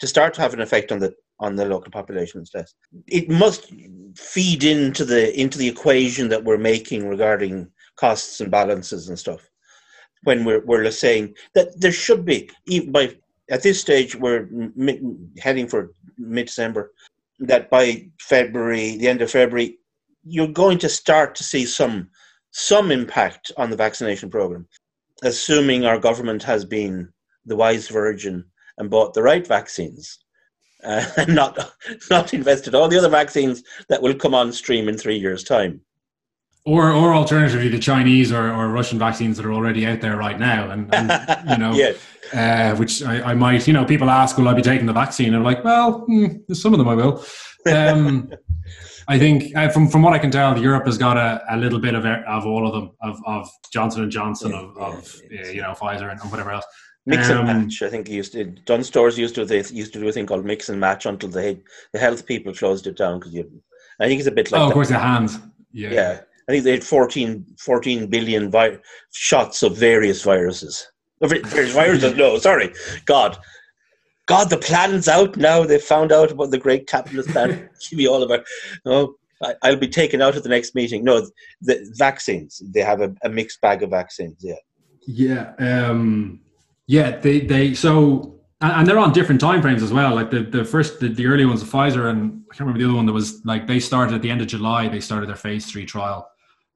to 0.00 0.06
start 0.06 0.34
to 0.34 0.40
have 0.40 0.54
an 0.54 0.60
effect 0.60 0.92
on 0.92 0.98
the 0.98 1.14
on 1.40 1.56
the 1.56 1.64
local 1.64 1.90
population 1.90 2.42
is. 2.42 2.74
It 3.06 3.28
must 3.28 3.72
feed 4.16 4.64
into 4.64 5.04
the 5.04 5.38
into 5.38 5.58
the 5.58 5.68
equation 5.68 6.28
that 6.28 6.44
we're 6.44 6.58
making 6.58 7.08
regarding 7.08 7.70
costs 7.96 8.40
and 8.40 8.50
balances 8.50 9.08
and 9.08 9.18
stuff. 9.18 9.48
When 10.24 10.44
we're 10.44 10.64
we're 10.64 10.90
saying 10.90 11.34
that 11.54 11.80
there 11.80 11.92
should 11.92 12.24
be 12.24 12.50
by 12.88 13.16
at 13.50 13.62
this 13.62 13.80
stage 13.80 14.16
we're 14.16 14.48
heading 15.38 15.68
for 15.68 15.92
mid 16.18 16.46
December 16.46 16.92
that 17.40 17.70
by 17.70 18.08
February, 18.20 18.96
the 18.96 19.08
end 19.08 19.22
of 19.22 19.30
February, 19.30 19.78
you're 20.24 20.48
going 20.48 20.78
to 20.78 20.88
start 20.88 21.34
to 21.36 21.44
see 21.44 21.64
some 21.64 22.10
some 22.50 22.90
impact 22.90 23.52
on 23.56 23.70
the 23.70 23.76
vaccination 23.76 24.30
program, 24.30 24.66
assuming 25.22 25.84
our 25.84 25.98
government 25.98 26.42
has 26.42 26.64
been 26.64 27.08
the 27.46 27.56
wise 27.56 27.88
virgin 27.88 28.44
and 28.78 28.90
bought 28.90 29.14
the 29.14 29.22
right 29.22 29.46
vaccines. 29.46 30.18
Uh, 30.84 31.04
and 31.16 31.34
not 31.34 31.58
not 32.10 32.32
invested 32.32 32.74
all 32.74 32.88
the 32.88 32.98
other 32.98 33.08
vaccines 33.08 33.62
that 33.88 34.00
will 34.00 34.14
come 34.14 34.34
on 34.34 34.52
stream 34.52 34.88
in 34.88 34.96
three 34.96 35.16
years' 35.16 35.42
time. 35.42 35.80
Or, 36.64 36.90
or 36.92 37.14
alternatively, 37.14 37.68
the 37.68 37.78
Chinese 37.78 38.30
or, 38.30 38.52
or 38.52 38.68
Russian 38.68 38.98
vaccines 38.98 39.38
that 39.38 39.46
are 39.46 39.52
already 39.54 39.86
out 39.86 40.02
there 40.02 40.18
right 40.18 40.38
now, 40.38 40.70
and, 40.70 40.94
and 40.94 41.48
you 41.48 41.56
know, 41.58 41.94
uh, 42.38 42.76
which 42.76 43.02
I, 43.02 43.30
I, 43.30 43.34
might, 43.34 43.66
you 43.66 43.72
know, 43.72 43.86
people 43.86 44.10
ask, 44.10 44.36
will 44.36 44.48
I 44.48 44.52
be 44.54 44.60
taking 44.60 44.84
the 44.84 44.92
vaccine? 44.92 45.28
And 45.28 45.36
I'm 45.36 45.44
like, 45.44 45.64
well, 45.64 46.06
mm, 46.06 46.54
some 46.54 46.74
of 46.74 46.78
them 46.78 46.88
I 46.88 46.94
will. 46.94 47.24
Um, 47.66 48.30
I 49.08 49.18
think 49.18 49.56
uh, 49.56 49.70
from 49.70 49.88
from 49.88 50.02
what 50.02 50.12
I 50.12 50.18
can 50.18 50.30
tell, 50.30 50.58
Europe 50.58 50.84
has 50.84 50.98
got 50.98 51.16
a, 51.16 51.42
a 51.48 51.56
little 51.56 51.78
bit 51.80 51.94
of 51.94 52.04
of 52.04 52.46
all 52.46 52.66
of 52.66 52.74
them, 52.74 52.90
of, 53.00 53.18
of 53.24 53.48
Johnson 53.72 54.02
and 54.02 54.12
Johnson, 54.12 54.50
yeah, 54.50 54.58
of, 54.58 54.76
yeah, 54.76 54.86
of 54.86 55.20
yeah, 55.30 55.50
you 55.50 55.62
know 55.62 55.72
Pfizer 55.72 56.10
and, 56.10 56.20
whatever 56.30 56.52
else. 56.52 56.66
Mix 57.08 57.30
um, 57.30 57.48
and 57.48 57.62
match. 57.64 57.82
I 57.82 57.88
think 57.88 58.08
used 58.08 58.32
to, 58.32 58.44
Dunnes 58.44 58.86
Stores 58.86 59.18
used 59.18 59.34
to 59.36 59.44
they 59.46 59.64
used 59.64 59.94
to 59.94 60.00
do 60.00 60.08
a 60.08 60.12
thing 60.12 60.26
called 60.26 60.44
mix 60.44 60.68
and 60.68 60.78
match 60.78 61.06
until 61.06 61.30
the 61.30 61.58
the 61.94 61.98
health 61.98 62.26
people 62.26 62.52
closed 62.52 62.86
it 62.86 62.98
down 62.98 63.18
because 63.18 63.32
you. 63.32 63.50
I 63.98 64.06
think 64.06 64.20
it's 64.20 64.28
a 64.28 64.32
bit 64.32 64.52
like. 64.52 64.60
Oh, 64.60 64.66
of 64.66 64.74
course, 64.74 64.88
the 64.88 64.98
hands. 64.98 65.38
Yeah. 65.72 65.90
Yeah. 65.90 66.20
I 66.48 66.52
think 66.52 66.64
they 66.64 66.72
had 66.72 66.84
14, 66.84 67.44
14 67.58 68.06
billion 68.06 68.50
vi- 68.50 68.78
shots 69.12 69.62
of 69.62 69.76
various 69.76 70.22
viruses. 70.22 70.86
Various 71.20 71.74
viruses, 71.74 72.14
no, 72.16 72.38
sorry. 72.38 72.72
God. 73.04 73.38
God, 74.26 74.50
the 74.50 74.58
plan's 74.58 75.08
out 75.08 75.36
now. 75.36 75.64
They 75.64 75.78
found 75.78 76.12
out 76.12 76.30
about 76.30 76.50
the 76.50 76.58
great 76.58 76.86
capitalist 76.86 77.30
plan. 77.30 77.70
Give 77.90 77.98
me 77.98 78.06
all 78.06 78.22
of 78.22 78.30
our. 78.30 78.44
No, 78.84 79.14
I, 79.42 79.70
will 79.70 79.76
be 79.76 79.88
taken 79.88 80.20
out 80.20 80.36
at 80.36 80.42
the 80.42 80.48
next 80.48 80.74
meeting. 80.74 81.04
No, 81.04 81.26
the 81.62 81.90
vaccines. 81.96 82.60
They 82.64 82.80
have 82.80 83.00
a, 83.00 83.14
a 83.24 83.28
mixed 83.28 83.60
bag 83.62 83.82
of 83.82 83.90
vaccines. 83.90 84.36
Yeah. 84.40 84.54
Yeah. 85.06 85.52
Um, 85.58 86.40
yeah. 86.88 87.18
They 87.18 87.40
they 87.40 87.74
so 87.74 88.34
and 88.60 88.88
they're 88.88 88.98
on 88.98 89.12
different 89.12 89.40
time 89.40 89.62
frames 89.62 89.84
as 89.84 89.92
well. 89.92 90.16
Like 90.16 90.32
the 90.32 90.42
the 90.42 90.64
first 90.64 90.98
the, 90.98 91.08
the 91.08 91.26
early 91.26 91.44
ones, 91.44 91.62
Pfizer 91.62 92.10
and 92.10 92.42
I 92.50 92.54
can't 92.56 92.66
remember 92.66 92.80
the 92.80 92.86
other 92.86 92.96
one 92.96 93.06
that 93.06 93.12
was 93.12 93.40
like 93.44 93.68
they 93.68 93.78
started 93.78 94.14
at 94.16 94.22
the 94.22 94.30
end 94.30 94.40
of 94.40 94.48
July. 94.48 94.88
They 94.88 95.00
started 95.00 95.28
their 95.28 95.36
phase 95.36 95.70
three 95.70 95.86
trial 95.86 96.28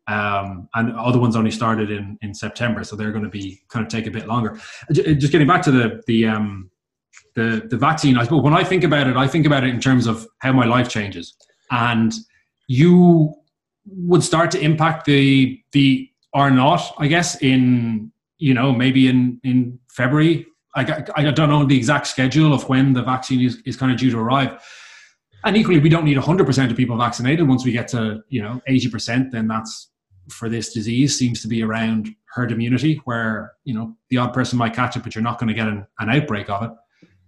um, 0.09 0.69
and 0.75 0.95
other 0.97 1.19
ones 1.19 1.37
only 1.37 1.51
started 1.51 1.91
in, 1.91 2.19
in 2.23 2.35
September, 2.35 2.83
so 2.85 2.97
they're 2.97 3.13
going 3.13 3.25
to 3.25 3.31
be 3.31 3.63
kind 3.69 3.85
of 3.85 3.91
take 3.91 4.07
a 4.07 4.11
bit 4.11 4.27
longer. 4.27 4.59
Just 4.93 5.33
getting 5.33 5.47
back 5.47 5.63
to 5.63 5.71
the 5.71 6.03
the 6.07 6.27
um, 6.27 6.71
the 7.35 7.67
the 7.71 7.77
vaccine, 7.77 8.17
I 8.17 8.25
suppose 8.25 8.43
when 8.43 8.55
I 8.55 8.65
think 8.65 8.85
about 8.85 9.07
it, 9.07 9.17
I 9.17 9.29
think 9.29 9.47
about 9.47 9.65
it 9.65 9.71
in 9.71 9.81
terms 9.81 10.07
of 10.07 10.27
how 10.41 10.53
my 10.53 10.67
life 10.67 10.89
changes, 10.89 11.37
and 11.71 12.13
you 12.67 13.35
would 13.87 14.23
start 14.23 14.51
to 14.53 14.61
impact 14.61 15.07
the 15.07 15.61
the 15.73 16.09
or 16.35 16.51
not, 16.51 16.95
I 16.99 17.07
guess, 17.07 17.41
in 17.41 18.11
you 18.43 18.55
know 18.55 18.72
maybe 18.72 19.09
in 19.09 19.40
in 19.45 19.78
February. 19.90 20.47
I, 20.74 21.05
I 21.16 21.30
don't 21.30 21.51
know 21.51 21.64
the 21.66 21.76
exact 21.76 22.07
schedule 22.07 22.55
of 22.55 22.66
when 22.66 22.95
the 22.95 23.03
vaccine 23.03 23.43
is, 23.43 23.61
is 23.66 23.76
kind 23.76 23.93
of 23.93 23.99
due 23.99 24.11
to 24.11 24.18
arrive. 24.18 24.59
And 25.45 25.55
equally, 25.55 25.78
we 25.80 25.90
don't 25.90 26.07
need 26.07 26.16
100% 26.16 26.70
of 26.70 26.76
people 26.78 26.97
vaccinated. 26.97 27.47
Once 27.47 27.62
we 27.62 27.72
get 27.72 27.88
to, 27.88 28.22
you 28.28 28.40
know, 28.40 28.62
80%, 28.66 29.30
then 29.32 29.49
that's 29.49 29.90
for 30.30 30.49
this 30.49 30.72
disease 30.72 31.18
seems 31.18 31.43
to 31.43 31.49
be 31.49 31.62
around 31.62 32.09
herd 32.34 32.53
immunity, 32.53 33.03
where 33.05 33.53
you 33.64 33.74
know 33.74 33.95
the 34.09 34.16
odd 34.16 34.32
person 34.32 34.59
might 34.59 34.74
catch 34.74 34.97
it, 34.97 35.03
but 35.03 35.14
you're 35.14 35.22
not 35.22 35.38
going 35.38 35.49
to 35.49 35.55
get 35.55 35.68
an, 35.68 35.86
an 35.99 36.11
outbreak 36.11 36.49
of 36.49 36.62
it. 36.62 36.70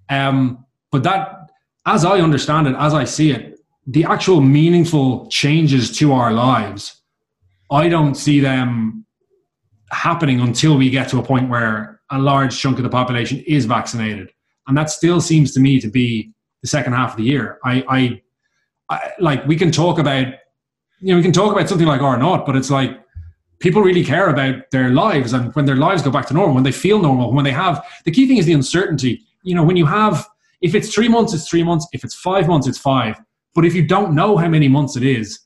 Um, 0.09 0.65
but 0.91 1.03
that, 1.03 1.51
as 1.87 2.05
I 2.05 2.21
understand 2.21 2.67
it, 2.67 2.77
as 2.79 2.95
I 2.95 3.05
see 3.05 3.31
it, 3.31 3.61
the 3.87 4.05
actual 4.05 4.41
meaningful 4.41 5.27
changes 5.29 5.97
to 5.99 6.13
our 6.13 6.33
lives, 6.33 7.03
I 7.71 7.89
don't 7.89 8.15
see 8.15 8.41
them 8.41 9.05
happening 9.95 10.41
until 10.41 10.77
we 10.77 10.91
get 10.91 11.09
to 11.11 11.19
a 11.19 11.23
point 11.23 11.49
where 11.49 12.01
a 12.11 12.19
large 12.19 12.59
chunk 12.59 12.79
of 12.79 12.83
the 12.83 12.91
population 12.91 13.43
is 13.47 13.65
vaccinated, 13.65 14.31
and 14.67 14.77
that 14.77 14.91
still 14.91 15.21
seems 15.21 15.53
to 15.55 15.61
me 15.61 15.81
to 15.81 15.89
be 15.89 16.33
the 16.63 16.69
second 16.69 16.93
half 16.93 17.13
of 17.13 17.17
the 17.19 17.25
year. 17.25 17.59
I, 17.65 17.85
I, 17.89 18.23
I 18.91 19.13
like 19.19 19.47
we 19.47 19.57
can 19.57 19.71
talk 19.71 19.99
about 19.99 20.27
you 21.01 21.13
know, 21.13 21.17
we 21.17 21.23
can 21.23 21.33
talk 21.33 21.53
about 21.53 21.69
something 21.69 21.87
like 21.87 22.01
R 22.01 22.17
not, 22.17 22.47
but 22.47 22.57
it's 22.57 22.71
like 22.71 22.99
people 23.59 23.83
really 23.83 24.05
care 24.05 24.29
about 24.29 24.71
their 24.71 24.91
lives 24.91 25.33
and 25.33 25.55
when 25.55 25.67
their 25.67 25.77
lives 25.77 26.03
go 26.03 26.11
back 26.11 26.27
to 26.27 26.35
normal, 26.35 26.55
when 26.55 26.65
they 26.65 26.73
feel 26.73 27.01
normal, 27.01 27.33
when 27.33 27.45
they 27.45 27.51
have 27.51 27.87
the 28.05 28.11
key 28.11 28.27
thing 28.27 28.39
is 28.39 28.47
the 28.47 28.53
uncertainty. 28.53 29.23
You 29.43 29.55
know, 29.55 29.65
when 29.65 29.77
you 29.77 29.87
have 29.87 30.27
if 30.61 30.75
it's 30.75 30.95
three 30.95 31.09
months, 31.09 31.35
it's 31.35 31.47
three 31.47 31.63
months. 31.63 31.87
If 31.93 32.05
it's 32.05 32.15
five 32.15 32.49
months, 32.49 32.67
it's 32.67 32.79
five. 32.79 33.21
But 33.55 33.67
if 33.67 33.75
you 33.75 33.87
don't 33.87 34.15
know 34.15 34.39
how 34.39 34.49
many 34.49 34.67
months 34.67 34.97
it 34.97 35.03
is, 35.03 35.41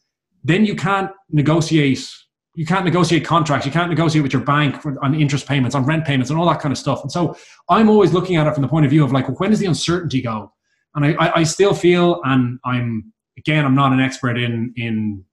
then 0.44 0.64
you 0.64 0.76
can't 0.76 1.10
negotiate. 1.30 2.08
You 2.58 2.66
can't 2.66 2.84
negotiate 2.84 3.24
contracts. 3.24 3.64
You 3.66 3.72
can't 3.72 3.88
negotiate 3.88 4.22
with 4.22 4.32
your 4.32 4.42
bank 4.42 4.84
on 5.02 5.14
interest 5.14 5.46
payments, 5.46 5.76
on 5.76 5.84
rent 5.84 6.04
payments, 6.04 6.30
and 6.30 6.38
all 6.38 6.48
that 6.48 6.60
kind 6.60 6.72
of 6.72 6.78
stuff. 6.78 7.02
And 7.02 7.12
so 7.12 7.36
I'm 7.68 7.88
always 7.88 8.12
looking 8.12 8.36
at 8.36 8.46
it 8.46 8.54
from 8.54 8.62
the 8.62 8.68
point 8.68 8.84
of 8.84 8.90
view 8.90 9.04
of 9.04 9.12
like, 9.12 9.28
well, 9.28 9.36
when 9.36 9.50
does 9.50 9.60
the 9.60 9.66
uncertainty 9.66 10.20
go? 10.20 10.52
And 10.94 11.04
I, 11.04 11.12
I, 11.24 11.38
I 11.40 11.42
still 11.44 11.72
feel, 11.72 12.20
and 12.24 12.58
I'm 12.64 13.12
again, 13.36 13.64
I'm 13.64 13.76
not 13.76 13.92
an 13.92 14.00
expert 14.00 14.36
in 14.36 14.72
in 14.76 15.24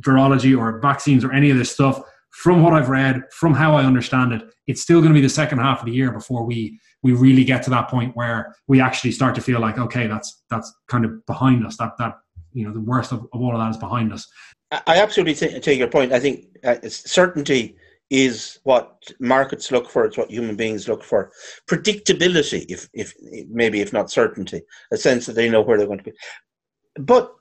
virology 0.00 0.56
or 0.56 0.80
vaccines 0.80 1.24
or 1.24 1.32
any 1.32 1.50
of 1.50 1.58
this 1.58 1.72
stuff, 1.72 2.00
from 2.30 2.62
what 2.62 2.72
I've 2.72 2.88
read, 2.88 3.22
from 3.32 3.54
how 3.54 3.74
I 3.74 3.84
understand 3.84 4.32
it, 4.32 4.42
it's 4.66 4.82
still 4.82 5.00
going 5.00 5.12
to 5.12 5.14
be 5.14 5.20
the 5.20 5.28
second 5.28 5.58
half 5.58 5.80
of 5.80 5.86
the 5.86 5.92
year 5.92 6.12
before 6.12 6.44
we 6.44 6.78
we 7.02 7.12
really 7.12 7.44
get 7.44 7.62
to 7.62 7.70
that 7.70 7.88
point 7.88 8.16
where 8.16 8.54
we 8.66 8.80
actually 8.80 9.12
start 9.12 9.34
to 9.36 9.40
feel 9.40 9.60
like, 9.60 9.78
okay, 9.78 10.06
that's 10.06 10.42
that's 10.50 10.72
kind 10.88 11.04
of 11.04 11.24
behind 11.26 11.66
us. 11.66 11.76
That 11.78 11.92
that 11.98 12.14
you 12.52 12.66
know 12.66 12.72
the 12.72 12.80
worst 12.80 13.12
of, 13.12 13.20
of 13.32 13.40
all 13.40 13.52
of 13.52 13.60
that 13.60 13.70
is 13.70 13.76
behind 13.76 14.12
us. 14.12 14.26
I 14.70 15.00
absolutely 15.00 15.60
take 15.60 15.78
your 15.78 15.88
point. 15.88 16.12
I 16.12 16.20
think 16.20 16.46
uh, 16.62 16.76
certainty 16.88 17.76
is 18.10 18.58
what 18.64 19.10
markets 19.18 19.70
look 19.70 19.88
for. 19.88 20.04
It's 20.04 20.18
what 20.18 20.30
human 20.30 20.56
beings 20.56 20.88
look 20.88 21.02
for. 21.02 21.30
Predictability, 21.66 22.66
if 22.68 22.88
if 22.92 23.14
maybe 23.48 23.80
if 23.80 23.92
not 23.92 24.10
certainty, 24.10 24.62
a 24.92 24.96
sense 24.96 25.26
that 25.26 25.34
they 25.34 25.48
know 25.48 25.62
where 25.62 25.78
they're 25.78 25.86
going 25.86 25.98
to 25.98 26.04
be. 26.04 26.12
But 26.98 27.34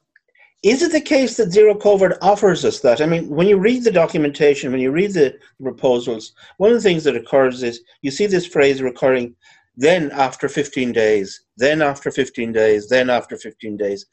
is 0.64 0.82
it 0.82 0.92
the 0.92 1.02
case 1.02 1.38
that 1.38 1.52
zero 1.52 1.76
COVID 1.76 2.18
offers 2.22 2.66
us 2.66 2.80
that? 2.80 3.02
I 3.02 3.06
mean, 3.06 3.30
when 3.30 3.48
you 3.48 3.58
read 3.58 3.84
the 3.84 3.92
documentation, 3.92 4.72
when 4.72 4.82
you 4.82 4.92
read 4.92 5.14
the 5.14 5.38
proposals, 5.62 6.34
one 6.58 6.72
of 6.72 6.78
the 6.78 6.82
things 6.82 7.04
that 7.04 7.16
occurs 7.16 7.62
is 7.62 7.82
you 8.02 8.12
see 8.12 8.26
this 8.26 8.48
phrase 8.48 8.82
recurring. 8.82 9.36
Then 9.80 10.10
after 10.12 10.50
15 10.50 10.92
days, 10.92 11.44
then 11.58 11.84
after 11.84 12.10
15 12.10 12.52
days, 12.52 12.90
then 12.90 13.12
after 13.12 13.38
15 13.38 13.78
days, 13.78 14.08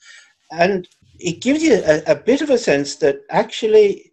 and 0.50 0.86
it 1.18 1.40
gives 1.40 1.62
you 1.62 1.82
a, 1.84 2.02
a 2.06 2.14
bit 2.14 2.40
of 2.40 2.50
a 2.50 2.58
sense 2.58 2.96
that 2.96 3.20
actually 3.30 4.12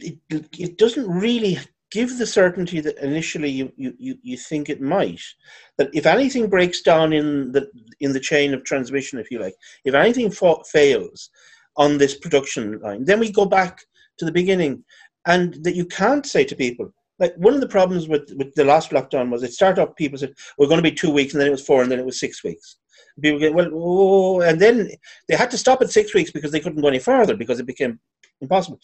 it, 0.00 0.18
it 0.30 0.78
doesn't 0.78 1.08
really 1.08 1.58
give 1.90 2.16
the 2.18 2.26
certainty 2.26 2.80
that 2.80 2.96
initially 3.04 3.50
you, 3.50 3.72
you, 3.76 4.16
you 4.22 4.36
think 4.36 4.70
it 4.70 4.80
might. 4.80 5.20
That 5.76 5.90
if 5.92 6.06
anything 6.06 6.48
breaks 6.48 6.80
down 6.80 7.12
in 7.12 7.52
the 7.52 7.68
in 8.00 8.12
the 8.12 8.20
chain 8.20 8.54
of 8.54 8.64
transmission, 8.64 9.18
if 9.18 9.30
you 9.30 9.38
like, 9.38 9.54
if 9.84 9.94
anything 9.94 10.30
fa- 10.30 10.64
fails 10.70 11.30
on 11.76 11.98
this 11.98 12.18
production 12.18 12.80
line, 12.80 13.04
then 13.04 13.20
we 13.20 13.30
go 13.30 13.44
back 13.44 13.84
to 14.18 14.24
the 14.24 14.32
beginning, 14.32 14.84
and 15.26 15.62
that 15.64 15.76
you 15.76 15.84
can't 15.86 16.26
say 16.26 16.44
to 16.44 16.56
people. 16.56 16.92
Like 17.18 17.34
one 17.36 17.54
of 17.54 17.60
the 17.60 17.68
problems 17.68 18.08
with, 18.08 18.32
with 18.36 18.52
the 18.54 18.64
last 18.64 18.90
lockdown 18.90 19.30
was 19.30 19.42
it 19.42 19.52
started 19.52 19.80
off 19.82 19.94
people 19.94 20.18
said 20.18 20.32
we're 20.58 20.66
going 20.66 20.82
to 20.82 20.90
be 20.90 20.96
two 20.96 21.10
weeks 21.10 21.34
and 21.34 21.40
then 21.40 21.46
it 21.46 21.52
was 21.52 21.64
four 21.64 21.82
and 21.82 21.92
then 21.92 22.00
it 22.00 22.06
was 22.06 22.18
six 22.18 22.42
weeks. 22.42 22.78
People 23.20 23.38
get 23.38 23.54
well, 23.54 23.70
oh, 23.72 24.40
and 24.40 24.60
then 24.60 24.90
they 25.28 25.36
had 25.36 25.50
to 25.50 25.58
stop 25.58 25.82
at 25.82 25.90
six 25.90 26.14
weeks 26.14 26.30
because 26.30 26.50
they 26.50 26.60
couldn't 26.60 26.80
go 26.80 26.88
any 26.88 26.98
further 26.98 27.36
because 27.36 27.60
it 27.60 27.66
became 27.66 28.00
impossible. 28.40 28.80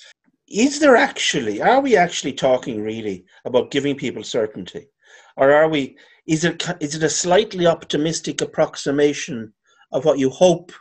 Is 0.49 0.81
there 0.81 0.97
actually 0.97 1.61
are 1.61 1.81
we 1.81 1.97
actually 1.97 2.33
talking 2.33 2.83
really 2.83 3.25
about 3.45 3.71
giving 3.71 3.97
people 3.97 4.23
certainty? 4.23 4.89
Or 5.37 5.53
are 5.53 5.69
we 5.69 5.97
is 6.27 6.45
it 6.45 6.67
is 6.81 6.95
it 6.95 7.03
a 7.03 7.11
slightly 7.11 7.67
optimistic 7.67 8.41
approximation 8.41 9.53
of 9.93 10.05
what 10.05 10.19
you 10.19 10.31
hope 10.31 10.73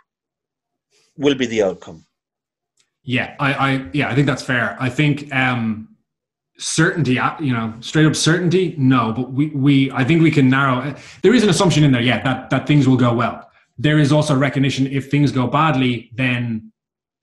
will 1.18 1.36
be 1.36 1.46
the 1.46 1.64
outcome? 1.64 2.06
Yeah 3.04 3.36
i, 3.40 3.54
I 3.54 3.90
yeah 3.94 4.10
i 4.10 4.16
think 4.16 4.28
that's 4.28 4.44
fair. 4.44 4.76
I 4.80 4.90
think 4.90 5.34
um 5.34 5.97
certainty 6.60 7.20
uh, 7.20 7.40
you 7.40 7.54
know 7.54 7.74
straight 7.82 8.06
up 8.06 8.16
certainty 8.16 8.74
no 8.78 9.14
but 9.14 9.32
we 9.32 9.48
we 9.50 9.92
i 9.92 10.04
think 10.04 10.24
we 10.24 10.32
can 10.32 10.50
narrow 10.50 10.96
there 11.22 11.36
is 11.36 11.44
an 11.44 11.50
assumption 11.50 11.84
in 11.84 11.92
there 11.92 12.02
yeah 12.02 12.22
that 12.24 12.50
that 12.50 12.66
things 12.66 12.88
will 12.88 12.98
go 12.98 13.14
well 13.14 13.48
there 13.78 14.00
is 14.00 14.12
also 14.12 14.36
recognition 14.36 14.88
if 14.88 15.12
things 15.12 15.32
go 15.32 15.46
badly 15.46 16.10
then 16.16 16.72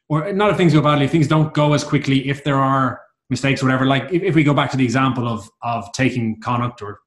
or 0.08 0.32
not 0.32 0.50
if 0.50 0.56
things 0.56 0.72
go 0.72 0.82
badly, 0.82 1.06
if 1.06 1.10
things 1.10 1.28
don't 1.28 1.54
go 1.54 1.72
as 1.72 1.84
quickly, 1.84 2.28
if 2.28 2.44
there 2.44 2.56
are 2.56 3.00
mistakes 3.30 3.62
or 3.62 3.66
whatever. 3.66 3.86
Like 3.86 4.12
if, 4.12 4.22
if 4.22 4.34
we 4.34 4.44
go 4.44 4.54
back 4.54 4.70
to 4.72 4.76
the 4.76 4.84
example 4.84 5.28
of 5.28 5.48
of 5.62 5.90
taking 5.92 6.40
Connacht 6.40 6.82
or 6.82 7.00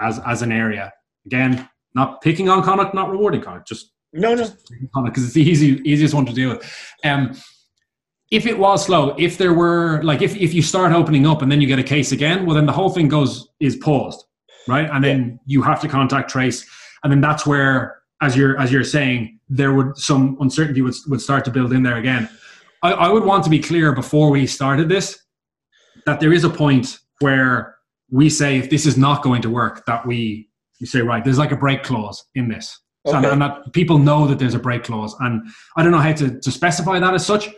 as 0.00 0.20
as 0.26 0.42
an 0.42 0.52
area 0.52 0.92
again, 1.24 1.68
not 1.94 2.20
picking 2.20 2.48
on 2.48 2.62
Connacht, 2.62 2.94
not 2.94 3.10
rewarding 3.10 3.40
Connacht, 3.40 3.66
just 3.66 3.92
no, 4.12 4.34
no, 4.34 4.48
because 5.04 5.24
it's 5.24 5.34
the 5.34 5.42
easy 5.42 5.80
easiest 5.84 6.14
one 6.14 6.26
to 6.26 6.32
deal 6.32 6.50
with. 6.50 6.94
Um, 7.04 7.36
if 8.30 8.46
it 8.46 8.58
was 8.58 8.86
slow, 8.86 9.14
if 9.18 9.38
there 9.38 9.54
were 9.54 10.02
like 10.02 10.22
if 10.22 10.36
if 10.36 10.52
you 10.52 10.62
start 10.62 10.92
opening 10.92 11.26
up 11.26 11.42
and 11.42 11.50
then 11.50 11.60
you 11.60 11.66
get 11.66 11.78
a 11.78 11.84
case 11.84 12.12
again, 12.12 12.44
well 12.44 12.54
then 12.54 12.66
the 12.66 12.72
whole 12.72 12.90
thing 12.90 13.08
goes 13.08 13.48
is 13.60 13.76
paused, 13.76 14.24
right? 14.66 14.88
And 14.90 15.04
then 15.04 15.18
yeah. 15.28 15.36
you 15.46 15.62
have 15.62 15.80
to 15.82 15.88
contact 15.88 16.30
trace, 16.30 16.66
and 17.02 17.12
then 17.12 17.20
that's 17.20 17.46
where 17.46 18.02
as 18.20 18.36
you're 18.36 18.58
as 18.58 18.72
you're 18.72 18.84
saying, 18.84 19.38
there 19.48 19.72
would 19.72 19.96
some 19.96 20.36
uncertainty 20.40 20.82
would 20.82 20.94
would 21.08 21.20
start 21.20 21.44
to 21.44 21.50
build 21.50 21.72
in 21.72 21.82
there 21.82 21.96
again. 21.96 22.28
I, 22.82 22.92
I 22.92 23.08
would 23.08 23.24
want 23.24 23.44
to 23.44 23.50
be 23.50 23.60
clear 23.60 23.92
before 23.92 24.30
we 24.30 24.46
started 24.46 24.88
this 24.88 25.18
that 26.04 26.20
there 26.20 26.32
is 26.32 26.44
a 26.44 26.50
point 26.50 26.98
where 27.20 27.76
we 28.10 28.30
say 28.30 28.58
if 28.58 28.70
this 28.70 28.86
is 28.86 28.96
not 28.96 29.22
going 29.22 29.42
to 29.42 29.50
work, 29.50 29.84
that 29.86 30.06
we 30.06 30.48
you 30.78 30.86
say 30.86 31.00
right, 31.00 31.24
there's 31.24 31.38
like 31.38 31.52
a 31.52 31.56
break 31.56 31.84
clause 31.84 32.24
in 32.34 32.48
this, 32.48 32.80
okay. 33.06 33.16
and, 33.16 33.26
and 33.26 33.42
that 33.42 33.72
people 33.72 33.98
know 33.98 34.26
that 34.26 34.38
there's 34.40 34.54
a 34.54 34.58
break 34.58 34.82
clause, 34.82 35.14
and 35.20 35.46
I 35.76 35.84
don't 35.84 35.92
know 35.92 35.98
how 35.98 36.12
to, 36.12 36.40
to 36.40 36.50
specify 36.50 36.98
that 36.98 37.14
as 37.14 37.24
such, 37.24 37.48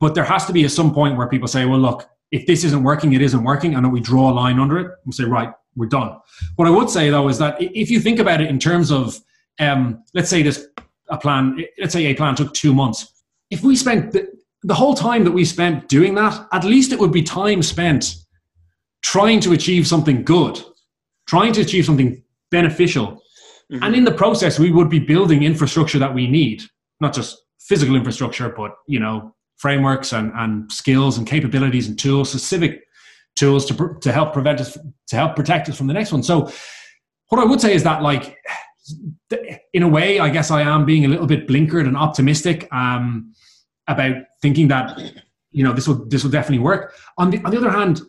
but 0.00 0.14
there 0.14 0.24
has 0.24 0.46
to 0.46 0.52
be 0.52 0.64
at 0.64 0.70
some 0.70 0.92
point 0.92 1.16
where 1.16 1.28
people 1.28 1.48
say, 1.48 1.64
well, 1.64 1.78
look, 1.78 2.08
if 2.32 2.46
this 2.46 2.64
isn't 2.64 2.82
working, 2.82 3.12
it 3.12 3.22
isn't 3.22 3.42
working, 3.42 3.74
and 3.74 3.84
then 3.84 3.92
we 3.92 4.00
draw 4.00 4.30
a 4.30 4.34
line 4.34 4.58
under 4.58 4.78
it 4.78 4.90
and 5.04 5.14
say, 5.14 5.24
right, 5.24 5.52
we're 5.76 5.86
done. 5.86 6.18
What 6.56 6.66
I 6.66 6.70
would 6.70 6.90
say 6.90 7.10
though 7.10 7.28
is 7.28 7.38
that 7.38 7.56
if 7.60 7.90
you 7.90 8.00
think 8.00 8.18
about 8.18 8.40
it 8.40 8.48
in 8.48 8.58
terms 8.58 8.90
of 8.90 9.18
um, 9.58 10.02
let's 10.14 10.28
say 10.28 10.42
this 10.42 10.66
a 11.08 11.16
plan, 11.16 11.64
let's 11.78 11.92
say 11.92 12.06
a 12.06 12.14
plan 12.14 12.34
took 12.34 12.52
two 12.52 12.74
months. 12.74 13.22
If 13.50 13.62
we 13.62 13.76
spent 13.76 14.12
the, 14.12 14.28
the 14.62 14.74
whole 14.74 14.94
time 14.94 15.24
that 15.24 15.30
we 15.30 15.44
spent 15.44 15.88
doing 15.88 16.14
that, 16.16 16.48
at 16.52 16.64
least 16.64 16.92
it 16.92 16.98
would 16.98 17.12
be 17.12 17.22
time 17.22 17.62
spent 17.62 18.16
trying 19.02 19.40
to 19.40 19.52
achieve 19.52 19.86
something 19.86 20.24
good, 20.24 20.60
trying 21.28 21.52
to 21.52 21.60
achieve 21.60 21.84
something 21.84 22.22
beneficial. 22.50 23.22
Mm-hmm. 23.72 23.84
And 23.84 23.94
in 23.94 24.04
the 24.04 24.12
process, 24.12 24.58
we 24.58 24.72
would 24.72 24.90
be 24.90 24.98
building 24.98 25.42
infrastructure 25.44 25.98
that 25.98 26.12
we 26.12 26.26
need, 26.26 26.62
not 27.00 27.14
just 27.14 27.40
physical 27.60 27.94
infrastructure, 27.94 28.48
but 28.48 28.72
you 28.88 28.98
know, 28.98 29.34
frameworks 29.56 30.12
and, 30.12 30.32
and 30.34 30.70
skills 30.70 31.18
and 31.18 31.26
capabilities 31.26 31.88
and 31.88 31.98
tools, 31.98 32.30
so 32.30 32.38
civic 32.38 32.82
tools 33.36 33.66
to, 33.66 33.96
to 34.00 34.12
help 34.12 34.32
prevent 34.32 34.60
us, 34.60 34.76
to 35.08 35.16
help 35.16 35.36
protect 35.36 35.68
us 35.68 35.76
from 35.76 35.86
the 35.86 35.94
next 35.94 36.12
one. 36.12 36.22
So 36.22 36.50
what 37.28 37.40
I 37.40 37.44
would 37.44 37.60
say 37.60 37.74
is 37.74 37.82
that 37.84 38.02
like 38.02 38.38
in 39.72 39.82
a 39.82 39.88
way, 39.88 40.20
I 40.20 40.28
guess 40.30 40.50
I 40.50 40.62
am 40.62 40.84
being 40.84 41.04
a 41.04 41.08
little 41.08 41.26
bit 41.26 41.48
blinkered 41.48 41.86
and 41.86 41.96
optimistic 41.96 42.68
um, 42.72 43.34
about 43.88 44.16
thinking 44.42 44.68
that 44.68 44.98
you 45.50 45.64
know 45.64 45.72
this 45.72 45.88
will 45.88 46.06
this 46.06 46.22
will 46.22 46.30
definitely 46.30 46.64
work. 46.64 46.94
On 47.18 47.30
the 47.30 47.42
on 47.44 47.50
the 47.50 47.56
other 47.56 47.70
hand, 47.70 48.02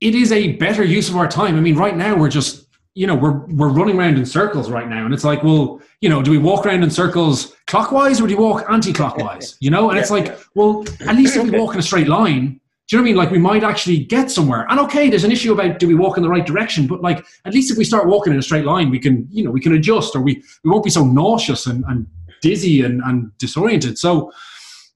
it 0.00 0.14
is 0.14 0.32
a 0.32 0.52
better 0.56 0.84
use 0.84 1.08
of 1.08 1.16
our 1.16 1.28
time. 1.28 1.56
I 1.56 1.60
mean, 1.60 1.76
right 1.76 1.96
now 1.96 2.16
we're 2.16 2.28
just 2.28 2.61
you 2.94 3.06
know 3.06 3.14
we're 3.14 3.38
we're 3.46 3.70
running 3.70 3.98
around 3.98 4.18
in 4.18 4.26
circles 4.26 4.70
right 4.70 4.88
now, 4.88 5.04
and 5.04 5.14
it's 5.14 5.24
like, 5.24 5.42
well, 5.42 5.80
you 6.00 6.08
know, 6.08 6.20
do 6.20 6.30
we 6.30 6.38
walk 6.38 6.66
around 6.66 6.82
in 6.82 6.90
circles 6.90 7.54
clockwise 7.66 8.20
or 8.20 8.26
do 8.26 8.34
you 8.34 8.40
walk 8.40 8.64
anti-clockwise? 8.68 9.56
You 9.60 9.70
know, 9.70 9.90
and 9.90 9.98
it's 9.98 10.10
like, 10.10 10.38
well, 10.54 10.84
at 11.06 11.14
least 11.14 11.36
if 11.36 11.44
we 11.44 11.56
walk 11.56 11.74
in 11.74 11.78
a 11.78 11.82
straight 11.82 12.08
line, 12.08 12.60
do 12.88 12.96
you 12.96 12.98
know 12.98 13.02
what 13.02 13.08
I 13.08 13.12
mean? 13.12 13.16
Like 13.16 13.30
we 13.30 13.38
might 13.38 13.62
actually 13.62 13.98
get 13.98 14.30
somewhere. 14.30 14.66
And 14.68 14.80
okay, 14.80 15.08
there's 15.08 15.22
an 15.22 15.30
issue 15.30 15.52
about 15.52 15.78
do 15.78 15.86
we 15.86 15.94
walk 15.94 16.16
in 16.16 16.22
the 16.22 16.28
right 16.28 16.44
direction, 16.44 16.88
but 16.88 17.00
like 17.00 17.24
at 17.44 17.54
least 17.54 17.70
if 17.70 17.78
we 17.78 17.84
start 17.84 18.08
walking 18.08 18.32
in 18.32 18.38
a 18.38 18.42
straight 18.42 18.64
line, 18.64 18.90
we 18.90 18.98
can, 18.98 19.26
you 19.30 19.44
know, 19.44 19.52
we 19.52 19.60
can 19.60 19.74
adjust 19.74 20.16
or 20.16 20.20
we, 20.20 20.42
we 20.64 20.70
won't 20.70 20.84
be 20.84 20.90
so 20.90 21.04
nauseous 21.04 21.66
and, 21.66 21.84
and 21.88 22.06
dizzy 22.42 22.82
and, 22.82 23.00
and 23.04 23.30
disoriented. 23.38 23.96
So 23.96 24.32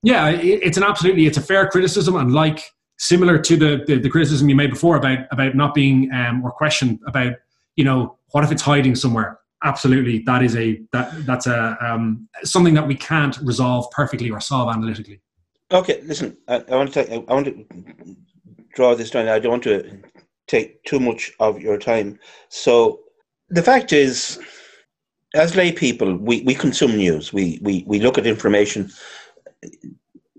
yeah, 0.03 0.28
it, 0.28 0.61
it's 0.62 0.76
an 0.76 0.82
absolutely, 0.82 1.26
it's 1.26 1.38
a 1.38 1.42
fair 1.42 1.68
criticism. 1.68 2.16
And 2.16 2.34
like 2.34 2.61
similar 2.99 3.38
to 3.38 3.57
the, 3.57 3.84
the, 3.86 3.99
the 3.99 4.11
criticism 4.11 4.49
you 4.49 4.57
made 4.57 4.70
before 4.70 4.97
about, 4.97 5.20
about 5.30 5.55
not 5.55 5.72
being, 5.72 6.11
um, 6.12 6.44
or 6.44 6.51
question 6.51 6.99
about, 7.07 7.34
you 7.77 7.85
know, 7.85 8.18
what 8.33 8.45
if 8.45 8.53
it's 8.53 8.62
hiding 8.62 8.95
somewhere? 8.95 9.39
Absolutely. 9.64 10.18
That 10.20 10.43
is 10.43 10.57
a, 10.57 10.81
that, 10.93 11.27
that's 11.27 11.47
a, 11.47 11.77
um, 11.81 12.29
something 12.45 12.74
that 12.74 12.87
we 12.87 12.95
can't 12.95 13.37
resolve 13.39 13.91
perfectly 13.91 14.31
or 14.31 14.41
solve 14.41 14.74
analytically. 14.74 15.20
Okay, 15.72 16.01
listen. 16.03 16.37
I, 16.49 16.64
I 16.68 16.77
want 16.77 16.93
to 16.93 17.05
take, 17.05 17.24
I 17.29 17.33
want 17.33 17.47
to 17.47 17.66
draw 18.74 18.95
this 18.95 19.11
down. 19.11 19.29
I 19.29 19.39
don't 19.39 19.53
want 19.53 19.62
to 19.64 19.99
take 20.47 20.83
too 20.85 21.01
much 21.01 21.33
of 21.41 21.61
your 21.61 21.79
time. 21.79 22.18
So 22.49 23.01
the 23.49 23.62
fact 23.62 23.93
is, 23.93 24.39
as 25.35 25.57
lay 25.57 25.72
people, 25.72 26.16
we, 26.16 26.43
we 26.43 26.55
consume 26.55 26.97
news. 26.97 27.33
We, 27.33 27.59
we 27.62 27.85
we 27.87 27.99
look 27.99 28.16
at 28.16 28.27
information. 28.27 28.91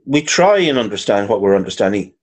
We 0.06 0.22
try 0.22 0.60
and 0.60 0.78
understand 0.78 1.30
what 1.30 1.42
we're 1.42 1.56
understanding. 1.56 2.14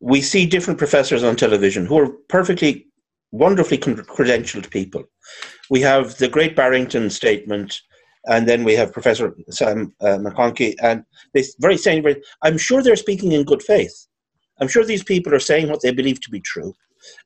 We 0.00 0.22
see 0.22 0.46
different 0.46 0.78
professors 0.78 1.24
on 1.24 1.36
television 1.36 1.86
who 1.86 1.98
are 1.98 2.08
perfectly, 2.28 2.86
wonderfully 3.30 3.78
credentialed 3.78 4.70
people. 4.70 5.04
We 5.70 5.80
have 5.82 6.16
the 6.16 6.28
Great 6.28 6.56
Barrington 6.56 7.10
Statement 7.10 7.80
and 8.28 8.48
then 8.48 8.62
we 8.62 8.74
have 8.74 8.92
Professor 8.92 9.34
Sam 9.50 9.94
uh, 10.00 10.18
McConkey, 10.18 10.74
and 10.82 11.04
they 11.34 11.44
very 11.60 11.76
saying. 11.76 12.04
I'm 12.42 12.58
sure 12.58 12.82
they're 12.82 12.96
speaking 12.96 13.32
in 13.32 13.44
good 13.44 13.62
faith. 13.62 14.06
I'm 14.60 14.68
sure 14.68 14.84
these 14.84 15.04
people 15.04 15.34
are 15.34 15.40
saying 15.40 15.68
what 15.68 15.80
they 15.82 15.92
believe 15.92 16.20
to 16.20 16.30
be 16.30 16.40
true, 16.40 16.74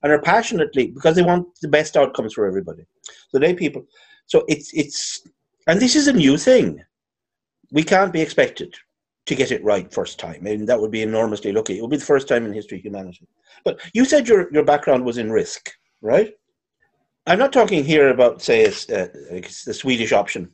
and 0.03 0.13
are 0.13 0.23
passionately 0.23 0.89
because 0.89 1.17
they 1.17 1.23
want 1.23 1.47
the 1.61 1.69
best 1.69 1.97
outcomes 1.97 2.35
for 2.35 2.47
everybody. 2.47 2.85
So 3.31 3.39
they 3.39 3.55
people. 3.55 3.85
So 4.27 4.45
it's 4.49 4.73
it's 4.73 5.27
and 5.67 5.81
this 5.81 5.97
is 5.97 6.09
a 6.09 6.13
new 6.13 6.37
thing. 6.37 6.83
We 7.73 7.83
can't 7.83 8.13
be 8.13 8.21
expected 8.21 8.75
to 9.27 9.35
get 9.35 9.51
it 9.51 9.65
right 9.65 9.93
first 9.93 10.19
time. 10.19 10.43
Mean, 10.43 10.67
that 10.67 10.81
would 10.81 10.91
be 10.91 11.03
enormously 11.03 11.53
lucky. 11.53 11.79
It 11.79 11.81
would 11.81 11.91
be 11.91 11.97
the 11.97 12.05
first 12.05 12.29
time 12.29 12.45
in 12.45 12.53
history 12.53 12.79
of 12.79 12.85
humanity. 12.85 13.27
But 13.65 13.81
you 13.95 14.05
said 14.05 14.29
your, 14.29 14.53
your 14.53 14.65
background 14.65 15.05
was 15.05 15.17
in 15.17 15.31
risk, 15.31 15.73
right? 16.03 16.35
I'm 17.27 17.39
not 17.39 17.53
talking 17.53 17.85
here 17.85 18.09
about, 18.09 18.43
say, 18.43 18.65
the 18.67 19.75
Swedish 19.75 20.13
option, 20.13 20.51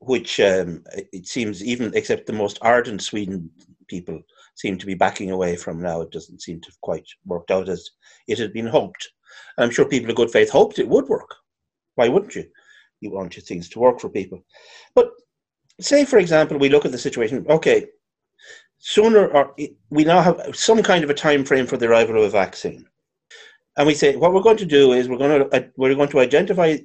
which 0.00 0.38
um, 0.38 0.84
it 1.12 1.26
seems 1.26 1.64
even 1.64 1.92
except 1.94 2.26
the 2.26 2.32
most 2.32 2.58
ardent 2.60 3.02
Sweden 3.02 3.50
people 3.88 4.20
seem 4.54 4.78
to 4.78 4.86
be 4.86 4.94
backing 4.94 5.30
away 5.30 5.56
from 5.56 5.80
now. 5.80 6.02
It 6.02 6.10
doesn't 6.10 6.42
seem 6.42 6.60
to 6.60 6.68
have 6.68 6.80
quite 6.82 7.06
worked 7.24 7.50
out 7.50 7.68
as 7.68 7.90
it 8.28 8.38
had 8.38 8.52
been 8.52 8.66
hoped. 8.66 9.10
I'm 9.58 9.70
sure 9.70 9.86
people 9.86 10.10
of 10.10 10.16
good 10.16 10.30
faith 10.30 10.50
hoped 10.50 10.78
it 10.78 10.88
would 10.88 11.08
work. 11.08 11.34
Why 11.96 12.08
wouldn't 12.08 12.34
you? 12.34 12.44
You 13.00 13.10
want 13.10 13.36
your 13.36 13.42
things 13.42 13.68
to 13.70 13.80
work 13.80 14.00
for 14.00 14.08
people. 14.08 14.44
But 14.94 15.10
say, 15.80 16.04
for 16.04 16.18
example, 16.18 16.58
we 16.58 16.68
look 16.68 16.84
at 16.84 16.92
the 16.92 16.98
situation. 16.98 17.44
Okay, 17.48 17.86
sooner 18.78 19.28
or 19.28 19.54
we 19.90 20.04
now 20.04 20.20
have 20.20 20.54
some 20.54 20.82
kind 20.82 21.02
of 21.02 21.10
a 21.10 21.14
time 21.14 21.44
frame 21.44 21.66
for 21.66 21.76
the 21.76 21.88
arrival 21.88 22.16
of 22.18 22.24
a 22.24 22.30
vaccine, 22.30 22.86
and 23.76 23.86
we 23.86 23.94
say 23.94 24.16
what 24.16 24.32
we're 24.32 24.42
going 24.42 24.56
to 24.56 24.66
do 24.66 24.92
is 24.92 25.08
we're 25.08 25.18
going 25.18 25.40
to 25.40 25.56
uh, 25.56 25.68
we're 25.76 25.94
going 25.94 26.08
to 26.08 26.20
identify 26.20 26.76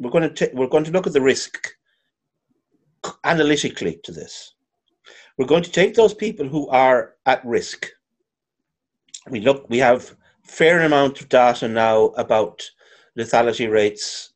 we're 0.00 0.10
going 0.10 0.28
to 0.28 0.46
t- 0.46 0.54
we're 0.54 0.66
going 0.66 0.84
to 0.84 0.90
look 0.90 1.06
at 1.06 1.12
the 1.12 1.20
risk 1.20 1.68
analytically 3.24 4.00
to 4.04 4.12
this. 4.12 4.54
We're 5.36 5.46
going 5.46 5.62
to 5.62 5.70
take 5.70 5.94
those 5.94 6.14
people 6.14 6.48
who 6.48 6.68
are 6.68 7.14
at 7.26 7.44
risk. 7.44 7.88
We 9.30 9.40
look 9.40 9.68
we 9.68 9.78
have 9.78 10.16
fair 10.42 10.80
amount 10.80 11.20
of 11.20 11.28
data 11.28 11.68
now 11.68 12.06
about 12.16 12.62
lethality 13.18 13.70
rates. 13.70 14.32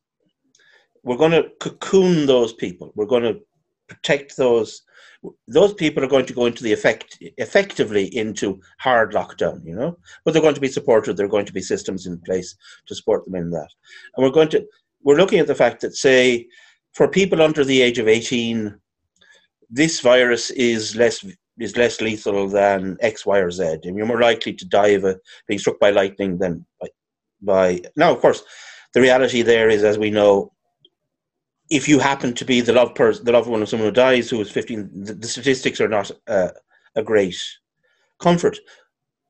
We're 1.02 1.16
going 1.16 1.32
to 1.32 1.50
cocoon 1.60 2.26
those 2.26 2.52
people. 2.52 2.92
We're 2.94 3.06
going 3.06 3.22
to 3.22 3.40
protect 3.88 4.36
those. 4.36 4.82
Those 5.48 5.74
people 5.74 6.04
are 6.04 6.08
going 6.08 6.26
to 6.26 6.32
go 6.32 6.46
into 6.46 6.62
the 6.62 6.72
effect 6.72 7.18
effectively 7.20 8.04
into 8.16 8.60
hard 8.78 9.12
lockdown, 9.12 9.64
you 9.64 9.74
know, 9.74 9.98
but 10.24 10.32
they're 10.32 10.42
going 10.42 10.54
to 10.54 10.60
be 10.60 10.68
supported. 10.68 11.16
There 11.16 11.26
are 11.26 11.30
going 11.36 11.46
to 11.46 11.52
be 11.52 11.60
systems 11.60 12.06
in 12.06 12.20
place 12.20 12.56
to 12.86 12.94
support 12.94 13.24
them 13.24 13.34
in 13.34 13.50
that, 13.50 13.68
and 14.16 14.24
we're 14.24 14.30
going 14.30 14.48
to 14.50 14.64
we're 15.02 15.16
looking 15.16 15.40
at 15.40 15.46
the 15.46 15.54
fact 15.54 15.80
that 15.80 15.96
say 15.96 16.46
for 16.92 17.08
people 17.08 17.42
under 17.42 17.64
the 17.64 17.82
age 17.82 17.98
of 17.98 18.08
eighteen, 18.08 18.78
this 19.70 20.00
virus 20.00 20.50
is 20.50 20.94
less 20.94 21.24
is 21.58 21.76
less 21.76 22.00
lethal 22.00 22.48
than 22.48 22.96
X, 23.00 23.26
Y, 23.26 23.38
or 23.38 23.50
Z. 23.50 23.78
And 23.82 23.96
you're 23.96 24.06
more 24.06 24.20
likely 24.20 24.52
to 24.52 24.64
die 24.64 24.88
of 24.88 25.04
a, 25.04 25.18
being 25.48 25.58
struck 25.58 25.80
by 25.80 25.90
lightning 25.90 26.38
than 26.38 26.64
by, 26.80 26.88
by. 27.42 27.80
Now, 27.96 28.12
of 28.12 28.20
course, 28.20 28.44
the 28.94 29.00
reality 29.00 29.42
there 29.42 29.68
is, 29.68 29.82
as 29.82 29.98
we 29.98 30.10
know, 30.10 30.52
if 31.70 31.88
you 31.88 31.98
happen 31.98 32.34
to 32.34 32.44
be 32.44 32.60
the 32.60 32.72
loved 32.72 32.94
person, 32.94 33.24
the 33.24 33.32
loved 33.32 33.48
one 33.48 33.62
of 33.62 33.68
someone 33.68 33.88
who 33.88 33.92
dies 33.94 34.30
who 34.30 34.40
is 34.40 34.50
15, 34.50 34.90
the, 35.04 35.14
the 35.14 35.28
statistics 35.28 35.80
are 35.80 35.88
not 35.88 36.10
uh, 36.26 36.50
a 36.96 37.02
great 37.02 37.36
comfort. 38.20 38.58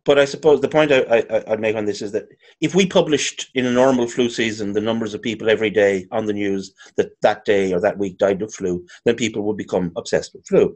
But 0.04 0.18
I 0.18 0.24
suppose 0.24 0.60
the 0.60 0.68
point 0.68 0.90
I, 0.90 1.24
I'd 1.48 1.60
make 1.60 1.76
on 1.76 1.84
this 1.84 2.00
is 2.00 2.12
that 2.12 2.28
if 2.62 2.74
we 2.74 2.86
published 2.86 3.50
in 3.54 3.66
a 3.66 3.72
normal 3.72 4.06
flu 4.06 4.30
season 4.30 4.72
the 4.72 4.80
numbers 4.80 5.12
of 5.12 5.20
people 5.20 5.50
every 5.50 5.68
day 5.68 6.06
on 6.12 6.24
the 6.24 6.32
news 6.32 6.72
that 6.96 7.10
that 7.20 7.44
day 7.44 7.74
or 7.74 7.80
that 7.80 7.98
week 7.98 8.16
died 8.16 8.40
of 8.40 8.54
flu, 8.54 8.86
then 9.04 9.16
people 9.16 9.42
would 9.42 9.58
become 9.58 9.92
obsessed 9.96 10.32
with 10.32 10.46
flu 10.46 10.74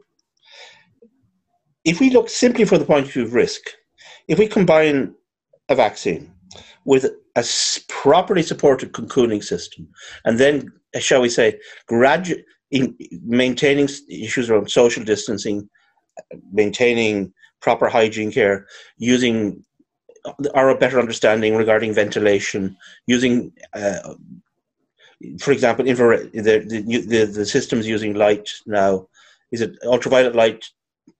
if 1.83 1.99
we 1.99 2.09
look 2.09 2.29
simply 2.29 2.65
from 2.65 2.79
the 2.79 2.85
point 2.85 3.05
of 3.05 3.13
view 3.13 3.23
of 3.23 3.33
risk, 3.33 3.61
if 4.27 4.39
we 4.39 4.47
combine 4.47 5.13
a 5.69 5.75
vaccine 5.75 6.31
with 6.85 7.05
a 7.35 7.45
properly 7.87 8.43
supported 8.43 8.91
cocooning 8.91 9.43
system, 9.43 9.87
and 10.25 10.39
then, 10.39 10.71
shall 10.99 11.21
we 11.21 11.29
say, 11.29 11.59
gradually 11.87 12.43
maintaining 13.23 13.87
issues 14.09 14.49
around 14.49 14.69
social 14.69 15.03
distancing, 15.03 15.69
maintaining 16.51 17.33
proper 17.61 17.87
hygiene 17.87 18.31
care, 18.31 18.67
using 18.97 19.63
our 20.55 20.77
better 20.77 20.99
understanding 20.99 21.55
regarding 21.55 21.93
ventilation, 21.93 22.75
using, 23.07 23.51
uh, 23.73 24.13
for 25.39 25.51
example, 25.51 25.85
infrared, 25.85 26.31
the, 26.33 26.59
the, 26.67 27.05
the, 27.07 27.25
the 27.25 27.45
systems 27.45 27.87
using 27.87 28.13
light 28.13 28.49
now, 28.65 29.07
is 29.51 29.61
it 29.61 29.77
ultraviolet 29.85 30.35
light 30.35 30.65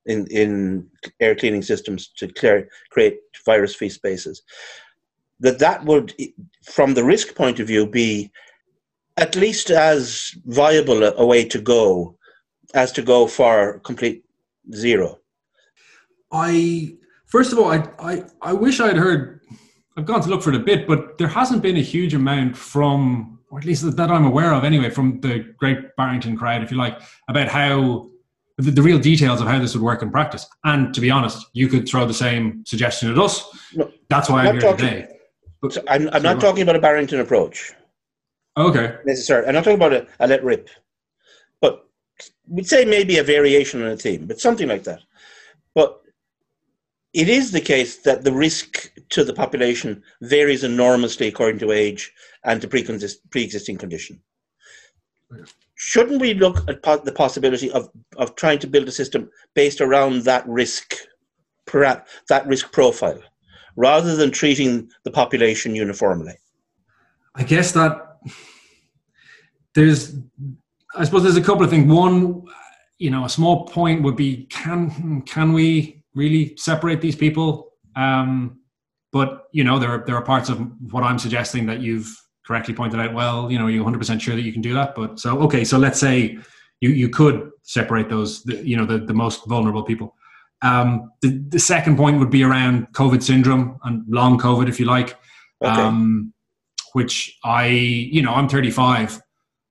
in, 0.06 0.28
in 0.28 0.88
air 1.20 1.36
cleaning 1.36 1.62
systems 1.62 2.10
to 2.18 2.28
clear, 2.28 2.68
create 2.90 3.20
virus-free 3.46 3.90
spaces. 3.90 4.42
That 5.40 5.60
that 5.60 5.84
would, 5.86 6.14
from 6.64 6.94
the 6.94 7.04
risk 7.04 7.36
point 7.36 7.60
of 7.60 7.68
view, 7.68 7.86
be 7.86 8.32
at 9.18 9.36
least 9.36 9.70
as 9.70 10.36
viable 10.46 11.04
a, 11.04 11.14
a 11.18 11.26
way 11.26 11.46
to 11.46 11.62
go 11.62 12.18
as 12.74 12.92
to 12.92 13.02
go 13.02 13.28
for 13.28 13.80
complete 13.80 14.24
zero. 14.74 15.20
I 16.32 16.96
first 17.28 17.52
of 17.52 17.60
all, 17.60 17.72
I, 17.72 17.88
I 18.00 18.24
I 18.42 18.54
wish 18.54 18.80
I'd 18.80 18.98
heard. 18.98 19.42
I've 19.96 20.06
gone 20.06 20.22
to 20.22 20.30
look 20.30 20.42
for 20.42 20.50
it 20.50 20.56
a 20.56 20.60
bit, 20.60 20.88
but 20.88 21.20
there 21.20 21.28
hasn't 21.28 21.62
been 21.62 21.78
a 21.78 21.82
huge 21.82 22.16
amount 22.16 22.58
from, 22.58 23.38
or 23.52 23.60
at 23.60 23.66
least 23.66 23.96
that 23.96 24.10
I'm 24.10 24.26
aware 24.26 24.52
of, 24.52 24.64
anyway, 24.64 24.90
from 24.90 25.20
the 25.20 25.46
Great 25.58 25.96
Barrington 25.96 26.36
crowd, 26.36 26.64
if 26.64 26.72
you 26.72 26.78
like, 26.78 27.00
about 27.28 27.48
how 27.48 28.10
the, 28.58 28.72
the, 28.72 28.82
real 28.82 28.98
details 28.98 29.40
of 29.40 29.46
how 29.46 29.60
this 29.60 29.76
would 29.76 29.84
work 29.84 30.02
in 30.02 30.10
practice. 30.10 30.48
And 30.64 30.96
to 30.96 31.02
be 31.02 31.12
honest, 31.12 31.46
you 31.54 31.68
could 31.68 31.88
throw 31.88 32.08
the 32.08 32.14
same 32.14 32.64
suggestion 32.66 33.12
at 33.12 33.20
us. 33.20 33.48
No, 33.76 33.92
That's 34.10 34.30
why 34.32 34.42
I'm, 34.42 34.48
I'm 34.48 34.54
here 34.54 34.62
talking, 34.62 34.86
today. 34.88 35.08
But, 35.62 35.74
so 35.74 35.84
I'm, 35.88 36.10
I'm 36.12 36.24
not 36.24 36.42
talking 36.42 36.64
about 36.64 36.76
a 36.76 36.80
Barrington 36.80 37.20
approach. 37.20 37.74
Okay. 38.58 38.96
Necessarily. 39.06 39.48
I'm 39.48 39.54
not 39.54 39.64
talking 39.64 39.78
about 39.78 39.94
a, 39.94 40.08
a 40.20 40.28
let 40.28 40.44
rip. 40.44 40.70
But 41.62 41.88
we'd 42.48 42.68
say 42.68 42.86
maybe 42.86 43.18
a 43.18 43.24
variation 43.24 43.82
on 43.82 43.92
a 43.92 43.98
theme, 43.98 44.28
but 44.28 44.40
something 44.40 44.68
like 44.68 44.84
that. 44.84 45.02
But 45.74 46.02
it 47.14 47.30
is 47.30 47.52
the 47.52 47.62
case 47.62 47.98
that 47.98 48.24
the 48.24 48.32
risk 48.32 48.92
to 49.10 49.24
the 49.24 49.34
population 49.34 50.04
varies 50.22 50.64
enormously 50.64 51.28
according 51.28 51.60
to 51.60 51.72
age 51.72 52.12
and 52.44 52.62
to 52.62 52.68
pre-existing 52.68 53.78
condition 53.78 54.20
shouldn't 55.76 56.22
we 56.22 56.34
look 56.34 56.68
at 56.70 56.82
po- 56.82 56.98
the 56.98 57.12
possibility 57.12 57.70
of, 57.72 57.90
of 58.18 58.36
trying 58.36 58.60
to 58.60 58.68
build 58.68 58.88
a 58.88 58.92
system 58.92 59.30
based 59.54 59.82
around 59.82 60.24
that 60.24 60.48
risk, 60.48 60.96
that 61.74 62.48
risk 62.48 62.72
profile, 62.72 63.22
rather 63.76 64.16
than 64.16 64.32
treating 64.32 64.90
the 65.04 65.12
population 65.12 65.76
uniformly? 65.76 66.36
I 67.36 67.44
guess 67.44 67.74
that 67.74 68.13
there's, 69.76 70.16
I 70.96 71.04
suppose 71.04 71.24
there's 71.24 71.38
a 71.38 71.42
couple 71.42 71.64
of 71.64 71.70
things. 71.70 71.92
One, 71.92 72.44
you 73.00 73.10
know, 73.10 73.26
a 73.26 73.30
small 73.30 73.66
point 73.66 74.04
would 74.04 74.16
be 74.16 74.46
can 74.46 75.24
can 75.24 75.54
we 75.54 76.04
really 76.16 76.56
separate 76.58 77.02
these 77.02 77.16
people? 77.16 77.74
Um, 77.96 78.60
but 79.12 79.46
you 79.52 79.64
know, 79.64 79.80
there 79.80 79.90
are 79.90 80.04
there 80.06 80.16
are 80.16 80.24
parts 80.24 80.50
of 80.50 80.60
what 80.92 81.04
I'm 81.04 81.20
suggesting 81.20 81.66
that 81.68 81.80
you've 81.80 82.16
correctly 82.46 82.74
pointed 82.74 83.00
out, 83.00 83.14
well, 83.14 83.52
you 83.52 83.58
know, 83.58 83.68
you're 83.68 83.86
100% 83.86 84.22
sure 84.22 84.36
that 84.36 84.42
you 84.42 84.52
can 84.52 84.62
do 84.62 84.74
that. 84.74 84.96
But 84.96 85.20
so, 85.20 85.40
okay, 85.40 85.64
so 85.64 85.78
let's 85.78 86.00
say 86.00 86.38
you, 86.82 86.90
you 86.90 87.10
could 87.10 87.52
separate 87.64 88.10
those, 88.10 88.44
the, 88.44 88.56
you 88.68 88.76
know, 88.76 88.86
the, 88.86 89.00
the 89.00 89.14
most 89.14 89.46
vulnerable 89.48 89.84
people. 89.84 90.16
Um, 90.62 91.12
the, 91.22 91.42
the 91.50 91.60
second 91.60 91.98
point 91.98 92.20
would 92.20 92.30
be 92.30 92.44
around 92.44 92.88
COVID 92.94 93.24
syndrome 93.24 93.80
and 93.84 94.04
long 94.08 94.38
COVID, 94.40 94.68
if 94.68 94.80
you 94.80 94.86
like, 94.86 95.18
okay. 95.64 95.72
um, 95.72 96.34
which 96.94 97.38
I, 97.44 97.68
you 97.68 98.22
know, 98.22 98.34
I'm 98.34 98.50
35. 98.50 99.22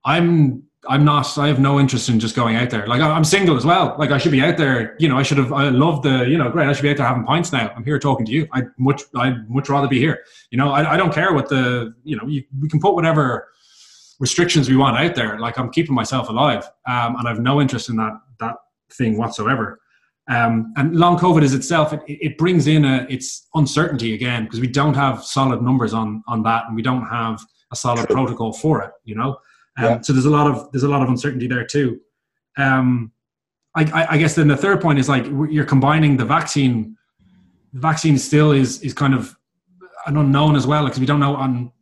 I'm 0.05 0.65
I'm 0.89 1.05
not. 1.05 1.39
I 1.39 1.47
have 1.47 1.61
no 1.61 1.79
interest 1.79 2.09
in 2.09 2.19
just 2.19 2.35
going 2.35 2.57
out 2.57 2.71
there. 2.71 2.87
Like 2.89 3.01
I'm 3.01 3.23
single 3.23 3.57
as 3.57 3.65
well. 3.65 3.95
Like 3.99 4.11
I 4.11 4.19
should 4.19 4.33
be 4.33 4.43
out 4.43 4.57
there. 4.57 4.97
You 4.99 5.09
know, 5.09 5.17
I 5.17 5.23
should 5.23 5.39
have. 5.39 5.53
I 5.53 5.69
love 5.69 6.03
the. 6.03 6.25
You 6.29 6.37
know, 6.37 6.51
great. 6.51 6.69
I 6.69 6.73
should 6.73 6.83
be 6.83 6.91
out 6.91 6.97
there 6.97 7.07
having 7.07 7.25
pints 7.25 7.53
now. 7.53 7.73
I'm 7.77 7.85
here 7.85 8.01
talking 8.01 8.27
to 8.27 8.33
you. 8.33 8.49
I 8.53 8.63
much. 8.79 9.03
I'd 9.15 9.49
much 9.49 9.69
rather 9.69 9.87
be 9.87 10.01
here. 10.01 10.25
You 10.51 10.59
know, 10.59 10.73
I, 10.73 10.95
I 10.95 10.97
don't 10.97 11.15
care 11.15 11.33
what 11.33 11.49
the. 11.49 11.95
You 12.03 12.17
know, 12.17 12.27
you, 12.27 12.43
we 12.61 12.69
can 12.69 12.81
put 12.81 12.95
whatever 12.95 13.49
restrictions 14.19 14.69
we 14.69 14.77
want 14.77 14.97
out 14.97 15.15
there. 15.15 15.39
Like 15.39 15.57
I'm 15.57 15.71
keeping 15.71 15.95
myself 15.95 16.29
alive, 16.29 16.65
um, 16.89 17.15
and 17.17 17.29
I've 17.29 17.39
no 17.41 17.61
interest 17.61 17.89
in 17.89 17.97
that 17.97 18.15
that 18.41 18.57
thing 18.93 19.17
whatsoever. 19.17 19.79
Um, 20.29 20.73
and 20.77 20.95
long 20.95 21.19
COVID 21.19 21.43
is 21.43 21.53
itself. 21.53 21.93
It, 21.93 22.03
it 22.07 22.39
brings 22.39 22.67
in 22.67 22.85
a 22.85 23.07
it's 23.11 23.49
uncertainty 23.55 24.15
again 24.15 24.45
because 24.45 24.61
we 24.61 24.69
don't 24.69 24.95
have 24.95 25.25
solid 25.25 25.63
numbers 25.63 25.93
on 25.93 26.23
on 26.29 26.43
that, 26.45 26.65
and 26.67 26.77
we 26.77 26.83
don't 26.83 27.07
have 27.07 27.43
a 27.73 27.77
solid 27.77 28.07
True. 28.07 28.15
protocol 28.17 28.53
for 28.53 28.83
it. 28.83 28.93
You 29.05 29.17
know. 29.17 29.37
Um, 29.79 29.85
yeah. 29.85 30.01
So 30.01 30.13
there's 30.13 30.27
a 30.27 30.31
lot 30.31 30.47
of 30.47 30.71
there's 30.71 30.85
a 30.85 30.89
lot 30.89 31.03
of 31.03 31.09
uncertainty 31.09 31.49
there 31.49 31.65
too. 31.65 32.01
Um, 32.57 33.13
I, 33.75 34.07
I, 34.11 34.19
guess 34.19 34.35
then 34.35 34.49
the 34.49 34.57
third 34.57 34.83
point 34.83 34.99
is 34.99 35.09
like 35.09 35.25
you're 35.51 35.65
combining 35.65 36.19
the 36.19 36.27
vaccine. 36.27 36.95
The 37.73 37.81
vaccine 37.81 38.19
still 38.19 38.53
is 38.53 38.83
is 38.83 38.93
kind 38.93 39.15
of 39.15 39.35
an 40.07 40.19
unknown 40.19 40.57
as 40.57 40.67
well 40.67 40.85
because 40.85 41.01
we 41.01 41.07
don't 41.07 41.21
know 41.21 41.35
on 41.37 41.73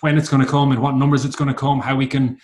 when 0.00 0.16
it's 0.16 0.30
going 0.30 0.42
to 0.42 0.50
come 0.50 0.72
and 0.72 0.80
what 0.80 0.94
numbers 0.94 1.26
it's 1.26 1.36
going 1.36 1.48
to 1.48 1.54
come, 1.54 1.80
how 1.80 1.94
we 1.94 2.06
can 2.06 2.38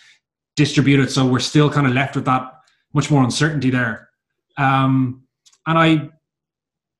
distribute 0.56 1.00
it. 1.00 1.10
So 1.10 1.26
we're 1.26 1.38
still 1.38 1.70
kind 1.70 1.86
of 1.86 1.94
left 1.94 2.16
with 2.16 2.26
that 2.26 2.52
much 2.92 3.10
more 3.10 3.24
uncertainty 3.24 3.70
there. 3.70 4.05
Um, 4.56 5.22
and 5.66 5.78
I, 5.78 6.10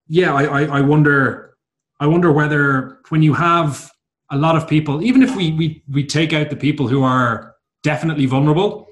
yeah, 0.09 0.35
I, 0.35 0.45
I, 0.45 0.63
I 0.79 0.81
wonder, 0.81 1.57
I 2.01 2.07
wonder 2.07 2.33
whether 2.33 2.99
when 3.09 3.23
you 3.23 3.35
have 3.35 3.91
a 4.31 4.37
lot 4.37 4.57
of 4.57 4.69
people, 4.69 5.03
even 5.03 5.23
if 5.23 5.37
we 5.37 5.53
we 5.53 5.85
we 5.89 6.05
take 6.05 6.33
out 6.33 6.51
the 6.51 6.57
people 6.57 6.89
who 6.89 7.03
are 7.03 7.55
definitely 7.83 8.27
vulnerable. 8.27 8.89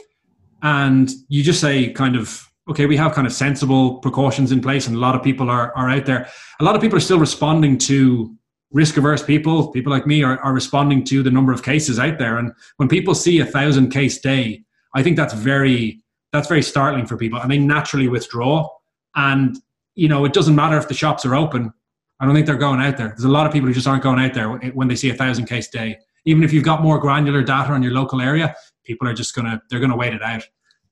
And 0.63 1.11
you 1.29 1.43
just 1.43 1.61
say, 1.61 1.91
kind 1.91 2.17
of, 2.17 2.49
okay, 2.71 2.87
we 2.87 2.97
have 2.97 3.13
kind 3.13 3.27
of 3.27 3.33
sensible 3.35 3.99
precautions 3.99 4.51
in 4.51 4.63
place, 4.63 4.87
and 4.87 4.97
a 4.97 4.99
lot 4.99 5.15
of 5.15 5.23
people 5.23 5.51
are, 5.51 5.77
are 5.77 5.91
out 5.91 6.07
there. 6.07 6.29
A 6.61 6.65
lot 6.65 6.75
of 6.75 6.81
people 6.81 6.97
are 6.97 7.03
still 7.03 7.19
responding 7.19 7.77
to 7.79 8.35
risk 8.71 8.97
averse 8.97 9.23
people, 9.23 9.69
people 9.73 9.93
like 9.93 10.07
me, 10.07 10.23
are, 10.23 10.39
are 10.39 10.55
responding 10.55 11.05
to 11.05 11.23
the 11.23 11.31
number 11.31 11.53
of 11.53 11.63
cases 11.63 11.99
out 11.99 12.19
there. 12.19 12.39
And 12.39 12.53
when 12.79 12.89
people 12.89 13.15
see 13.15 13.41
a 13.41 13.45
thousand 13.45 13.91
case 13.91 14.19
day, 14.21 14.65
I 14.95 15.03
think 15.03 15.17
that's 15.17 15.35
very 15.35 16.04
that's 16.35 16.49
very 16.49 16.63
startling 16.63 17.07
for 17.07 17.17
people, 17.17 17.39
and 17.41 17.49
they 17.49 17.59
naturally 17.59 18.09
withdraw. 18.09 18.69
And 19.15 19.57
you 19.95 20.09
know, 20.09 20.25
it 20.25 20.33
doesn't 20.33 20.57
matter 20.57 20.77
if 20.77 20.89
the 20.89 20.95
shops 20.95 21.25
are 21.25 21.37
open. 21.37 21.73
I 22.19 22.27
don't 22.27 22.35
think 22.35 22.47
they're 22.47 22.57
going 22.57 22.81
out 22.81 22.97
there. 22.97 23.09
There's 23.09 23.23
a 23.25 23.29
lot 23.29 23.47
of 23.47 23.53
people 23.53 23.69
who 23.69 23.75
just 23.75 23.87
aren't 23.87 24.03
going 24.03 24.19
out 24.19 24.35
there 24.35 24.51
when 24.51 24.89
they 24.89 24.97
see 24.97 25.11
a 25.11 25.15
thousand 25.15 25.47
case 25.47 25.69
day. 25.69 25.97
Even 26.25 26.43
if 26.43 26.53
you've 26.53 26.65
got 26.65 26.83
more 26.83 26.99
granular 26.99 27.43
data 27.43 27.71
on 27.71 27.85
your 27.85 27.93
local 27.93 28.21
area, 28.21 28.53
people 28.85 29.07
are 29.07 29.15
just 29.15 29.35
gonna 29.37 29.63
they're 29.71 29.79
gonna 29.79 29.97
wait 29.97 30.13
it 30.13 30.23
out. 30.23 30.43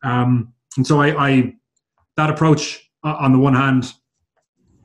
Um, 0.05 0.53
and 0.77 0.87
so 0.87 1.01
I, 1.01 1.29
I 1.29 1.55
that 2.17 2.31
approach 2.31 2.89
on 3.03 3.33
the 3.33 3.39
one 3.39 3.55
hand, 3.55 3.93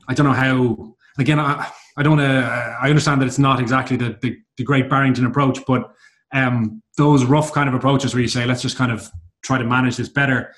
I 0.08 0.14
don't 0.14 0.26
know 0.26 0.32
how. 0.32 0.96
Again, 1.20 1.38
I, 1.38 1.70
I 1.96 2.02
don't. 2.02 2.18
Uh, 2.18 2.76
I 2.82 2.88
understand 2.88 3.20
that 3.20 3.26
it's 3.26 3.38
not 3.38 3.60
exactly 3.60 3.96
the, 3.96 4.18
the, 4.22 4.36
the 4.56 4.64
great 4.64 4.90
Barrington 4.90 5.24
approach, 5.24 5.58
but 5.66 5.92
um, 6.32 6.82
those 6.96 7.24
rough 7.24 7.52
kind 7.52 7.68
of 7.68 7.74
approaches 7.76 8.12
where 8.12 8.22
you 8.22 8.28
say, 8.28 8.44
let's 8.44 8.62
just 8.62 8.76
kind 8.76 8.90
of 8.90 9.08
try 9.42 9.58
to 9.58 9.64
manage 9.64 9.96
this 9.96 10.08
better, 10.08 10.54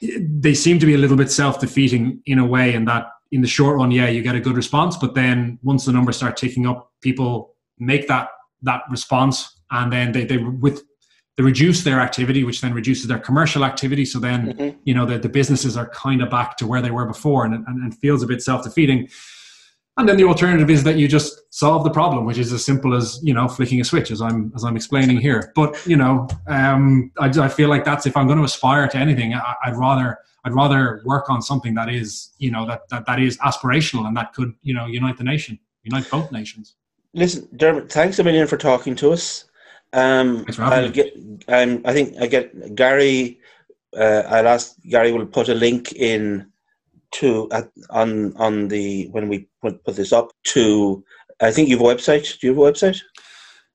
they 0.00 0.54
seem 0.54 0.78
to 0.78 0.86
be 0.86 0.94
a 0.94 0.98
little 0.98 1.16
bit 1.16 1.30
self 1.30 1.60
defeating 1.60 2.22
in 2.26 2.38
a 2.38 2.46
way, 2.46 2.74
in 2.74 2.84
that 2.86 3.06
in 3.32 3.40
the 3.40 3.48
short 3.48 3.76
run, 3.78 3.90
yeah, 3.90 4.08
you 4.08 4.22
get 4.22 4.34
a 4.34 4.40
good 4.40 4.56
response, 4.56 4.96
but 4.96 5.14
then 5.14 5.58
once 5.62 5.86
the 5.86 5.92
numbers 5.92 6.16
start 6.16 6.36
ticking 6.36 6.66
up, 6.66 6.92
people 7.00 7.54
make 7.78 8.06
that 8.08 8.28
that 8.62 8.82
response, 8.90 9.60
and 9.70 9.92
then 9.92 10.12
they 10.12 10.24
they 10.24 10.36
with 10.38 10.82
they 11.36 11.42
reduce 11.42 11.82
their 11.82 12.00
activity, 12.00 12.44
which 12.44 12.60
then 12.60 12.74
reduces 12.74 13.06
their 13.06 13.18
commercial 13.18 13.64
activity. 13.64 14.04
So 14.04 14.18
then, 14.18 14.52
mm-hmm. 14.52 14.78
you 14.84 14.92
know, 14.92 15.06
the, 15.06 15.18
the 15.18 15.30
businesses 15.30 15.78
are 15.78 15.88
kind 15.88 16.22
of 16.22 16.28
back 16.28 16.58
to 16.58 16.66
where 16.66 16.82
they 16.82 16.90
were 16.90 17.06
before 17.06 17.46
and, 17.46 17.54
and, 17.54 17.82
and 17.82 17.96
feels 17.98 18.22
a 18.22 18.26
bit 18.26 18.42
self 18.42 18.64
defeating. 18.64 19.08
And 19.98 20.08
then 20.08 20.16
the 20.16 20.24
alternative 20.24 20.70
is 20.70 20.84
that 20.84 20.96
you 20.96 21.06
just 21.06 21.42
solve 21.50 21.84
the 21.84 21.90
problem, 21.90 22.24
which 22.24 22.38
is 22.38 22.50
as 22.52 22.64
simple 22.64 22.94
as 22.94 23.20
you 23.22 23.34
know 23.34 23.46
flicking 23.46 23.80
a 23.80 23.84
switch, 23.84 24.10
as 24.10 24.22
I'm 24.22 24.50
as 24.54 24.64
I'm 24.64 24.74
explaining 24.74 25.18
here. 25.18 25.52
But 25.54 25.86
you 25.86 25.96
know, 25.96 26.28
um, 26.46 27.12
I, 27.18 27.26
I 27.26 27.48
feel 27.48 27.68
like 27.68 27.84
that's 27.84 28.06
if 28.06 28.16
I'm 28.16 28.26
going 28.26 28.38
to 28.38 28.44
aspire 28.44 28.88
to 28.88 28.96
anything, 28.96 29.34
I, 29.34 29.54
I'd 29.64 29.76
rather 29.76 30.18
I'd 30.44 30.54
rather 30.54 31.02
work 31.04 31.28
on 31.28 31.42
something 31.42 31.74
that 31.74 31.90
is 31.90 32.30
you 32.38 32.50
know 32.50 32.66
that, 32.66 32.88
that 32.88 33.04
that 33.06 33.20
is 33.20 33.36
aspirational 33.38 34.06
and 34.06 34.16
that 34.16 34.32
could 34.32 34.54
you 34.62 34.72
know 34.72 34.86
unite 34.86 35.18
the 35.18 35.24
nation, 35.24 35.58
unite 35.82 36.08
both 36.10 36.32
nations. 36.32 36.74
Listen, 37.12 37.46
Dermot, 37.54 37.92
thanks 37.92 38.18
a 38.18 38.24
million 38.24 38.46
for 38.46 38.56
talking 38.56 38.96
to 38.96 39.12
us. 39.12 39.44
Um, 39.92 40.46
I'll 40.58 40.90
get. 40.90 41.14
Um, 41.48 41.82
I 41.84 41.92
think 41.92 42.16
I 42.18 42.26
get 42.26 42.74
Gary. 42.74 43.40
Uh, 43.94 44.22
I'll 44.26 44.48
ask 44.48 44.74
Gary. 44.88 45.12
will 45.12 45.26
put 45.26 45.50
a 45.50 45.54
link 45.54 45.92
in 45.92 46.50
to 47.12 47.48
uh, 47.50 47.62
on 47.90 48.34
on 48.36 48.68
the 48.68 49.08
when 49.10 49.28
we 49.28 49.48
put, 49.60 49.82
put 49.84 49.96
this 49.96 50.12
up 50.12 50.32
to. 50.44 51.04
I 51.40 51.50
think 51.50 51.68
you 51.68 51.76
have 51.78 51.86
a 51.86 51.94
website. 51.94 52.38
Do 52.38 52.46
you 52.46 52.54
have 52.54 52.62
a 52.62 52.72
website? 52.72 53.00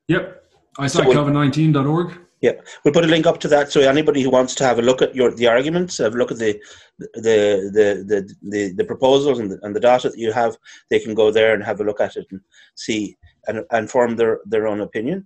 Yep, 0.07 0.43
isightcovid19.org. 0.79 2.19
Yeah, 2.39 2.51
we'll 2.83 2.93
put 2.93 3.03
a 3.03 3.07
link 3.07 3.25
up 3.25 3.39
to 3.39 3.47
that 3.47 3.71
so 3.71 3.81
anybody 3.81 4.21
who 4.21 4.29
wants 4.29 4.53
to 4.55 4.63
have 4.63 4.77
a 4.77 4.83
look 4.83 5.01
at 5.01 5.15
your 5.15 5.31
the 5.31 5.47
arguments, 5.47 5.97
have 5.97 6.13
a 6.13 6.17
look 6.17 6.31
at 6.31 6.37
the 6.37 6.59
the 6.99 7.71
the 7.73 8.05
the 8.07 8.35
the, 8.43 8.73
the 8.73 8.85
proposals 8.85 9.39
and 9.39 9.51
the, 9.51 9.59
and 9.63 9.75
the 9.75 9.79
data 9.79 10.09
that 10.09 10.19
you 10.19 10.31
have, 10.31 10.55
they 10.89 10.99
can 10.99 11.15
go 11.15 11.31
there 11.31 11.55
and 11.55 11.63
have 11.63 11.81
a 11.81 11.83
look 11.83 11.99
at 11.99 12.15
it 12.15 12.27
and 12.29 12.39
see 12.75 13.17
and, 13.47 13.65
and 13.71 13.89
form 13.89 14.15
their, 14.15 14.39
their 14.45 14.67
own 14.67 14.81
opinion. 14.81 15.25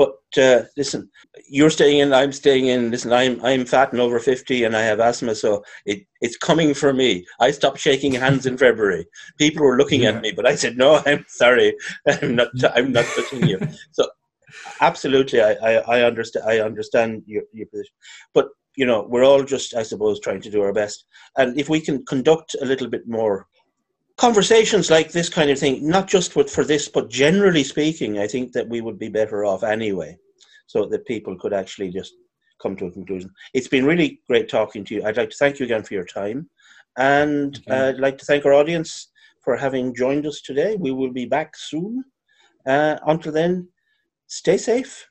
But 0.00 0.42
uh, 0.42 0.62
listen, 0.78 1.10
you're 1.46 1.68
staying 1.68 1.98
in, 1.98 2.14
I'm 2.14 2.32
staying 2.32 2.68
in. 2.68 2.90
Listen, 2.90 3.12
I'm 3.12 3.38
I'm 3.44 3.66
fat 3.66 3.92
and 3.92 4.00
over 4.00 4.18
fifty, 4.18 4.64
and 4.64 4.74
I 4.74 4.80
have 4.80 4.98
asthma, 4.98 5.34
so 5.34 5.62
it, 5.84 6.06
it's 6.22 6.38
coming 6.38 6.72
for 6.72 6.94
me. 6.94 7.26
I 7.38 7.50
stopped 7.50 7.80
shaking 7.80 8.14
hands 8.14 8.46
in 8.46 8.56
February. 8.56 9.04
People 9.36 9.66
were 9.66 9.76
looking 9.76 10.04
yeah. 10.04 10.12
at 10.12 10.22
me, 10.22 10.32
but 10.32 10.46
I 10.46 10.54
said, 10.54 10.78
"No, 10.78 11.02
I'm 11.06 11.26
sorry, 11.28 11.76
I'm 12.08 12.34
not. 12.34 12.48
I'm 12.74 12.92
not 12.92 13.04
touching 13.14 13.46
you." 13.46 13.58
So, 13.92 14.08
absolutely, 14.80 15.42
I, 15.42 15.52
I, 15.52 15.72
I 15.96 16.02
understand. 16.04 16.46
I 16.48 16.60
understand 16.60 17.22
your, 17.26 17.42
your 17.52 17.66
position, 17.66 17.92
but 18.32 18.48
you 18.76 18.86
know, 18.86 19.06
we're 19.06 19.26
all 19.26 19.42
just, 19.42 19.74
I 19.74 19.82
suppose, 19.82 20.18
trying 20.20 20.40
to 20.40 20.50
do 20.50 20.62
our 20.62 20.72
best. 20.72 21.04
And 21.36 21.58
if 21.60 21.68
we 21.68 21.80
can 21.80 22.06
conduct 22.06 22.56
a 22.62 22.64
little 22.64 22.88
bit 22.88 23.06
more 23.06 23.46
conversations 24.20 24.90
like 24.90 25.10
this 25.10 25.30
kind 25.30 25.50
of 25.50 25.58
thing, 25.58 25.88
not 25.88 26.06
just 26.06 26.36
with, 26.36 26.50
for 26.50 26.62
this, 26.62 26.88
but 26.88 27.08
generally 27.08 27.64
speaking, 27.64 28.18
I 28.18 28.26
think 28.26 28.52
that 28.52 28.68
we 28.68 28.82
would 28.82 28.98
be 28.98 29.08
better 29.08 29.46
off 29.46 29.64
anyway, 29.64 30.18
so 30.66 30.84
that 30.84 31.06
people 31.06 31.36
could 31.38 31.54
actually 31.54 31.90
just 31.90 32.12
come 32.62 32.76
to 32.76 32.86
a 32.86 32.92
conclusion. 32.92 33.30
It's 33.54 33.68
been 33.68 33.86
really 33.86 34.20
great 34.28 34.50
talking 34.50 34.84
to 34.84 34.94
you. 34.94 35.04
I'd 35.04 35.16
like 35.16 35.30
to 35.30 35.36
thank 35.36 35.58
you 35.58 35.64
again 35.64 35.82
for 35.82 35.94
your 35.94 36.04
time, 36.04 36.50
and 36.98 37.58
uh, 37.70 37.88
I'd 37.88 38.00
like 38.00 38.18
to 38.18 38.26
thank 38.26 38.44
our 38.44 38.52
audience 38.52 39.08
for 39.42 39.56
having 39.56 39.94
joined 39.94 40.26
us 40.26 40.42
today. 40.42 40.76
We 40.78 40.92
will 40.92 41.12
be 41.12 41.24
back 41.24 41.56
soon. 41.56 42.04
Uh, 42.66 42.98
until 43.06 43.32
then, 43.32 43.68
stay 44.26 44.58
safe. 44.58 45.09